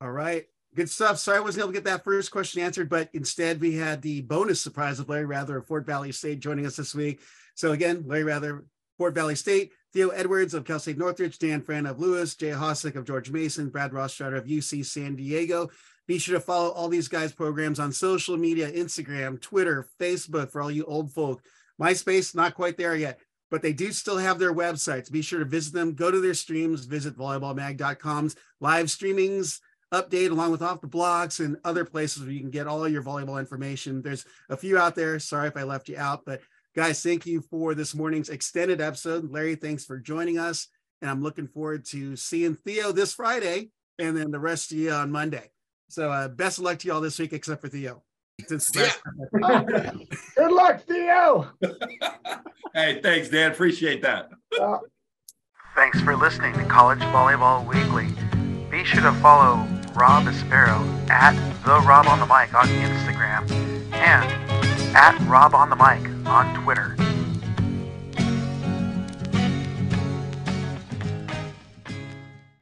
All 0.01 0.11
right. 0.11 0.45
Good 0.75 0.89
stuff. 0.89 1.19
Sorry 1.19 1.37
I 1.37 1.41
wasn't 1.41 1.63
able 1.63 1.71
to 1.71 1.77
get 1.77 1.85
that 1.85 2.03
first 2.03 2.31
question 2.31 2.61
answered, 2.61 2.89
but 2.89 3.09
instead 3.13 3.61
we 3.61 3.75
had 3.75 4.01
the 4.01 4.21
bonus 4.21 4.59
surprise 4.59 4.99
of 4.99 5.07
Larry 5.07 5.25
Wraither 5.25 5.57
of 5.57 5.67
Fort 5.67 5.85
Valley 5.85 6.11
State 6.11 6.39
joining 6.39 6.65
us 6.65 6.75
this 6.75 6.93
week. 6.93 7.21
So 7.55 7.71
again, 7.71 8.03
Larry 8.05 8.25
Wraither, 8.25 8.65
Fort 8.97 9.15
Valley 9.15 9.35
State, 9.35 9.71
Theo 9.93 10.09
Edwards 10.09 10.53
of 10.53 10.65
Cal 10.65 10.79
State 10.79 10.97
Northridge, 10.97 11.39
Dan 11.39 11.61
Friend 11.61 11.87
of 11.87 11.99
Lewis, 11.99 12.35
Jay 12.35 12.49
Hosack 12.49 12.95
of 12.95 13.05
George 13.05 13.31
Mason, 13.31 13.69
Brad 13.69 13.91
Rostratter 13.91 14.37
of 14.37 14.45
UC 14.45 14.85
San 14.85 15.15
Diego. 15.15 15.69
Be 16.07 16.17
sure 16.19 16.35
to 16.35 16.41
follow 16.41 16.71
all 16.71 16.89
these 16.89 17.07
guys' 17.07 17.31
programs 17.31 17.79
on 17.79 17.93
social 17.93 18.35
media, 18.35 18.69
Instagram, 18.71 19.39
Twitter, 19.39 19.87
Facebook 19.99 20.51
for 20.51 20.61
all 20.61 20.69
you 20.69 20.83
old 20.83 21.11
folk. 21.11 21.41
MySpace, 21.81 22.35
not 22.35 22.53
quite 22.53 22.77
there 22.77 22.95
yet, 22.95 23.19
but 23.49 23.61
they 23.61 23.73
do 23.73 23.91
still 23.91 24.17
have 24.17 24.37
their 24.37 24.53
websites. 24.53 25.11
Be 25.11 25.21
sure 25.21 25.39
to 25.39 25.45
visit 25.45 25.73
them, 25.73 25.93
go 25.93 26.11
to 26.11 26.19
their 26.19 26.33
streams, 26.33 26.85
visit 26.85 27.17
volleyballmag.com's 27.17 28.35
live 28.59 28.87
streamings, 28.87 29.59
update 29.93 30.31
along 30.31 30.51
with 30.51 30.61
off 30.61 30.81
the 30.81 30.87
blocks 30.87 31.39
and 31.39 31.57
other 31.63 31.85
places 31.85 32.23
where 32.23 32.31
you 32.31 32.39
can 32.39 32.49
get 32.51 32.67
all 32.67 32.87
your 32.87 33.03
volleyball 33.03 33.39
information. 33.39 34.01
There's 34.01 34.25
a 34.49 34.57
few 34.57 34.77
out 34.77 34.95
there. 34.95 35.19
Sorry 35.19 35.47
if 35.47 35.57
I 35.57 35.63
left 35.63 35.89
you 35.89 35.97
out, 35.97 36.23
but 36.25 36.41
guys, 36.75 37.01
thank 37.01 37.25
you 37.25 37.41
for 37.41 37.73
this 37.75 37.95
morning's 37.95 38.29
extended 38.29 38.81
episode. 38.81 39.31
Larry, 39.31 39.55
thanks 39.55 39.85
for 39.85 39.97
joining 39.99 40.37
us. 40.37 40.67
And 41.01 41.09
I'm 41.11 41.21
looking 41.21 41.47
forward 41.47 41.85
to 41.87 42.15
seeing 42.15 42.55
Theo 42.55 42.91
this 42.91 43.13
Friday 43.13 43.69
and 43.99 44.15
then 44.17 44.31
the 44.31 44.39
rest 44.39 44.71
of 44.71 44.77
you 44.77 44.91
on 44.91 45.11
Monday. 45.11 45.51
So 45.89 46.11
uh, 46.11 46.27
best 46.29 46.57
of 46.57 46.63
luck 46.63 46.79
to 46.79 46.87
you 46.87 46.93
all 46.93 47.01
this 47.01 47.19
week, 47.19 47.33
except 47.33 47.61
for 47.61 47.67
Theo. 47.67 48.03
Since 48.47 48.71
Yeah. 48.75 48.91
good 50.35 50.51
luck, 50.51 50.81
Theo. 50.85 51.51
Hey, 52.73 52.99
thanks, 53.01 53.29
Dan. 53.29 53.53
Appreciate 53.53 54.01
that. 54.01 54.27
Uh, 54.59 54.79
Thanks 55.75 56.01
for 56.01 56.17
listening 56.17 56.53
to 56.55 56.65
College 56.65 56.99
Volleyball 56.99 57.65
Weekly. 57.65 58.09
Be 58.75 58.83
sure 58.83 59.03
to 59.03 59.13
follow 59.21 59.65
Rob 59.93 60.25
Aspero 60.25 60.83
at 61.09 61.31
the 61.63 61.79
Rob 61.87 62.07
on 62.07 62.19
the 62.19 62.25
Mic 62.25 62.53
on 62.53 62.67
Instagram 62.67 63.49
and 63.93 64.93
at 64.93 65.17
Rob 65.29 65.55
on 65.55 65.69
the 65.69 65.77
Mic 65.77 66.27
on 66.27 66.61
Twitter. 66.61 66.93